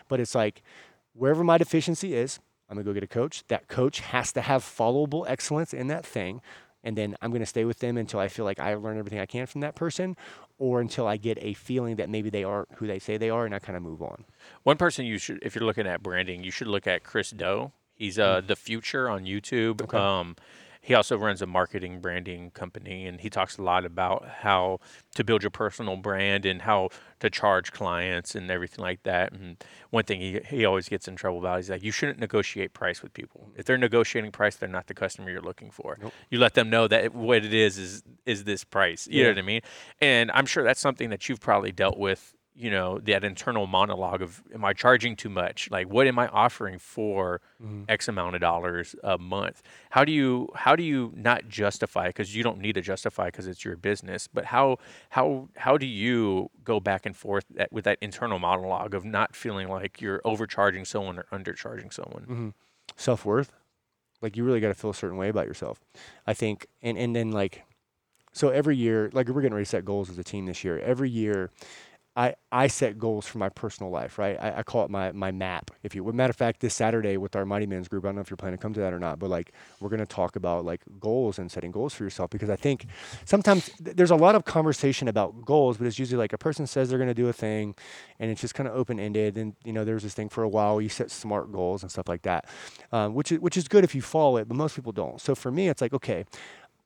But 0.07 0.20
it's 0.20 0.36
like 0.36 0.61
wherever 1.20 1.43
my 1.43 1.57
deficiency 1.57 2.15
is, 2.15 2.39
I'm 2.70 2.76
gonna 2.76 2.86
go 2.86 2.93
get 2.93 3.03
a 3.03 3.07
coach. 3.07 3.43
That 3.47 3.67
coach 3.67 3.99
has 3.99 4.32
to 4.34 4.41
have 4.41 4.63
followable 4.63 5.26
excellence 5.28 5.74
in 5.74 5.88
that 5.88 6.05
thing. 6.05 6.41
And 6.82 6.97
then 6.97 7.15
I'm 7.22 7.32
gonna 7.32 7.45
stay 7.45 7.65
with 7.65 7.80
them 7.80 7.97
until 7.97 8.22
I 8.22 8.30
feel 8.30 8.45
like 8.45 8.59
I 8.59 8.74
learned 8.76 8.99
everything 8.99 9.20
I 9.20 9.26
can 9.26 9.45
from 9.47 9.61
that 9.61 9.76
person, 9.76 10.15
or 10.57 10.80
until 10.80 11.07
I 11.07 11.17
get 11.17 11.38
a 11.41 11.53
feeling 11.53 11.97
that 11.97 12.09
maybe 12.09 12.30
they 12.30 12.45
aren't 12.45 12.70
who 12.76 12.88
they 12.88 12.99
say 12.99 13.17
they 13.17 13.30
are, 13.30 13.45
and 13.45 13.53
I 13.53 13.59
kind 13.59 13.76
of 13.76 13.84
move 13.84 14.01
on. 14.01 14.24
One 14.63 14.78
person 14.78 15.05
you 15.05 15.17
should, 15.17 15.39
if 15.41 15.55
you're 15.55 15.65
looking 15.65 15.88
at 15.88 16.01
branding, 16.01 16.41
you 16.41 16.51
should 16.51 16.67
look 16.67 16.88
at 16.88 17.03
Chris 17.03 17.32
Do. 17.32 17.74
He's 17.95 18.17
uh, 18.17 18.41
mm. 18.41 18.47
the 18.47 18.55
Futur 18.55 19.09
on 19.09 19.26
YouTube. 19.26 19.82
Okay. 19.82 19.97
Um, 19.97 20.38
he 20.82 20.93
also 20.93 21.17
runs 21.17 21.41
a 21.41 21.45
marketing 21.45 21.99
branding 21.99 22.51
company 22.51 23.05
and 23.05 23.19
he 23.19 23.30
talks 23.30 23.57
a 23.57 23.61
lot 23.61 23.86
about 23.86 24.27
how 24.27 24.80
to 25.15 25.23
build 25.23 25.43
your 25.43 25.49
personal 25.49 25.97
brand 25.97 26.45
and 26.45 26.61
how 26.61 26.89
to 27.19 27.30
charge 27.30 27.71
clients 27.71 28.34
and 28.34 28.49
everything 28.49 28.84
like 28.84 29.03
that. 29.03 29.34
And 29.34 29.63
one 29.89 30.05
thing 30.05 30.21
he, 30.21 30.39
he 30.47 30.65
always 30.65 30.88
gets 30.88 31.07
in 31.07 31.15
trouble 31.15 31.39
about 31.39 31.59
is 31.59 31.69
like 31.69 31.84
you 31.84 31.91
shouldn't 31.91 32.19
negotiate 32.19 32.73
price 32.73 33.01
with 33.03 33.13
people. 33.13 33.51
If 33.55 33.65
they're 33.65 33.77
negotiating 33.77 34.32
price 34.32 34.55
they're 34.55 34.69
not 34.69 34.88
the 34.88 34.93
customer 34.93 35.30
you're 35.30 35.41
looking 35.41 35.71
for. 35.71 35.97
Nope. 36.01 36.13
you 36.30 36.39
let 36.39 36.53
them 36.53 36.69
know 36.69 36.88
that 36.88 37.13
what 37.13 37.43
it 37.43 37.53
is 37.53 37.77
is 37.77 38.03
is 38.25 38.45
this 38.45 38.63
price. 38.63 39.07
You 39.07 39.19
yeah. 39.19 39.23
know 39.25 39.32
what 39.32 39.39
i 39.39 39.43
mean? 39.43 39.61
And 40.01 40.32
i'm 40.32 40.45
sure 40.45 40.63
that's 40.63 40.80
something 40.80 41.09
that 41.09 41.27
you've 41.27 41.41
probably 41.41 41.71
dealt 41.71 41.97
with 41.97 42.34
you 42.60 42.70
know 42.70 42.99
that 42.99 43.24
internal 43.24 43.66
monologue 43.68 44.22
of 44.22 44.43
am 44.53 44.66
i 44.66 44.74
charging 44.74 45.16
too 45.16 45.30
much? 45.30 45.70
Like 45.72 45.88
what 45.89 46.07
am 46.07 46.20
i 46.20 46.28
offering 46.28 46.78
for 46.78 47.39
mm-hmm. 47.64 47.84
x 47.88 48.07
amount 48.07 48.36
of 48.36 48.41
dollars 48.41 48.95
a 49.03 49.18
month? 49.18 49.64
How 49.91 50.03
do 50.03 50.12
you 50.12 50.49
how 50.55 50.76
do 50.76 50.84
you 50.84 51.14
not 51.16 51.47
justify 51.47 52.07
because 52.07 52.36
you 52.36 52.43
don't 52.43 52.60
need 52.60 52.74
to 52.74 52.82
justify 52.82 53.28
because 53.28 53.47
it's 53.47 53.64
your 53.64 53.78
business 53.78 54.28
but 54.28 54.45
how 54.45 54.78
how 55.12 55.47
how 55.55 55.78
do 55.78 55.86
you 55.86 56.49
go 56.64 56.80
back 56.80 57.05
and 57.05 57.16
forth 57.16 57.45
that, 57.51 57.72
with 57.72 57.86
that 57.86 57.97
internal 58.01 58.39
monologue 58.39 58.93
of 58.93 59.05
not 59.05 59.36
feeling 59.36 59.70
like 59.70 60.01
you're 60.01 60.22
overcharging 60.26 60.84
someone 60.84 61.18
or 61.18 61.26
undercharging 61.32 61.93
someone? 61.93 62.24
Mm-hmm. 62.24 62.49
self-worth? 62.97 63.53
Like 64.22 64.36
you 64.36 64.43
really 64.43 64.60
got 64.60 64.68
to 64.68 64.74
feel 64.74 64.89
a 64.89 64.93
certain 64.93 65.18
way 65.18 65.30
about 65.30 65.47
yourself 65.47 65.80
i 66.28 66.34
think. 66.34 66.68
And 66.82 66.97
and 66.97 67.16
then 67.16 67.32
like 67.32 67.64
so 68.34 68.49
every 68.49 68.76
year 68.76 69.10
like 69.14 69.28
we're 69.28 69.41
getting 69.41 69.55
ready 69.55 69.66
to 69.66 69.70
set 69.70 69.86
goals 69.86 70.10
as 70.10 70.18
a 70.18 70.24
team 70.24 70.45
this 70.45 70.64
year. 70.64 70.80
Every 70.80 71.10
year 71.10 71.51
I, 72.16 72.36
I 72.51 72.68
set 72.68 72.97
goals 72.97 73.28
for 73.28 73.38
my 73.38 73.49
personal 73.49 73.91
life, 73.91 74.18
right? 74.18 74.36
I, 74.41 74.57
I 74.57 74.64
call 74.64 74.84
it 74.84 74.89
my, 74.89 75.12
my 75.12 75.32
map. 75.32 75.72
If 75.84 75.95
you, 75.95 76.03
matter 76.12 76.32
of 76.32 76.36
fact, 76.36 76.60
this 76.60 76.74
Saturday 76.74 77.18
with 77.18 77.36
our 77.36 77.45
Mighty 77.45 77.66
Men's 77.66 77.88
group, 77.88 78.03
I 78.03 78.10
don't 78.10 78.16
know 78.16 78.22
if 78.22 78.30
you're 78.30 78.38
planning 78.38 78.57
to 78.57 78.62
come 78.62 78.74
to 78.74 78.80
that 78.82 78.93
or 78.93 78.99
not, 78.99 79.20
but 79.20 79.30
like 79.30 79.53
we're 79.80 79.89
going 79.89 79.99
to 80.01 80.05
talk 80.05 80.36
about 80.36 80.66
like 80.66 80.82
goals 80.99 81.39
and 81.39 81.51
setting 81.51 81.72
goals 81.72 81.93
for 81.93 82.03
yourself 82.03 82.30
because 82.30 82.49
I 82.49 82.55
think 82.55 82.88
sometimes 83.26 83.70
th- 83.84 83.95
there's 83.95 84.12
a 84.12 84.16
lot 84.16 84.36
of 84.36 84.43
conversation 84.43 85.07
about 85.07 85.45
goals, 85.45 85.78
but 85.78 85.88
it's 85.88 85.99
usually 85.99 86.18
like 86.18 86.34
a 86.34 86.38
person 86.38 86.68
says 86.68 86.89
they're 86.89 86.97
going 86.97 87.10
to 87.10 87.14
do 87.14 87.30
a 87.30 87.34
thing 87.34 87.76
and 88.20 88.30
it's 88.30 88.41
just 88.41 88.55
kind 88.55 88.68
of 88.68 88.76
open 88.76 88.99
ended. 88.99 89.38
And, 89.38 89.55
you 89.64 89.72
know, 89.72 89.86
there's 89.86 90.03
this 90.03 90.14
thing 90.14 90.30
for 90.30 90.43
a 90.43 90.49
while, 90.49 90.82
you 90.82 90.89
set 90.89 91.12
smart 91.12 91.51
goals 91.51 91.84
and 91.84 91.91
stuff 91.91 92.10
like 92.10 92.24
that, 92.24 92.45
um, 92.91 93.14
which, 93.14 93.32
is, 93.32 93.39
which 93.39 93.55
is 93.55 93.68
good 93.68 93.84
if 93.84 93.95
you 93.95 94.01
follow 94.01 94.38
it, 94.38 94.47
but 94.47 94.57
most 94.57 94.76
people 94.76 94.91
don't. 94.91 95.22
So 95.22 95.36
for 95.36 95.51
me, 95.51 95.70
it's 95.70 95.82
like, 95.82 95.93
okay, 95.93 96.26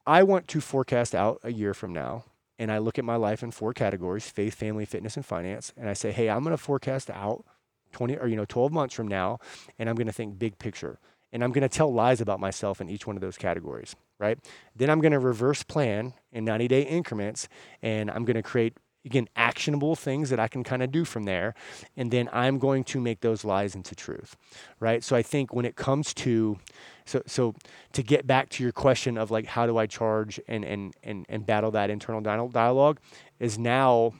I 0.06 0.22
want 0.24 0.48
to 0.50 0.62
forecast 0.62 1.16
out 1.16 1.40
a 1.44 1.52
year 1.52 1.74
from 1.74 1.94
now 1.94 2.26
and 2.60 2.72
I 2.72 2.78
look 2.78 3.00
at 3.00 3.06
my 3.06 3.16
life 3.16 3.44
in 3.44 3.52
four 3.52 3.74
categories 3.74 4.30
faith, 4.30 4.56
family, 4.56 4.86
fitness, 4.86 5.16
and 5.16 5.26
finance. 5.26 5.74
And 5.78 5.90
I 5.90 5.94
say, 5.94 6.12
hey, 6.12 6.30
I'm 6.30 6.44
going 6.44 6.56
to 6.56 6.58
forecast 6.58 7.10
out 7.10 7.46
20 7.92 8.18
or, 8.18 8.28
you 8.28 8.36
know, 8.36 8.46
12 8.46 8.72
months 8.72 8.94
from 8.94 9.08
now, 9.08 9.40
and 9.80 9.90
I'm 9.90 9.96
going 9.96 10.08
to 10.08 10.14
think 10.14 10.38
big 10.38 10.58
picture. 10.58 11.00
And 11.32 11.44
I'm 11.44 11.52
going 11.52 11.64
to 11.64 11.70
tell 11.70 11.92
lies 11.92 12.22
about 12.22 12.40
myself 12.40 12.80
in 12.80 12.90
each 12.90 13.08
one 13.08 13.16
of 13.16 13.22
those 13.22 13.38
categories, 13.38 13.96
right? 14.20 14.38
Then 14.76 14.90
I'm 14.90 15.02
going 15.02 15.14
to 15.14 15.20
reverse 15.20 15.64
plan 15.64 16.14
in 16.32 16.46
90 16.46 16.68
day 16.68 16.84
increments, 16.84 17.48
and 17.82 18.12
I'm 18.12 18.26
going 18.26 18.36
to 18.36 18.44
create 18.44 18.78
again 19.06 19.28
actionable 19.36 19.96
things 19.96 20.30
that 20.30 20.40
i 20.40 20.48
can 20.48 20.64
kind 20.64 20.82
of 20.84 20.92
do 20.92 21.06
from 21.06 21.24
there 21.24 21.54
and 21.98 22.12
then 22.12 22.30
i'm 22.32 22.60
going 22.60 22.84
to 22.84 23.00
make 23.00 23.22
those 23.22 23.44
lies 23.44 23.76
into 23.76 23.96
truth 23.96 24.36
right 24.80 25.04
so 25.04 25.16
i 25.16 25.22
think 25.22 25.54
when 25.54 25.66
it 25.66 25.76
comes 25.76 26.14
to 26.14 26.58
so 27.06 27.22
so 27.26 27.54
to 27.92 28.02
get 28.04 28.26
back 28.26 28.50
to 28.50 28.64
your 28.64 28.72
question 28.72 29.18
of 29.18 29.32
like 29.32 29.46
how 29.46 29.66
do 29.66 29.78
i 29.78 29.86
charge 29.86 30.40
and 30.48 30.64
and 30.64 30.94
and, 31.04 31.26
and 31.30 31.46
battle 31.46 31.72
that 31.72 31.90
internal 31.90 32.22
dialogue 32.50 33.00
is 33.40 33.58
now 33.58 34.14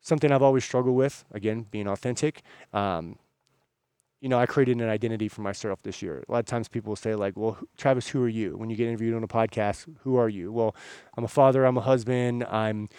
something 0.00 0.32
i've 0.32 0.42
always 0.42 0.64
struggled 0.64 0.96
with 0.96 1.24
again 1.32 1.66
being 1.70 1.86
authentic 1.86 2.42
um, 2.72 3.16
you 4.20 4.28
know, 4.28 4.38
I 4.38 4.46
created 4.46 4.76
an 4.80 4.88
identity 4.88 5.28
for 5.28 5.40
myself 5.40 5.82
this 5.82 6.02
year. 6.02 6.22
A 6.28 6.32
lot 6.32 6.40
of 6.40 6.44
times 6.44 6.68
people 6.68 6.90
will 6.90 6.96
say, 6.96 7.14
like, 7.14 7.36
well, 7.36 7.56
Travis, 7.78 8.08
who 8.08 8.22
are 8.22 8.28
you? 8.28 8.56
When 8.56 8.68
you 8.68 8.76
get 8.76 8.86
interviewed 8.86 9.14
on 9.14 9.24
a 9.24 9.28
podcast, 9.28 9.86
who 10.00 10.16
are 10.16 10.28
you? 10.28 10.52
Well, 10.52 10.76
I'm 11.16 11.24
a 11.24 11.28
father, 11.28 11.64
I'm 11.64 11.78
a 11.78 11.80
husband, 11.80 12.44
I'm 12.44 12.90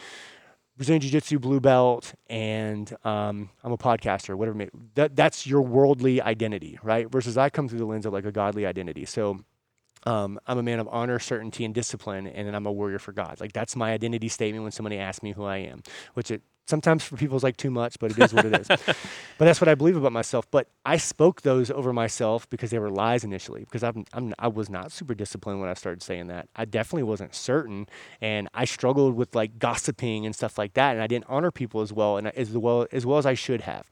Brazilian 0.82 1.00
Jiu 1.00 1.12
Jitsu 1.12 1.38
blue 1.38 1.60
belt, 1.60 2.16
and 2.28 2.92
um, 3.04 3.52
I'm 3.64 3.72
a 3.72 3.78
podcaster, 3.78 4.34
whatever. 4.34 4.66
That, 4.96 5.16
that's 5.16 5.46
your 5.46 5.62
worldly 5.62 6.20
identity, 6.20 6.80
right? 6.82 7.08
Versus 7.08 7.38
I 7.38 7.52
come 7.52 7.70
through 7.70 7.78
the 7.78 7.86
lens 7.86 8.08
of 8.08 8.14
like 8.14 8.26
a 8.26 8.32
godly 8.32 8.66
identity. 8.66 9.06
So 9.06 9.42
um, 10.08 10.40
I'm 10.48 10.58
a 10.58 10.64
man 10.64 10.80
of 10.80 10.88
honor, 10.88 11.20
certainty, 11.20 11.66
and 11.66 11.76
discipline, 11.76 12.26
and 12.26 12.48
then 12.48 12.56
I'm 12.56 12.66
a 12.66 12.72
warrior 12.72 12.98
for 12.98 13.12
God. 13.12 13.40
Like 13.40 13.54
that's 13.54 13.76
my 13.76 13.92
identity 13.94 14.28
statement 14.28 14.64
when 14.64 14.72
somebody 14.72 14.98
asks 14.98 15.22
me 15.22 15.34
who 15.34 15.44
I 15.44 15.58
am, 15.58 15.84
which 16.16 16.32
it 16.32 16.42
sometimes 16.68 17.04
for 17.04 17.18
people 17.18 17.36
it's 17.38 17.44
like 17.44 17.58
too 17.58 17.72
much, 17.72 17.98
but 18.00 18.12
it 18.12 18.20
is 18.20 18.34
what 18.34 18.46
it 18.46 18.60
is. 18.60 18.68
but 18.68 18.96
that's 19.40 19.62
what 19.62 19.68
I 19.68 19.76
believe 19.76 19.96
about 19.96 20.12
myself. 20.12 20.50
But 20.50 20.68
I 20.86 20.98
spoke 20.98 21.42
those 21.42 21.70
over 21.70 21.94
myself 21.94 22.50
because 22.50 22.72
they 22.72 22.80
were 22.80 22.90
lies 22.90 23.24
initially. 23.24 23.62
Because 23.62 23.84
I'm, 23.84 24.06
I'm 24.14 24.34
I 24.40 24.48
was 24.48 24.70
not 24.70 24.92
super 24.92 25.14
disciplined 25.14 25.60
when 25.60 25.70
I 25.70 25.74
started 25.74 26.02
saying 26.02 26.28
that. 26.28 26.48
I 26.56 26.66
definitely 26.66 27.04
wasn't 27.04 27.36
certain, 27.36 27.88
and 28.22 28.48
I 28.54 28.66
struggled 28.66 29.16
with 29.16 29.36
like 29.36 29.60
gossiping 29.60 30.26
and 30.26 30.36
stuff 30.36 30.58
like 30.58 30.74
that, 30.74 30.94
and 30.94 31.02
I 31.02 31.08
didn't 31.08 31.26
honor 31.28 31.52
people 31.52 31.82
as 31.82 31.92
well 31.94 32.18
and 32.18 32.28
as 32.28 32.52
well 32.52 32.88
as 32.92 33.06
well 33.06 33.18
as 33.18 33.26
I 33.26 33.34
should 33.34 33.62
have. 33.62 33.90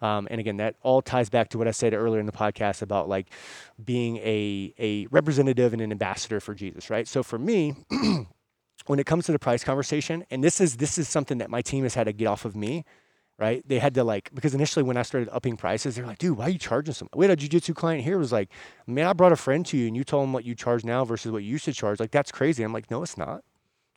Um, 0.00 0.26
and 0.30 0.40
again, 0.40 0.56
that 0.56 0.76
all 0.82 1.02
ties 1.02 1.28
back 1.28 1.48
to 1.50 1.58
what 1.58 1.68
I 1.68 1.72
said 1.72 1.94
earlier 1.94 2.20
in 2.20 2.26
the 2.26 2.32
podcast 2.32 2.82
about 2.82 3.08
like 3.08 3.28
being 3.84 4.16
a 4.18 4.74
a 4.78 5.06
representative 5.06 5.72
and 5.72 5.82
an 5.82 5.92
ambassador 5.92 6.40
for 6.40 6.54
Jesus, 6.54 6.90
right? 6.90 7.06
So 7.06 7.22
for 7.22 7.38
me. 7.38 7.74
when 8.86 8.98
it 8.98 9.06
comes 9.06 9.26
to 9.26 9.32
the 9.32 9.38
price 9.38 9.64
conversation, 9.64 10.24
and 10.30 10.42
this 10.42 10.60
is 10.60 10.76
this 10.76 10.98
is 10.98 11.08
something 11.08 11.38
that 11.38 11.50
my 11.50 11.62
team 11.62 11.84
has 11.84 11.94
had 11.94 12.04
to 12.04 12.12
get 12.12 12.26
off 12.26 12.44
of 12.44 12.56
me, 12.56 12.84
right? 13.38 13.62
They 13.66 13.78
had 13.78 13.94
to 13.94 14.04
like 14.04 14.30
because 14.34 14.54
initially 14.54 14.82
when 14.82 14.96
I 14.96 15.02
started 15.02 15.28
upping 15.32 15.56
prices, 15.56 15.96
they're 15.96 16.06
like, 16.06 16.18
"Dude, 16.18 16.38
why 16.38 16.46
are 16.46 16.50
you 16.50 16.58
charging 16.58 16.94
so 16.94 17.04
much?" 17.06 17.12
We 17.14 17.26
had 17.26 17.38
a 17.38 17.42
jujitsu 17.42 17.74
client 17.74 18.04
here 18.04 18.18
was 18.18 18.32
like, 18.32 18.50
"Man, 18.86 19.06
I 19.06 19.12
brought 19.12 19.32
a 19.32 19.36
friend 19.36 19.64
to 19.66 19.76
you, 19.76 19.86
and 19.86 19.96
you 19.96 20.04
told 20.04 20.24
him 20.24 20.32
what 20.32 20.44
you 20.44 20.54
charge 20.54 20.84
now 20.84 21.04
versus 21.04 21.32
what 21.32 21.42
you 21.42 21.50
used 21.50 21.64
to 21.66 21.72
charge. 21.72 22.00
Like 22.00 22.10
that's 22.10 22.32
crazy." 22.32 22.62
I'm 22.62 22.72
like, 22.72 22.90
"No, 22.90 23.02
it's 23.02 23.18
not," 23.18 23.42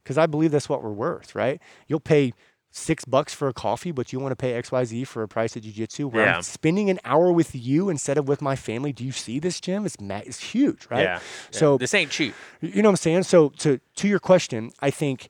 because 0.03 0.17
I 0.17 0.25
believe 0.27 0.51
that's 0.51 0.69
what 0.69 0.83
we're 0.83 0.91
worth, 0.91 1.35
right? 1.35 1.61
You'll 1.87 1.99
pay 1.99 2.33
six 2.75 3.05
bucks 3.05 3.33
for 3.33 3.47
a 3.47 3.53
coffee, 3.53 3.91
but 3.91 4.11
you 4.11 4.19
want 4.19 4.33
to 4.33 4.35
pay 4.35 4.51
XYZ 4.61 5.07
for 5.07 5.23
a 5.23 5.27
price 5.27 5.55
at 5.55 5.63
jiu-jitsu 5.63 6.09
where 6.09 6.25
yeah. 6.25 6.35
I'm 6.35 6.41
spending 6.41 6.89
an 6.89 6.99
hour 7.05 7.31
with 7.31 7.55
you 7.55 7.89
instead 7.89 8.17
of 8.17 8.27
with 8.27 8.41
my 8.41 8.57
family. 8.57 8.91
Do 8.91 9.05
you 9.05 9.13
see 9.13 9.39
this 9.39 9.61
gym? 9.61 9.85
It's 9.85 9.99
ma- 9.99 10.21
it's 10.25 10.39
huge, 10.39 10.87
right? 10.89 11.03
Yeah. 11.03 11.19
So 11.51 11.77
this 11.77 11.93
ain't 11.93 12.11
cheap. 12.11 12.35
You 12.59 12.81
know 12.81 12.89
what 12.89 12.93
I'm 12.93 12.97
saying? 12.97 13.23
So 13.23 13.49
to 13.59 13.79
to 13.95 14.07
your 14.07 14.19
question, 14.19 14.71
I 14.81 14.91
think 14.91 15.29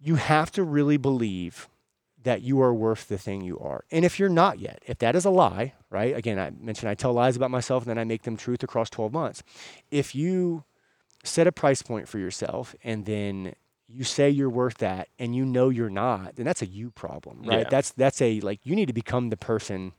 you 0.00 0.16
have 0.16 0.50
to 0.52 0.64
really 0.64 0.96
believe 0.96 1.68
that 2.24 2.42
you 2.42 2.60
are 2.60 2.74
worth 2.74 3.08
the 3.08 3.18
thing 3.18 3.42
you 3.42 3.58
are. 3.58 3.84
And 3.90 4.04
if 4.04 4.18
you're 4.18 4.28
not 4.28 4.58
yet, 4.58 4.82
if 4.86 4.98
that 4.98 5.14
is 5.14 5.24
a 5.24 5.30
lie, 5.30 5.74
right? 5.90 6.16
Again, 6.16 6.38
I 6.38 6.50
mentioned 6.50 6.88
I 6.88 6.94
tell 6.94 7.12
lies 7.12 7.36
about 7.36 7.50
myself 7.50 7.84
and 7.84 7.90
then 7.90 7.98
I 7.98 8.04
make 8.04 8.22
them 8.22 8.36
truth 8.36 8.62
across 8.62 8.90
12 8.90 9.12
months. 9.12 9.42
If 9.90 10.14
you 10.14 10.64
set 11.24 11.46
a 11.46 11.52
price 11.52 11.82
point 11.82 12.08
for 12.08 12.18
yourself 12.18 12.74
and 12.82 13.06
then 13.06 13.54
you 13.92 14.04
say 14.04 14.30
you're 14.30 14.50
worth 14.50 14.78
that 14.78 15.08
and 15.18 15.34
you 15.36 15.44
know 15.44 15.68
you're 15.68 15.90
not, 15.90 16.36
then 16.36 16.46
that's 16.46 16.62
a 16.62 16.66
you 16.66 16.90
problem, 16.90 17.42
right? 17.42 17.60
Yeah. 17.60 17.68
That's 17.68 17.90
that's 17.92 18.22
a 18.22 18.40
like 18.40 18.60
you 18.64 18.74
need 18.74 18.86
to 18.86 18.92
become 18.92 19.30
the 19.30 19.36
person 19.36 19.92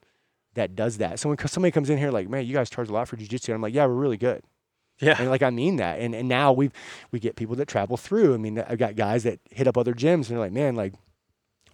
that 0.55 0.75
does 0.75 0.97
that. 0.97 1.19
So 1.19 1.29
when 1.29 1.37
somebody 1.47 1.71
comes 1.71 1.89
in 1.89 1.97
here 1.97 2.11
like, 2.11 2.29
man, 2.29 2.45
you 2.45 2.53
guys 2.53 2.69
charge 2.69 2.89
a 2.89 2.93
lot 2.93 3.07
for 3.07 3.17
jujitsu, 3.17 3.53
I'm 3.53 3.61
like, 3.61 3.73
yeah, 3.73 3.85
we're 3.85 3.93
really 3.93 4.17
good. 4.17 4.43
Yeah. 4.99 5.15
And 5.19 5.29
like 5.29 5.43
I 5.43 5.49
mean 5.49 5.77
that. 5.77 5.99
And 5.99 6.15
and 6.15 6.27
now 6.27 6.51
we've 6.53 6.71
we 7.11 7.19
get 7.19 7.35
people 7.35 7.55
that 7.55 7.67
travel 7.67 7.97
through. 7.97 8.33
I 8.33 8.37
mean, 8.37 8.59
I've 8.59 8.77
got 8.77 8.95
guys 8.95 9.23
that 9.23 9.39
hit 9.51 9.67
up 9.67 9.77
other 9.77 9.93
gyms 9.93 10.13
and 10.13 10.25
they're 10.25 10.39
like, 10.39 10.51
man, 10.51 10.75
like 10.75 10.93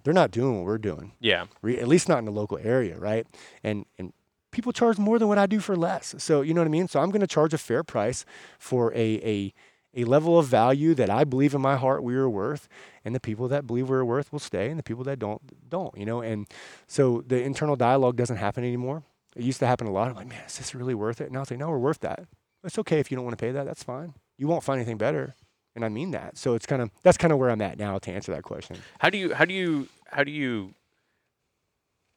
they're 0.04 0.14
not 0.14 0.32
doing 0.32 0.56
what 0.58 0.66
we're 0.66 0.78
doing. 0.78 1.14
Yeah. 1.20 1.46
Re- 1.62 1.80
at 1.80 1.88
least 1.88 2.10
not 2.10 2.20
in 2.20 2.26
the 2.26 2.32
local 2.32 2.58
area, 2.58 2.98
right? 2.98 3.28
And 3.64 3.86
and 3.98 4.14
people 4.52 4.72
charge 4.72 4.98
more 4.98 5.20
than 5.20 5.28
what 5.28 5.38
I 5.38 5.46
do 5.46 5.60
for 5.60 5.76
less. 5.76 6.16
So 6.18 6.42
you 6.42 6.54
know 6.54 6.62
what 6.62 6.68
I 6.68 6.72
mean. 6.72 6.88
So 6.88 7.00
I'm 7.00 7.10
going 7.10 7.22
to 7.22 7.28
charge 7.28 7.54
a 7.54 7.58
fair 7.58 7.84
price 7.84 8.26
for 8.58 8.94
a 8.94 9.16
a 9.24 9.54
a 9.96 10.04
level 10.04 10.38
of 10.38 10.46
value 10.46 10.94
that 10.96 11.10
I 11.10 11.24
believe 11.24 11.54
in 11.54 11.62
my 11.62 11.76
heart 11.76 12.04
we 12.04 12.16
are 12.16 12.30
worth, 12.30 12.68
and 13.04 13.16
the 13.16 13.20
people 13.20 13.48
that 13.48 13.66
believe 13.66 13.90
we're 13.90 14.04
worth 14.04 14.32
will 14.32 14.40
stay, 14.40 14.70
and 14.70 14.78
the 14.78 14.84
people 14.84 15.04
that 15.06 15.20
don't 15.20 15.70
don't. 15.70 15.96
You 15.98 16.06
know, 16.06 16.22
and 16.22 16.48
so 16.88 17.24
the 17.26 17.42
internal 17.42 17.76
dialogue 17.76 18.16
doesn't 18.16 18.38
happen 18.38 18.64
anymore. 18.64 19.04
It 19.36 19.44
used 19.44 19.60
to 19.60 19.68
happen 19.68 19.88
a 19.88 19.92
lot. 19.92 20.10
I'm 20.10 20.16
like, 20.16 20.28
man, 20.28 20.44
is 20.46 20.58
this 20.58 20.76
really 20.76 20.96
worth 20.96 21.22
it? 21.22 21.28
And 21.28 21.38
I'll 21.38 21.46
say, 21.46 21.56
no, 21.56 21.70
we're 21.70 21.78
worth 21.78 22.00
that. 22.00 22.26
It's 22.64 22.80
okay 22.80 23.00
if 23.00 23.10
you 23.10 23.16
don't 23.16 23.26
want 23.26 23.38
to 23.38 23.44
pay 23.44 23.52
that. 23.52 23.66
That's 23.66 23.84
fine. 23.84 24.14
You 24.38 24.48
won't 24.48 24.64
find 24.64 24.80
anything 24.80 24.98
better. 24.98 25.36
And 25.76 25.86
I 25.86 25.90
mean 25.90 26.12
that. 26.12 26.38
So 26.38 26.56
it's 26.56 26.66
kind 26.66 26.82
of 26.82 26.92
that's 27.04 27.18
kind 27.18 27.32
of 27.32 27.40
where 27.40 27.50
I'm 27.50 27.62
at 27.62 27.78
now 27.78 27.98
to 28.00 28.12
answer 28.12 28.32
that 28.34 28.44
question. 28.44 28.78
How 29.00 29.10
do 29.10 29.18
you 29.18 29.34
how 29.34 29.46
do 29.46 29.54
you 29.54 29.88
how 30.08 30.24
do 30.24 30.32
you 30.32 30.74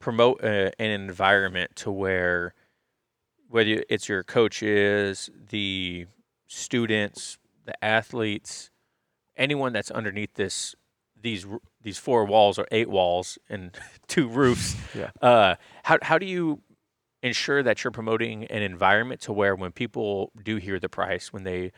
promote 0.01 0.43
a, 0.43 0.73
an 0.81 0.91
environment 0.91 1.77
to 1.77 1.91
where 1.91 2.55
whether 3.49 3.85
it's 3.89 4.09
your 4.09 4.25
coaches, 4.25 5.31
the 5.51 6.07
students, 6.49 7.39
the 7.65 7.85
athletes, 7.85 8.71
anyone 9.37 9.73
that's 9.73 9.91
underneath 9.91 10.35
this 10.35 10.75
these 11.21 11.47
these 11.83 11.99
four 11.99 12.25
walls 12.25 12.59
or 12.59 12.67
eight 12.73 12.89
walls 12.89 13.39
and 13.49 13.77
two 14.09 14.29
roofs. 14.29 14.77
Yeah. 14.95 15.11
Uh, 15.23 15.55
how 15.85 15.99
how 16.03 16.19
do 16.19 16.27
you 16.27 16.61
ensure 17.23 17.63
that 17.63 17.83
you're 17.83 17.93
promoting 17.93 18.45
an 18.47 18.63
environment 18.63 19.21
to 19.23 19.33
where 19.33 19.55
when 19.55 19.73
people 19.73 20.33
do 20.43 20.57
hear 20.57 20.79
the 20.79 20.89
price, 20.89 21.33
when 21.33 21.45
they 21.45 21.73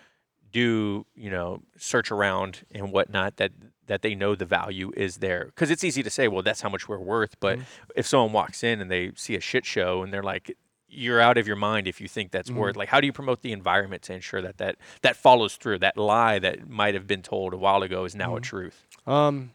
do 0.54 1.04
you 1.14 1.28
know 1.30 1.60
search 1.76 2.10
around 2.10 2.64
and 2.70 2.92
whatnot 2.92 3.36
that 3.36 3.52
that 3.86 4.02
they 4.02 4.14
know 4.14 4.34
the 4.34 4.44
value 4.46 4.92
is 4.96 5.16
there 5.18 5.46
because 5.46 5.70
it's 5.70 5.82
easy 5.82 6.02
to 6.02 6.08
say 6.08 6.28
well 6.28 6.42
that's 6.42 6.60
how 6.60 6.68
much 6.68 6.88
we're 6.88 6.96
worth 6.96 7.34
but 7.40 7.58
if 7.96 8.06
someone 8.06 8.32
walks 8.32 8.62
in 8.62 8.80
and 8.80 8.88
they 8.88 9.10
see 9.16 9.34
a 9.34 9.40
shit 9.40 9.66
show 9.66 10.02
and 10.04 10.12
they're 10.14 10.22
like 10.22 10.56
you're 10.94 11.20
out 11.20 11.36
of 11.38 11.46
your 11.46 11.56
mind 11.56 11.86
if 11.86 12.00
you 12.00 12.08
think 12.08 12.30
that's 12.30 12.50
worth 12.50 12.76
like 12.76 12.88
how 12.88 13.00
do 13.00 13.06
you 13.06 13.12
promote 13.12 13.42
the 13.42 13.52
environment 13.52 14.02
to 14.02 14.12
ensure 14.12 14.40
that 14.40 14.58
that 14.58 14.76
that 15.02 15.16
follows 15.16 15.56
through 15.56 15.78
that 15.78 15.96
lie 15.96 16.38
that 16.38 16.68
might 16.68 16.94
have 16.94 17.06
been 17.06 17.22
told 17.22 17.52
a 17.52 17.56
while 17.56 17.82
ago 17.82 18.04
is 18.04 18.14
now 18.14 18.36
a 18.36 18.40
truth 18.40 18.86
Um, 19.06 19.50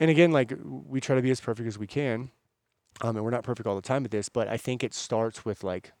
and 0.00 0.10
again, 0.10 0.32
like 0.32 0.52
we 0.64 1.00
try 1.00 1.14
to 1.14 1.22
be 1.22 1.30
as 1.30 1.40
perfect 1.40 1.68
as 1.68 1.78
we 1.78 1.86
can. 1.86 2.30
Um, 3.02 3.16
and 3.16 3.24
we're 3.24 3.30
not 3.30 3.44
perfect 3.44 3.66
all 3.66 3.76
the 3.76 3.82
time 3.82 4.04
at 4.04 4.10
this, 4.10 4.28
but 4.28 4.48
I 4.48 4.56
think 4.56 4.82
it 4.82 4.94
starts 4.94 5.44
with 5.44 5.62
like, 5.64 5.92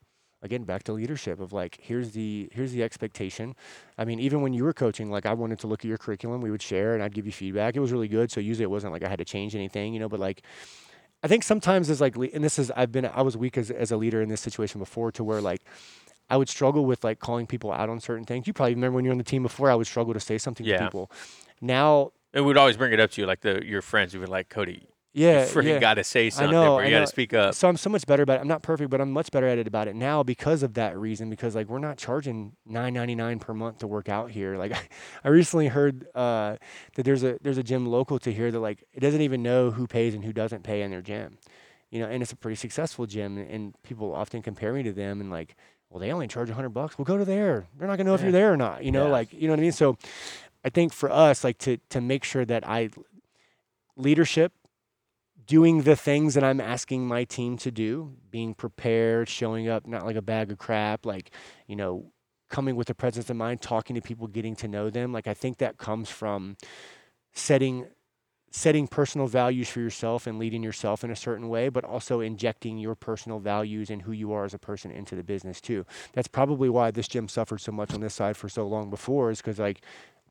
again, 0.42 0.64
back 0.64 0.82
to 0.84 0.92
leadership 0.92 1.40
of 1.40 1.52
like, 1.52 1.78
here's 1.80 2.10
the 2.10 2.48
here's 2.52 2.72
the 2.72 2.82
expectation. 2.82 3.54
I 3.96 4.04
mean, 4.04 4.18
even 4.18 4.42
when 4.42 4.54
you 4.54 4.64
were 4.64 4.72
coaching, 4.72 5.10
like 5.10 5.24
I 5.24 5.34
wanted 5.34 5.58
to 5.60 5.66
look 5.68 5.84
at 5.84 5.88
your 5.88 5.98
curriculum, 5.98 6.40
we 6.40 6.50
would 6.50 6.62
share, 6.62 6.94
and 6.94 7.02
I'd 7.02 7.14
give 7.14 7.26
you 7.26 7.32
feedback. 7.32 7.76
It 7.76 7.80
was 7.80 7.92
really 7.92 8.08
good. 8.08 8.30
So 8.32 8.40
usually 8.40 8.64
it 8.64 8.70
wasn't 8.70 8.92
like 8.92 9.04
I 9.04 9.08
had 9.08 9.18
to 9.18 9.24
change 9.24 9.54
anything, 9.54 9.94
you 9.94 10.00
know. 10.00 10.08
But 10.08 10.20
like, 10.20 10.42
I 11.22 11.28
think 11.28 11.44
sometimes 11.44 11.88
as 11.90 12.00
like, 12.00 12.16
and 12.16 12.42
this 12.42 12.58
is 12.58 12.70
I've 12.72 12.90
been 12.92 13.06
I 13.06 13.22
was 13.22 13.36
weak 13.36 13.56
as 13.56 13.70
as 13.70 13.90
a 13.92 13.96
leader 13.96 14.20
in 14.22 14.28
this 14.28 14.40
situation 14.40 14.78
before, 14.78 15.12
to 15.12 15.24
where 15.24 15.40
like. 15.40 15.62
I 16.30 16.36
would 16.38 16.48
struggle 16.48 16.86
with 16.86 17.04
like 17.04 17.18
calling 17.18 17.46
people 17.46 17.70
out 17.72 17.90
on 17.90 18.00
certain 18.00 18.24
things. 18.24 18.46
You 18.46 18.54
probably 18.54 18.74
remember 18.74 18.94
when 18.96 19.04
you 19.04 19.10
were 19.10 19.12
on 19.14 19.18
the 19.18 19.24
team 19.24 19.42
before. 19.42 19.70
I 19.70 19.74
would 19.74 19.86
struggle 19.86 20.14
to 20.14 20.20
say 20.20 20.38
something 20.38 20.64
Yeah. 20.64 20.78
to 20.78 20.84
people. 20.84 21.10
Now, 21.60 22.12
and 22.32 22.46
we'd 22.46 22.56
always 22.56 22.78
bring 22.78 22.92
it 22.94 23.00
up 23.00 23.10
to 23.10 23.20
you 23.20 23.26
like 23.26 23.40
the 23.42 23.60
your 23.66 23.82
friends 23.82 24.14
You 24.14 24.20
were 24.20 24.26
like 24.26 24.48
cody 24.48 24.86
yeah, 25.12 25.40
you 25.40 25.46
freaking 25.46 25.64
yeah. 25.64 25.78
got 25.78 25.94
to 25.94 26.04
say 26.04 26.30
something 26.30 26.52
know, 26.52 26.74
or 26.74 26.82
I 26.82 26.86
you 26.86 26.90
got 26.90 27.00
to 27.00 27.06
speak 27.06 27.34
up 27.34 27.54
So 27.54 27.68
I'm 27.68 27.76
so 27.76 27.90
much 27.90 28.06
better 28.06 28.22
about 28.22 28.38
it. 28.38 28.40
I'm 28.40 28.48
not 28.48 28.62
perfect, 28.62 28.88
but 28.90 29.00
I'm 29.00 29.10
much 29.12 29.30
better 29.30 29.46
at 29.46 29.58
it 29.58 29.66
about 29.66 29.88
it 29.88 29.94
now 29.94 30.22
because 30.22 30.62
of 30.62 30.74
that 30.74 30.96
reason. 30.98 31.28
Because 31.28 31.54
like 31.54 31.68
we're 31.68 31.78
not 31.78 31.98
charging 31.98 32.52
nine 32.64 32.94
ninety 32.94 33.14
nine 33.14 33.38
per 33.38 33.52
month 33.52 33.78
to 33.78 33.86
work 33.86 34.08
out 34.08 34.30
here. 34.30 34.56
Like 34.56 34.72
I 35.24 35.28
recently 35.28 35.68
heard 35.68 36.06
uh, 36.14 36.56
that 36.94 37.02
there's 37.04 37.22
a 37.22 37.38
there's 37.42 37.58
a 37.58 37.62
gym 37.62 37.86
local 37.86 38.18
to 38.20 38.32
here 38.32 38.50
that 38.50 38.60
like 38.60 38.84
it 38.92 39.00
doesn't 39.00 39.20
even 39.20 39.42
know 39.42 39.70
who 39.70 39.86
pays 39.86 40.14
and 40.14 40.24
who 40.24 40.32
doesn't 40.32 40.62
pay 40.62 40.82
in 40.82 40.90
their 40.90 41.02
gym. 41.02 41.38
You 41.90 42.00
know, 42.00 42.06
and 42.08 42.22
it's 42.22 42.32
a 42.32 42.36
pretty 42.36 42.56
successful 42.56 43.04
gym, 43.04 43.36
and 43.36 43.74
people 43.82 44.14
often 44.14 44.40
compare 44.40 44.72
me 44.72 44.82
to 44.82 44.92
them 44.94 45.20
and 45.20 45.30
like, 45.30 45.56
well, 45.90 46.00
they 46.00 46.10
only 46.10 46.26
charge 46.26 46.48
hundred 46.48 46.70
bucks. 46.70 46.96
Well, 46.96 47.04
go 47.04 47.18
to 47.18 47.24
there. 47.26 47.66
They're 47.78 47.86
not 47.86 47.98
gonna 47.98 48.08
know 48.08 48.14
if 48.14 48.22
you're 48.22 48.32
there 48.32 48.50
or 48.50 48.56
not. 48.56 48.82
You 48.82 48.92
know, 48.92 49.06
Yeah. 49.06 49.12
like 49.12 49.32
you 49.34 49.46
know 49.46 49.52
what 49.52 49.58
I 49.60 49.62
mean. 49.62 49.72
So 49.72 49.98
I 50.64 50.70
think 50.70 50.94
for 50.94 51.10
us, 51.10 51.44
like 51.44 51.58
to 51.58 51.76
to 51.90 52.00
make 52.00 52.24
sure 52.24 52.46
that 52.46 52.66
I 52.66 52.88
leadership 53.96 54.52
doing 55.46 55.82
the 55.82 55.96
things 55.96 56.34
that 56.34 56.44
I'm 56.44 56.60
asking 56.60 57.06
my 57.06 57.24
team 57.24 57.56
to 57.58 57.70
do, 57.70 58.14
being 58.30 58.54
prepared, 58.54 59.28
showing 59.28 59.68
up 59.68 59.86
not 59.86 60.04
like 60.04 60.16
a 60.16 60.22
bag 60.22 60.52
of 60.52 60.58
crap, 60.58 61.06
like, 61.06 61.30
you 61.66 61.76
know, 61.76 62.12
coming 62.48 62.76
with 62.76 62.90
a 62.90 62.94
presence 62.94 63.28
of 63.30 63.36
mind, 63.36 63.60
talking 63.60 63.94
to 63.94 64.02
people, 64.02 64.26
getting 64.26 64.54
to 64.56 64.68
know 64.68 64.90
them. 64.90 65.12
Like 65.12 65.26
I 65.26 65.34
think 65.34 65.58
that 65.58 65.78
comes 65.78 66.10
from 66.10 66.56
setting 67.32 67.86
setting 68.54 68.86
personal 68.86 69.26
values 69.26 69.70
for 69.70 69.80
yourself 69.80 70.26
and 70.26 70.38
leading 70.38 70.62
yourself 70.62 71.02
in 71.02 71.10
a 71.10 71.16
certain 71.16 71.48
way, 71.48 71.70
but 71.70 71.84
also 71.84 72.20
injecting 72.20 72.76
your 72.76 72.94
personal 72.94 73.38
values 73.38 73.88
and 73.88 74.02
who 74.02 74.12
you 74.12 74.30
are 74.30 74.44
as 74.44 74.52
a 74.52 74.58
person 74.58 74.90
into 74.90 75.16
the 75.16 75.24
business 75.24 75.58
too. 75.58 75.86
That's 76.12 76.28
probably 76.28 76.68
why 76.68 76.90
this 76.90 77.08
gym 77.08 77.28
suffered 77.28 77.62
so 77.62 77.72
much 77.72 77.94
on 77.94 78.02
this 78.02 78.12
side 78.12 78.36
for 78.36 78.50
so 78.50 78.66
long 78.66 78.90
before 78.90 79.30
is 79.30 79.38
because 79.38 79.58
like 79.58 79.80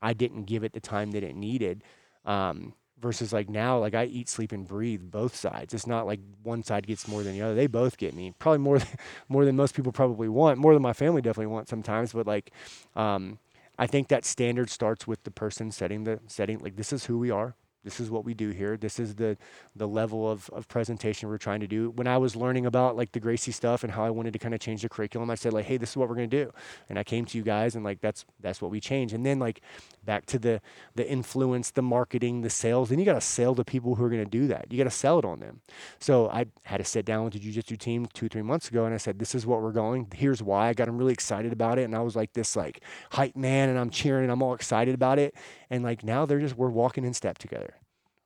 I 0.00 0.12
didn't 0.12 0.44
give 0.44 0.62
it 0.62 0.72
the 0.72 0.80
time 0.80 1.10
that 1.10 1.24
it 1.24 1.34
needed. 1.34 1.82
Um, 2.24 2.74
versus 3.02 3.32
like 3.32 3.50
now, 3.50 3.78
like 3.78 3.94
I 3.94 4.04
eat, 4.04 4.28
sleep, 4.28 4.52
and 4.52 4.66
breathe 4.66 5.02
both 5.10 5.34
sides. 5.34 5.74
It's 5.74 5.86
not 5.86 6.06
like 6.06 6.20
one 6.42 6.62
side 6.62 6.86
gets 6.86 7.08
more 7.08 7.22
than 7.22 7.34
the 7.34 7.42
other. 7.42 7.54
They 7.54 7.66
both 7.66 7.98
get 7.98 8.14
me. 8.14 8.32
Probably 8.38 8.58
more 8.58 8.78
than, 8.78 8.88
more 9.28 9.44
than 9.44 9.56
most 9.56 9.74
people 9.74 9.92
probably 9.92 10.28
want. 10.28 10.58
More 10.58 10.72
than 10.72 10.82
my 10.82 10.92
family 10.92 11.20
definitely 11.20 11.52
want 11.52 11.68
sometimes. 11.68 12.12
But 12.12 12.26
like, 12.26 12.52
um, 12.96 13.38
I 13.78 13.86
think 13.86 14.08
that 14.08 14.24
standard 14.24 14.70
starts 14.70 15.06
with 15.06 15.24
the 15.24 15.30
person 15.30 15.72
setting 15.72 16.04
the 16.04 16.20
setting. 16.28 16.60
Like 16.60 16.76
this 16.76 16.92
is 16.92 17.06
who 17.06 17.18
we 17.18 17.30
are. 17.30 17.56
This 17.84 18.00
is 18.00 18.10
what 18.10 18.24
we 18.24 18.34
do 18.34 18.50
here. 18.50 18.76
This 18.76 18.98
is 18.98 19.14
the 19.16 19.36
the 19.74 19.88
level 19.88 20.30
of, 20.30 20.48
of 20.50 20.68
presentation 20.68 21.28
we're 21.28 21.38
trying 21.38 21.60
to 21.60 21.66
do. 21.66 21.90
When 21.90 22.06
I 22.06 22.18
was 22.18 22.36
learning 22.36 22.66
about 22.66 22.96
like 22.96 23.12
the 23.12 23.20
Gracie 23.20 23.52
stuff 23.52 23.82
and 23.82 23.92
how 23.92 24.04
I 24.04 24.10
wanted 24.10 24.32
to 24.34 24.38
kind 24.38 24.54
of 24.54 24.60
change 24.60 24.82
the 24.82 24.88
curriculum, 24.88 25.30
I 25.30 25.34
said 25.34 25.52
like, 25.52 25.64
hey, 25.64 25.76
this 25.76 25.90
is 25.90 25.96
what 25.96 26.08
we're 26.08 26.14
gonna 26.14 26.26
do. 26.26 26.52
And 26.88 26.98
I 26.98 27.04
came 27.04 27.24
to 27.26 27.38
you 27.38 27.44
guys 27.44 27.74
and 27.74 27.84
like 27.84 28.00
that's 28.00 28.24
that's 28.40 28.62
what 28.62 28.70
we 28.70 28.80
changed. 28.80 29.14
And 29.14 29.24
then 29.26 29.38
like 29.38 29.60
back 30.04 30.26
to 30.26 30.38
the 30.38 30.60
the 30.94 31.08
influence, 31.08 31.70
the 31.70 31.82
marketing, 31.82 32.42
the 32.42 32.50
sales. 32.50 32.90
And 32.90 33.00
you 33.00 33.06
gotta 33.06 33.20
sell 33.20 33.54
to 33.54 33.64
people 33.64 33.94
who 33.96 34.04
are 34.04 34.10
gonna 34.10 34.24
do 34.24 34.46
that. 34.48 34.66
You 34.70 34.78
gotta 34.78 34.90
sell 34.90 35.18
it 35.18 35.24
on 35.24 35.40
them. 35.40 35.60
So 35.98 36.28
I 36.30 36.46
had 36.64 36.78
to 36.78 36.84
sit 36.84 37.04
down 37.04 37.24
with 37.24 37.34
the 37.34 37.40
jujitsu 37.40 37.78
team 37.78 38.06
two, 38.12 38.28
three 38.28 38.42
months 38.42 38.68
ago 38.68 38.84
and 38.84 38.94
I 38.94 38.98
said, 38.98 39.18
This 39.18 39.34
is 39.34 39.46
what 39.46 39.62
we're 39.62 39.72
going. 39.72 40.08
Here's 40.14 40.42
why. 40.42 40.68
I 40.68 40.74
got 40.74 40.86
them 40.86 40.98
really 40.98 41.12
excited 41.12 41.52
about 41.52 41.78
it. 41.78 41.82
And 41.82 41.94
I 41.94 42.00
was 42.00 42.16
like 42.16 42.32
this 42.32 42.56
like 42.56 42.82
hype 43.10 43.36
man 43.36 43.68
and 43.68 43.78
I'm 43.78 43.90
cheering 43.90 44.24
and 44.24 44.32
I'm 44.32 44.42
all 44.42 44.54
excited 44.54 44.94
about 44.94 45.18
it. 45.18 45.34
And 45.72 45.84
like 45.84 46.04
now 46.04 46.26
they're 46.26 46.40
just 46.40 46.56
we're 46.56 46.70
walking 46.70 47.04
in 47.04 47.14
step 47.14 47.38
together 47.38 47.74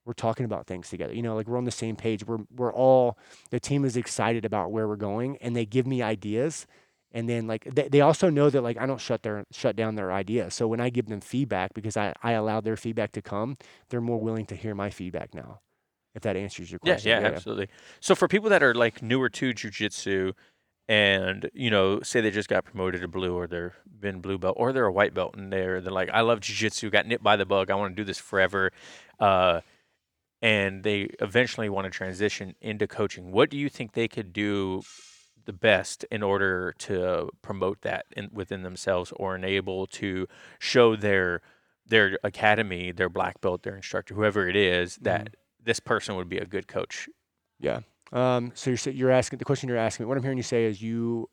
we're 0.07 0.15
talking 0.15 0.47
about 0.47 0.67
things 0.67 0.89
together. 0.89 1.13
You 1.13 1.23
know, 1.23 1.35
like 1.35 1.49
we're 1.49 1.59
on 1.59 1.65
the 1.65 1.71
same 1.73 1.97
page. 1.97 2.25
We're 2.27 2.39
we're 2.57 2.73
all 2.73 3.19
the 3.51 3.61
team 3.61 3.85
is 3.85 3.97
excited 3.97 4.45
about 4.45 4.71
where 4.73 4.89
we're 4.89 4.97
going, 4.97 5.37
and 5.39 5.55
they 5.55 5.67
give 5.67 5.87
me 5.87 6.01
ideas. 6.01 6.67
And 7.13 7.29
then 7.29 7.47
like 7.47 7.65
they, 7.65 7.89
they 7.89 8.01
also 8.01 8.31
know 8.31 8.49
that 8.51 8.63
like 8.63 8.79
I 8.79 8.87
don't 8.87 9.01
shut 9.01 9.23
their 9.25 9.45
shut 9.53 9.77
down 9.77 9.97
their 9.97 10.13
ideas. 10.13 10.55
So 10.55 10.69
when 10.69 10.81
I 10.81 10.91
give 10.91 11.07
them 11.07 11.21
feedback 11.21 11.75
because 11.75 11.97
I 11.97 12.15
I 12.23 12.33
allow 12.33 12.61
their 12.61 12.77
feedback 12.77 13.13
to 13.13 13.23
come, 13.23 13.57
they're 13.91 14.01
more 14.01 14.21
willing 14.21 14.47
to 14.47 14.57
hear 14.57 14.75
my 14.75 14.91
feedback 14.91 15.35
now. 15.35 15.61
If 16.15 16.23
that 16.23 16.37
answers 16.37 16.71
your 16.71 16.81
Yeah, 16.83 17.01
question. 17.01 17.15
yeah, 17.19 17.19
absolutely. 17.25 17.69
So 18.01 18.15
for 18.15 18.29
people 18.29 18.49
that 18.51 18.63
are 18.63 18.75
like 18.75 19.03
newer 19.03 19.29
to 19.31 19.53
jujitsu, 19.53 20.35
and 20.89 21.51
you 21.55 21.71
know, 21.71 22.01
say 22.03 22.21
they 22.21 22.31
just 22.31 22.49
got 22.49 22.65
promoted 22.65 23.01
to 23.01 23.09
blue, 23.09 23.35
or 23.35 23.47
they're 23.47 23.75
been 24.01 24.21
blue 24.21 24.39
belt, 24.39 24.57
or 24.59 24.73
they're 24.73 24.87
a 24.87 24.93
white 24.93 25.15
belt, 25.15 25.35
and 25.37 25.53
they're 25.53 25.81
they're 25.81 25.93
like, 25.93 26.11
I 26.13 26.21
love 26.21 26.41
jujitsu, 26.41 26.91
got 26.91 27.07
nipped 27.07 27.25
by 27.25 27.37
the 27.37 27.47
bug, 27.47 27.71
I 27.71 27.75
want 27.75 27.97
to 27.97 28.01
do 28.01 28.05
this 28.05 28.19
forever, 28.19 28.73
uh, 29.19 29.61
and 30.43 30.83
they 30.85 31.09
eventually 31.21 31.69
want 31.69 31.87
to 31.87 31.91
transition 31.91 32.55
into 32.61 32.87
coaching. 32.87 33.33
What 33.33 33.51
do 33.51 33.57
you 33.57 33.69
think 33.69 33.93
they 33.93 34.09
could 34.09 34.33
do 34.33 34.83
the 35.45 35.53
best 35.53 36.05
in 36.11 36.23
order 36.23 36.75
to 36.79 37.31
promote 37.41 37.83
that 37.83 38.07
in, 38.17 38.29
within 38.33 38.63
themselves, 38.63 39.13
or 39.17 39.35
enable 39.37 39.87
to 39.87 40.27
show 40.59 40.97
their 40.97 41.41
their 41.89 42.19
academy, 42.25 42.93
their 42.93 43.09
black 43.09 43.41
belt, 43.41 43.63
their 43.63 43.77
instructor, 43.77 44.15
whoever 44.15 44.49
it 44.49 44.57
is, 44.57 44.97
that 44.97 45.37
this 45.63 45.81
person 45.81 46.17
would 46.17 46.29
be 46.29 46.39
a 46.39 46.45
good 46.45 46.69
coach 46.69 47.09
Yeah. 47.59 47.81
Um, 48.13 48.53
so 48.55 48.71
you're 48.71 48.95
you're 48.95 49.11
asking 49.11 49.39
the 49.39 49.45
question 49.45 49.69
you're 49.69 49.79
asking. 49.79 50.05
Me. 50.05 50.09
What 50.09 50.17
I'm 50.17 50.23
hearing 50.23 50.39
you 50.39 50.43
say 50.45 50.65
is 50.65 50.81
you 50.81 51.29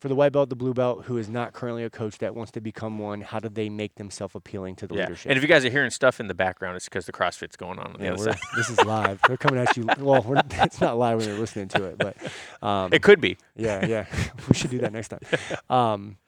for 0.00 0.06
the 0.08 0.14
white 0.14 0.30
belt, 0.30 0.48
the 0.48 0.54
blue 0.54 0.74
belt, 0.74 1.06
who 1.06 1.16
is 1.18 1.28
not 1.28 1.52
currently 1.52 1.82
a 1.82 1.90
coach 1.90 2.18
that 2.18 2.32
wants 2.36 2.52
to 2.52 2.60
become 2.60 3.00
one, 3.00 3.20
how 3.20 3.40
do 3.40 3.48
they 3.48 3.68
make 3.68 3.96
themselves 3.96 4.34
appealing 4.36 4.76
to 4.76 4.86
the 4.86 4.94
Yeah. 4.94 5.00
leadership? 5.02 5.30
And 5.30 5.36
if 5.36 5.42
you 5.42 5.48
guys 5.48 5.64
are 5.64 5.70
hearing 5.70 5.90
stuff 5.90 6.20
in 6.20 6.28
the 6.28 6.34
background, 6.34 6.76
it's 6.76 6.84
because 6.84 7.04
the 7.06 7.10
CrossFit's 7.12 7.56
going 7.56 7.80
on 7.80 7.86
on 7.88 7.92
the 7.98 8.04
Yeah, 8.04 8.12
other 8.12 8.32
side. 8.32 8.38
this 8.56 8.70
is 8.70 8.80
live. 8.84 9.20
They're 9.26 9.36
coming 9.36 9.58
at 9.58 9.76
you. 9.76 9.92
Well, 9.98 10.24
it's 10.62 10.80
not 10.80 10.98
live 10.98 11.16
when 11.18 11.26
they're 11.26 11.34
listening 11.34 11.66
to 11.68 11.84
it, 11.86 11.98
but 11.98 12.16
um, 12.62 12.92
It 12.92 13.02
could 13.02 13.20
be. 13.20 13.38
yeah, 13.56 13.84
yeah. 13.86 14.06
we 14.48 14.54
should 14.54 14.70
do 14.70 14.78
that 14.78 14.92
next 14.92 15.08
time. 15.08 15.20
Um, 15.68 16.18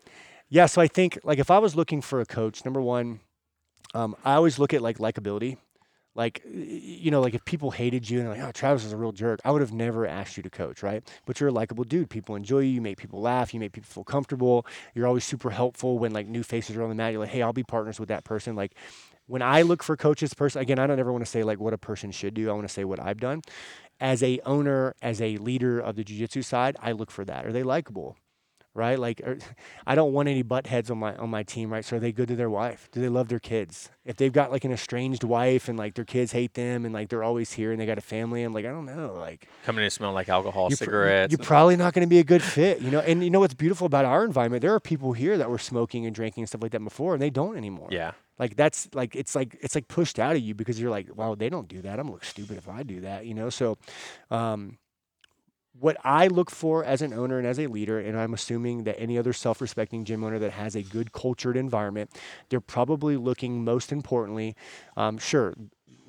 yeah, 0.49 0.67
so 0.67 0.81
I 0.81 0.89
think 0.89 1.21
like 1.23 1.39
if 1.39 1.49
I 1.49 1.59
was 1.61 1.77
looking 1.77 2.01
for 2.01 2.21
a 2.21 2.27
coach, 2.27 2.65
number 2.65 2.81
one, 2.81 3.21
um, 3.95 4.17
I 4.25 4.35
always 4.35 4.59
look 4.59 4.75
at 4.75 4.83
like 4.83 4.99
likability. 4.99 5.59
Like, 6.15 6.43
you 6.45 7.11
know, 7.11 7.21
like 7.21 7.35
if 7.35 7.45
people 7.45 7.71
hated 7.71 8.11
you 8.11 8.21
and 8.21 8.29
like, 8.29 8.41
oh, 8.41 8.51
Travis 8.53 8.85
is 8.85 8.93
a 8.93 8.97
real 8.97 9.13
jerk, 9.13 9.41
I 9.45 9.51
would 9.53 9.61
have 9.61 9.73
never 9.73 10.07
asked 10.07 10.37
you 10.37 10.43
to 10.43 10.51
coach, 10.51 10.83
right? 10.83 11.09
But 11.25 11.39
you're 11.39 11.51
a 11.51 11.53
likable 11.53 11.85
dude. 11.85 12.11
People 12.11 12.35
enjoy 12.35 12.61
you. 12.61 12.71
You 12.71 12.81
make 12.81 12.99
people 12.99 13.21
laugh. 13.21 13.55
You 13.55 13.61
make 13.61 13.73
people 13.73 13.89
feel 13.89 14.05
comfortable. 14.05 14.67
You're 14.95 15.07
always 15.07 15.25
super 15.25 15.51
helpful 15.51 15.99
when 15.99 16.13
like 16.13 16.27
new 16.27 16.43
faces 16.43 16.77
are 16.77 16.83
on 16.83 16.89
the 16.89 16.95
mat. 16.95 17.13
You're 17.13 17.21
like, 17.21 17.31
hey, 17.31 17.43
I'll 17.43 17.53
be 17.53 17.63
partners 17.63 18.01
with 18.01 18.09
that 18.09 18.25
person. 18.25 18.57
Like, 18.57 18.75
when 19.27 19.43
I 19.43 19.63
look 19.63 19.85
for 19.85 19.97
coaches, 19.97 20.35
person 20.35 20.61
again, 20.61 20.81
I 20.81 20.89
don't 20.89 20.99
ever 20.99 21.13
want 21.13 21.25
to 21.25 21.31
say 21.31 21.45
like 21.45 21.61
what 21.61 21.73
a 21.73 21.79
person 21.79 22.11
should 22.11 22.35
do. 22.35 22.51
I 22.51 22.53
want 22.53 22.67
to 22.67 22.73
say 22.73 22.85
what 22.85 22.99
I've 23.01 23.21
done. 23.21 23.43
As 24.01 24.23
a 24.25 24.41
owner, 24.45 24.97
as 25.03 25.23
a 25.23 25.37
leader 25.37 25.79
of 25.79 25.95
the 25.95 26.03
jiu-jitsu 26.03 26.43
side, 26.43 26.77
I 26.81 26.91
look 26.91 27.13
for 27.13 27.25
that. 27.25 27.47
Are 27.47 27.53
they 27.53 27.63
likable? 27.63 28.17
Right? 28.73 28.99
Like 28.99 29.21
are, 29.27 29.37
I 29.87 29.95
don't 29.95 30.13
want 30.13 30.29
any 30.29 30.43
butt 30.43 30.67
heads 30.67 30.91
on 30.91 30.99
my 30.99 31.17
on 31.17 31.29
my 31.31 31.43
team, 31.43 31.73
right? 31.73 31.85
So 31.85 31.97
are 31.97 32.01
they 32.01 32.13
good 32.13 32.29
to 32.29 32.37
their 32.37 32.51
wife? 32.51 32.89
Do 32.93 33.01
they 33.01 33.09
love 33.09 33.29
their 33.29 33.41
kids? 33.41 33.91
If 34.05 34.17
they've 34.17 34.33
got 34.33 34.51
like 34.51 34.65
an 34.65 34.73
estranged 34.73 35.25
wife 35.25 35.69
and 35.69 35.77
like 35.79 35.95
their 35.95 36.05
kids 36.05 36.33
hate 36.33 36.55
them 36.55 36.85
and 36.85 36.95
like 36.95 37.09
they're 37.09 37.23
always 37.25 37.53
here 37.53 37.73
and 37.73 37.81
they 37.81 37.87
got 37.87 37.99
a 37.99 38.03
family, 38.03 38.43
I'm 38.43 38.55
like, 38.55 38.65
I 38.65 38.71
don't 38.71 38.87
know. 38.87 39.15
Like 39.19 39.49
Coming 39.65 39.85
in 39.85 39.91
smell 39.91 40.13
like 40.13 40.29
alcohol, 40.29 40.69
you're, 40.71 40.77
pr- 40.77 40.85
cigarettes. 40.85 41.33
you're 41.33 41.45
probably 41.45 41.77
not 41.77 41.95
going 41.95 42.07
to 42.07 42.11
be 42.11 42.19
a 42.21 42.25
good 42.25 42.43
fit, 42.43 42.81
you 42.81 42.91
know. 42.91 43.01
And 43.01 43.23
you 43.25 43.31
know 43.31 43.41
what's 43.41 43.55
beautiful 43.55 43.87
about 43.87 44.05
our 44.05 44.25
environment? 44.25 44.63
There 44.63 44.75
are 44.75 44.81
people 44.81 45.13
here 45.13 45.37
that 45.39 45.51
were 45.51 45.59
smoking 45.59 46.07
and 46.07 46.15
drinking 46.15 46.43
and 46.43 46.49
stuff 46.49 46.63
like 46.63 46.73
that 46.73 46.85
before, 46.85 47.15
and 47.15 47.23
they 47.23 47.31
don't 47.31 47.57
anymore. 47.57 47.89
yeah. 47.91 48.13
Like 48.39 48.57
that's 48.57 48.89
like 48.95 49.15
it's 49.15 49.35
like 49.35 49.59
it's 49.61 49.75
like 49.75 49.87
pushed 49.89 50.19
out 50.19 50.35
of 50.35 50.41
you 50.41 50.55
because 50.55 50.81
you're 50.81 50.91
like, 50.91 51.15
wow, 51.15 51.35
they 51.35 51.51
don't 51.51 51.69
do 51.69 51.83
that. 51.83 51.99
I'm 51.99 52.07
gonna 52.07 52.13
look 52.13 52.25
stupid 52.25 52.57
if 52.57 52.71
I 52.71 52.83
do 52.83 53.03
that, 53.03 53.27
you 53.27 53.35
know. 53.35 53.51
So, 53.51 53.77
um, 54.31 54.79
what 55.81 55.97
I 56.05 56.27
look 56.27 56.51
for 56.51 56.85
as 56.85 57.01
an 57.03 57.13
owner 57.13 57.39
and 57.39 57.47
as 57.47 57.59
a 57.59 57.67
leader, 57.67 57.99
and 57.99 58.19
I'm 58.19 58.35
assuming 58.35 58.85
that 58.85 59.01
any 59.01 59.17
other 59.19 59.33
self-respecting 59.33 60.05
gym 60.05 60.23
owner 60.23 60.39
that 60.39 60.53
has 60.53 60.77
a 60.77 60.83
good 60.83 61.13
cultured 61.13 61.57
environment, 61.57 62.11
they're 62.51 62.61
probably 62.61 63.17
looking 63.17 63.65
most 63.65 63.91
importantly, 63.91 64.55
um, 64.97 65.17
sure, 65.19 65.55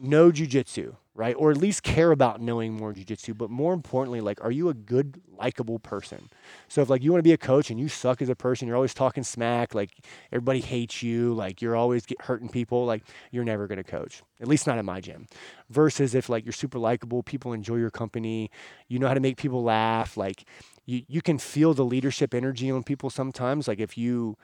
know 0.01 0.31
jujitsu, 0.31 0.95
right, 1.13 1.35
or 1.37 1.51
at 1.51 1.57
least 1.57 1.83
care 1.83 2.11
about 2.11 2.41
knowing 2.41 2.73
more 2.73 2.93
jujitsu. 2.93 3.37
But 3.37 3.49
more 3.49 3.73
importantly, 3.73 4.21
like, 4.21 4.43
are 4.43 4.51
you 4.51 4.69
a 4.69 4.73
good, 4.73 5.21
likable 5.37 5.79
person? 5.79 6.29
So 6.67 6.81
if 6.81 6.89
like 6.89 7.03
you 7.03 7.11
want 7.11 7.19
to 7.19 7.27
be 7.27 7.33
a 7.33 7.37
coach 7.37 7.69
and 7.69 7.79
you 7.79 7.87
suck 7.87 8.21
as 8.21 8.29
a 8.29 8.35
person, 8.35 8.67
you're 8.67 8.75
always 8.75 8.93
talking 8.93 9.23
smack, 9.23 9.75
like 9.75 9.91
everybody 10.31 10.61
hates 10.61 11.03
you, 11.03 11.33
like 11.33 11.61
you're 11.61 11.75
always 11.75 12.05
hurting 12.19 12.49
people, 12.49 12.85
like 12.85 13.03
you're 13.31 13.43
never 13.43 13.67
going 13.67 13.77
to 13.77 13.83
coach. 13.83 14.21
At 14.39 14.47
least 14.47 14.67
not 14.67 14.77
at 14.77 14.85
my 14.85 14.99
gym. 15.01 15.27
Versus 15.69 16.15
if 16.15 16.29
like 16.29 16.45
you're 16.45 16.53
super 16.53 16.79
likable, 16.79 17.23
people 17.23 17.53
enjoy 17.53 17.75
your 17.77 17.91
company, 17.91 18.49
you 18.87 18.99
know 18.99 19.07
how 19.07 19.13
to 19.13 19.19
make 19.19 19.37
people 19.37 19.63
laugh, 19.63 20.17
like 20.17 20.45
you 20.85 21.03
you 21.07 21.21
can 21.21 21.37
feel 21.37 21.73
the 21.73 21.85
leadership 21.85 22.33
energy 22.33 22.71
on 22.71 22.83
people 22.83 23.09
sometimes. 23.09 23.67
Like 23.67 23.79
if 23.79 23.97
you 23.97 24.37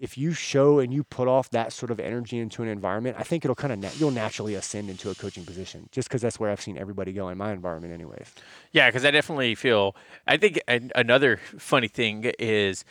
if 0.00 0.16
you 0.16 0.32
show 0.32 0.78
and 0.78 0.92
you 0.94 1.02
put 1.04 1.26
off 1.28 1.50
that 1.50 1.72
sort 1.72 1.90
of 1.90 1.98
energy 1.98 2.38
into 2.38 2.62
an 2.62 2.68
environment, 2.68 3.16
I 3.18 3.22
think 3.24 3.44
it'll 3.44 3.54
kind 3.56 3.72
of 3.72 3.78
na- 3.80 3.90
you'll 3.98 4.10
naturally 4.12 4.54
ascend 4.54 4.88
into 4.90 5.10
a 5.10 5.14
coaching 5.14 5.44
position, 5.44 5.88
just 5.92 6.08
because 6.08 6.22
that's 6.22 6.38
where 6.38 6.50
I've 6.50 6.60
seen 6.60 6.78
everybody 6.78 7.12
go 7.12 7.28
in 7.28 7.38
my 7.38 7.52
environment, 7.52 7.92
anyways. 7.92 8.32
Yeah, 8.72 8.88
because 8.88 9.04
I 9.04 9.10
definitely 9.10 9.54
feel. 9.54 9.96
I 10.26 10.36
think 10.36 10.60
an, 10.68 10.92
another 10.94 11.38
funny 11.58 11.88
thing 11.88 12.24
is, 12.38 12.84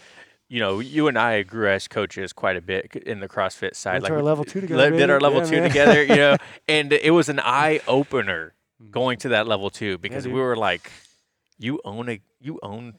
you 0.49 0.59
know, 0.59 0.79
you 0.79 1.07
and 1.07 1.17
I 1.17 1.43
grew 1.43 1.69
as 1.69 1.87
coaches 1.87 2.33
quite 2.33 2.55
a 2.57 2.61
bit 2.61 2.93
in 3.05 3.19
the 3.19 3.27
CrossFit 3.27 3.75
side. 3.75 4.01
Went 4.01 4.05
to 4.07 4.13
our 4.15 4.21
level 4.23 4.43
two 4.45 4.61
together, 4.61 4.91
Did 4.91 5.09
our 5.09 5.19
level 5.21 5.39
Yeah, 5.39 5.45
two 5.45 5.59
man. 5.59 5.69
together, 5.69 6.03
you 6.03 6.15
know, 6.15 6.35
and 6.67 6.91
it 6.93 7.11
was 7.11 7.29
an 7.29 7.39
eye 7.39 7.79
opener 7.87 8.53
going 8.91 9.17
to 9.19 9.29
that 9.29 9.47
level 9.47 9.69
two 9.69 9.97
because 9.97 10.27
we 10.27 10.33
were 10.39 10.55
like, 10.55 10.91
you 11.57 11.81
own 11.83 12.07
a 12.09 12.19
you 12.39 12.59
own 12.61 12.93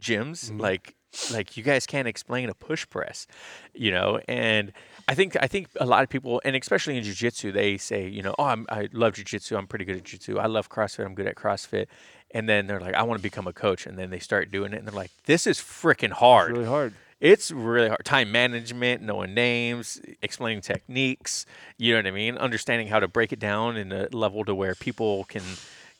gyms 0.00 0.50
Mhm. 0.50 0.60
like 0.60 0.94
like 1.32 1.56
you 1.56 1.62
guys 1.62 1.86
can't 1.86 2.08
explain 2.08 2.48
a 2.48 2.54
push 2.54 2.88
press 2.88 3.26
you 3.72 3.90
know 3.90 4.20
and 4.28 4.72
i 5.08 5.14
think 5.14 5.36
i 5.40 5.46
think 5.46 5.68
a 5.80 5.86
lot 5.86 6.02
of 6.02 6.08
people 6.08 6.40
and 6.44 6.56
especially 6.56 6.96
in 6.96 7.04
jiu-jitsu 7.04 7.52
they 7.52 7.76
say 7.76 8.06
you 8.08 8.22
know 8.22 8.34
oh 8.38 8.44
I'm, 8.44 8.66
i 8.68 8.88
love 8.92 9.14
jiu-jitsu 9.14 9.56
i'm 9.56 9.66
pretty 9.66 9.84
good 9.84 9.96
at 9.96 10.04
jiu-jitsu 10.04 10.38
i 10.38 10.46
love 10.46 10.68
crossfit 10.68 11.04
i'm 11.06 11.14
good 11.14 11.26
at 11.26 11.36
crossfit 11.36 11.86
and 12.32 12.48
then 12.48 12.66
they're 12.66 12.80
like 12.80 12.94
i 12.94 13.02
want 13.02 13.18
to 13.18 13.22
become 13.22 13.46
a 13.46 13.52
coach 13.52 13.86
and 13.86 13.98
then 13.98 14.10
they 14.10 14.18
start 14.18 14.50
doing 14.50 14.72
it 14.72 14.78
and 14.78 14.88
they're 14.88 14.94
like 14.94 15.12
this 15.26 15.46
is 15.46 15.58
freaking 15.58 16.10
hard 16.12 16.50
It's 16.50 16.58
really 16.58 16.68
hard. 16.68 16.92
it's 17.20 17.50
really 17.52 17.88
hard. 17.88 18.04
Time 18.04 18.32
management, 18.32 19.00
knowing 19.02 19.32
names, 19.34 20.00
explaining 20.20 20.60
techniques. 20.60 21.46
You 21.78 21.92
know 21.92 21.98
what 22.00 22.06
I 22.06 22.10
mean? 22.10 22.36
Understanding 22.36 22.88
how 22.88 23.00
to 23.00 23.08
break 23.08 23.32
it 23.32 23.38
down 23.38 23.76
in 23.76 23.92
a 23.92 24.08
level 24.12 24.44
to 24.44 24.54
where 24.54 24.74
people 24.74 25.24
can 25.24 25.42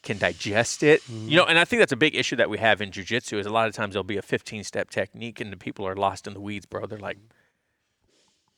can 0.04 0.18
digest 0.18 0.82
it. 0.82 1.02
You 1.08 1.36
know, 1.36 1.44
and 1.44 1.58
I 1.58 1.64
think 1.64 1.80
that's 1.80 1.92
a 1.92 1.96
big 1.96 2.14
issue 2.14 2.36
that 2.36 2.50
we 2.50 2.58
have 2.58 2.80
in 2.80 2.90
jujitsu 2.90 3.38
is 3.38 3.46
a 3.46 3.50
lot 3.50 3.68
of 3.68 3.74
times 3.74 3.94
there'll 3.94 4.04
be 4.04 4.16
a 4.16 4.22
15 4.22 4.64
step 4.64 4.90
technique 4.90 5.40
and 5.40 5.52
the 5.52 5.56
people 5.56 5.86
are 5.86 5.96
lost 5.96 6.26
in 6.26 6.34
the 6.34 6.40
weeds, 6.40 6.66
bro. 6.66 6.86
They're 6.86 6.98
like, 6.98 7.18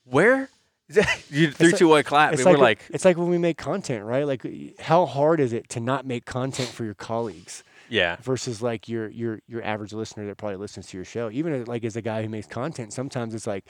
where? 0.04 0.48
you 1.30 1.50
three, 1.50 1.68
like- 1.68 1.76
two, 1.76 1.88
one, 1.88 2.04
clap. 2.04 2.32
It's 2.32 2.42
And 2.42 2.46
we're 2.46 2.58
like, 2.58 2.80
like, 2.80 2.90
it's 2.90 3.04
like 3.04 3.16
when 3.16 3.28
we 3.28 3.38
make 3.38 3.58
content, 3.58 4.04
right? 4.04 4.26
Like 4.26 4.46
how 4.80 5.06
hard 5.06 5.40
is 5.40 5.52
it 5.52 5.68
to 5.70 5.80
not 5.80 6.06
make 6.06 6.24
content 6.24 6.68
for 6.68 6.84
your 6.84 6.94
colleagues 6.94 7.64
yeah, 7.88 8.16
versus 8.20 8.62
like 8.62 8.88
your 8.88 9.08
your 9.08 9.40
your 9.46 9.62
average 9.62 9.92
listener 9.92 10.26
that 10.26 10.36
probably 10.36 10.56
listens 10.56 10.88
to 10.88 10.96
your 10.96 11.04
show. 11.04 11.30
Even 11.30 11.64
like 11.64 11.84
as 11.84 11.96
a 11.96 12.02
guy 12.02 12.22
who 12.22 12.28
makes 12.28 12.46
content, 12.46 12.92
sometimes 12.92 13.34
it's 13.34 13.46
like 13.46 13.66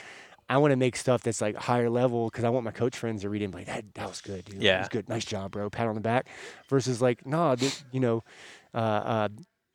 I 0.49 0.59
want 0.59 0.71
to 0.73 0.77
make 0.77 0.97
stuff 0.97 1.23
that's 1.23 1.41
like 1.41 1.57
higher 1.57 1.91
level 1.91 2.27
because 2.27 2.45
I 2.45 2.49
want 2.51 2.65
my 2.65 2.71
coach 2.71 2.97
friends 2.97 3.23
to 3.23 3.29
read 3.29 3.43
it 3.43 3.47
and 3.47 3.53
be 3.53 3.59
like, 3.61 3.67
that, 3.67 3.95
that 3.95 4.09
was 4.09 4.21
good, 4.21 4.45
dude. 4.45 4.57
That 4.59 4.65
Yeah. 4.65 4.79
was 4.81 4.89
good. 4.89 5.09
Nice 5.09 5.25
job, 5.25 5.51
bro. 5.53 5.69
Pat 5.71 5.89
on 5.89 5.95
the 5.95 6.01
back. 6.01 6.29
Versus 6.69 7.03
like, 7.03 7.27
nah, 7.27 7.57
you 7.93 8.01
know, 8.01 8.23
uh, 8.75 8.79
uh, 8.79 9.29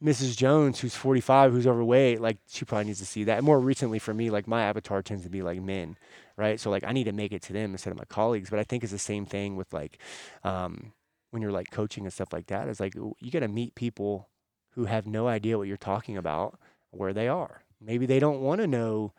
Mrs. 0.03 0.35
Jones, 0.35 0.79
who's 0.79 0.95
45, 0.95 1.51
who's 1.51 1.67
overweight, 1.67 2.21
like 2.21 2.37
she 2.47 2.65
probably 2.65 2.85
needs 2.85 2.99
to 2.99 3.05
see 3.05 3.23
that. 3.25 3.37
And 3.37 3.45
more 3.45 3.59
recently 3.59 3.99
for 3.99 4.13
me, 4.13 4.29
like 4.31 4.47
my 4.47 4.63
avatar 4.63 5.01
tends 5.03 5.23
to 5.23 5.29
be 5.29 5.41
like 5.43 5.61
men, 5.61 5.95
right? 6.37 6.59
So 6.59 6.71
like 6.71 6.83
I 6.83 6.91
need 6.91 7.03
to 7.03 7.11
make 7.11 7.31
it 7.31 7.41
to 7.43 7.53
them 7.53 7.71
instead 7.71 7.91
of 7.91 7.97
my 7.97 8.05
colleagues. 8.05 8.49
But 8.49 8.59
I 8.59 8.63
think 8.63 8.83
it's 8.83 8.91
the 8.91 8.97
same 8.97 9.25
thing 9.25 9.57
with 9.57 9.71
like 9.73 9.99
um, 10.43 10.93
when 11.29 11.41
you're 11.41 11.51
like 11.51 11.69
coaching 11.69 12.03
and 12.05 12.13
stuff 12.13 12.33
like 12.33 12.47
that. 12.47 12.67
It's 12.67 12.79
like 12.79 12.95
you 12.95 13.31
got 13.31 13.41
to 13.41 13.47
meet 13.47 13.75
people 13.75 14.29
who 14.71 14.85
have 14.85 15.05
no 15.05 15.27
idea 15.27 15.57
what 15.57 15.67
you're 15.67 15.77
talking 15.77 16.17
about 16.17 16.57
where 16.89 17.13
they 17.13 17.27
are. 17.27 17.61
Maybe 17.79 18.05
they 18.05 18.19
don't 18.19 18.41
want 18.41 18.61
to 18.61 18.67
know 18.67 19.13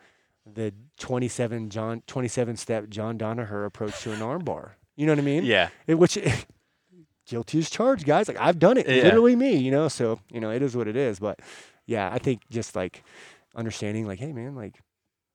the 0.45 0.73
27 0.99 1.69
John 1.69 2.03
27 2.07 2.57
step 2.57 2.89
John 2.89 3.17
Danaher 3.17 3.65
approach 3.65 4.01
to 4.01 4.11
an 4.11 4.19
armbar. 4.19 4.71
You 4.95 5.05
know 5.05 5.13
what 5.13 5.19
I 5.19 5.23
mean? 5.23 5.43
yeah, 5.45 5.69
It- 5.87 5.95
which 5.95 6.17
guilty 7.27 7.59
as 7.59 7.69
charged, 7.69 8.05
guys. 8.05 8.27
Like 8.27 8.37
I've 8.39 8.59
done 8.59 8.77
it. 8.77 8.87
Yeah. 8.87 9.03
Literally 9.03 9.35
me, 9.35 9.55
you 9.55 9.71
know. 9.71 9.87
So, 9.87 10.19
you 10.31 10.39
know, 10.39 10.51
it 10.51 10.61
is 10.61 10.75
what 10.75 10.87
it 10.87 10.95
is. 10.95 11.19
But 11.19 11.39
yeah, 11.85 12.09
I 12.11 12.19
think 12.19 12.41
just 12.49 12.75
like 12.75 13.03
understanding 13.55 14.05
like, 14.07 14.19
hey 14.19 14.33
man, 14.33 14.55
like 14.55 14.79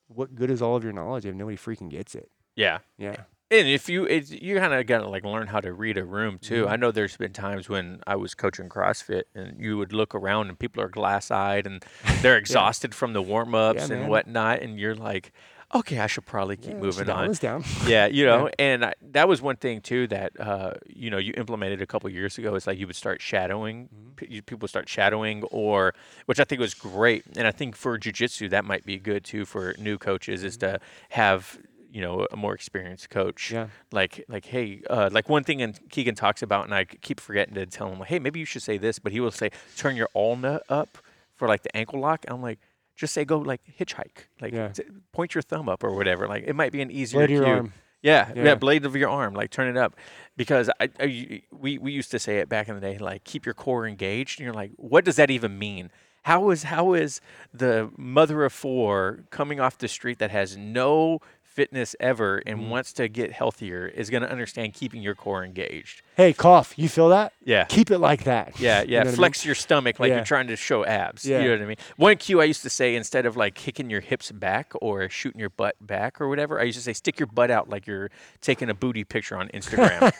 what 0.09 0.34
good 0.34 0.50
is 0.50 0.62
all 0.62 0.76
of 0.76 0.84
your 0.84 0.92
knowledge 0.92 1.26
if 1.26 1.34
nobody 1.34 1.56
freaking 1.56 1.90
gets 1.90 2.14
it? 2.14 2.30
yeah. 2.56 2.78
Yeah. 2.98 3.16
And 3.51 3.66
if 3.66 3.88
you, 3.88 4.05
it's, 4.05 4.30
you 4.30 4.57
kind 4.59 4.74
of 4.74 4.86
got 4.86 4.99
to 4.99 5.09
like 5.09 5.24
learn 5.24 5.46
how 5.46 5.61
to 5.61 5.72
read 5.72 5.96
a 5.96 6.05
room 6.05 6.38
too. 6.38 6.66
Mhm. 6.66 6.70
I 6.70 6.76
know 6.76 6.90
there's 6.90 7.16
been 7.16 7.32
times 7.32 7.68
when 7.68 8.01
I 8.07 8.14
was 8.16 8.34
coaching 8.34 8.68
CrossFit 8.68 9.22
and 9.34 9.59
you 9.59 9.78
would 9.78 9.92
look 9.92 10.14
around 10.14 10.49
and 10.49 10.59
people 10.59 10.82
are 10.82 10.88
glass 10.88 11.30
eyed 11.30 11.66
and 11.66 11.82
they're 12.22 12.36
exhausted 12.36 12.94
from 12.94 13.14
the 13.14 13.22
warm 13.22 13.55
ups 13.55 13.88
and 13.88 14.09
whatnot. 14.09 14.61
And 14.61 14.78
you're 14.78 14.94
like, 14.94 15.32
okay, 15.74 15.99
I 15.99 16.07
should 16.09 16.26
probably 16.26 16.57
keep 16.57 16.72
Yeah, 16.74 16.78
moving 16.80 17.09
on. 17.09 17.32
down. 17.32 17.64
Yeah, 17.86 18.07
you 18.07 18.26
know, 18.30 18.51
and 18.59 18.84
I, 18.84 18.92
that 19.12 19.28
was 19.28 19.40
one 19.40 19.57
thing 19.57 19.80
too 19.80 20.07
that 20.09 20.38
uh, 20.38 20.74
you 20.86 21.09
know 21.11 21.18
you 21.18 21.32
implemented 21.36 21.80
a 21.80 21.86
couple 21.86 22.11
years 22.11 22.36
ago. 22.36 22.55
it's 22.55 22.66
like 22.66 22.78
you 22.78 22.86
would 22.86 22.96
start 22.96 23.22
shadowing, 23.22 23.88
Mm-hmm. 23.88 24.14
p- 24.16 24.40
people 24.42 24.68
start 24.68 24.88
shadowing, 24.90 25.42
or 25.44 25.94
which 26.26 26.38
I 26.40 26.44
think 26.44 26.61
was 26.61 26.74
great. 26.74 27.24
And 27.36 27.46
I 27.46 27.51
think 27.53 27.76
for 27.76 27.96
jiu-jitsu 27.96 28.49
that 28.51 28.64
might 28.66 28.84
be 28.84 28.99
good 28.99 29.24
too 29.24 29.44
for 29.46 29.74
new 29.78 29.96
coaches 29.96 30.42
is 30.44 30.57
to 30.59 30.80
have 31.11 31.59
you 31.91 32.01
know 32.01 32.26
a 32.30 32.36
more 32.36 32.55
experienced 32.55 33.11
coach. 33.11 33.51
Yeah. 33.51 33.68
Like 33.93 34.24
like 34.28 34.45
hey, 34.47 34.82
uh, 34.91 35.09
like 35.12 35.28
one 35.28 35.45
thing 35.45 35.62
and 35.62 35.78
Keegan 35.91 36.14
talks 36.14 36.43
about, 36.43 36.64
and 36.64 36.74
I 36.74 36.84
keep 36.84 37.20
forgetting 37.20 37.55
to 37.55 37.66
tell 37.66 37.91
him, 37.93 37.99
like, 38.01 38.09
hey, 38.09 38.18
maybe 38.18 38.39
you 38.41 38.45
should 38.47 38.62
say 38.62 38.78
this, 38.78 38.99
but 38.99 39.12
he 39.12 39.20
will 39.20 39.30
say 39.30 39.51
turn 39.76 39.97
your 39.97 40.09
ulna 40.14 40.61
up 40.68 40.99
for 41.36 41.49
like 41.49 41.62
the 41.62 41.76
ankle 41.76 42.01
lock. 42.01 42.24
I'm 42.28 42.43
like. 42.43 42.59
Just 42.97 43.14
say 43.14 43.24
go 43.24 43.39
like 43.39 43.61
hitchhike, 43.78 44.26
like 44.41 44.53
Yeah. 44.53 44.70
t- 44.70 44.82
point 45.12 45.32
your 45.32 45.43
thumb 45.43 45.68
up 45.68 45.84
or 45.84 45.95
whatever. 45.95 46.26
Like 46.26 46.43
it 46.49 46.55
might 46.57 46.72
be 46.72 46.80
an 46.82 46.91
easier 46.91 47.20
Blade 47.28 47.36
cue. 47.36 47.45
arm. 47.45 47.72
Yeah, 48.03 48.32
yeah, 48.34 48.43
Yeah. 48.43 48.55
blade 48.57 48.84
of 48.84 48.97
your 48.97 49.09
arm, 49.09 49.34
like 49.34 49.51
turn 49.53 49.68
it 49.68 49.76
up, 49.76 49.95
because 50.36 50.68
I, 50.80 50.89
I- 50.99 51.43
we 51.53 51.78
we 51.78 51.93
used 51.93 52.11
to 52.11 52.18
say 52.18 52.39
it 52.39 52.49
back 52.49 52.66
in 52.68 52.74
the 52.74 52.80
day, 52.80 52.99
like 52.99 53.22
keep 53.22 53.47
your 53.47 53.55
core 53.55 53.86
engaged, 53.86 54.41
and 54.41 54.45
you're 54.47 54.53
like, 54.53 54.72
what 54.78 55.05
does 55.05 55.14
that 55.14 55.30
even 55.30 55.57
mean? 55.61 55.93
How 56.24 56.51
is 56.51 56.64
how 56.64 56.95
is 56.95 57.20
the 57.55 57.89
mother 57.97 58.43
of 58.45 58.53
four 58.53 59.20
coming 59.30 59.61
off 59.61 59.78
the 59.78 59.86
street 59.86 60.18
that 60.18 60.32
has 60.32 60.57
no 60.57 61.20
fitness 61.59 61.96
ever 61.98 62.40
and 62.46 62.59
Mm-hmm. 62.61 62.70
wants 62.70 62.92
to 62.94 63.09
get 63.09 63.32
healthier 63.32 63.86
is 63.88 64.11
going 64.11 64.22
to 64.22 64.30
understand 64.30 64.74
keeping 64.74 65.02
your 65.02 65.14
core 65.16 65.44
engaged. 65.44 66.02
Hey, 66.16 66.32
cough. 66.32 66.72
You 66.76 66.89
feel 66.89 67.09
that? 67.09 67.32
Yeah. 67.44 67.64
Keep 67.64 67.90
it 67.90 67.98
like 67.98 68.22
that. 68.24 68.59
Yeah, 68.60 68.82
You 68.82 68.93
yeah. 68.93 68.98
know 68.98 68.98
what 68.98 69.06
I 69.06 69.10
mean? 69.10 69.16
Flex 69.16 69.44
your 69.44 69.55
stomach 69.56 69.98
like 69.98 70.10
Yeah. 70.10 70.16
you're 70.16 70.24
trying 70.24 70.47
to 70.48 70.56
show 70.56 70.85
abs. 70.85 71.24
Yeah. 71.24 71.40
You 71.40 71.44
know 71.48 71.55
what 71.56 71.62
I 71.62 71.66
mean? 71.66 71.76
One 71.97 72.16
cue 72.16 72.40
I 72.40 72.44
used 72.44 72.62
to 72.62 72.70
say 72.70 72.94
instead 72.94 73.26
of 73.26 73.36
like 73.36 73.55
kicking 73.55 73.90
your 73.90 74.01
hips 74.01 74.30
back 74.30 74.72
or 74.80 75.09
shooting 75.09 75.40
your 75.40 75.51
butt 75.51 75.74
back 75.80 76.20
or 76.20 76.28
whatever, 76.28 76.60
I 76.60 76.64
used 76.64 76.78
to 76.78 76.85
say 76.85 76.93
stick 76.93 77.18
your 77.18 77.26
butt 77.26 77.51
out 77.51 77.68
like 77.68 77.86
you're 77.89 78.10
taking 78.40 78.70
a 78.70 78.74
booty 78.74 79.02
picture 79.05 79.36
on 79.36 79.48
Instagram. 79.48 80.12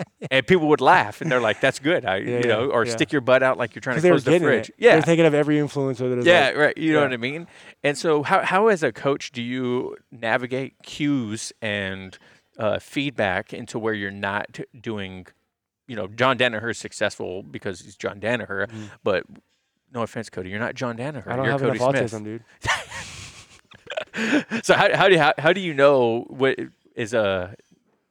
and 0.30 0.46
people 0.46 0.68
would 0.68 0.80
laugh 0.80 1.20
and 1.20 1.30
they're 1.30 1.40
like, 1.40 1.60
"That's 1.60 1.78
good." 1.78 2.04
I, 2.04 2.16
Yeah, 2.18 2.38
you 2.38 2.48
know, 2.48 2.70
or 2.70 2.86
stick 2.86 3.12
your 3.12 3.20
butt 3.20 3.42
out 3.42 3.58
like 3.58 3.74
you're 3.74 3.80
trying 3.80 4.00
to 4.00 4.08
close 4.08 4.24
the 4.24 4.38
fridge. 4.38 4.68
it. 4.70 4.74
Yeah, 4.78 4.92
They're 4.94 5.02
thinking 5.02 5.26
of 5.26 5.34
every 5.34 5.56
influencer 5.56 6.08
that 6.10 6.18
is 6.18 6.26
yeah, 6.26 6.46
like, 6.48 6.56
right. 6.56 6.78
You 6.78 6.92
know 6.94 7.02
what 7.02 7.12
I 7.12 7.16
mean? 7.16 7.46
And 7.84 7.96
so, 7.96 8.22
how, 8.22 8.42
how 8.42 8.66
as 8.68 8.82
a 8.82 8.92
coach 8.92 9.30
do 9.32 9.42
you 9.42 9.96
navigate 10.10 10.74
cues 10.82 11.52
and 11.62 12.18
uh, 12.58 12.78
feedback 12.78 13.52
into 13.52 13.78
where 13.78 13.94
you're 13.94 14.10
not 14.10 14.60
doing, 14.80 15.26
you 15.86 15.96
know, 15.96 16.06
John 16.06 16.38
Danaher 16.38 16.70
is 16.70 16.78
successful 16.78 17.42
because 17.42 17.80
he's 17.80 17.96
John 17.96 18.20
Danaher, 18.20 18.70
but 19.02 19.24
no 19.92 20.02
offense, 20.02 20.30
Cody, 20.30 20.50
you're 20.50 20.58
not 20.58 20.74
John 20.74 20.96
Danaher. 20.96 21.26
I 21.26 21.36
don't 21.36 21.44
you're 21.44 21.52
have 21.52 21.60
Cody 21.60 21.78
enough 21.78 21.96
Smith. 21.96 22.12
autism, 22.12 22.24
dude. 22.24 22.44
So 24.62 24.74
how, 24.74 24.94
how 24.96 25.08
do 25.08 25.14
you, 25.14 25.20
how, 25.20 25.32
how 25.38 25.52
do 25.52 25.60
you 25.60 25.74
know 25.74 26.22
what 26.28 26.58
is 26.94 27.12
a 27.12 27.54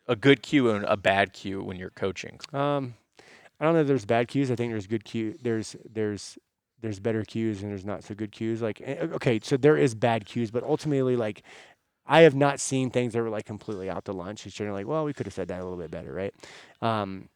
a 0.08 0.16
good 0.16 0.44
cue 0.44 0.70
and 0.70 0.86
a 0.86 0.96
bad 0.96 1.34
cue 1.34 1.64
when 1.64 1.78
you're 1.78 1.90
coaching? 1.90 2.40
Um, 2.54 2.94
I 3.60 3.66
don't 3.66 3.74
know 3.74 3.82
if 3.82 3.88
there's 3.88 4.06
bad 4.06 4.28
cues. 4.28 4.52
I 4.52 4.56
think 4.56 4.72
there's 4.72 4.88
good 4.88 5.04
cue. 5.04 5.36
There's 5.42 5.76
there's 5.92 6.38
there's 6.82 7.00
better 7.00 7.24
cues 7.24 7.64
and 7.64 7.72
there's 7.72 7.86
not 7.86 8.04
so 8.04 8.14
good 8.14 8.32
cues. 8.32 8.62
Like 8.62 8.82
eh, 8.84 9.08
okay, 9.14 9.40
so 9.42 9.58
there 9.58 9.78
is 9.78 9.96
bad 9.96 10.26
cues, 10.26 10.52
but 10.52 10.64
ultimately, 10.64 11.16
like 11.16 11.44
I 12.06 12.22
have 12.22 12.36
not 12.36 12.60
seen 12.60 12.90
things 12.90 13.14
that 13.14 13.22
were 13.22 13.30
like 13.30 13.46
completely 13.46 13.90
out 13.90 14.06
to 14.06 14.14
lunch. 14.14 14.46
It's 14.46 14.56
generally 14.56 14.84
like, 14.84 14.90
well, 14.90 15.06
we 15.06 15.14
could 15.14 15.26
have 15.26 15.34
said 15.34 15.48
that 15.48 15.60
a 15.60 15.64
little 15.64 15.80
bit 15.80 15.92
better, 15.92 16.14
right? 16.14 16.34
Um, 16.82 17.30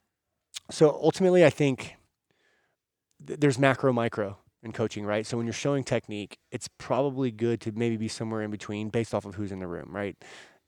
so 0.72 0.90
ultimately, 0.90 1.46
I 1.46 1.50
think 1.50 1.96
th- 3.26 3.40
there's 3.40 3.60
macro, 3.60 3.94
micro 3.94 4.38
in 4.64 4.72
coaching, 4.72 5.06
right? 5.06 5.26
So 5.26 5.38
when 5.38 5.46
you're 5.46 5.54
showing 5.54 5.84
technique, 5.84 6.38
it's 6.52 6.68
probably 6.78 7.32
good 7.32 7.62
to 7.62 7.72
maybe 7.72 7.98
be 7.98 8.08
somewhere 8.08 8.41
in 8.41 8.52
between 8.52 8.90
based 8.90 9.14
off 9.14 9.26
of 9.26 9.36
who's 9.36 9.52
in 9.52 9.60
the 9.60 9.68
room, 9.68 9.90
right? 9.91 10.16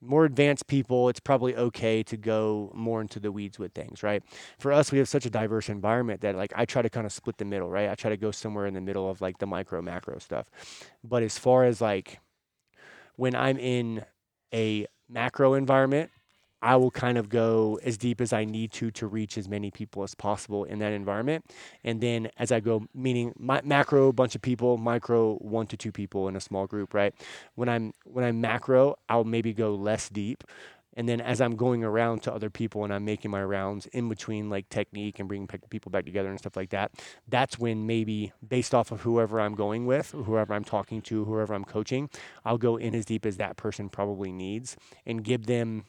More 0.04 0.26
advanced 0.26 0.66
people, 0.68 1.10
it's 1.10 1.20
probably 1.20 1.56
okay 1.56 2.02
to 2.04 2.18
go 2.18 2.72
more 2.74 3.02
into 3.02 3.20
the 3.20 3.32
weeds 3.32 3.60
with 3.60 3.74
things, 3.74 4.02
right? 4.02 4.24
For 4.58 4.72
us, 4.72 4.92
we 4.92 4.98
have 4.98 5.08
such 5.08 5.26
a 5.28 5.30
diverse 5.30 5.70
environment 5.70 6.22
that 6.22 6.36
like 6.36 6.54
I 6.56 6.66
try 6.66 6.82
to 6.82 6.90
kind 6.90 7.06
of 7.06 7.12
split 7.14 7.38
the 7.38 7.46
middle, 7.46 7.70
right? 7.70 7.90
I 7.90 7.96
try 7.96 8.10
to 8.10 8.18
go 8.18 8.32
somewhere 8.32 8.66
in 8.66 8.74
the 8.74 8.82
middle 8.82 9.10
of 9.10 9.22
like 9.22 9.38
the 9.38 9.46
micro 9.46 9.82
macro 9.82 10.18
stuff. 10.20 10.48
But 11.04 11.22
as 11.22 11.38
far 11.38 11.66
as 11.66 11.82
like 11.82 12.20
when 13.16 13.36
I'm 13.36 13.58
in 13.58 14.06
a 14.54 14.88
macro 15.10 15.54
environment, 15.54 16.12
I 16.62 16.76
will 16.76 16.92
kind 16.92 17.18
of 17.18 17.28
go 17.28 17.80
as 17.84 17.98
deep 17.98 18.22
as 18.22 18.34
I 18.34 18.46
need 18.46 18.72
to 18.74 18.92
to 18.92 19.08
reach 19.08 19.38
as 19.38 19.50
many 19.50 19.72
people 19.72 20.04
as 20.04 20.14
possible 20.14 20.64
in 20.64 20.80
that 20.80 20.94
environment. 20.94 21.46
And 21.84 22.00
then 22.02 22.30
as 22.38 22.52
I 22.52 22.60
go, 22.60 22.86
meaning 22.94 23.34
my 23.38 23.62
macro 23.64 24.12
bunch 24.12 24.36
of 24.36 24.42
people, 24.42 24.78
micro 24.78 25.38
one 25.38 25.66
to 25.68 25.78
two 25.78 25.92
people 25.92 26.28
in 26.28 26.36
a 26.36 26.40
small 26.40 26.68
group, 26.68 26.94
right? 26.94 27.16
When 27.56 27.68
I'm 27.68 27.94
when 28.06 28.24
I'm 28.24 28.42
macro, 28.42 28.96
I'll 29.10 29.24
maybe 29.24 29.54
go 29.54 29.74
less 29.74 30.08
deep. 30.10 30.44
And 30.96 31.08
then 31.08 31.22
as 31.22 31.40
I'm 31.40 31.56
going 31.56 31.84
around 31.84 32.24
to 32.24 32.34
other 32.34 32.50
people 32.50 32.84
and 32.84 32.94
I'm 32.94 33.06
making 33.06 33.32
my 33.32 33.44
rounds 33.44 33.86
in 33.88 34.10
between 34.10 34.50
like 34.50 34.68
technique 34.70 35.20
and 35.20 35.28
bringing 35.28 35.48
pe- 35.48 35.60
people 35.70 35.90
back 35.90 36.06
together 36.06 36.30
and 36.30 36.38
stuff 36.38 36.58
like 36.58 36.72
that, 36.72 36.92
that's 37.28 37.58
when 37.58 37.88
maybe 37.88 38.34
based 38.46 38.76
off 38.76 38.92
of 38.92 39.02
whoever 39.02 39.40
I'm 39.40 39.56
going 39.56 39.86
with, 39.86 40.12
whoever 40.12 40.54
I'm 40.54 40.66
talking 40.66 41.02
to, 41.04 41.26
whoever 41.26 41.54
I'm 41.54 41.64
coaching, 41.64 42.10
I'll 42.44 42.58
go 42.58 42.76
in 42.76 42.94
as 42.94 43.06
deep 43.06 43.26
as 43.26 43.38
that 43.38 43.56
person 43.56 43.90
probably 43.90 44.32
needs 44.32 44.76
and 45.06 45.24
give 45.24 45.46
them 45.46 45.86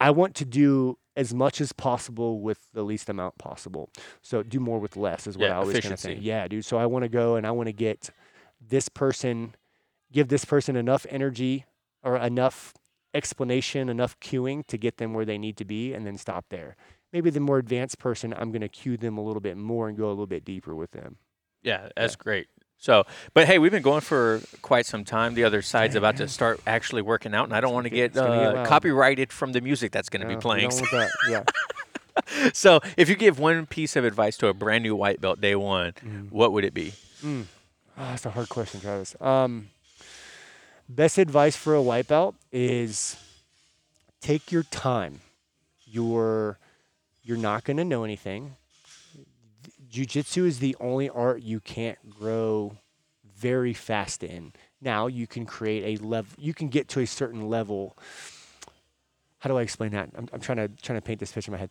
I 0.00 0.10
want 0.10 0.34
to 0.36 0.44
do 0.44 0.98
as 1.16 1.34
much 1.34 1.60
as 1.60 1.72
possible 1.72 2.40
with 2.40 2.68
the 2.72 2.84
least 2.84 3.08
amount 3.08 3.38
possible. 3.38 3.90
So 4.22 4.42
do 4.42 4.60
more 4.60 4.78
with 4.78 4.96
less 4.96 5.26
is 5.26 5.36
what 5.36 5.46
Yeah, 5.46 5.54
I 5.54 5.60
always 5.60 5.80
kind 5.80 5.92
of 5.92 5.98
say. 5.98 6.14
Yeah, 6.14 6.46
dude. 6.46 6.64
So 6.64 6.78
I 6.78 6.86
want 6.86 7.02
to 7.02 7.08
go 7.08 7.34
and 7.34 7.46
I 7.46 7.50
want 7.50 7.66
to 7.66 7.72
get 7.72 8.10
this 8.60 8.88
person, 8.88 9.56
give 10.12 10.28
this 10.28 10.44
person 10.44 10.76
enough 10.76 11.04
energy 11.10 11.64
or 12.04 12.16
enough 12.16 12.72
explanation, 13.14 13.88
enough 13.88 14.18
cueing 14.20 14.66
to 14.66 14.76
get 14.78 14.98
them 14.98 15.14
where 15.14 15.24
they 15.24 15.38
need 15.38 15.56
to 15.58 15.64
be 15.64 15.92
and 15.94 16.06
then 16.06 16.16
stop 16.18 16.46
there. 16.50 16.76
Maybe 17.12 17.30
the 17.30 17.40
more 17.40 17.58
advanced 17.58 17.98
person, 17.98 18.34
I'm 18.36 18.50
going 18.50 18.60
to 18.60 18.68
cue 18.68 18.96
them 18.96 19.16
a 19.16 19.22
little 19.22 19.40
bit 19.40 19.56
more 19.56 19.88
and 19.88 19.96
go 19.96 20.06
a 20.08 20.10
little 20.10 20.26
bit 20.26 20.44
deeper 20.44 20.74
with 20.74 20.90
them. 20.90 21.16
Yeah, 21.62 21.88
that's 21.96 22.16
great. 22.16 22.48
So, 22.80 23.04
but 23.34 23.46
hey, 23.46 23.58
we've 23.58 23.72
been 23.72 23.82
going 23.82 24.02
for 24.02 24.40
quite 24.62 24.86
some 24.86 25.04
time. 25.04 25.34
The 25.34 25.42
other 25.44 25.62
side's 25.62 25.96
about 25.96 26.16
to 26.18 26.28
start 26.28 26.60
actually 26.66 27.02
working 27.02 27.34
out, 27.34 27.44
and 27.44 27.52
I 27.54 27.60
don't 27.60 27.74
want 27.74 27.84
to 27.84 27.90
get, 27.90 28.14
get 28.14 28.22
uh, 28.22 28.52
loud. 28.54 28.66
copyrighted 28.68 29.32
from 29.32 29.50
the 29.52 29.60
music 29.60 29.90
that's 29.90 30.08
going 30.08 30.22
to 30.22 30.28
be 30.28 30.36
playing. 30.36 30.68
that. 30.70 31.10
Yeah. 31.28 31.42
so, 32.52 32.80
if 32.96 33.08
you 33.08 33.16
give 33.16 33.38
one 33.38 33.66
piece 33.66 33.96
of 33.96 34.04
advice 34.04 34.36
to 34.38 34.48
a 34.48 34.54
brand 34.54 34.82
new 34.84 34.94
white 34.94 35.20
belt 35.20 35.40
day 35.40 35.54
one, 35.56 35.92
Mm. 36.04 36.30
what 36.30 36.52
would 36.52 36.64
it 36.64 36.74
be? 36.74 36.92
Ah, 37.24 38.10
that's 38.10 38.26
a 38.26 38.30
hard 38.30 38.48
question, 38.48 38.80
Travis. 38.80 39.16
Um, 39.20 39.70
best 40.88 41.18
advice 41.18 41.56
for 41.56 41.74
a 41.74 41.82
white 41.82 42.08
belt 42.08 42.34
is 42.50 43.16
take 44.20 44.50
your 44.50 44.62
time. 44.64 45.20
You're 45.84 46.58
you're 47.22 47.36
not 47.36 47.64
going 47.64 47.76
to 47.76 47.84
know 47.84 48.04
anything. 48.04 48.56
Jiu-jitsu 49.90 50.44
is 50.44 50.58
the 50.60 50.76
only 50.80 51.08
art 51.10 51.42
you 51.42 51.60
can't 51.60 51.98
grow 52.08 52.78
very 53.36 53.74
fast 53.74 54.22
in. 54.22 54.52
Now 54.80 55.06
you 55.06 55.26
can 55.26 55.44
create 55.44 56.00
a 56.00 56.04
level. 56.04 56.30
You 56.38 56.54
can 56.54 56.68
get 56.68 56.88
to 56.88 57.00
a 57.00 57.06
certain 57.06 57.48
level. 57.48 57.96
How 59.38 59.48
do 59.48 59.58
I 59.58 59.62
explain 59.62 59.92
that? 59.92 60.10
I'm, 60.16 60.28
I'm 60.32 60.40
trying 60.40 60.58
to 60.58 60.68
trying 60.82 60.98
to 60.98 61.04
paint 61.04 61.20
this 61.20 61.32
picture 61.32 61.50
in 61.50 61.52
my 61.52 61.58
head. 61.58 61.70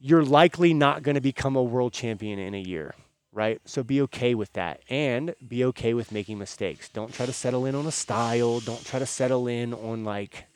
You're 0.00 0.24
likely 0.24 0.74
not 0.74 1.02
going 1.02 1.16
to 1.16 1.20
become 1.20 1.56
a 1.56 1.62
world 1.62 1.92
champion 1.92 2.38
in 2.38 2.54
a 2.54 2.60
year 2.60 2.94
right? 3.38 3.60
So 3.64 3.84
be 3.84 4.02
okay 4.02 4.34
with 4.34 4.52
that 4.54 4.80
and 4.90 5.32
be 5.46 5.64
okay 5.66 5.94
with 5.94 6.10
making 6.10 6.40
mistakes. 6.40 6.88
Don't 6.88 7.14
try 7.14 7.24
to 7.24 7.32
settle 7.32 7.64
in 7.66 7.76
on 7.76 7.86
a 7.86 7.92
style. 7.92 8.58
Don't 8.58 8.84
try 8.84 8.98
to 8.98 9.06
settle 9.06 9.46
in 9.46 9.72
on 9.72 10.04
like 10.04 10.46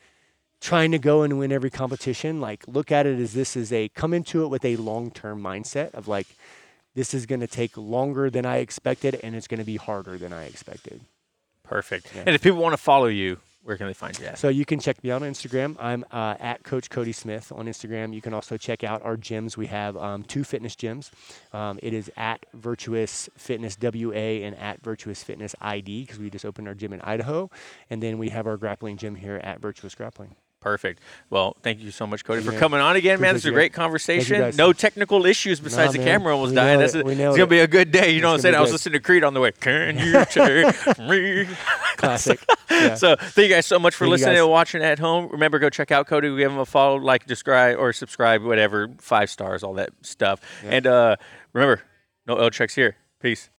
trying 0.61 0.91
to 0.91 0.99
go 0.99 1.23
and 1.23 1.39
win 1.39 1.53
every 1.53 1.71
competition. 1.71 2.41
Like 2.41 2.67
look 2.67 2.91
at 2.91 3.07
it 3.07 3.21
as 3.21 3.35
this 3.35 3.57
is 3.57 3.73
a 3.73 3.89
come 3.91 4.13
into 4.13 4.43
it 4.43 4.49
with 4.49 4.65
a 4.65 4.75
long-term 4.75 5.41
mindset 5.41 5.95
of 5.95 6.09
like 6.09 6.27
this 6.97 7.15
is 7.15 7.25
going 7.25 7.41
to 7.41 7.47
take 7.47 7.77
longer 7.77 8.29
than 8.29 8.45
I 8.45 8.57
expected 8.57 9.19
and 9.23 9.37
it's 9.37 9.47
going 9.47 9.61
to 9.61 9.65
be 9.65 9.77
harder 9.77 10.19
than 10.19 10.33
I 10.33 10.47
expected. 10.47 11.03
Perfect. 11.63 12.13
Yeah. 12.17 12.25
And 12.27 12.35
if 12.35 12.43
people 12.43 12.59
want 12.59 12.73
to 12.73 12.83
follow 12.83 13.07
you, 13.07 13.39
where 13.65 13.77
can 13.77 13.87
they 13.87 13.95
find 13.95 14.19
you 14.19 14.27
at? 14.27 14.39
So 14.39 14.49
you 14.49 14.65
can 14.65 14.81
check 14.81 15.03
me 15.05 15.11
out 15.11 15.23
on 15.23 15.31
Instagram. 15.31 15.77
I'm 15.79 16.05
uh, 16.11 16.35
at 16.41 16.65
Coach 16.65 16.91
Cody 16.91 17.13
Smith 17.13 17.53
on 17.53 17.67
Instagram. 17.67 18.13
You 18.13 18.21
can 18.21 18.35
also 18.35 18.57
check 18.57 18.83
out 18.83 19.03
our 19.03 19.17
gyms. 19.17 19.57
We 19.57 19.67
have 19.67 19.97
um, 19.97 20.25
two 20.25 20.45
fitness 20.45 20.75
gyms. 20.75 21.11
Um, 21.53 21.79
it 21.83 21.93
is 21.95 22.11
at 22.17 22.45
Virtuous 22.55 23.29
Fitness 23.37 23.77
WA 23.81 24.13
and 24.13 24.57
at 24.57 24.83
Virtuous 24.83 25.23
Fitness 25.23 25.55
ID 25.61 26.03
because 26.03 26.19
we 26.19 26.31
just 26.31 26.45
opened 26.45 26.69
our 26.69 26.75
gym 26.75 26.93
in 26.93 27.01
Idaho. 27.03 27.51
And 27.89 28.03
then 28.03 28.19
we 28.19 28.31
have 28.31 28.47
our 28.47 28.57
grappling 28.57 28.97
gym 28.97 29.15
here 29.15 29.41
at 29.43 29.61
Virtuous 29.61 29.95
Grappling. 29.95 30.35
Perfect. 30.63 31.01
Well, 31.29 31.57
thank 31.63 31.81
you 31.81 31.91
so 31.91 32.07
much, 32.07 32.25
Cody, 32.25 32.41
Thank 32.41 32.55
for 32.55 32.59
coming 32.61 32.81
on 32.81 32.95
again, 32.95 33.21
man. 33.21 33.35
This 33.35 33.43
is 33.43 33.47
a 33.47 33.53
great 33.53 33.73
conversation. 33.73 34.55
No 34.57 34.73
technical 34.73 35.27
issues 35.27 35.59
besides 35.59 35.93
the 35.93 35.99
camera 35.99 36.35
almost 36.35 36.55
dying. 36.55 36.79
nailed 36.79 36.83
That's 36.83 36.95
a- 36.95 37.01
it's 37.01 37.19
nailed 37.19 37.37
gonna 37.37 37.47
be 37.49 37.59
a 37.59 37.67
good 37.67 37.91
day. 37.91 38.11
You 38.13 38.21
know 38.21 38.29
what 38.29 38.35
I'm 38.35 38.41
saying? 38.41 38.55
I 38.55 38.61
was 38.61 38.71
listening 38.73 38.93
to 38.95 39.01
Creed 39.01 39.25
on 39.25 39.35
the 39.35 39.41
way. 39.41 39.51
Can 39.53 39.99
you 39.99 40.25
take 40.31 40.99
me? 40.99 41.49
Classic. 41.97 42.41
Yeah. 42.71 42.95
So 42.95 43.17
thank 43.17 43.49
you 43.49 43.55
guys 43.55 43.67
so 43.67 43.79
much 43.79 43.95
for 43.95 44.05
Thank 44.07 44.13
listening 44.13 44.39
and 44.39 44.49
watching 44.49 44.83
at 44.83 44.99
home. 44.99 45.29
Remember, 45.31 45.59
go 45.59 45.69
check 45.69 45.91
out 45.91 46.07
Cody. 46.07 46.35
Give 46.35 46.51
him 46.51 46.57
a 46.59 46.65
follow, 46.65 46.97
like, 46.97 47.27
describe, 47.27 47.79
or 47.79 47.93
subscribe, 47.93 48.43
whatever, 48.43 48.89
five 48.99 49.29
stars, 49.29 49.63
all 49.63 49.75
that 49.75 49.91
stuff. 50.01 50.41
And 50.65 50.87
uh, 50.87 51.17
remember, 51.53 51.83
no 52.27 52.37
L 52.39 52.49
checks 52.49 52.75
here. 52.75 52.97
Peace. 53.21 53.51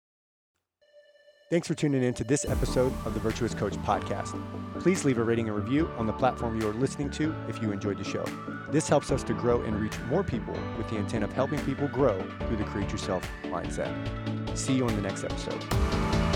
Thanks 1.53 1.67
for 1.67 1.75
tuning 1.75 2.01
in 2.01 2.15
to 2.15 2.23
this 2.23 2.45
episode 2.45 2.91
of 3.05 3.13
the 3.13 3.19
Virtuous 3.19 3.53
Coach 3.53 3.73
podcast. 3.83 4.41
Please 4.79 5.05
leave 5.05 5.19
a 5.19 5.23
rating 5.23 5.49
and 5.49 5.55
review 5.55 5.87
on 5.99 6.07
the 6.07 6.13
platform 6.13 6.59
you 6.59 6.67
are 6.67 6.73
listening 6.73 7.11
to 7.11 7.31
if 7.47 7.61
you 7.61 7.71
enjoyed 7.71 7.99
the 7.99 8.03
show. 8.03 8.25
This 8.71 8.89
helps 8.89 9.11
us 9.11 9.21
to 9.25 9.35
grow 9.35 9.61
and 9.61 9.79
reach 9.79 9.93
more 10.09 10.23
people 10.23 10.55
with 10.79 10.89
the 10.89 10.95
intent 10.95 11.23
of 11.23 11.31
helping 11.31 11.59
people 11.59 11.87
grow 11.87 12.19
through 12.47 12.57
the 12.57 12.63
create 12.63 12.91
yourself 12.91 13.23
mindset. 13.43 13.87
See 14.57 14.73
you 14.73 14.87
on 14.87 14.95
the 14.95 15.03
next 15.03 15.25
episode. 15.25 16.32